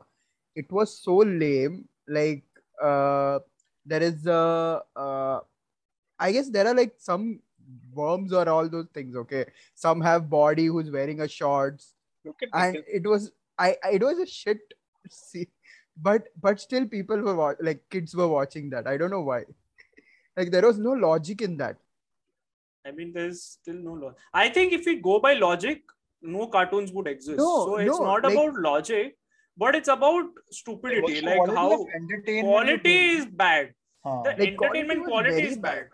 It 0.55 0.71
was 0.71 0.99
so 1.03 1.17
lame. 1.17 1.89
Like 2.07 2.45
uh 2.83 3.41
there 3.85 4.03
is 4.03 4.27
a 4.27 4.83
uh 4.95 5.41
i 6.21 6.31
guess 6.33 6.49
there 6.49 6.67
are 6.67 6.75
like 6.75 6.95
some 6.99 7.41
worms 7.93 8.33
or 8.33 8.49
all 8.49 8.69
those 8.69 8.87
things 8.95 9.17
okay? 9.17 9.47
Some 9.75 10.01
have 10.01 10.31
body 10.31 10.67
who's 10.67 10.91
wearing 10.91 11.21
a 11.21 11.29
shorts. 11.29 11.95
Look 12.25 12.37
at 12.43 12.49
and 12.53 12.85
it 12.87 13.07
was 13.07 13.33
i 13.59 13.77
I- 13.83 13.91
it 13.99 14.03
was 14.03 14.19
a 14.19 14.27
shit 14.27 14.61
see 15.11 15.49
but 16.03 16.29
but 16.41 16.61
still 16.61 16.87
people 16.87 17.21
were 17.29 17.35
wa- 17.35 17.55
like 17.69 17.81
kids 17.91 18.15
were 18.15 18.29
watching 18.29 18.71
that 18.71 18.87
i 18.87 18.97
don't 18.97 19.11
know 19.11 19.23
why 19.29 19.39
like 20.37 20.51
there 20.51 20.67
was 20.67 20.79
no 20.79 20.93
logic 20.93 21.43
in 21.43 21.57
that 21.57 21.77
I 22.87 22.91
mean, 22.91 23.13
there's 23.13 23.41
still 23.43 23.75
no 23.75 23.93
law. 23.93 24.11
I 24.33 24.49
think 24.49 24.73
if 24.73 24.87
we 24.87 24.95
go 25.07 25.19
by 25.21 25.33
logic, 25.35 25.83
no 26.23 26.47
cartoons 26.47 26.93
would 26.93 27.07
exist. 27.11 27.37
No, 27.37 27.49
so 27.67 27.77
it's 27.77 27.99
no, 27.99 28.05
not 28.05 28.23
like- 28.25 28.33
about 28.33 28.55
logic, 28.67 29.19
but 29.59 29.75
it's 29.75 29.89
about 29.95 30.39
stupidity. 30.51 31.21
Like 31.21 31.51
how 31.57 31.67
entertainment 31.99 32.47
quality 32.47 32.95
is 33.17 33.27
bad. 33.27 33.67
be- 33.67 34.09
हाँ. 34.09 34.23
The 34.25 34.31
Like, 34.31 34.41
entertainment 34.53 35.01
was 35.03 35.09
quality 35.09 35.35
very 35.41 35.49
is 35.49 35.59
bad 35.59 35.91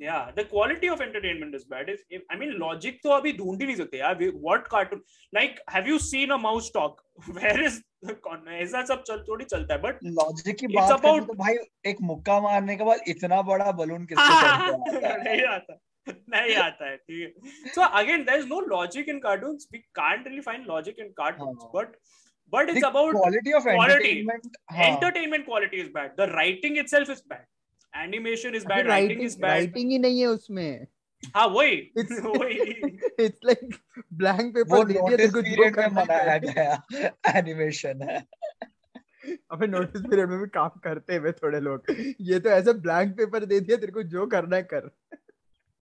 Yeah, 0.00 0.30
the 0.36 0.44
quality 0.44 0.88
of 0.88 1.00
entertainment 1.00 1.54
is 1.54 1.64
bad. 1.64 1.88
If, 1.88 2.00
if 2.10 2.22
I 2.28 2.36
mean, 2.38 2.58
logic 2.58 2.96
तो 3.02 3.10
अभी 3.16 3.32
ढूंढ 3.32 3.60
ही 3.60 3.66
नहीं 3.66 3.76
सकते 3.76 3.98
यार. 3.98 4.16
We- 4.22 4.30
What 4.46 4.64
cartoon? 4.72 5.02
Like, 5.36 5.60
have 5.74 5.86
you 5.90 5.98
seen 6.06 6.32
a 6.36 6.38
mouse 6.44 6.70
talk? 6.76 6.96
Where 7.36 7.60
is 7.68 7.76
the 8.08 8.14
con- 8.24 8.48
ऐसा 8.62 8.82
सब 8.88 9.02
चल 9.10 9.22
थोड़ी 9.28 9.44
चलता 9.44 9.74
है. 9.74 9.80
But 9.82 10.02
लॉजिक 10.16 10.56
की 10.62 10.66
It's 10.66 10.74
बात 10.76 11.00
करें 11.00 11.10
about- 11.12 11.26
तो 11.28 11.34
भाई 11.42 11.54
एक 11.92 12.00
मुक्का 12.10 12.40
मारने 12.48 12.76
के 12.76 12.84
बाद 12.84 13.00
इतना 13.14 13.40
बड़ा 13.52 13.70
बलून 13.82 14.06
किसको 14.12 14.26
चढ़ता 14.40 15.06
है 15.06 15.22
नहीं 15.24 15.44
आता 15.54 15.78
नहीं 16.34 16.54
आता 16.62 16.88
है 16.88 16.96
ठीक 16.96 17.20
है 17.22 17.72
so 17.76 17.86
again 18.02 18.24
there 18.30 18.40
is 18.40 18.48
no 18.48 18.58
logic 18.72 19.06
in 19.14 19.20
cartoons 19.28 19.68
we 19.76 19.82
can't 20.00 20.26
really 20.30 20.42
find 20.48 20.66
logic 20.74 20.98
in 21.04 21.12
cartoons 21.20 21.62
हाँ. 21.62 21.70
but 21.76 21.94
but 22.56 22.68
it's 22.72 22.80
The 22.80 22.88
about 22.88 23.14
quality 23.20 23.54
of 23.60 23.68
quality. 23.68 23.94
entertainment 23.94 24.58
हाँ. 24.72 24.88
entertainment 24.90 25.46
quality 25.52 25.80
is 25.84 25.88
bad 25.98 26.18
the 26.22 26.26
animation 27.97 28.55
is 28.55 28.65
bad 28.65 28.87
writing 28.87 29.21
is 29.21 29.37
bad 29.39 29.51
writing 29.51 29.91
ही 29.91 29.99
नहीं 29.99 30.19
है 30.19 30.27
उसमें। 30.27 30.87
हाँ 31.35 31.47
वही। 31.47 31.71
It's 31.71 32.19
वही। 32.25 32.57
It's 33.25 33.39
like 33.45 33.75
blank 34.13 34.53
paper 34.55 34.83
दे 34.83 34.93
दिया 34.93 35.17
तेरे 35.17 35.27
को 35.27 35.41
जो 35.41 35.71
करना 35.71 36.01
मनाया 36.01 36.37
गया 36.37 36.83
एनिमेशन 37.35 38.01
है। 38.01 38.27
अबे 39.51 39.67
नोटिस 39.67 40.01
पीरियड 40.01 40.29
में 40.29 40.39
भी 40.39 40.47
काम 40.47 40.69
करते 40.83 41.15
हुए 41.15 41.31
थोड़े 41.31 41.59
लोग। 41.59 41.83
ये 42.21 42.39
तो 42.39 42.49
ऐसे 42.49 42.73
ब्लैंक 42.73 43.17
पेपर 43.17 43.45
दे 43.45 43.59
दिया 43.59 43.77
तेरे 43.77 43.91
को 43.91 44.03
जो 44.03 44.27
करना 44.27 44.55
है 44.55 44.63
कर। 44.63 44.89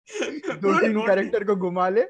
दो 0.55 0.81
तीन 0.81 1.01
कैरेक्टर 1.01 1.45
को 1.45 1.57
घुमा 1.57 1.89
ले। 1.89 2.03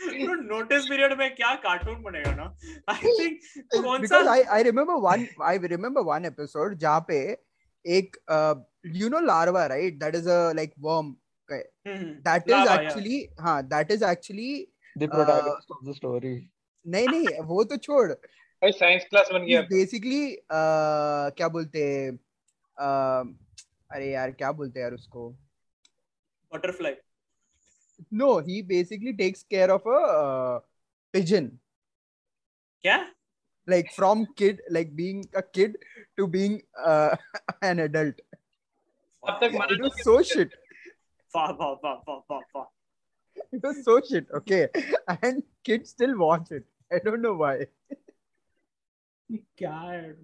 नोटिस 0.00 0.84
पीरियड 0.84 1.18
में 1.18 1.34
क्या 1.34 1.54
कार्टून 1.54 2.02
बनेगा 2.02 2.34
ना? 2.34 2.58
आई 2.88 3.12
थिंक 3.18 3.40
कौन 3.84 4.06
सा 4.06 4.32
I 4.32 4.42
I 4.42 4.62
remember 4.62 4.94
one 4.94 5.26
I 5.42 5.58
remember 5.58 6.00
one 6.00 6.24
episode 6.24 6.74
जहाँ 6.74 7.04
पे 7.08 7.38
एक 7.84 8.16
you 8.96 9.08
know 9.08 9.20
larva 9.20 9.66
right 9.66 9.98
that 9.98 10.14
is 10.14 10.28
a 10.28 10.52
like 10.52 10.72
worm 10.78 11.14
that 11.50 12.50
is 12.50 12.68
actually 12.70 13.26
हाँ 13.40 13.62
that 13.68 13.90
is 13.90 14.04
actually 14.04 14.52
the 14.96 15.08
protagonist 15.10 15.70
of 15.70 15.84
the 15.88 15.94
story 15.94 16.34
नहीं 16.86 17.08
नहीं 17.08 17.40
वो 17.44 17.64
तो 17.64 17.76
छोड़। 17.76 18.10
भाई 18.12 18.72
साइंस 18.72 19.04
क्लास 19.10 19.28
बन 19.32 19.44
गया। 19.46 19.60
बेसिकली 19.62 20.36
क्या 20.50 21.48
बोलते 21.48 21.82
अरे 22.78 24.10
यार 24.10 24.30
क्या 24.32 24.52
बोलते 24.52 24.80
यार 24.80 24.92
उसको? 24.94 25.28
Butterfly 26.52 26.94
no 28.12 28.38
he 28.38 28.62
basically 28.62 29.12
takes 29.12 29.42
care 29.42 29.70
of 29.70 29.88
a 29.88 30.58
pigeon 31.14 31.46
क्या? 32.84 32.96
like 33.66 33.92
from 33.92 34.26
kid 34.36 34.60
like 34.70 34.94
being 34.96 35.24
a 35.34 35.42
kid 35.42 35.76
to 36.16 36.26
being 36.26 36.62
uh, 36.82 37.16
an 37.62 37.80
adult. 37.80 38.14
Yeah, 39.26 39.38
it 39.42 39.80
was 39.80 40.02
so 40.02 40.22
shit. 40.22 40.50
Wow, 41.34 41.56
wow, 41.58 41.80
wow, 41.82 42.24
wow, 42.28 42.40
wow. 42.54 42.68
it 43.52 43.62
was 43.62 43.84
so 43.84 44.00
shit 44.00 44.26
okay? 44.34 44.68
And 45.22 45.42
kids 45.64 45.90
still 45.90 46.18
watch 46.18 46.50
it. 46.50 46.64
I 46.92 46.98
don't 46.98 47.22
know 47.22 47.34
why. 47.34 47.66
God 49.58 50.16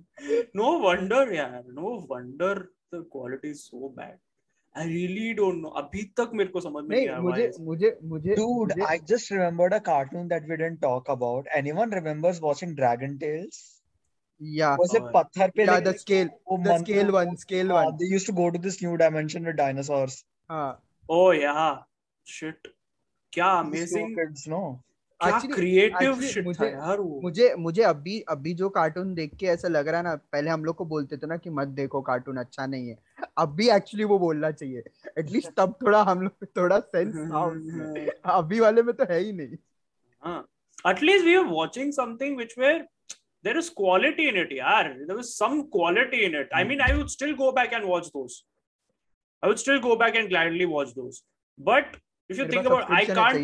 no 0.52 0.78
wonder 0.78 1.32
yeah 1.32 1.62
no 1.66 2.04
wonder 2.06 2.70
the 2.90 3.02
quality 3.04 3.50
is 3.50 3.64
so 3.64 3.92
bad. 3.94 4.18
I 4.74 4.88
really 4.88 5.32
don't 5.34 5.60
know 5.62 5.68
अभी 5.80 6.02
तक 6.18 6.30
मेरे 6.34 6.50
को 6.50 6.60
समझ 6.60 6.84
नहीं 6.84 7.08
आया 7.08 7.20
मुझे 7.20 7.50
मुझे 7.60 7.96
मुझे 8.04 8.34
dude 8.34 8.72
I 8.82 8.98
just 9.08 9.32
remembered 9.32 9.74
a 9.74 9.78
cartoon 9.86 10.28
that 10.28 10.48
we 10.50 10.56
didn't 10.56 10.80
talk 10.82 11.10
about 11.10 11.48
anyone 11.56 11.92
remembers 11.94 12.40
watching 12.42 12.74
Dragon 12.76 13.16
Tales 13.18 13.62
या 14.40 14.74
वो 14.74 14.86
से 14.86 15.00
पत्थर 15.14 15.50
पे 15.56 15.66
the 15.66 15.94
scale 15.96 16.28
the 16.60 16.76
scale 16.78 17.10
one 17.10 17.34
scale 17.36 17.72
one 17.72 17.96
they 17.96 18.12
used 18.12 18.26
to 18.26 18.32
go 18.32 18.48
to 18.48 18.58
this 18.58 18.82
new 18.82 18.94
dimension 18.96 19.46
with 19.46 19.54
dinosaurs 19.54 20.24
हाँ 20.50 20.68
oh 21.08 21.32
या 21.32 21.70
shit 22.26 22.68
क्या 23.32 23.50
amazing 23.58 24.18
no 24.48 24.60
मुझे 27.20 27.54
मुझे 27.54 27.82
अभी 27.82 28.20
अभी 28.20 28.54
जो 28.54 28.68
कार्टून 28.68 29.14
देख 29.14 29.36
के 29.36 29.46
ऐसा 29.46 29.68
लग 29.68 29.88
रहा 29.88 29.96
है 29.96 30.02
ना 30.02 30.14
पहले 30.14 30.50
हम 30.50 30.64
लोग 30.64 30.76
को 30.76 30.84
बोलते 30.84 31.16
थे 31.16 31.26
ना 31.26 31.36
कि 31.36 31.50
मत 31.50 31.68
देखो 31.68 32.02
कार्टून 32.02 32.36
अच्छा 32.36 32.66
नहीं 32.66 32.88
है। 32.88 32.98
अब 33.38 33.60
एक्चुअली 33.60 34.04
वो 34.04 34.18
बोलना 34.18 34.50
चाहिए। 34.50 34.82
एटलीस्ट 35.18 35.50
तब 35.56 35.74
थोड़ा 35.82 36.02
हम 36.02 36.22
लोग 36.22 36.32
अभी 38.24 38.60
वाले 38.60 38.82
में 38.82 38.94
तो 38.94 39.04
है 39.10 39.18
ही 39.20 39.32
नहीं। 39.32 39.56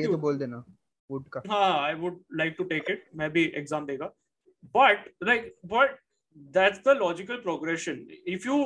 तो 0.07 0.17
बोल 0.17 0.39
देना। 0.39 0.65
वुड 1.11 1.29
का 1.33 1.43
हाँ 1.51 1.83
I 1.83 1.95
would 1.95 2.21
like 2.35 2.55
to 2.59 2.65
take 2.65 2.91
it 2.91 3.05
मैं 3.15 3.31
भी 3.33 3.45
एग्ज़ाम 3.57 3.87
देगा. 3.87 4.07
But 4.77 5.09
like 5.25 5.55
but 5.67 5.99
that's 6.55 6.79
the 6.87 6.97
logical 6.99 7.37
progression 7.43 8.07
if 8.29 8.47
you 8.49 8.61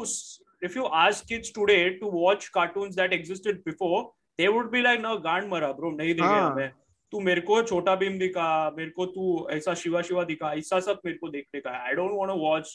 if 0.62 0.76
you 0.76 0.84
ask 1.00 1.26
kids 1.28 1.52
today 1.54 1.88
to 2.00 2.10
watch 2.10 2.48
cartoons 2.54 2.94
that 2.96 3.12
existed 3.12 3.62
before 3.64 4.02
they 4.38 4.48
would 4.48 4.70
be 4.70 4.82
like 4.82 5.00
no 5.00 5.16
गांड 5.20 5.48
मरा 5.52 5.72
bro 5.72 5.90
नहीं 5.90 6.14
दिखे 6.14 6.26
हाँ. 6.26 6.50
हमें। 6.50 6.70
तू 7.12 7.20
मेरे 7.20 7.40
को 7.40 7.62
छोटा 7.62 7.94
भीम 7.96 8.18
दिखा 8.18 8.48
मेरे 8.76 8.90
को 8.90 9.04
तू 9.06 9.46
ऐसा 9.50 9.74
शिवा 9.82 10.02
शिवा 10.02 10.24
दिखा 10.24 10.52
ऐसा 10.54 10.80
सब 10.86 11.00
मेरे 11.04 11.18
को 11.18 11.28
देखने 11.28 11.60
का 11.60 11.70
I 11.84 11.94
don't 11.94 12.10
want 12.14 12.30
to 12.30 12.38
watch 12.38 12.72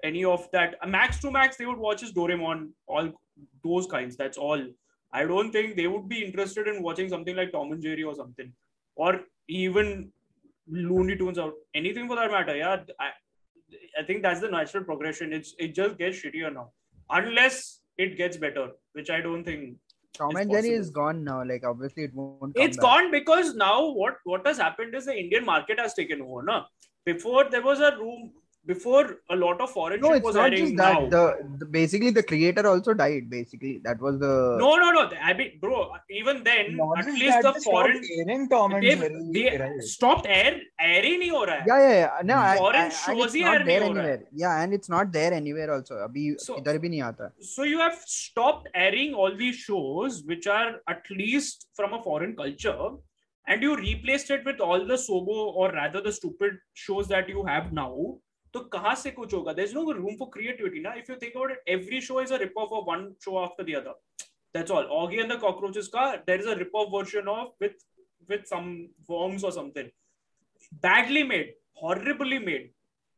any 0.00 0.24
of 0.24 0.46
that 0.56 0.76
max 0.88 1.22
to 1.22 1.30
max 1.30 1.58
they 1.58 1.64
would 1.64 1.78
watch 1.80 2.02
is 2.04 2.12
Doraemon 2.14 2.72
all 2.88 3.08
those 3.38 3.86
kinds 3.90 4.16
that's 4.18 4.38
all 4.48 4.72
I 5.12 5.24
don't 5.26 5.54
think 5.54 5.74
they 5.76 5.86
would 5.86 6.04
be 6.08 6.22
interested 6.22 6.68
in 6.74 6.82
watching 6.84 7.10
something 7.10 7.36
like 7.36 7.50
Tom 7.52 7.72
and 7.72 7.80
Jerry 7.82 8.02
और 8.02 8.14
something 8.14 8.52
or 9.04 9.10
even 9.48 9.92
looney 10.88 11.16
tunes 11.20 11.38
or 11.44 11.52
anything 11.82 12.08
for 12.08 12.16
that 12.20 12.30
matter 12.36 12.56
yeah 12.62 12.76
i, 13.06 13.10
I 14.00 14.02
think 14.08 14.22
that's 14.22 14.40
the 14.46 14.50
natural 14.56 14.84
progression 14.90 15.32
it's 15.38 15.54
it 15.66 15.74
just 15.80 15.96
gets 16.02 16.22
shittier 16.22 16.52
now 16.58 16.66
unless 17.20 17.62
it 18.06 18.16
gets 18.16 18.36
better 18.44 18.66
which 18.98 19.10
i 19.18 19.20
don't 19.28 19.44
think 19.52 19.78
Tom 20.18 20.36
and 20.36 20.50
Jerry 20.50 20.70
is 20.70 20.90
gone 20.90 21.22
now. 21.24 21.44
Like 21.44 21.64
obviously 21.64 22.04
it 22.04 22.14
won't. 22.14 22.52
it's 22.56 22.76
back. 22.76 22.82
gone 22.82 23.10
because 23.12 23.54
now 23.54 23.90
what 23.90 24.16
what 24.24 24.46
has 24.46 24.58
happened 24.58 24.94
is 25.00 25.06
the 25.10 25.16
indian 25.16 25.44
market 25.50 25.78
has 25.82 25.94
taken 25.98 26.24
over 26.24 26.42
no 26.48 26.56
before 27.10 27.44
there 27.52 27.62
was 27.62 27.80
a 27.80 27.90
room 28.00 28.32
before 28.66 29.18
a 29.30 29.36
lot 29.36 29.60
of 29.60 29.70
foreign 29.70 30.00
no, 30.00 30.12
shit 30.12 30.22
was 30.22 30.36
airing 30.36 30.74
now. 30.76 31.08
The, 31.08 31.38
the, 31.58 31.66
basically 31.66 32.10
the 32.10 32.22
creator 32.22 32.66
also 32.66 32.92
died. 32.94 33.30
Basically, 33.30 33.80
that 33.84 34.00
was 34.00 34.18
the 34.18 34.56
no, 34.58 34.76
no, 34.76 34.90
no. 34.90 35.10
I 35.22 35.32
mean, 35.32 35.58
bro, 35.60 35.92
even 36.10 36.44
then, 36.44 36.76
Not 36.76 36.98
at 36.98 37.06
least 37.06 37.42
the 37.42 37.52
foreign 37.64 38.02
airing 38.18 38.48
Tom 38.48 38.74
and 38.74 38.82
Jerry, 38.82 39.30
they 39.32 39.58
right. 39.58 39.82
stopped 39.82 40.26
air 40.28 40.60
airing. 40.78 41.20
Nahi 41.20 41.30
ho 41.30 41.46
raha 41.46 41.60
hai. 41.60 41.64
Yeah, 41.66 41.88
yeah, 41.88 41.94
yeah. 41.94 42.22
No, 42.22 42.36
I, 42.36 42.56
foreign 42.58 42.80
I, 42.80 42.86
I, 42.86 42.88
shows 42.90 43.34
hi 43.34 43.58
not 43.58 43.66
nahi 43.66 44.18
ho. 44.18 44.24
Yeah, 44.32 44.62
and 44.62 44.74
it's 44.74 44.88
not 44.88 45.12
there 45.12 45.32
anywhere 45.32 45.72
also. 45.72 45.94
Abhi 46.06 46.38
so, 46.38 46.60
idhar 46.60 46.78
bhi. 46.78 47.30
So 47.40 47.62
you 47.62 47.78
have 47.78 47.98
stopped 48.06 48.68
airing 48.74 49.14
all 49.14 49.34
these 49.34 49.56
shows 49.56 50.22
which 50.24 50.46
are 50.46 50.76
at 50.88 51.02
least 51.10 51.68
from 51.74 51.94
a 51.94 52.02
foreign 52.02 52.36
culture 52.36 52.90
and 53.46 53.62
you 53.62 53.76
replaced 53.76 54.30
it 54.30 54.44
with 54.44 54.60
all 54.60 54.86
the 54.86 54.94
sobo 54.94 55.54
or 55.60 55.72
rather 55.72 56.00
the 56.00 56.12
stupid 56.12 56.58
shows 56.74 57.08
that 57.08 57.28
you 57.28 57.44
have 57.44 57.72
now 57.72 58.16
तो 58.54 58.60
कहाँ 58.74 58.94
से 58.96 59.10
कुछ 59.10 59.34
होगा? 59.34 59.52
There 59.52 59.64
is 59.64 59.74
no 59.74 59.90
room 59.90 60.16
for 60.16 60.28
creativity 60.32 60.80
ना. 60.80 60.94
If 60.94 61.12
you 61.12 61.16
think 61.22 61.36
about 61.36 61.68
every 61.68 62.00
show 62.00 62.20
is 62.22 62.32
a 62.34 62.36
rip 62.38 62.58
off 62.58 62.72
one 62.90 63.12
show 63.24 63.36
after 63.38 63.64
the 63.64 63.76
other 63.76 64.00
that's 64.54 64.70
all 64.70 64.84
Oggy 65.00 65.16
and 65.16 65.32
the 65.32 65.38
cockroaches 65.40 65.88
का 65.88 66.14
there 66.16 66.40
is 66.40 66.48
a 66.48 66.54
rip 66.58 66.76
off 66.76 66.88
version 66.92 67.28
of 67.28 67.48
with 67.62 67.76
with 68.30 68.44
some 68.46 68.72
worms 69.10 69.44
और 69.44 69.52
something 69.52 69.88
badly 70.84 71.22
made 71.24 71.54
horribly 71.82 72.38
made 72.38 72.70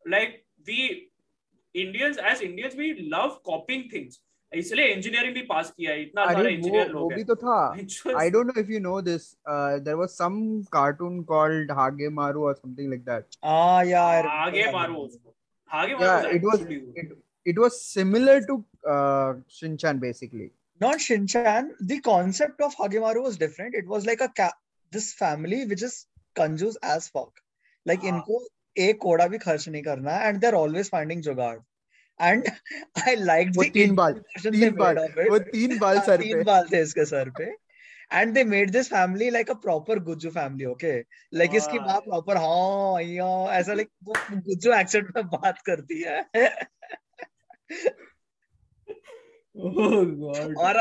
like 0.05 0.43
we 0.69 0.87
Indians 1.75 2.19
as 2.31 2.43
Indians 2.43 2.77
we 2.77 2.93
love 2.93 3.41
copying 3.49 3.93
things 3.93 4.23
इसलिए 4.55 4.87
engineering 4.95 5.35
भी 5.35 5.43
pass 5.49 5.71
किया 5.71 5.93
है 5.93 6.03
इतना 6.03 6.25
सारा 6.27 6.49
engineer 6.49 6.89
लोग 6.89 7.03
वो 7.03 7.09
भी 7.09 7.25
तो 7.25 7.35
था 7.37 7.59
I 8.21 8.31
don't 8.31 8.47
know 8.47 8.61
if 8.61 8.71
you 8.73 8.81
know 8.81 9.01
this 9.03 9.31
there 9.49 9.97
was 9.97 10.09
some 10.09 10.41
cartoon 10.73 11.23
called 11.33 11.71
Hagemaru 12.21 12.45
और 12.47 12.55
समथिंग 12.55 12.89
लाइक 12.89 13.05
दैट 13.05 13.37
हाँ 13.45 13.85
यार 13.85 14.27
हागे 14.27 14.71
मारू 14.73 14.97
उसको 14.97 15.35
Hagemaru 15.95 16.29
it 16.29 16.45
was 16.45 16.67
it 17.47 17.59
was 17.59 17.71
similar 17.73 18.45
to 18.45 18.63
uh, 18.85 19.35
basically 19.35 19.85
ah, 19.85 19.95
basically. 19.95 20.51
Not 20.81 20.99
Shinchan. 20.99 21.71
The 21.81 22.01
concept 22.01 22.61
of 22.61 22.75
Hagemaru 22.77 23.23
was 23.23 23.37
different. 23.37 23.75
It 23.75 23.87
was 23.87 24.07
like 24.07 24.21
a 24.21 24.29
ca- 24.29 24.57
this 24.93 25.13
family 25.13 25.65
which 25.67 25.83
is 25.83 26.07
कंजूस 26.37 26.77
as 26.85 27.09
fuck. 27.09 27.41
Like 27.87 28.01
ah. 28.01 28.09
इनको 28.09 28.41
एक 28.77 28.99
कोड़ा 28.99 29.27
भी 29.27 29.39
खर्च 29.39 29.69
नहीं 29.69 29.83
करना 29.83 30.17
and 30.19 30.41
they 30.41 30.47
are 30.47 30.55
always 30.55 30.91
finding 30.91 31.23
jugaad 31.23 31.57
and 32.21 32.49
I 33.09 33.15
like 33.17 33.49
वो 33.57 33.65
तीन 33.75 33.95
बाल 33.95 34.13
हाँ, 34.15 34.51
तीन 34.53 34.75
बाल 34.77 34.99
वो 35.31 35.39
तीन 35.39 35.79
बाल 35.79 36.01
सर 36.01 36.17
पे। 36.17 36.25
तीन 36.25 36.43
बाल 36.45 36.67
थे 36.73 36.81
इसके 36.83 37.05
सर 37.05 37.31
पे। 37.39 37.45
And 38.13 38.33
they 38.35 38.45
made 38.45 38.71
this 38.71 38.89
family 38.89 39.31
like 39.31 39.51
a 39.51 39.55
proper 39.67 39.99
Gujju 40.09 40.31
family 40.31 40.65
okay 40.67 40.93
like 41.39 41.55
इसकी 41.55 41.79
माँ 41.79 41.99
प्रॉपर 42.09 42.37
हाँ, 42.37 43.03
हाँ 43.27 43.59
ऐसा 43.59 43.73
लाइक 43.75 43.91
वो 44.05 44.15
गुज्जू 44.33 44.73
एक्सेंट 44.81 45.17
में 45.17 45.27
बात 45.37 45.59
करती 45.67 46.01
है। 46.03 46.21
oh 49.57 50.01
और। 50.65 50.77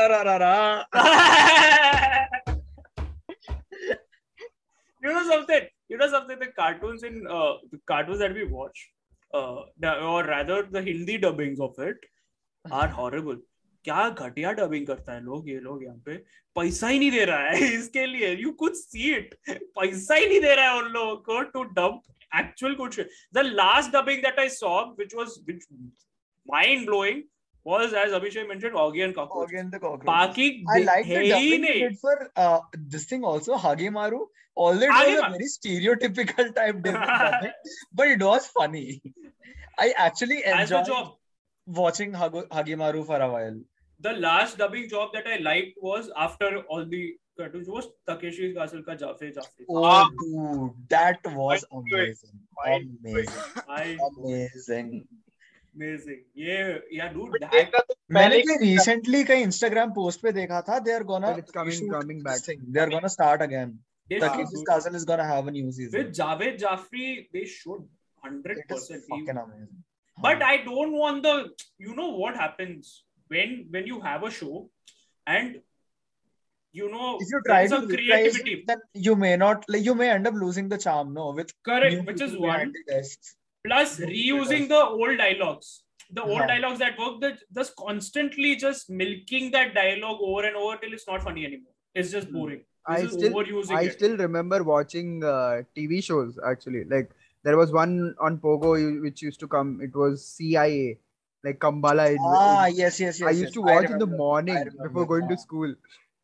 You 5.02 5.12
know 5.12 5.22
something? 5.28 5.64
You 5.88 5.98
know 5.98 6.08
something? 6.10 6.38
The 6.38 6.48
cartoons 6.58 7.02
in 7.02 7.26
uh, 7.28 7.54
the 7.70 7.78
cartoons 7.90 8.20
that 8.20 8.34
we 8.34 8.44
watch 8.44 8.82
uh, 9.32 9.62
or 10.10 10.24
rather 10.24 10.62
the 10.62 10.82
hindi 10.82 11.18
dubbings 11.18 11.60
of 11.60 11.78
it 11.78 11.96
are 12.70 12.88
horrible. 13.00 13.40
क्या 13.84 14.08
घटिया 14.08 14.50
डबिंग 14.52 14.86
करता 14.86 15.12
है 15.12 15.22
लोग 15.24 15.48
ये 15.48 15.58
लोग 15.60 15.82
यहाँ 15.84 15.96
पे? 16.06 16.16
पैसा 16.56 16.88
ही 16.88 16.98
नहीं 16.98 17.10
दे 17.10 17.24
रहा 17.24 17.48
है 17.48 17.72
इसके 17.78 18.06
लिए। 18.06 18.34
यू 18.36 18.50
कुछ 18.60 18.76
सी 18.76 19.14
इट 19.14 19.34
पैसा 19.50 20.14
ही 20.14 20.26
नहीं 20.26 20.40
दे 20.40 20.54
रहा 20.54 20.70
है 20.70 20.82
उन 20.82 20.90
लोगों 20.92 21.16
को 21.16 21.40
टू 21.54 21.62
डब 21.78 22.00
एक्चुअल 22.38 22.74
कुछ। 22.74 23.00
The 23.34 23.38
last 23.38 23.92
dubbing 23.92 24.22
that 24.22 24.38
I 24.40 24.48
saw 24.48 24.80
which 24.98 25.14
was 25.14 25.34
which 25.48 25.66
mind 26.46 26.86
blowing 26.86 27.22
was, 27.64 27.92
as 27.92 28.12
Abhishek 28.12 28.48
mentioned, 28.48 28.74
Oggy 28.74 29.04
and 29.04 29.14
Cockroach. 29.14 29.50
Oggy 29.50 29.60
and 29.60 29.72
the 29.72 29.78
Cockroach. 29.78 30.06
Baki 30.06 30.64
I 30.74 30.80
like 30.80 31.06
the 31.06 31.28
dubbing 31.28 31.62
they 31.62 31.78
did 31.80 31.98
for 31.98 32.30
uh, 32.36 32.60
this 32.74 33.04
thing 33.04 33.24
also, 33.24 33.56
Hagemaru. 33.56 34.26
Although 34.56 34.82
it 34.82 34.90
was 34.90 35.18
a 35.18 35.30
very 35.30 35.48
stereotypical 35.48 36.54
type 36.54 36.82
dubbing, 36.82 37.52
but 37.94 38.08
it 38.08 38.22
was 38.22 38.46
funny. 38.48 39.02
I 39.78 39.94
actually 39.96 40.44
enjoyed 40.44 40.88
watching 41.66 42.12
Hag- 42.12 42.48
Hagemaru 42.50 43.06
for 43.06 43.20
a 43.20 43.30
while. 43.30 43.60
The 44.00 44.12
last 44.14 44.58
dubbing 44.58 44.88
job 44.88 45.10
that 45.14 45.26
I 45.26 45.36
liked 45.36 45.78
was 45.80 46.10
after 46.16 46.58
all 46.68 46.84
the 46.84 47.14
cartoons 47.38 47.68
was 47.68 47.88
Takeshi 48.06 48.52
Castle 48.54 48.82
ka 48.82 48.94
Jafri 48.94 49.32
Jafri. 49.34 49.64
Oh, 49.68 49.84
ah. 49.84 50.10
dude, 50.20 50.72
that 50.88 51.20
was 51.26 51.64
amazing. 51.72 52.38
Amazing. 52.66 53.28
amazing. 54.18 55.08
Amazing. 55.74 56.24
Yeah, 56.34 56.78
yeah, 56.90 57.12
dude. 57.12 57.38
That, 57.40 57.72
तो 57.72 57.94
मैंने 58.12 58.38
पहले 58.48 58.56
recently 58.64 59.24
कहीं 59.30 59.44
Instagram 59.46 59.94
post 59.94 60.22
पे 60.22 60.32
देखा 60.32 60.60
था 60.68 60.84
they 60.84 60.94
are 60.98 61.04
gonna 61.04 61.32
it's 61.42 61.52
coming- 61.58 61.88
coming 61.94 62.22
back. 62.22 62.40
They 62.46 62.80
are 62.80 62.90
gonna 62.90 63.12
start 63.16 63.42
again. 63.48 63.78
they 64.10 64.18
Castle 64.20 64.94
is 64.94 65.04
gonna 65.04 65.24
have 65.24 65.48
a 65.48 65.50
new 65.50 65.66
with. 65.66 66.14
Javed 66.20 66.58
Jafri, 66.60 67.28
they 67.32 67.44
should 67.44 67.88
hundred 68.24 68.58
It 68.58 68.64
is 68.68 68.72
percent. 68.74 69.04
fucking 69.10 69.42
amazing. 69.44 69.84
But 70.20 70.42
I 70.42 70.56
don't 70.64 70.92
want 70.92 71.22
the. 71.22 71.36
You 71.78 71.94
know 71.94 72.08
what 72.22 72.36
happens 72.36 73.04
when 73.28 73.66
when 73.70 73.86
you 73.86 74.00
have 74.00 74.24
a 74.24 74.30
show, 74.30 74.68
and 75.26 75.60
you 76.72 76.90
know 76.90 77.18
if 77.20 77.28
you 77.30 77.40
try 77.46 77.66
to 77.66 77.86
creativity. 77.86 78.52
it, 78.58 78.66
then 78.66 78.78
you 79.06 79.16
may 79.16 79.36
not 79.36 79.64
like 79.68 79.84
you 79.84 79.94
may 79.94 80.10
end 80.10 80.26
up 80.26 80.34
losing 80.34 80.68
the 80.68 80.78
charm 80.84 81.14
no 81.14 81.30
with 81.38 81.50
Correct, 81.70 82.06
which 82.06 82.20
is 82.20 82.36
one. 82.36 82.72
Behind 83.64 83.86
the 83.86 83.90
desks. 83.90 83.96
plus 83.96 84.10
reusing 84.10 84.68
the 84.68 84.82
old 84.84 85.18
dialogues 85.18 85.82
the 86.10 86.22
old 86.22 86.40
Huh. 86.40 86.46
dialogues 86.46 86.78
that 86.78 86.98
work 86.98 87.20
that 87.20 87.38
just 87.54 87.74
constantly 87.76 88.56
just 88.56 88.90
milking 88.90 89.50
that 89.52 89.74
dialogue 89.74 90.18
over 90.20 90.44
and 90.46 90.56
over 90.56 90.76
till 90.76 90.92
it's 90.92 91.06
not 91.08 91.22
funny 91.22 91.44
anymore 91.46 91.72
it's 91.94 92.10
just 92.10 92.28
Hmm. 92.28 92.34
boring 92.38 92.60
I 92.84 92.96
this 93.00 93.12
is 93.12 93.18
still 93.18 93.32
overusing 93.40 93.76
I 93.76 93.82
it. 93.82 93.92
still 93.92 94.16
remember 94.16 94.62
watching 94.64 95.22
uh, 95.22 95.62
TV 95.76 96.00
shows 96.02 96.36
actually. 96.44 96.82
Like 96.84 97.10
there 97.44 97.56
was 97.56 97.70
one 97.72 97.92
on 98.18 98.38
Pogo 98.38 99.00
which 99.02 99.22
used 99.22 99.38
to 99.38 99.46
come. 99.46 99.80
It 99.80 99.94
was 99.94 100.24
CIA, 100.26 100.98
like 101.44 101.60
Kambala. 101.60 102.10
in- 102.10 102.18
Ah, 102.20 102.66
in- 102.66 102.74
yes, 102.74 102.98
yes, 102.98 103.20
yes. 103.20 103.28
I 103.28 103.30
used 103.30 103.42
yes. 103.44 103.52
to 103.52 103.62
watch 103.62 103.88
in 103.88 103.98
the 104.00 104.06
morning 104.06 104.58
before 104.82 105.06
going 105.06 105.28
to 105.28 105.34
Ah. 105.34 105.42
school. 105.44 105.76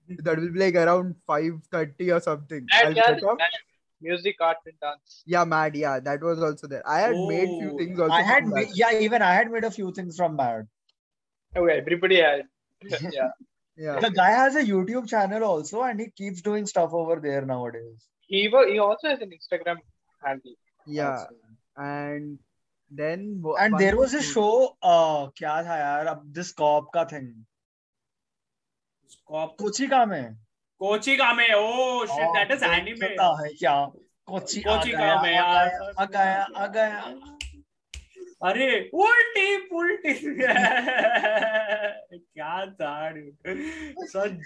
That 0.09 0.37
will 0.41 0.51
be 0.51 0.59
like 0.65 0.75
around 0.75 1.15
five 1.29 1.63
thirty 1.71 2.11
or 2.11 2.19
something. 2.21 2.67
and 2.73 2.89
I'll 2.89 2.97
yeah, 3.03 3.13
get 3.15 3.23
up. 3.23 3.39
that 3.39 3.53
music, 4.01 4.37
art, 4.41 4.59
and 4.67 4.79
dance. 4.81 5.23
Yeah, 5.27 5.45
mad. 5.45 5.77
Yeah, 5.77 6.01
that 6.01 6.23
was 6.23 6.43
also 6.43 6.67
there. 6.67 6.83
I 6.87 7.01
had 7.01 7.15
oh, 7.15 7.29
made 7.29 7.49
few 7.49 7.73
Oh, 7.75 7.79
things 7.79 8.01
also. 8.01 8.13
I 8.13 8.23
had 8.23 8.43
from 8.45 8.51
ma- 8.51 8.73
yeah, 8.75 8.99
even 8.99 9.23
I 9.23 9.35
had 9.35 9.51
made 9.51 9.65
a 9.65 9.71
few 9.71 9.93
things 9.93 10.17
from 10.17 10.37
Mad. 10.37 10.67
Oh, 11.57 11.67
everybody 11.67 12.21
had. 12.21 12.43
yeah. 13.01 13.31
Yeah. 13.77 14.01
The 14.01 14.11
guy 14.11 14.31
has 14.31 14.57
a 14.57 14.65
YouTube 14.65 15.09
channel 15.09 15.45
also, 15.45 15.83
and 15.83 16.01
he 16.01 16.11
keeps 16.11 16.43
doing 16.43 16.67
stuff 16.67 16.93
over 16.93 17.21
there 17.21 17.43
nowadays. 17.47 18.09
He 18.27 18.49
wa- 18.49 18.67
he 18.67 18.79
also 18.79 19.09
has 19.09 19.21
an 19.21 19.31
Instagram 19.31 19.77
handle. 20.25 20.55
Yeah. 20.87 21.11
Also. 21.11 21.29
And 21.77 22.39
then 22.91 23.43
And 23.61 23.79
there 23.79 23.97
was 23.97 24.15
a 24.15 24.23
show-. 24.23 24.77
Uh, 24.83 25.29
क्या 25.41 25.63
था 25.65 25.79
यार? 25.79 26.07
अब 26.07 26.35
this 26.35 26.53
cop 26.53 26.91
का 26.95 27.09
thing. 27.09 27.47
Cop- 29.31 29.57
Kochi 29.59 29.89
का 29.91 30.05
में. 30.07 30.37
अरे 38.49 38.67
उल्टी 38.95 39.57
पुल्टी। 39.71 40.13
क्या 42.15 42.65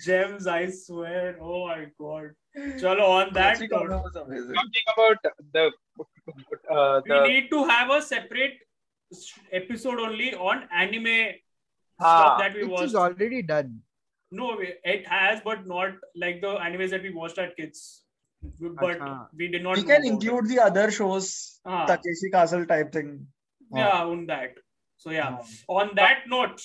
James 0.07 0.47
I 0.49 0.67
swear 0.71 1.37
oh 1.41 1.67
my 1.67 1.85
God 2.01 2.33
चलो 2.81 3.05
on 3.07 3.31
that 3.35 3.63
talk 3.71 3.91
about 4.89 5.27
the 5.57 5.71
we 7.09 7.21
need 7.29 7.51
to 7.51 7.65
have 7.71 7.95
a 7.95 8.01
separate 8.09 8.59
episode 9.53 10.01
only 10.01 10.31
on 10.51 10.67
anime 10.83 11.21
that 12.01 12.57
we 12.57 12.63
was 12.73 12.95
already 13.05 13.43
done 13.53 13.81
No, 14.32 14.48
it 14.84 15.08
has, 15.08 15.42
but 15.44 15.66
not 15.66 15.92
like 16.16 16.42
the 16.42 16.54
animes 16.68 16.90
that 16.92 17.02
we 17.04 17.14
watched 17.14 17.38
at 17.38 17.56
kids. 17.56 18.04
But 18.42 19.00
Acha. 19.00 19.28
we 19.38 19.48
did 19.48 19.64
not. 19.64 19.78
We 19.78 19.84
know 19.84 19.88
can 19.88 20.02
about 20.02 20.12
include 20.14 20.50
the 20.50 20.60
other 20.60 20.92
shows, 20.92 21.30
Ah. 21.66 21.86
Takeshi 21.86 22.30
Castle 22.34 22.66
type 22.66 22.92
thing. 22.92 23.08
it. 23.72 23.78
Yeah, 23.78 24.04
on 24.16 24.26
that. 24.28 24.60
So 24.98 25.12
yeah, 25.12 25.38
on 25.70 25.90
that 25.96 26.28
note, 26.28 26.62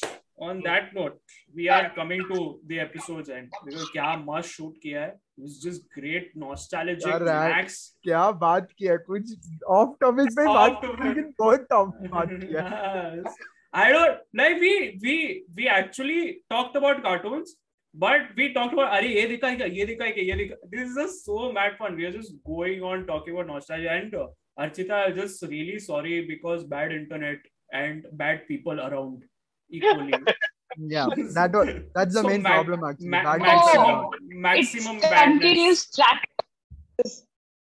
on 0.48 0.60
that 0.66 0.92
note, 0.98 1.20
we 1.54 1.68
are 1.68 1.90
coming 1.94 2.20
to 2.32 2.60
the 2.66 2.80
episodes 2.80 3.32
end 3.38 3.50
because 3.64 3.88
क्या 3.96 4.10
must 4.26 4.52
shoot 4.58 4.76
किया 4.84 5.00
है. 5.02 5.10
It 5.38 5.44
was 5.46 5.56
just 5.64 5.88
great, 5.98 6.28
nostalgic, 6.44 7.06
यार, 7.08 7.24
that- 7.30 7.48
relax. 7.48 7.78
क्या 8.04 8.30
बात 8.44 8.68
किया 8.78 8.96
कुछ 9.08 9.34
of 9.78 9.96
topic 10.00 10.30
पे 10.38 10.44
Off 10.44 10.54
बात 10.54 10.80
topic. 10.84 11.02
की, 11.02 11.08
लेकिन 11.08 11.32
बहुत 11.38 11.66
टॉप 11.70 11.96
बात 12.16 12.28
किया 12.44 12.68
Yes. 13.16 13.34
I 13.73 13.91
don't 13.91 14.17
like 14.33 14.59
we 14.59 14.97
we 15.01 15.43
we 15.55 15.67
actually 15.67 16.39
talked 16.49 16.75
about 16.75 17.03
cartoons, 17.03 17.55
but 17.93 18.21
we 18.35 18.53
talked 18.53 18.73
about 18.73 18.93
Ari 18.93 19.15
ye 19.15 19.37
dikha, 19.37 19.73
ye 19.75 19.85
dikha, 19.85 20.15
ye 20.15 20.31
dikha. 20.31 20.55
This 20.71 20.89
is 20.89 20.95
just 20.95 21.25
so 21.25 21.51
mad 21.51 21.77
fun. 21.77 21.95
We 21.95 22.05
are 22.05 22.11
just 22.11 22.33
going 22.45 22.81
on 22.81 23.05
talking 23.05 23.33
about 23.33 23.47
nostalgia 23.47 23.91
and 23.91 24.15
uh, 24.15 24.27
Archita. 24.59 25.15
Just 25.15 25.41
really 25.43 25.79
sorry 25.79 26.25
because 26.27 26.63
bad 26.63 26.91
internet 26.91 27.39
and 27.71 28.05
bad 28.13 28.47
people 28.47 28.79
around 28.79 29.23
equally. 29.69 30.13
yeah, 30.77 31.07
that 31.33 31.51
that's 31.93 32.13
the 32.13 32.21
so 32.21 32.27
main 32.27 32.41
ma- 32.41 32.49
problem 32.49 32.83
actually. 32.83 33.09
Ma- 33.09 33.37
maximum 33.37 33.85
oh, 33.85 34.13
maximum 34.21 34.95
it's 34.97 35.09
badness. 35.09 35.39
continuous 35.39 35.91
tractor 35.91 36.37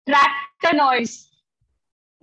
tractor 0.08 0.78
noise. 0.78 1.30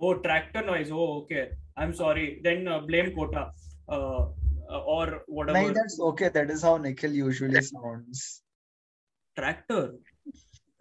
Oh, 0.01 0.15
tractor 0.15 0.65
noise. 0.65 0.91
Oh, 0.91 1.21
okay. 1.21 1.49
I'm 1.75 1.93
sorry. 1.93 2.39
Then 2.43 2.67
uh, 2.67 2.79
blame 2.79 3.13
quota. 3.13 3.51
Uh, 3.97 4.21
uh, 4.69 4.79
or 4.95 5.23
whatever. 5.27 5.61
No, 5.61 5.73
that's 5.73 5.99
okay. 6.11 6.29
That 6.29 6.49
is 6.51 6.61
how 6.61 6.77
Nikhil 6.77 7.11
usually 7.13 7.61
sounds. 7.61 8.43
tractor. 9.37 9.93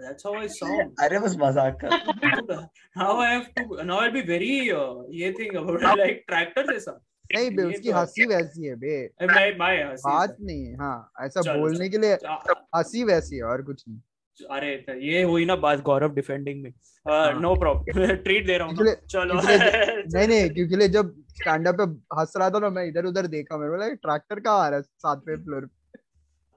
That's 0.00 0.24
how 0.28 0.32
I 0.34 0.46
sound. 0.54 0.94
अरे 1.02 1.18
बस 1.20 1.36
मज़ाक 1.40 1.78
कर 1.84 2.68
now 2.96 3.12
I 3.24 3.28
have 3.30 3.46
to. 3.58 3.84
Now 3.90 3.98
I'll 4.00 4.12
be 4.16 4.22
very. 4.32 4.50
Uh, 4.80 5.02
ये 5.20 5.32
thing 5.38 5.56
about 5.62 5.86
like 6.02 6.24
tractor 6.32 6.64
जैसा. 6.72 6.98
नहीं 7.34 7.50
बे 7.56 7.62
उसकी 7.62 7.88
तो- 7.90 7.96
हँसी 7.96 8.24
वैसी 8.26 8.66
है 8.66 8.74
बे 8.82 8.92
Uh, 9.22 9.26
My 9.30 9.46
my 9.62 9.72
हँसी 9.78 10.08
बात 10.10 10.36
नहीं 10.40 10.64
है, 10.66 10.74
हाँ 10.76 11.12
ऐसा 11.24 11.40
बोलने 11.56 11.88
के 11.88 11.98
लिए 12.04 12.14
हँसी 12.76 13.02
वैसी 13.04 13.36
है 13.36 13.42
और 13.54 13.62
कुछ 13.62 13.82
नहीं 13.88 13.98
अरे 14.42 14.72
ये 15.02 15.22
हुई 15.22 15.44
ना 15.44 15.56
बात 15.56 15.82
गौरव 15.82 16.14
डिफेंडिंग 16.14 16.62
में। 16.62 16.72
नो 17.40 17.54
प्रॉब्लम 17.54 18.14
ट्रीट 18.14 18.46
दे 18.46 18.58
रहा 18.58 18.68
हूँ 18.68 18.76
चलो। 19.10 19.34
नहीं 20.14 20.28
नहीं 20.28 20.50
क्योंकि 20.50 20.88
जब 20.88 21.14
स्टैंड 21.30 21.68
पे 21.68 21.82
हंस 22.18 22.32
रहा 22.36 22.50
था 22.50 22.58
ना 22.58 22.70
मैं 22.70 22.84
इधर 22.86 23.04
उधर 23.04 23.26
देखा 23.26 23.58
मैं 23.58 23.70
बोला 23.70 23.88
ट्रैक्टर 23.88 24.40
का 24.40 24.52
आ 24.52 24.68
रहा 24.68 24.78
है 24.78 24.82
सातवें 24.82 25.36
फ्लोर 25.44 25.68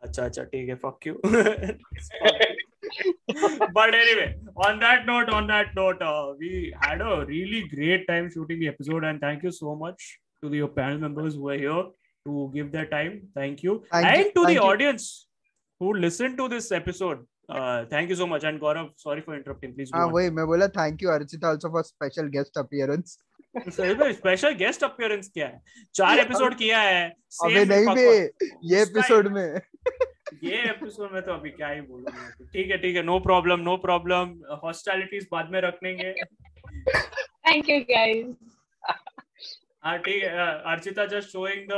अच्छा 0.01 0.25
अच्छा 0.25 0.43
ठीक 0.43 0.69
है 0.69 0.75
fuck 0.75 1.07
you 1.07 1.13
but 3.77 3.95
anyway 3.95 4.25
on 4.67 4.77
that 4.77 5.05
note 5.07 5.29
on 5.29 5.47
that 5.47 5.67
note 5.77 5.99
we 6.41 6.71
had 6.85 7.01
a 7.01 7.23
really 7.29 7.61
great 7.75 8.07
time 8.07 8.29
shooting 8.29 8.59
the 8.61 8.63
episode 8.63 9.05
and 9.05 9.23
thank 9.23 9.43
you 9.45 9.51
so 9.51 9.75
much 9.85 10.05
to 10.41 10.49
the 10.49 10.53
your 10.53 10.69
panel 10.69 10.97
members 10.97 11.35
who 11.35 11.49
are 11.49 11.57
here 11.57 11.81
to 12.25 12.47
give 12.47 12.69
the 12.69 12.87
time 12.91 13.19
thank 13.37 13.65
you 13.65 13.83
and 13.95 14.33
to 14.33 14.45
the 14.45 14.57
audience 14.57 15.11
who 15.81 15.91
listened 15.95 16.37
to 16.37 16.47
this 16.47 16.71
episode 16.71 17.21
you 18.09 18.15
so 18.15 18.27
much. 18.27 18.43
And 18.43 18.59
Gaurav 18.59 18.89
sorry 18.97 19.21
for 19.21 19.35
interrupting. 19.35 19.73
Please 19.75 19.91
go 19.91 19.99
हाँ 19.99 20.07
वही 20.13 20.29
मैं 20.37 20.45
बोला 20.47 20.67
thank 20.77 21.03
you 21.03 21.09
Archita 21.11 21.49
also 21.49 21.69
for 21.71 21.83
special 21.83 22.27
guest 22.35 22.57
appearance 22.57 23.17
special 24.17 24.53
guest 24.55 24.83
appearance 24.83 25.29
क्या 25.33 25.47
है। 25.47 25.61
चार 25.95 26.19
episode 26.19 26.57
किया 26.57 26.79
है। 26.81 27.07
अबे 27.45 27.65
नहीं 27.65 27.95
बे 27.95 28.05
ये 28.73 28.81
एपिसोड 28.81 29.27
में। 29.33 29.61
ये 30.43 30.61
एपिसोड 30.69 31.11
में 31.13 31.21
तो 31.21 31.33
अभी 31.33 31.49
क्या 31.49 31.69
ही 31.69 31.81
बोलूँगा 31.81 32.45
ठीक 32.53 32.71
है 32.71 32.77
ठीक 32.81 32.95
है 32.95 33.03
no 33.03 33.19
problem 33.19 33.59
no 33.69 33.75
problem 33.87 34.33
hostilities 34.63 35.27
बाद 35.31 35.49
में 35.51 35.61
रख 35.61 35.83
लेंगे। 35.83 36.13
Thank 37.47 37.69
you 37.73 37.79
guys. 37.89 38.27
हाँ 39.85 39.97
ठीक 39.99 40.23
है 40.23 40.29
Archita 40.71 41.05
just 41.11 41.29
showing 41.29 41.67
the 41.71 41.73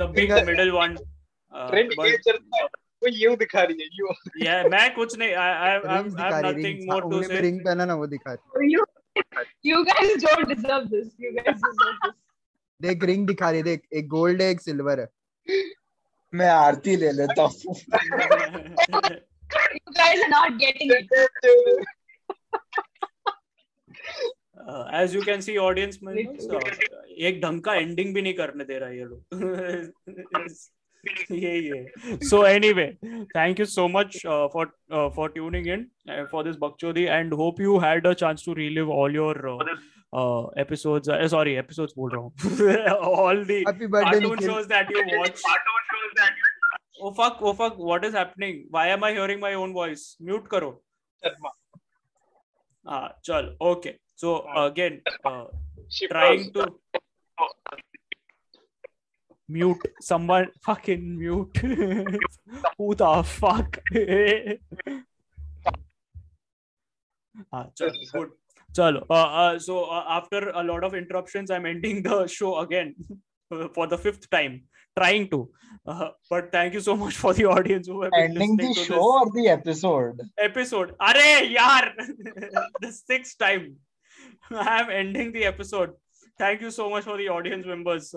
the 0.00 0.08
big 0.16 0.32
middle 0.46 0.70
one 0.72 0.94
trend 1.54 1.92
ये 2.06 2.16
चलता 2.16 2.66
वो 3.02 3.08
यू 3.16 3.34
दिखा 3.36 3.62
रही 3.62 3.82
है 3.82 3.88
यू 3.98 4.14
या 4.44 4.62
मैं 4.68 4.94
कुछ 4.94 5.16
नहीं 5.18 5.34
I 5.34 5.52
I 5.52 5.70
have 5.70 6.46
nothing 6.46 6.88
more 6.90 7.10
to 7.10 7.22
say 7.22 7.40
ring 7.40 7.60
पहना 7.64 7.84
ना 7.84 7.94
वो 7.94 8.06
दिखा 8.06 8.32
रही 8.32 8.74
you 9.64 9.78
guys 9.86 10.10
don't 10.22 10.48
deserve 10.48 10.84
this. 10.90 11.06
You 11.18 11.30
guys 11.36 11.56
deserve 11.62 11.96
this. 12.02 12.14
देख 12.80 13.04
रिंग 13.04 13.26
दिखा 13.26 13.50
रही 13.50 13.62
देख 13.62 13.82
एक 13.94 14.08
गोल्ड 14.08 14.42
है 14.42 14.50
एक 14.50 14.60
सिल्वर 14.60 15.00
है 15.00 15.08
मैं 16.32 16.48
आरती 16.50 16.96
ले 16.96 17.12
लेता 17.12 17.42
हूँ 17.42 17.74
You 19.76 19.92
guys 19.94 20.20
are 20.24 20.28
not 20.30 20.58
getting 20.58 20.92
it. 20.96 21.08
As 24.94 25.14
you 25.14 25.22
can 25.22 25.40
see 25.40 25.56
audience 25.56 25.98
में 26.02 26.12
एक 26.14 27.40
ढंग 27.42 27.60
का 27.62 27.74
एंडिंग 27.74 28.14
भी 28.14 28.22
नहीं 28.22 28.34
करने 28.34 28.64
दे 28.64 28.78
रहा 28.78 28.88
ये 28.90 29.04
लोग 29.04 29.20
yeah, 31.28 31.52
yeah. 31.52 32.16
So 32.22 32.42
anyway, 32.42 32.98
thank 33.32 33.58
you 33.58 33.64
so 33.64 33.88
much 33.88 34.24
uh, 34.24 34.48
for 34.48 34.72
uh, 34.90 35.10
for 35.10 35.28
tuning 35.28 35.66
in 35.66 35.88
uh, 36.08 36.26
for 36.30 36.42
this 36.44 36.56
Bakchodi 36.56 37.08
and 37.08 37.32
hope 37.32 37.60
you 37.60 37.78
had 37.78 38.06
a 38.06 38.14
chance 38.14 38.42
to 38.42 38.54
relive 38.54 38.88
all 38.88 39.10
your 39.10 39.48
uh, 39.48 39.58
uh, 40.12 40.46
episodes. 40.64 41.08
Uh, 41.08 41.26
sorry, 41.28 41.56
episodes. 41.56 41.94
Bol 41.94 42.10
raha 42.10 42.96
all 43.02 43.44
the 43.44 43.62
Happy 43.66 43.86
birthday, 43.86 44.20
cartoon 44.20 44.46
shows 44.48 44.66
that 44.68 44.90
you 44.90 45.04
watch. 45.18 45.40
Oh 47.02 47.12
fuck! 47.12 47.38
Oh 47.40 47.54
fuck! 47.54 47.78
What 47.78 48.04
is 48.04 48.12
happening? 48.12 48.66
Why 48.70 48.88
am 48.88 49.04
I 49.04 49.12
hearing 49.12 49.40
my 49.40 49.54
own 49.54 49.72
voice? 49.72 50.16
Mute 50.20 50.48
karo. 50.48 50.80
Ah, 52.86 53.12
chal. 53.22 53.54
Okay. 53.60 53.98
So 54.16 54.44
again, 54.54 55.00
trying 56.10 56.52
to 56.52 56.66
mute. 59.50 59.82
Someone 60.00 60.48
fucking 60.62 61.18
mute. 61.18 61.56
Who 62.78 62.94
the 62.94 63.22
fuck? 63.22 63.78
Ah, 67.52 67.66
chalo, 67.78 68.12
good. 68.12 68.30
Chalo. 68.76 69.06
Uh, 69.08 69.14
uh, 69.14 69.58
so 69.58 69.84
uh, 69.84 70.04
after 70.08 70.50
a 70.50 70.62
lot 70.62 70.84
of 70.84 70.94
interruptions 70.94 71.50
i'm 71.50 71.64
ending 71.64 72.02
the 72.02 72.26
show 72.26 72.58
again 72.58 72.94
for 73.74 73.86
the 73.86 73.98
fifth 73.98 74.28
time. 74.30 74.62
Trying 74.98 75.28
to. 75.30 75.48
Uh, 75.86 76.08
but 76.28 76.50
thank 76.52 76.74
you 76.74 76.80
so 76.80 76.96
much 76.96 77.14
for 77.14 77.32
the 77.32 77.44
audience 77.46 77.86
who 77.86 78.02
have 78.02 78.10
been 78.10 78.32
ending 78.32 78.56
the 78.56 78.68
listening 78.68 78.74
to 78.74 78.92
show 78.92 78.94
this 78.94 79.04
or 79.04 79.32
the 79.32 79.48
episode? 79.48 80.20
Episode. 80.36 80.94
Arey 81.00 81.54
yaar, 81.56 81.92
the 82.80 82.92
sixth 82.92 83.38
time. 83.38 83.76
I 84.50 84.80
am 84.80 84.90
ending 84.90 85.32
the 85.32 85.44
episode. 85.44 85.92
Thank 86.38 86.60
you 86.60 86.70
so 86.70 86.90
much 86.90 87.04
for 87.04 87.16
the 87.16 87.28
audience 87.28 87.66
members 87.66 88.12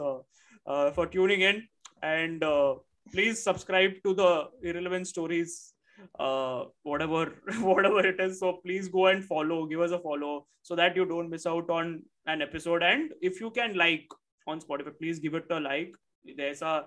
uh, 0.66 0.92
for 0.92 1.08
tuning 1.08 1.42
in, 1.42 1.68
and 2.02 2.44
uh, 2.44 2.76
please 3.12 3.42
subscribe 3.44 3.94
to 4.04 4.14
the 4.14 4.50
irrelevant 4.62 5.08
stories, 5.08 5.74
uh, 6.20 6.66
whatever 6.84 7.34
whatever 7.60 8.06
it 8.06 8.20
is. 8.20 8.40
So 8.40 8.54
please 8.66 8.88
go 8.88 9.08
and 9.08 9.24
follow, 9.24 9.66
give 9.66 9.82
us 9.82 9.92
a 9.92 10.00
follow, 10.00 10.48
so 10.62 10.76
that 10.76 10.96
you 10.96 11.06
don't 11.06 11.30
miss 11.30 11.46
out 11.46 11.70
on 11.70 12.04
an 12.26 12.42
episode. 12.42 12.84
And 12.84 13.12
if 13.22 13.40
you 13.40 13.52
can 13.52 13.76
like 13.76 14.08
on 14.48 14.60
Spotify, 14.60 14.98
please 15.00 15.20
give 15.20 15.34
it 15.36 15.46
a 15.50 15.60
like. 15.60 15.94
There's 16.38 16.62
a 16.62 16.86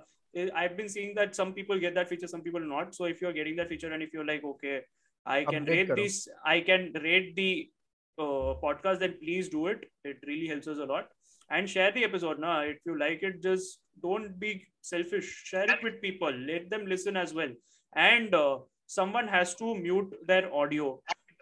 I've 0.55 0.77
been 0.77 0.89
seeing 0.89 1.15
that 1.15 1.35
some 1.35 1.53
people 1.53 1.79
get 1.79 1.95
that 1.95 2.09
feature, 2.09 2.27
some 2.27 2.43
people 2.43 2.61
not. 2.61 2.95
So 2.95 3.05
if 3.05 3.21
you're 3.21 3.33
getting 3.33 3.57
that 3.57 3.69
feature 3.69 3.93
and 3.93 4.03
if 4.03 4.13
you're 4.13 4.27
like, 4.27 4.45
okay, 4.45 4.83
I 5.25 5.45
can 5.45 5.65
Update 5.65 5.69
rate 5.69 5.87
karo. 5.89 6.03
this, 6.03 6.29
I 6.45 6.61
can 6.61 6.93
rate 7.03 7.35
the 7.37 7.71
uh, 8.19 8.55
podcast, 8.63 9.01
then 9.01 9.15
please 9.21 9.49
do 9.49 9.67
it. 9.69 9.91
It 10.05 10.19
really 10.27 10.47
helps 10.47 10.69
us 10.69 10.79
a 10.79 10.85
lot 10.85 11.09
and 11.51 11.69
share 11.69 11.93
the 11.93 12.05
episode. 12.05 12.39
Now, 12.39 12.61
if 12.61 12.79
you 12.85 12.99
like 12.99 13.23
it, 13.23 13.43
just 13.43 13.81
don't 14.03 14.39
be 14.39 14.65
selfish. 14.83 15.43
Share 15.45 15.65
it 15.65 15.83
with 15.83 16.01
people. 16.01 16.33
Let 16.33 16.71
them 16.71 16.87
listen 16.87 17.17
as 17.17 17.35
well. 17.35 17.49
And 17.95 18.35
uh, 18.35 18.59
someone 18.87 19.29
has 19.29 19.55
to 19.57 19.75
mute 19.75 20.15
their 20.27 20.53
audio 20.53 21.01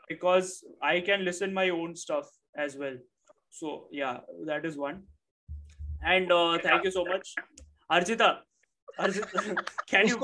because 0.09 0.65
I 0.83 1.01
can 1.01 1.25
listen 1.25 1.53
my 1.53 1.71
own 1.71 1.97
stuff 1.97 2.29
as 2.57 2.77
well. 2.77 2.97
So 3.51 3.87
yeah, 3.91 4.19
that 4.47 4.65
is 4.65 4.77
one. 4.77 5.03
And 6.03 6.31
uh, 6.31 6.59
thank 6.59 6.85
you 6.85 6.91
so 6.91 7.05
much, 7.05 7.35
Archita. 7.91 8.39
Can 9.89 10.07
you 10.07 10.17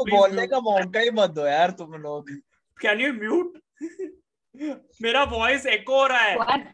Can 2.81 3.01
you 3.01 3.13
mute? 3.13 3.57
मेरा 5.03 5.23
voice 5.25 5.67
echo 5.67 6.01
हो 6.01 6.07
रहा 6.07 6.19
है. 6.19 6.37
What? 6.39 6.67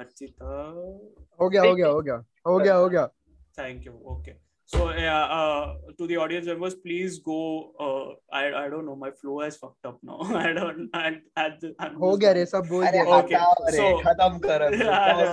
Archita 0.00 0.52
हो 1.40 1.48
गया 1.48 1.62
हो 1.62 1.74
गया 1.74 1.88
हो 1.88 2.00
गया 2.02 2.22
हो 2.46 2.58
गया 2.58 2.74
हो 2.74 2.88
गया 2.94 3.08
thank 3.58 3.84
you 3.88 3.94
okay 4.14 4.34
so 4.72 4.84
yeah 4.98 5.32
uh, 5.38 5.64
to 5.98 6.06
the 6.10 6.16
audience 6.24 6.46
members 6.50 6.74
please 6.84 7.16
go 7.26 7.38
uh, 7.86 8.06
I, 8.40 8.44
I 8.60 8.68
don't 8.74 8.86
know 8.90 8.94
my 9.02 9.10
flow 9.22 9.34
has 9.44 9.58
fucked 9.64 9.88
up 9.90 9.98
now 10.10 10.18
i 10.42 10.52
don't 10.58 10.88
I, 11.00 11.10
at 11.44 11.58
the, 11.64 11.72
हो 12.04 12.16
गया 12.22 12.32
रे 12.38 12.44
सब 12.54 12.68
बोल 12.70 12.86
दिया 12.96 13.04
Okay, 13.18 13.42
so- 13.78 13.90
खत्म 14.06 14.38
कर 14.46 14.68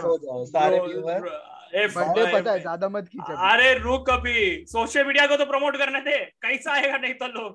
सो 0.02 0.18
जाओ 0.26 0.45
सारे 0.56 0.77
ए, 0.77 1.88
बर्थडे 1.95 2.26
पता 2.34 2.52
है 2.52 2.60
ज़्यादा 2.60 2.88
मत 2.90 3.07
खींच। 3.07 3.30
अरे 3.49 3.73
रुक 3.80 4.10
अभी 4.10 4.38
सोशल 4.69 5.06
मीडिया 5.07 5.26
को 5.31 5.36
तो 5.38 5.45
प्रमोट 5.52 5.77
करने 5.77 5.99
दे 6.07 6.18
कैसा 6.45 6.72
आएगा 6.73 6.98
नहीं 6.98 7.14
तो 7.23 7.27
लोग 7.40 7.52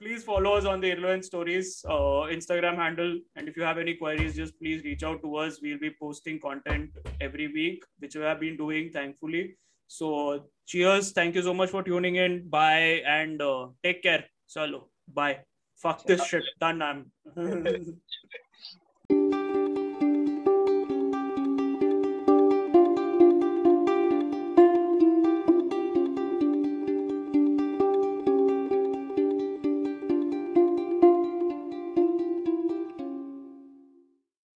please 0.00 0.24
follow 0.24 0.54
us 0.54 0.64
on 0.64 0.80
the 0.80 0.90
irrelevant 0.90 1.24
stories 1.24 1.84
uh, 1.88 2.22
instagram 2.36 2.76
handle. 2.76 3.18
And 3.36 3.48
if 3.48 3.56
you 3.56 3.62
have 3.62 3.78
any 3.78 3.94
queries 3.94 4.36
just 4.36 4.58
please 4.58 4.84
reach 4.84 5.02
out 5.02 5.22
to 5.22 5.36
us. 5.36 5.60
We'll 5.62 5.78
be 5.78 5.90
posting 6.00 6.40
content 6.40 6.90
every 7.20 7.48
week 7.48 7.84
which 7.98 8.14
we 8.14 8.22
have 8.22 8.40
been 8.40 8.56
doing 8.56 8.90
thankfully. 8.92 9.56
So 9.88 10.46
cheers. 10.66 11.12
Thank 11.12 11.36
you 11.36 11.42
so 11.42 11.54
much 11.54 11.70
for 11.70 11.82
tuning 11.82 12.16
in. 12.16 12.48
Bye. 12.48 13.02
And 13.06 13.40
uh, 13.40 13.68
take 13.82 14.02
care. 14.02 14.24
Solo 14.46 14.88
bye. 15.12 15.38
Fuck 15.76 16.04
this 16.04 16.24
shit. 16.26 16.44
Done. 16.60 16.82
I'm 16.82 17.10